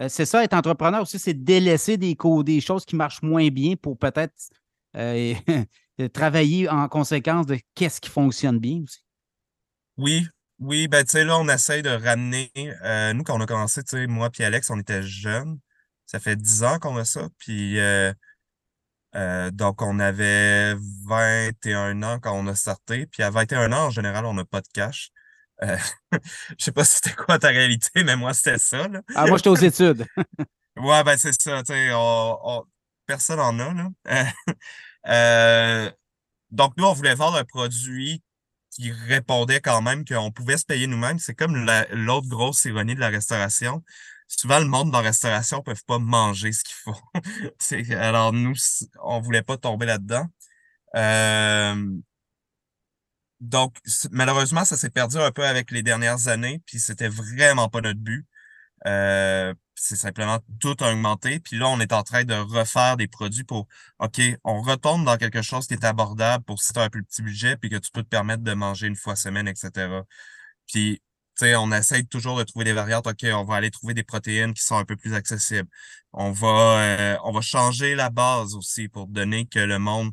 euh, 0.00 0.08
c'est 0.08 0.26
ça, 0.26 0.44
être 0.44 0.54
entrepreneur 0.54 1.02
aussi, 1.02 1.18
c'est 1.18 1.34
délaisser 1.34 1.96
des, 1.96 2.16
des 2.44 2.60
choses 2.60 2.84
qui 2.84 2.96
marchent 2.96 3.22
moins 3.22 3.48
bien 3.48 3.74
pour 3.76 3.98
peut-être 3.98 4.34
et 4.94 5.36
travailler 6.12 6.68
en 6.68 6.88
conséquence 6.88 7.46
de 7.46 7.58
qu'est-ce 7.74 8.00
qui 8.00 8.10
fonctionne 8.10 8.58
bien 8.58 8.82
aussi. 8.82 9.04
Oui, 9.96 10.26
oui, 10.58 10.88
ben 10.88 11.04
tu 11.04 11.10
sais, 11.10 11.24
là, 11.24 11.38
on 11.38 11.48
essaye 11.48 11.82
de 11.82 11.90
ramener. 11.90 12.50
nous, 13.14 13.22
quand 13.22 13.36
on 13.36 13.40
a 13.40 13.46
commencé, 13.46 13.82
tu 13.82 13.90
sais, 13.96 14.06
moi 14.06 14.30
et 14.38 14.44
Alex, 14.44 14.70
on 14.70 14.78
était 14.78 15.02
jeunes. 15.02 15.58
Ça 16.08 16.18
fait 16.18 16.36
10 16.36 16.64
ans 16.64 16.78
qu'on 16.78 16.96
a 16.96 17.04
ça. 17.04 17.28
Puis 17.38 17.78
euh, 17.78 18.12
donc, 19.50 19.82
on 19.82 19.98
avait 19.98 20.74
21 21.06 22.02
ans 22.02 22.18
quand 22.20 22.32
on 22.32 22.46
a 22.46 22.54
starté. 22.54 23.06
Puis 23.06 23.22
à 23.22 23.30
21 23.30 23.72
ans, 23.72 23.86
en 23.86 23.90
général, 23.90 24.24
on 24.26 24.34
n'a 24.34 24.44
pas 24.44 24.60
de 24.60 24.68
cash. 24.72 25.10
Euh, 25.62 25.76
je 26.58 26.64
sais 26.64 26.72
pas 26.72 26.84
si 26.84 26.96
c'était 26.96 27.14
quoi 27.14 27.38
ta 27.38 27.48
réalité, 27.48 28.04
mais 28.04 28.16
moi, 28.16 28.34
c'était 28.34 28.58
ça. 28.58 28.86
Ah, 29.14 29.26
moi, 29.26 29.38
j'étais 29.38 29.50
aux 29.50 29.56
études. 29.56 30.06
ouais, 30.76 31.04
ben 31.04 31.16
c'est 31.16 31.32
ça. 31.40 31.62
On, 31.94 32.64
personne 33.06 33.40
en 33.40 33.58
a. 33.58 33.74
Là. 33.74 34.26
Euh, 35.06 35.90
donc, 36.50 36.74
nous, 36.76 36.84
on 36.84 36.92
voulait 36.92 37.14
vendre 37.14 37.38
un 37.38 37.44
produit 37.44 38.22
qui 38.70 38.90
répondait 38.90 39.60
quand 39.60 39.80
même 39.80 40.04
qu'on 40.04 40.30
pouvait 40.30 40.58
se 40.58 40.66
payer 40.66 40.86
nous-mêmes. 40.86 41.18
C'est 41.18 41.34
comme 41.34 41.56
l'autre 41.92 42.28
grosse 42.28 42.64
ironie 42.66 42.94
de 42.94 43.00
la 43.00 43.08
restauration 43.08 43.82
souvent, 44.28 44.60
le 44.60 44.66
monde 44.66 44.90
dans 44.90 45.00
la 45.00 45.08
restauration 45.08 45.58
ne 45.58 45.62
peut 45.62 45.74
pas 45.86 45.98
manger 45.98 46.52
ce 46.52 46.64
qu'il 46.64 46.76
faut. 46.76 47.94
alors, 47.96 48.32
nous, 48.32 48.54
on 49.02 49.20
voulait 49.20 49.42
pas 49.42 49.56
tomber 49.56 49.86
là-dedans. 49.86 50.26
Euh, 50.94 51.86
donc, 53.40 53.76
malheureusement, 54.10 54.64
ça 54.64 54.76
s'est 54.76 54.90
perdu 54.90 55.16
un 55.18 55.30
peu 55.30 55.46
avec 55.46 55.70
les 55.70 55.82
dernières 55.82 56.28
années, 56.28 56.60
puis 56.66 56.78
c'était 56.78 57.08
vraiment 57.08 57.68
pas 57.68 57.80
notre 57.80 58.00
but. 58.00 58.26
Euh, 58.86 59.54
c'est 59.74 59.96
simplement 59.96 60.38
tout 60.60 60.82
augmenté. 60.82 61.40
Puis 61.40 61.56
là, 61.58 61.68
on 61.68 61.80
est 61.80 61.92
en 61.92 62.02
train 62.02 62.24
de 62.24 62.34
refaire 62.34 62.96
des 62.96 63.08
produits 63.08 63.44
pour, 63.44 63.68
OK, 64.00 64.20
on 64.44 64.60
retombe 64.62 65.04
dans 65.04 65.16
quelque 65.16 65.42
chose 65.42 65.66
qui 65.66 65.74
est 65.74 65.84
abordable 65.84 66.44
pour 66.44 66.60
si 66.60 66.72
tu 66.72 66.80
as 66.80 66.84
un 66.84 66.90
plus 66.90 67.04
petit 67.04 67.22
budget, 67.22 67.56
puis 67.56 67.70
que 67.70 67.76
tu 67.76 67.90
peux 67.90 68.02
te 68.02 68.08
permettre 68.08 68.42
de 68.42 68.54
manger 68.54 68.86
une 68.88 68.96
fois 68.96 69.16
semaine, 69.16 69.48
etc. 69.48 70.02
Puis 70.66 71.02
on 71.42 71.72
essaie 71.72 72.02
toujours 72.04 72.36
de 72.38 72.44
trouver 72.44 72.64
des 72.64 72.72
variantes. 72.72 73.06
OK, 73.06 73.24
on 73.24 73.44
va 73.44 73.56
aller 73.56 73.70
trouver 73.70 73.94
des 73.94 74.02
protéines 74.02 74.54
qui 74.54 74.62
sont 74.62 74.76
un 74.76 74.84
peu 74.84 74.96
plus 74.96 75.14
accessibles. 75.14 75.68
On 76.12 76.32
va, 76.32 76.80
euh, 76.80 77.16
on 77.24 77.32
va 77.32 77.40
changer 77.40 77.94
la 77.94 78.10
base 78.10 78.54
aussi 78.54 78.88
pour 78.88 79.06
donner 79.06 79.46
que 79.46 79.58
le 79.58 79.78
monde, 79.78 80.12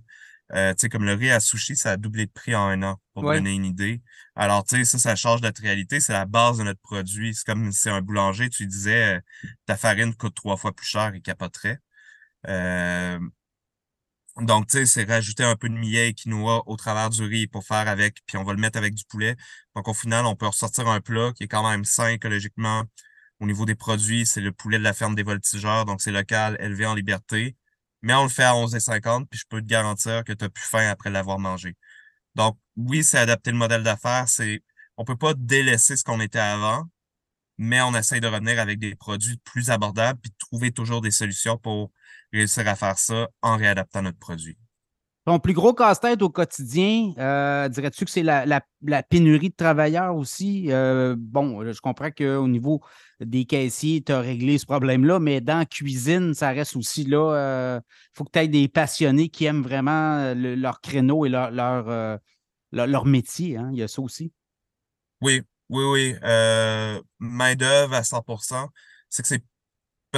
euh, 0.54 0.74
comme 0.92 1.06
le 1.06 1.14
riz 1.14 1.32
à 1.32 1.40
sushi, 1.40 1.76
ça 1.76 1.92
a 1.92 1.98
doublé 1.98 2.26
de 2.28 2.32
prix 2.32 2.56
en 2.56 2.68
un 2.68 2.84
an, 2.84 3.02
pour 3.14 3.24
donner 3.24 3.54
une 3.54 3.66
idée. 3.66 4.02
Alors, 4.36 4.64
tu 4.66 4.78
sais, 4.78 4.86
ça, 4.86 5.00
ça 5.00 5.16
change 5.16 5.42
notre 5.42 5.62
réalité. 5.62 6.00
C'est 6.00 6.14
la 6.14 6.26
base 6.26 6.58
de 6.60 6.64
notre 6.64 6.82
produit. 6.82 7.34
C'est 7.34 7.46
comme 7.46 7.72
si 7.72 7.80
c'est 7.80 7.90
un 7.90 8.02
boulanger, 8.02 8.50
tu 8.50 8.68
disais, 8.68 9.16
euh, 9.16 9.20
ta 9.66 9.78
farine 9.78 10.14
coûte 10.16 10.36
trois 10.36 10.58
fois 10.58 10.74
plus 10.74 10.86
cher, 10.88 11.14
et 11.16 11.22
capoterait. 11.22 11.80
Donc, 14.42 14.68
tu 14.68 14.80
sais, 14.80 14.86
c'est 14.86 15.04
rajouter 15.06 15.44
un 15.46 15.56
peu 15.56 15.70
de 15.70 15.76
millet 15.76 16.10
et 16.10 16.14
quinoa 16.14 16.64
au 16.68 16.76
travers 16.76 17.10
du 17.10 17.24
riz 17.24 17.48
pour 17.48 17.64
faire 17.64 17.88
avec, 17.88 18.18
puis 18.26 18.38
on 18.38 18.44
va 18.44 18.52
le 18.54 18.60
mettre 18.60 18.78
avec 18.78 18.94
du 18.94 19.06
poulet. 19.06 19.38
Donc, 19.76 19.88
au 19.88 19.94
final, 19.94 20.26
on 20.26 20.36
peut 20.36 20.48
ressortir 20.48 20.88
un 20.90 21.00
plat 21.00 21.32
qui 21.34 21.44
est 21.46 21.48
quand 21.48 21.68
même 21.70 21.86
sain 21.86 22.10
écologiquement. 22.10 22.84
Au 23.40 23.46
niveau 23.46 23.66
des 23.66 23.76
produits, 23.76 24.26
c'est 24.26 24.42
le 24.42 24.52
poulet 24.52 24.78
de 24.78 24.84
la 24.84 24.94
ferme 24.94 25.16
des 25.16 25.24
voltigeurs, 25.24 25.86
donc 25.86 26.02
c'est 26.02 26.12
local, 26.12 26.58
élevé 26.60 26.86
en 26.86 26.96
liberté. 26.96 27.56
Mais 28.02 28.14
on 28.14 28.24
le 28.24 28.30
fait 28.30 28.44
à 28.44 28.54
11,50, 28.54 29.28
puis 29.30 29.40
je 29.40 29.46
peux 29.50 29.62
te 29.62 29.68
garantir 29.68 30.24
que 30.26 30.34
tu 30.34 30.44
n'as 30.44 30.50
plus 30.50 30.64
faim 30.66 30.90
après 30.90 31.10
l'avoir 31.10 31.40
mangé. 31.40 31.76
Donc, 32.36 32.58
oui, 32.78 33.04
c'est 33.04 33.18
adapter 33.20 33.52
le 33.52 33.58
modèle 33.58 33.84
d'affaires. 33.84 34.28
C'est, 34.30 34.64
on 34.98 35.06
peut 35.06 35.18
pas 35.18 35.34
délaisser 35.36 35.98
ce 35.98 36.04
qu'on 36.04 36.20
était 36.22 36.40
avant, 36.40 36.86
mais 37.58 37.82
on 37.82 37.96
essaye 37.96 38.22
de 38.22 38.28
revenir 38.28 38.60
avec 38.60 38.80
des 38.80 38.96
produits 38.96 39.38
plus 39.46 39.70
abordables, 39.70 40.20
puis 40.22 40.32
de 40.32 40.38
trouver 40.38 40.72
toujours 40.72 41.02
des 41.02 41.12
solutions 41.12 41.58
pour 41.58 41.92
réussir 42.34 42.68
à 42.68 42.76
faire 42.76 42.98
ça 42.98 43.28
en 43.42 43.58
réadaptant 43.58 44.02
notre 44.02 44.20
produit. 44.20 44.58
Ton 45.26 45.40
plus 45.40 45.54
gros 45.54 45.74
casse-tête 45.74 46.22
au 46.22 46.30
quotidien, 46.30 47.12
euh, 47.18 47.68
dirais-tu 47.68 48.06
que 48.06 48.12
c'est 48.12 48.22
la, 48.22 48.62
pénurie 49.10 49.50
de 49.50 49.56
travailleurs 49.56 50.16
aussi? 50.16 50.68
Euh, 50.70 51.16
bon, 51.18 51.66
je 51.74 51.82
comprends 51.82 52.12
qu'au 52.12 52.48
niveau 52.48 52.84
des 53.20 53.46
caissiers, 53.46 54.04
tu 54.04 54.12
as 54.12 54.20
réglé 54.20 54.60
ce 54.60 54.68
problème-là, 54.68 55.18
mais 55.20 55.42
dans 55.42 55.58
la 55.58 55.66
cuisine, 55.66 56.36
ça 56.36 56.52
reste 56.52 56.76
aussi 56.76 57.06
là. 57.06 57.32
Il 57.32 57.38
euh, 57.38 57.80
faut 58.14 58.24
que 58.24 58.30
tu 58.34 58.40
aies 58.40 58.48
des 58.48 58.68
passionnés 58.68 59.30
qui 59.30 59.46
aiment 59.46 59.64
vraiment 59.64 60.36
leur 60.36 60.80
créneau 60.80 61.26
et 61.26 61.30
leur, 61.30 61.50
leur, 62.72 63.06
métier. 63.06 63.58
Hein? 63.58 63.72
Il 63.74 63.80
y 63.80 63.84
a 63.84 63.88
ça 63.88 64.04
aussi. 64.04 64.32
Oui, 65.22 65.42
oui, 65.70 65.86
oui. 65.86 66.16
Main-d'œuvre 67.18 67.96
à 67.96 68.02
100% 68.02 68.68
C'est 69.10 69.24
que 69.24 69.28
c'est 69.28 69.44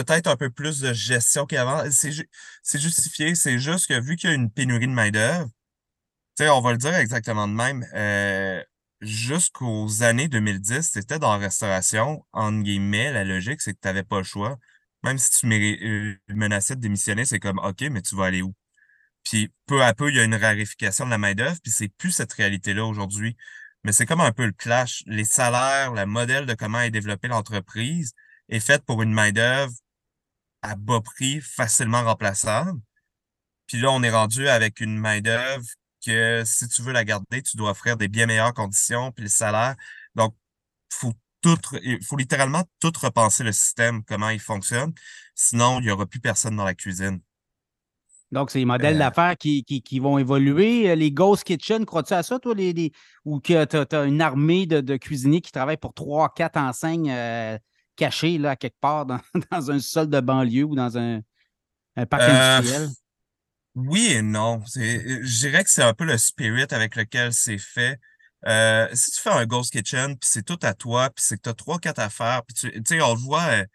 peut-être 0.03 0.27
un 0.27 0.35
peu 0.37 0.49
plus 0.49 0.79
de 0.79 0.93
gestion 0.93 1.45
qu'avant. 1.45 1.83
C'est 1.91 2.79
justifié, 2.79 3.35
c'est 3.35 3.59
juste 3.59 3.87
que 3.87 3.99
vu 3.99 4.15
qu'il 4.15 4.29
y 4.29 4.33
a 4.33 4.35
une 4.35 4.51
pénurie 4.51 4.87
de 4.87 4.91
main-d'œuvre, 4.91 5.49
on 6.39 6.61
va 6.61 6.71
le 6.71 6.77
dire 6.77 6.95
exactement 6.95 7.47
de 7.47 7.53
même, 7.53 7.85
euh, 7.93 8.63
jusqu'aux 9.01 10.03
années 10.03 10.27
2010, 10.27 10.89
c'était 10.93 11.19
dans 11.19 11.31
la 11.31 11.37
restauration, 11.39 12.25
entre 12.31 12.63
guillemets, 12.63 13.11
la 13.11 13.23
logique, 13.23 13.61
c'est 13.61 13.73
que 13.73 13.79
tu 13.81 13.87
n'avais 13.87 14.03
pas 14.03 14.17
le 14.19 14.23
choix. 14.23 14.57
Même 15.03 15.17
si 15.17 15.31
tu 15.31 15.47
euh, 15.47 16.15
menaçais 16.27 16.75
de 16.75 16.81
démissionner, 16.81 17.25
c'est 17.25 17.39
comme 17.39 17.59
OK, 17.59 17.81
mais 17.91 18.01
tu 18.01 18.15
vas 18.15 18.25
aller 18.25 18.41
où? 18.41 18.53
Puis 19.23 19.51
peu 19.67 19.83
à 19.83 19.93
peu, 19.93 20.09
il 20.09 20.17
y 20.17 20.19
a 20.19 20.23
une 20.23 20.35
raréfication 20.35 21.05
de 21.05 21.11
la 21.11 21.17
main-d'œuvre, 21.17 21.57
puis 21.63 21.71
c'est 21.71 21.89
plus 21.89 22.11
cette 22.11 22.33
réalité-là 22.33 22.85
aujourd'hui. 22.85 23.35
Mais 23.83 23.91
c'est 23.91 24.05
comme 24.05 24.21
un 24.21 24.31
peu 24.31 24.45
le 24.45 24.51
clash. 24.53 25.03
Les 25.07 25.25
salaires, 25.25 25.93
le 25.93 26.05
modèle 26.05 26.45
de 26.45 26.53
comment 26.55 26.81
est 26.81 26.91
développée 26.91 27.27
l'entreprise 27.27 28.13
est 28.49 28.59
fait 28.59 28.83
pour 28.85 29.01
une 29.03 29.13
main-d'œuvre 29.13 29.73
à 30.61 30.75
bas 30.75 31.01
prix, 31.01 31.41
facilement 31.41 32.03
remplaçable. 32.03 32.79
Puis 33.67 33.77
là, 33.79 33.91
on 33.91 34.01
est 34.03 34.09
rendu 34.09 34.47
avec 34.47 34.79
une 34.79 34.97
main-d'œuvre 34.97 35.65
que 36.05 36.43
si 36.45 36.67
tu 36.69 36.81
veux 36.81 36.93
la 36.93 37.03
garder, 37.03 37.41
tu 37.41 37.57
dois 37.57 37.71
offrir 37.71 37.97
des 37.97 38.07
bien 38.07 38.25
meilleures 38.25 38.53
conditions, 38.53 39.11
puis 39.11 39.23
le 39.23 39.29
salaire. 39.29 39.75
Donc, 40.15 40.35
faut 40.89 41.13
tout, 41.41 41.57
il 41.83 42.03
faut 42.03 42.15
littéralement 42.15 42.63
tout 42.79 42.93
repenser 43.01 43.43
le 43.43 43.51
système, 43.51 44.03
comment 44.03 44.29
il 44.29 44.39
fonctionne. 44.39 44.93
Sinon, 45.35 45.79
il 45.79 45.85
n'y 45.85 45.91
aura 45.91 46.05
plus 46.05 46.19
personne 46.19 46.55
dans 46.55 46.63
la 46.63 46.73
cuisine. 46.73 47.19
Donc, 48.31 48.51
c'est 48.51 48.59
les 48.59 48.65
modèles 48.65 48.95
euh. 48.95 48.99
d'affaires 48.99 49.37
qui, 49.37 49.63
qui, 49.63 49.99
vont 49.99 50.17
évoluer. 50.17 50.95
Les 50.95 51.11
Ghost 51.11 51.43
Kitchen, 51.43 51.85
crois-tu 51.85 52.13
à 52.13 52.23
ça, 52.23 52.39
toi, 52.39 52.53
les, 52.55 52.91
ou 53.23 53.39
que 53.39 53.65
tu 53.65 53.95
as, 53.95 54.03
une 54.03 54.21
armée 54.21 54.65
de, 54.65 54.97
cuisiniers 54.97 55.41
qui 55.41 55.51
travaillent 55.51 55.77
pour 55.77 55.93
trois, 55.93 56.33
quatre 56.33 56.57
enseignes 56.57 57.11
euh, 57.11 57.57
caché 57.97 58.37
là, 58.37 58.55
quelque 58.55 58.79
part 58.79 59.05
dans, 59.05 59.19
dans, 59.51 59.71
un 59.71 59.79
sol 59.79 60.09
de 60.09 60.21
banlieue 60.21 60.63
ou 60.63 60.75
dans 60.75 60.97
un, 60.97 61.21
parc 62.09 62.21
euh, 62.21 62.57
industriel? 62.57 62.89
Oui 63.75 64.07
et 64.07 64.21
non. 64.21 64.63
Je 64.75 65.39
dirais 65.39 65.63
que 65.63 65.69
c'est 65.69 65.83
un 65.83 65.93
peu 65.93 66.05
le 66.05 66.17
spirit 66.17 66.67
avec 66.71 66.95
lequel 66.95 67.33
c'est 67.33 67.57
fait. 67.57 67.99
Euh, 68.45 68.87
si 68.93 69.11
tu 69.11 69.21
fais 69.21 69.31
un 69.31 69.45
Ghost 69.45 69.73
Kitchen, 69.73 70.17
puis 70.17 70.29
c'est 70.31 70.45
tout 70.45 70.59
à 70.61 70.73
toi, 70.73 71.09
puis 71.09 71.25
c'est 71.27 71.37
que 71.37 71.41
tu 71.41 71.49
as 71.49 71.53
trois, 71.53 71.79
quatre 71.79 71.99
affaires, 71.99 72.43
puis 72.45 72.53
tu 72.55 72.81
sais, 72.85 73.01
on 73.01 73.13
le 73.15 73.19
voit, 73.19 73.45
euh, 73.45 73.65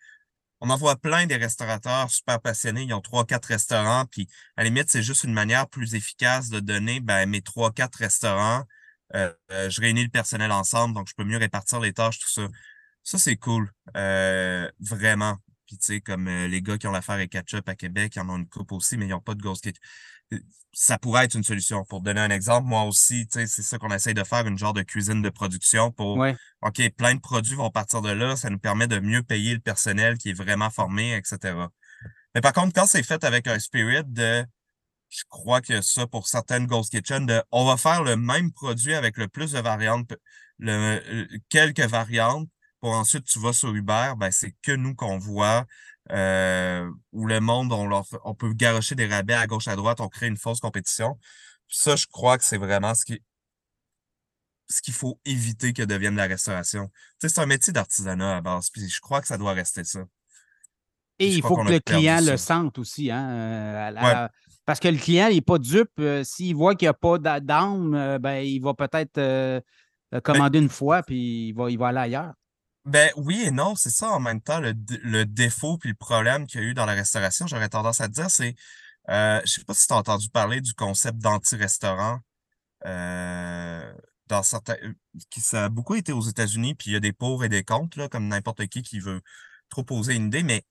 on 0.61 0.70
en 0.70 0.77
voit 0.77 0.97
plein 0.97 1.27
des 1.27 1.36
restaurateurs 1.36 2.11
super 2.11 2.40
passionnés, 2.40 2.82
ils 2.82 2.94
ont 2.94 3.01
trois, 3.01 3.27
quatre 3.27 3.47
restaurants, 3.47 4.07
puis 4.07 4.28
à 4.57 4.62
la 4.62 4.69
limite, 4.69 4.89
c'est 4.89 5.03
juste 5.03 5.24
une 5.24 5.32
manière 5.32 5.69
plus 5.69 5.94
efficace 5.97 6.49
de 6.49 6.61
donner 6.61 7.01
ben, 7.01 7.28
mes 7.28 7.43
trois, 7.43 7.73
quatre 7.73 7.97
restaurants. 7.97 8.62
je 9.12 9.81
réunis 9.81 10.05
le 10.05 10.11
personnel 10.11 10.53
ensemble, 10.53 10.94
donc 10.94 11.09
je 11.09 11.15
peux 11.16 11.24
mieux 11.24 11.39
répartir 11.39 11.81
les 11.81 11.93
tâches, 11.93 12.20
tout 12.20 12.31
ça. 12.31 12.49
Ça, 13.02 13.18
c'est 13.18 13.36
cool. 13.36 13.70
Euh, 13.96 14.70
vraiment. 14.80 15.36
Puis, 15.66 15.78
tu 15.78 15.86
sais, 15.86 16.00
comme 16.00 16.28
euh, 16.28 16.48
les 16.48 16.62
gars 16.62 16.78
qui 16.78 16.86
ont 16.86 16.92
l'affaire 16.92 17.14
avec 17.14 17.30
Ketchup 17.30 17.68
à 17.68 17.74
Québec, 17.74 18.14
ils 18.16 18.20
en 18.20 18.28
ont 18.28 18.36
une 18.36 18.48
coupe 18.48 18.72
aussi, 18.72 18.96
mais 18.96 19.06
ils 19.06 19.10
n'ont 19.10 19.20
pas 19.20 19.34
de 19.34 19.42
Ghost 19.42 19.64
Kitchen. 19.64 19.80
Euh, 20.32 20.38
ça 20.72 20.98
pourrait 20.98 21.24
être 21.24 21.34
une 21.34 21.44
solution. 21.44 21.84
Pour 21.84 22.00
donner 22.00 22.20
un 22.20 22.30
exemple, 22.30 22.66
moi 22.66 22.84
aussi, 22.84 23.26
tu 23.26 23.40
sais, 23.40 23.46
c'est 23.46 23.62
ça 23.62 23.78
qu'on 23.78 23.90
essaye 23.90 24.14
de 24.14 24.24
faire, 24.24 24.46
une 24.46 24.58
genre 24.58 24.72
de 24.72 24.82
cuisine 24.82 25.20
de 25.20 25.28
production 25.30 25.90
pour, 25.90 26.24
OK, 26.62 26.90
plein 26.96 27.14
de 27.14 27.20
produits 27.20 27.54
vont 27.54 27.70
partir 27.70 28.00
de 28.00 28.10
là. 28.10 28.36
Ça 28.36 28.48
nous 28.50 28.58
permet 28.58 28.86
de 28.86 28.98
mieux 28.98 29.22
payer 29.22 29.54
le 29.54 29.60
personnel 29.60 30.16
qui 30.16 30.30
est 30.30 30.34
vraiment 30.34 30.70
formé, 30.70 31.14
etc. 31.14 31.54
Mais 32.34 32.40
par 32.40 32.52
contre, 32.52 32.72
quand 32.72 32.86
c'est 32.86 33.02
fait 33.02 33.22
avec 33.24 33.46
un 33.46 33.58
spirit 33.58 34.04
de, 34.06 34.44
je 35.10 35.22
crois 35.28 35.60
que 35.60 35.82
ça, 35.82 36.06
pour 36.06 36.26
certaines 36.26 36.66
Ghost 36.66 36.90
Kitchen, 36.90 37.26
de, 37.26 37.42
on 37.50 37.66
va 37.66 37.76
faire 37.76 38.02
le 38.02 38.16
même 38.16 38.50
produit 38.52 38.94
avec 38.94 39.18
le 39.18 39.28
plus 39.28 39.52
de 39.52 39.58
variantes, 39.58 40.10
le, 40.58 41.26
quelques 41.50 41.80
variantes, 41.80 42.48
pour 42.82 42.92
ensuite 42.94 43.24
tu 43.24 43.38
vas 43.38 43.52
sur 43.52 43.72
Uber, 43.72 44.14
ben, 44.18 44.30
c'est 44.32 44.54
que 44.60 44.72
nous 44.72 44.94
qu'on 44.94 45.16
voit. 45.16 45.64
Euh, 46.10 46.90
où 47.12 47.26
le 47.26 47.38
monde, 47.38 47.72
on, 47.72 47.86
leur, 47.86 48.04
on 48.24 48.34
peut 48.34 48.52
garocher 48.52 48.96
des 48.96 49.06
rabais 49.06 49.34
à 49.34 49.46
gauche, 49.46 49.68
à 49.68 49.76
droite, 49.76 50.00
on 50.00 50.09
crée 50.09 50.26
une 50.26 50.36
fausse 50.36 50.59
compétition. 50.59 51.16
Ça, 51.68 51.94
je 51.94 52.06
crois 52.09 52.38
que 52.38 52.44
c'est 52.44 52.59
vraiment 52.59 52.94
ce 52.94 53.04
qui 53.04 53.22
ce 54.68 54.80
qu'il 54.82 54.94
faut 54.94 55.20
éviter 55.24 55.72
que 55.72 55.82
devienne 55.82 56.16
la 56.16 56.26
restauration. 56.26 56.88
Tu 57.20 57.28
sais, 57.28 57.34
c'est 57.34 57.40
un 57.40 57.46
métier 57.46 57.72
d'artisanat 57.72 58.38
à 58.38 58.40
base, 58.40 58.70
puis 58.70 58.88
je 58.88 59.00
crois 59.00 59.20
que 59.20 59.28
ça 59.28 59.38
doit 59.38 59.52
rester 59.52 59.84
ça. 59.84 60.00
Et 61.18 61.28
il 61.28 61.42
faut 61.42 61.56
que 61.56 61.70
le 61.70 61.78
client 61.78 62.20
le 62.20 62.36
sente 62.36 62.78
aussi. 62.78 63.10
Hein, 63.10 63.28
euh, 63.30 64.28
parce 64.64 64.80
que 64.80 64.88
le 64.88 64.98
client 64.98 65.28
n'est 65.28 65.40
pas 65.40 65.59
dupe. 65.59 65.90
Euh, 66.00 66.24
s'il 66.24 66.56
voit 66.56 66.74
qu'il 66.74 66.86
n'y 66.86 66.90
a 66.90 66.94
pas 66.94 67.18
d'âme, 67.38 68.18
ben, 68.18 68.38
il 68.38 68.60
va 68.60 68.74
peut-être 68.74 69.14
ben 69.14 70.20
commander 70.20 70.59
une 70.59 70.70
fois, 70.70 71.02
puis 71.02 71.48
il 71.48 71.52
va, 71.52 71.70
il 71.70 71.78
va 71.78 71.88
aller 71.88 71.98
ailleurs. 71.98 72.32
Ben 72.84 73.10
oui 73.16 73.42
et 73.46 73.50
non, 73.52 73.76
c'est 73.76 73.90
ça 73.90 74.10
en 74.10 74.18
même 74.18 74.40
temps 74.40 74.59
le, 74.59 74.74
le 75.04 75.24
défaut 75.24 75.78
puis 75.78 75.90
le 75.90 75.94
problème 75.94 76.46
qu'il 76.46 76.60
y 76.60 76.64
a 76.64 76.66
eu 76.66 76.74
dans 76.74 76.84
la 76.86 76.94
restauration, 76.94 77.46
j'aurais 77.46 77.68
tendance 77.68 78.00
à 78.00 78.09
te 78.09 78.14
dire, 78.14 78.30
c'est 78.30 78.56
Euh, 79.10 79.42
je 79.46 79.52
sais 79.52 79.64
pas 79.64 79.74
si 79.74 79.86
tu 79.88 79.94
as 79.94 79.98
entendu 79.98 80.30
parler 80.30 80.62
du 80.62 80.74
concept 80.74 81.18
d'anti-restaurant. 81.20 82.20
Euh, 82.86 83.94
dans 84.28 84.42
certains, 84.44 84.76
euh, 84.84 84.94
qui, 85.30 85.40
ça 85.42 85.66
a 85.66 85.70
beaucoup 85.70 85.94
été 85.96 86.12
aux 86.12 86.22
États-Unis, 86.22 86.74
puis 86.76 86.90
il 86.90 86.94
y 86.94 86.96
a 86.96 87.00
des 87.00 87.12
pour 87.14 87.44
et 87.44 87.48
des 87.50 87.64
contre, 87.64 87.98
là, 87.98 88.09
comme 88.09 88.28
n'importe 88.28 88.66
qui 88.68 88.82
qui 88.82 89.00
veut 89.00 89.22
trop 89.70 89.84
poser 89.84 90.14
une 90.16 90.26
idée, 90.28 90.42
mais 90.44 90.64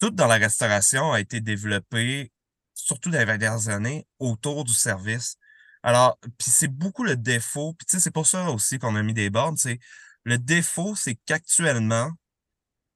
tout 0.00 0.10
dans 0.10 0.26
la 0.26 0.36
restauration 0.36 1.12
a 1.12 1.20
été 1.20 1.40
développé, 1.40 2.32
surtout 2.74 3.10
dans 3.10 3.18
les 3.18 3.24
dernières 3.38 3.68
années, 3.68 4.06
autour 4.18 4.64
du 4.64 4.74
service. 4.74 5.36
Alors, 5.82 6.18
puis 6.38 6.50
c'est 6.50 6.68
beaucoup 6.68 7.04
le 7.04 7.16
défaut, 7.16 7.74
puis 7.74 7.86
tu 7.86 7.96
sais, 7.96 8.00
c'est 8.00 8.10
pour 8.10 8.26
ça 8.26 8.50
aussi 8.50 8.78
qu'on 8.78 8.96
a 8.96 9.02
mis 9.02 9.14
des 9.14 9.30
bornes, 9.30 9.56
c'est 9.56 9.78
le 10.24 10.38
défaut, 10.38 10.94
c'est 10.94 11.16
qu'actuellement, 11.26 12.10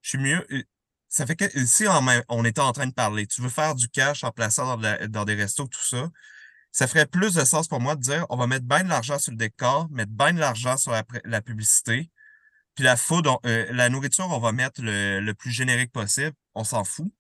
je 0.03 0.11
suis 0.11 0.19
mieux, 0.19 0.47
ça 1.09 1.27
fait 1.27 1.36
que 1.36 1.66
si 1.66 1.86
on, 1.89 2.07
on 2.28 2.44
était 2.44 2.61
en 2.61 2.73
train 2.73 2.86
de 2.86 2.94
parler, 2.94 3.27
tu 3.27 3.43
veux 3.43 3.48
faire 3.48 3.74
du 3.74 3.89
cash 3.89 4.24
en 4.24 4.31
plaçant 4.31 4.77
dans, 4.77 5.09
dans 5.09 5.24
des 5.24 5.35
restos, 5.35 5.66
tout 5.66 5.85
ça, 5.85 6.09
ça 6.77 6.86
ferait 6.86 7.07
plus 7.07 7.32
de 7.32 7.43
sens 7.43 7.69
pour 7.69 7.81
moi 7.81 7.97
de 7.97 8.03
dire 8.03 8.27
on 8.28 8.36
va 8.36 8.47
mettre 8.47 8.66
bien 8.66 8.85
de 8.85 8.90
l'argent 8.90 9.19
sur 9.19 9.32
le 9.32 9.39
décor, 9.39 9.89
mettre 9.90 10.12
bien 10.12 10.35
de 10.35 10.40
l'argent 10.40 10.77
sur 10.77 10.93
la, 10.93 11.40
publicité, 11.40 12.11
puis 12.74 12.85
la 12.85 12.97
food, 12.97 13.27
euh, 13.47 13.66
la 13.70 13.89
nourriture, 13.89 14.28
on 14.28 14.39
va 14.39 14.53
mettre 14.53 14.82
le, 14.82 15.32
plus 15.32 15.51
générique 15.51 15.90
possible, 15.90 16.35
on 16.55 16.65
s'en 16.65 16.85
fout. 16.85 17.11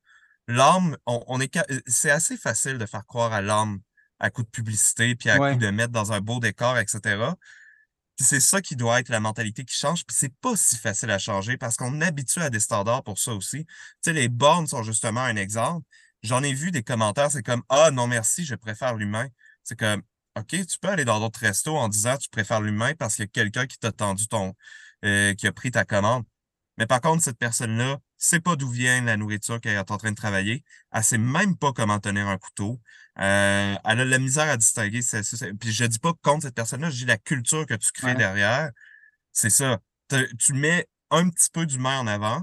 L'âme, 0.46 0.98
on, 1.06 1.40
est 1.40 1.56
euh, 1.56 1.80
c'est 1.86 2.10
assez 2.10 2.36
facile 2.36 2.76
de 2.76 2.84
faire 2.84 3.06
croire 3.06 3.32
à 3.32 3.40
l'âme 3.40 3.80
à 4.20 4.28
coup 4.28 4.42
de 4.42 4.48
publicité, 4.48 5.14
puis 5.14 5.30
à 5.30 5.38
coup 5.38 5.58
de 5.58 5.70
mettre 5.70 5.92
dans 5.92 6.12
un 6.12 6.20
beau 6.20 6.38
décor, 6.38 6.76
etc. 6.76 7.16
Puis 8.16 8.24
c'est 8.24 8.40
ça 8.40 8.60
qui 8.62 8.76
doit 8.76 9.00
être 9.00 9.08
la 9.10 9.20
mentalité 9.20 9.64
qui 9.64 9.74
change. 9.76 10.04
Puis 10.06 10.16
c'est 10.18 10.34
pas 10.40 10.56
si 10.56 10.76
facile 10.76 11.10
à 11.10 11.18
changer 11.18 11.56
parce 11.56 11.76
qu'on 11.76 12.00
habitue 12.00 12.40
à 12.40 12.50
des 12.50 12.60
standards 12.60 13.02
pour 13.04 13.18
ça 13.18 13.34
aussi. 13.34 13.66
Tu 13.66 13.74
sais, 14.02 14.12
les 14.12 14.28
bornes 14.28 14.66
sont 14.66 14.82
justement 14.82 15.20
un 15.20 15.36
exemple. 15.36 15.86
J'en 16.22 16.42
ai 16.42 16.54
vu 16.54 16.70
des 16.70 16.82
commentaires, 16.82 17.30
c'est 17.30 17.42
comme 17.42 17.62
Ah 17.68 17.90
non, 17.90 18.06
merci, 18.06 18.44
je 18.44 18.54
préfère 18.54 18.94
l'humain. 18.94 19.28
C'est 19.64 19.78
comme 19.78 20.02
OK, 20.38 20.48
tu 20.48 20.78
peux 20.80 20.88
aller 20.88 21.04
dans 21.04 21.20
d'autres 21.20 21.40
restos 21.40 21.76
en 21.76 21.88
disant 21.88 22.16
tu 22.16 22.28
préfères 22.30 22.60
l'humain 22.60 22.94
parce 22.98 23.16
qu'il 23.16 23.24
y 23.24 23.28
a 23.28 23.30
quelqu'un 23.30 23.66
qui 23.66 23.78
t'a 23.78 23.92
tendu 23.92 24.28
ton. 24.28 24.54
Euh, 25.04 25.34
qui 25.34 25.46
a 25.46 25.52
pris 25.52 25.70
ta 25.70 25.84
commande. 25.84 26.24
Mais 26.78 26.86
par 26.86 27.00
contre, 27.00 27.22
cette 27.22 27.38
personne-là 27.38 27.98
sait 28.16 28.40
pas 28.40 28.56
d'où 28.56 28.70
vient 28.70 29.02
la 29.04 29.16
nourriture 29.16 29.60
qu'elle 29.60 29.76
est 29.76 29.90
en 29.90 29.98
train 29.98 30.10
de 30.10 30.16
travailler. 30.16 30.64
Elle 30.90 31.04
sait 31.04 31.18
même 31.18 31.56
pas 31.56 31.72
comment 31.72 32.00
tenir 32.00 32.26
un 32.28 32.38
couteau. 32.38 32.80
Euh, 33.18 33.74
elle 33.84 34.00
a 34.00 34.04
la 34.04 34.18
misère 34.18 34.48
à 34.48 34.56
distinguer. 34.56 35.00
Puis 35.58 35.72
je 35.72 35.84
dis 35.84 35.98
pas 35.98 36.12
contre 36.22 36.42
cette 36.42 36.54
personne-là, 36.54 36.90
je 36.90 36.96
dis 36.96 37.04
la 37.06 37.16
culture 37.16 37.66
que 37.66 37.74
tu 37.74 37.90
crées 37.92 38.14
derrière. 38.14 38.70
C'est 39.32 39.50
ça. 39.50 39.78
Tu 40.38 40.52
mets 40.52 40.86
un 41.10 41.28
petit 41.30 41.48
peu 41.52 41.66
d'humain 41.66 42.00
en 42.00 42.06
avant 42.06 42.42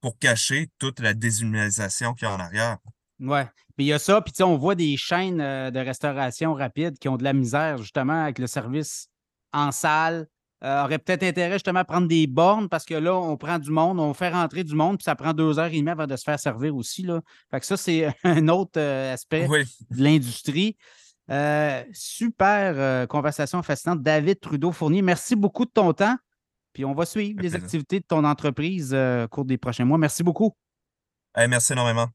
pour 0.00 0.18
cacher 0.18 0.70
toute 0.78 1.00
la 1.00 1.14
déshumanisation 1.14 2.14
qu'il 2.14 2.28
y 2.28 2.30
a 2.30 2.34
en 2.34 2.40
arrière. 2.40 2.78
Ouais. 3.20 3.46
Puis 3.76 3.86
il 3.86 3.88
y 3.88 3.92
a 3.92 3.98
ça, 3.98 4.20
puis 4.20 4.32
on 4.42 4.56
voit 4.56 4.74
des 4.74 4.96
chaînes 4.96 5.40
euh, 5.40 5.70
de 5.70 5.78
restauration 5.78 6.54
rapide 6.54 6.98
qui 6.98 7.08
ont 7.08 7.16
de 7.16 7.24
la 7.24 7.32
misère 7.32 7.78
justement 7.78 8.22
avec 8.22 8.38
le 8.38 8.46
service 8.46 9.08
en 9.52 9.72
salle, 9.72 10.26
euh, 10.64 10.82
aurait 10.82 10.98
peut-être 10.98 11.22
intérêt 11.22 11.52
justement 11.52 11.80
à 11.80 11.84
prendre 11.84 12.08
des 12.08 12.26
bornes 12.26 12.70
parce 12.70 12.86
que 12.86 12.94
là, 12.94 13.14
on 13.14 13.36
prend 13.36 13.58
du 13.58 13.70
monde, 13.70 14.00
on 14.00 14.14
fait 14.14 14.30
rentrer 14.30 14.64
du 14.64 14.74
monde, 14.74 14.96
puis 14.96 15.04
ça 15.04 15.14
prend 15.14 15.34
deux 15.34 15.58
heures 15.58 15.66
et 15.66 15.78
demie 15.78 15.90
avant 15.90 16.06
de 16.06 16.16
se 16.16 16.24
faire 16.24 16.40
servir 16.40 16.74
aussi. 16.74 17.02
Là. 17.02 17.20
Fait 17.50 17.60
que 17.60 17.66
ça, 17.66 17.76
c'est 17.76 18.08
un 18.24 18.48
autre 18.48 18.78
euh, 18.80 19.12
aspect 19.12 19.46
de 19.46 20.02
l'industrie. 20.02 20.76
Euh, 21.30 21.82
super 21.92 23.06
conversation 23.08 23.62
fascinante. 23.62 24.02
David 24.02 24.40
Trudeau-Fournier, 24.40 25.02
merci 25.02 25.36
beaucoup 25.36 25.66
de 25.66 25.70
ton 25.70 25.92
temps. 25.92 26.16
Puis 26.72 26.84
on 26.84 26.94
va 26.94 27.06
suivre 27.06 27.40
les 27.40 27.54
activités 27.54 28.00
de 28.00 28.04
ton 28.04 28.24
entreprise 28.24 28.94
au 28.94 29.28
cours 29.28 29.44
des 29.44 29.58
prochains 29.58 29.84
mois. 29.84 29.98
Merci 29.98 30.22
beaucoup. 30.22 30.56
merci 31.36 31.72
énormément. 31.72 32.08